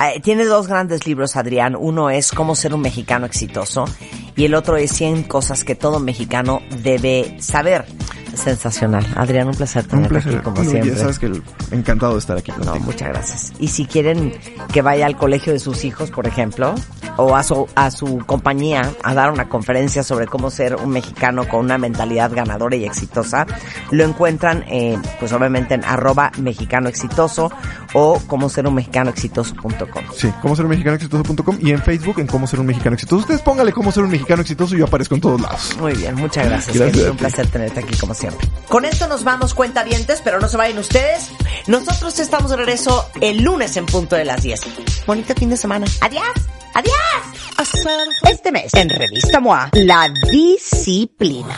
Eh, 0.00 0.20
tiene 0.20 0.44
dos 0.44 0.66
grandes 0.66 1.06
libros, 1.06 1.36
Adrián. 1.36 1.76
Uno 1.78 2.10
es 2.10 2.32
Cómo 2.32 2.56
ser 2.56 2.74
un 2.74 2.80
mexicano 2.80 3.26
exitoso 3.26 3.84
y 4.36 4.44
el 4.44 4.54
otro 4.54 4.76
es 4.76 4.90
100 4.92 5.24
cosas 5.24 5.64
que 5.64 5.74
todo 5.74 6.00
mexicano 6.00 6.60
debe 6.82 7.36
saber. 7.40 7.84
Sensacional. 8.36 9.06
Adrián, 9.16 9.48
un 9.48 9.54
placer 9.54 9.84
tenerte 9.84 10.18
aquí 10.18 10.36
como 10.36 10.62
siempre. 10.64 10.90
Ya 10.90 10.98
sabes 10.98 11.18
que 11.18 11.32
encantado 11.70 12.12
de 12.14 12.18
estar 12.18 12.36
aquí 12.36 12.52
contigo. 12.52 12.74
No, 12.74 12.80
muchas 12.80 13.08
gracias. 13.08 13.52
Y 13.58 13.68
si 13.68 13.86
quieren 13.86 14.32
que 14.72 14.82
vaya 14.82 15.06
al 15.06 15.16
colegio 15.16 15.52
de 15.52 15.58
sus 15.58 15.84
hijos, 15.84 16.10
por 16.10 16.26
ejemplo, 16.26 16.74
o 17.16 17.36
a 17.36 17.42
su, 17.42 17.68
a 17.74 17.90
su 17.90 18.18
compañía 18.26 18.92
a 19.02 19.14
dar 19.14 19.30
una 19.30 19.48
conferencia 19.48 20.02
sobre 20.02 20.26
cómo 20.26 20.50
ser 20.50 20.76
un 20.76 20.90
mexicano 20.90 21.48
con 21.48 21.60
una 21.60 21.78
mentalidad 21.78 22.32
ganadora 22.32 22.76
y 22.76 22.84
exitosa, 22.84 23.46
lo 23.90 24.04
encuentran, 24.04 24.64
eh, 24.68 24.98
pues 25.20 25.32
obviamente 25.32 25.74
en 25.74 25.84
arroba 25.84 26.32
mexicano 26.38 26.88
exitoso 26.88 27.50
o 27.92 28.20
como 28.26 28.48
ser 28.48 28.66
un 28.66 28.74
mexicano 28.74 29.10
exitoso.com. 29.10 30.04
Sí, 30.14 30.32
cómo 30.42 30.56
ser 30.56 30.64
un 30.64 30.70
mexicano 30.70 30.96
exitoso.com 30.96 31.58
y 31.60 31.70
en 31.70 31.80
Facebook 31.80 32.18
en 32.18 32.26
cómo 32.26 32.46
ser 32.46 32.60
un 32.60 32.66
mexicano 32.66 32.94
exitoso. 32.94 33.20
Ustedes 33.20 33.42
póngale 33.42 33.72
cómo 33.72 33.92
ser 33.92 34.04
un 34.04 34.10
mexicano 34.10 34.42
exitoso 34.42 34.74
y 34.74 34.78
yo 34.78 34.86
aparezco 34.86 35.14
en 35.14 35.20
todos 35.20 35.40
lados. 35.40 35.76
Muy 35.80 35.94
bien, 35.94 36.14
muchas 36.16 36.46
gracias. 36.46 36.76
Gracias 36.76 37.10
Un 37.10 37.16
placer 37.16 37.46
tenerte 37.46 37.80
aquí 37.80 37.96
como 37.96 38.14
siempre. 38.14 38.23
Con 38.68 38.84
esto 38.84 39.06
nos 39.06 39.24
vamos 39.24 39.54
cuentavientes, 39.54 40.20
pero 40.22 40.40
no 40.40 40.48
se 40.48 40.56
vayan 40.56 40.78
ustedes. 40.78 41.30
Nosotros 41.66 42.18
estamos 42.18 42.50
de 42.50 42.56
regreso 42.56 43.08
el 43.20 43.42
lunes 43.42 43.76
en 43.76 43.86
punto 43.86 44.16
de 44.16 44.24
las 44.24 44.42
10. 44.42 44.60
Bonito 45.06 45.34
fin 45.34 45.50
de 45.50 45.56
semana. 45.56 45.86
Adiós. 46.00 46.24
Adiós. 46.74 46.94
Este 48.28 48.50
mes, 48.50 48.74
en 48.74 48.90
Revista 48.90 49.38
MOA, 49.38 49.70
la 49.74 50.12
disciplina. 50.30 51.56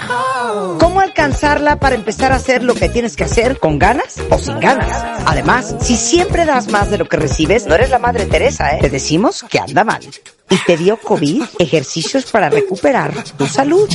¿Cómo 0.78 1.00
alcanzarla 1.00 1.80
para 1.80 1.94
empezar 1.94 2.32
a 2.32 2.36
hacer 2.36 2.62
lo 2.62 2.74
que 2.74 2.90
tienes 2.90 3.16
que 3.16 3.24
hacer 3.24 3.58
con 3.58 3.78
ganas 3.78 4.16
o 4.30 4.38
sin 4.38 4.60
ganas? 4.60 5.22
Además, 5.24 5.74
si 5.80 5.96
siempre 5.96 6.44
das 6.44 6.68
más 6.68 6.90
de 6.90 6.98
lo 6.98 7.08
que 7.08 7.16
recibes, 7.16 7.66
no 7.66 7.74
eres 7.74 7.90
la 7.90 7.98
Madre 7.98 8.26
Teresa, 8.26 8.76
¿eh? 8.76 8.78
Te 8.82 8.90
decimos 8.90 9.44
que 9.48 9.58
anda 9.58 9.84
mal. 9.84 10.02
Y 10.48 10.56
te 10.64 10.76
dio 10.76 10.96
COVID, 10.96 11.42
ejercicios 11.58 12.30
para 12.30 12.48
recuperar 12.48 13.12
tu 13.36 13.46
salud. 13.46 13.88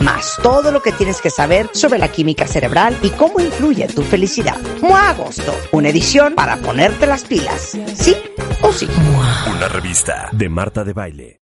Más 0.00 0.38
todo 0.42 0.70
lo 0.70 0.82
que 0.82 0.92
tienes 0.92 1.20
que 1.20 1.30
saber 1.30 1.70
sobre 1.72 1.98
la 1.98 2.08
química 2.08 2.46
cerebral 2.46 2.98
y 3.02 3.10
cómo 3.10 3.40
influye 3.40 3.86
tu 3.88 4.02
felicidad. 4.02 4.58
MOA 4.82 5.10
Agosto, 5.10 5.54
una 5.72 5.88
edición 5.88 6.34
para 6.34 6.56
ponerte 6.58 7.06
las 7.06 7.24
pilas. 7.24 7.76
¿Sí 7.94 8.16
o 8.60 8.72
sí? 8.72 8.86
Una 9.50 9.68
revista 9.68 10.28
de 10.32 10.48
Marta 10.48 10.84
de 10.84 10.92
Baile. 10.92 11.38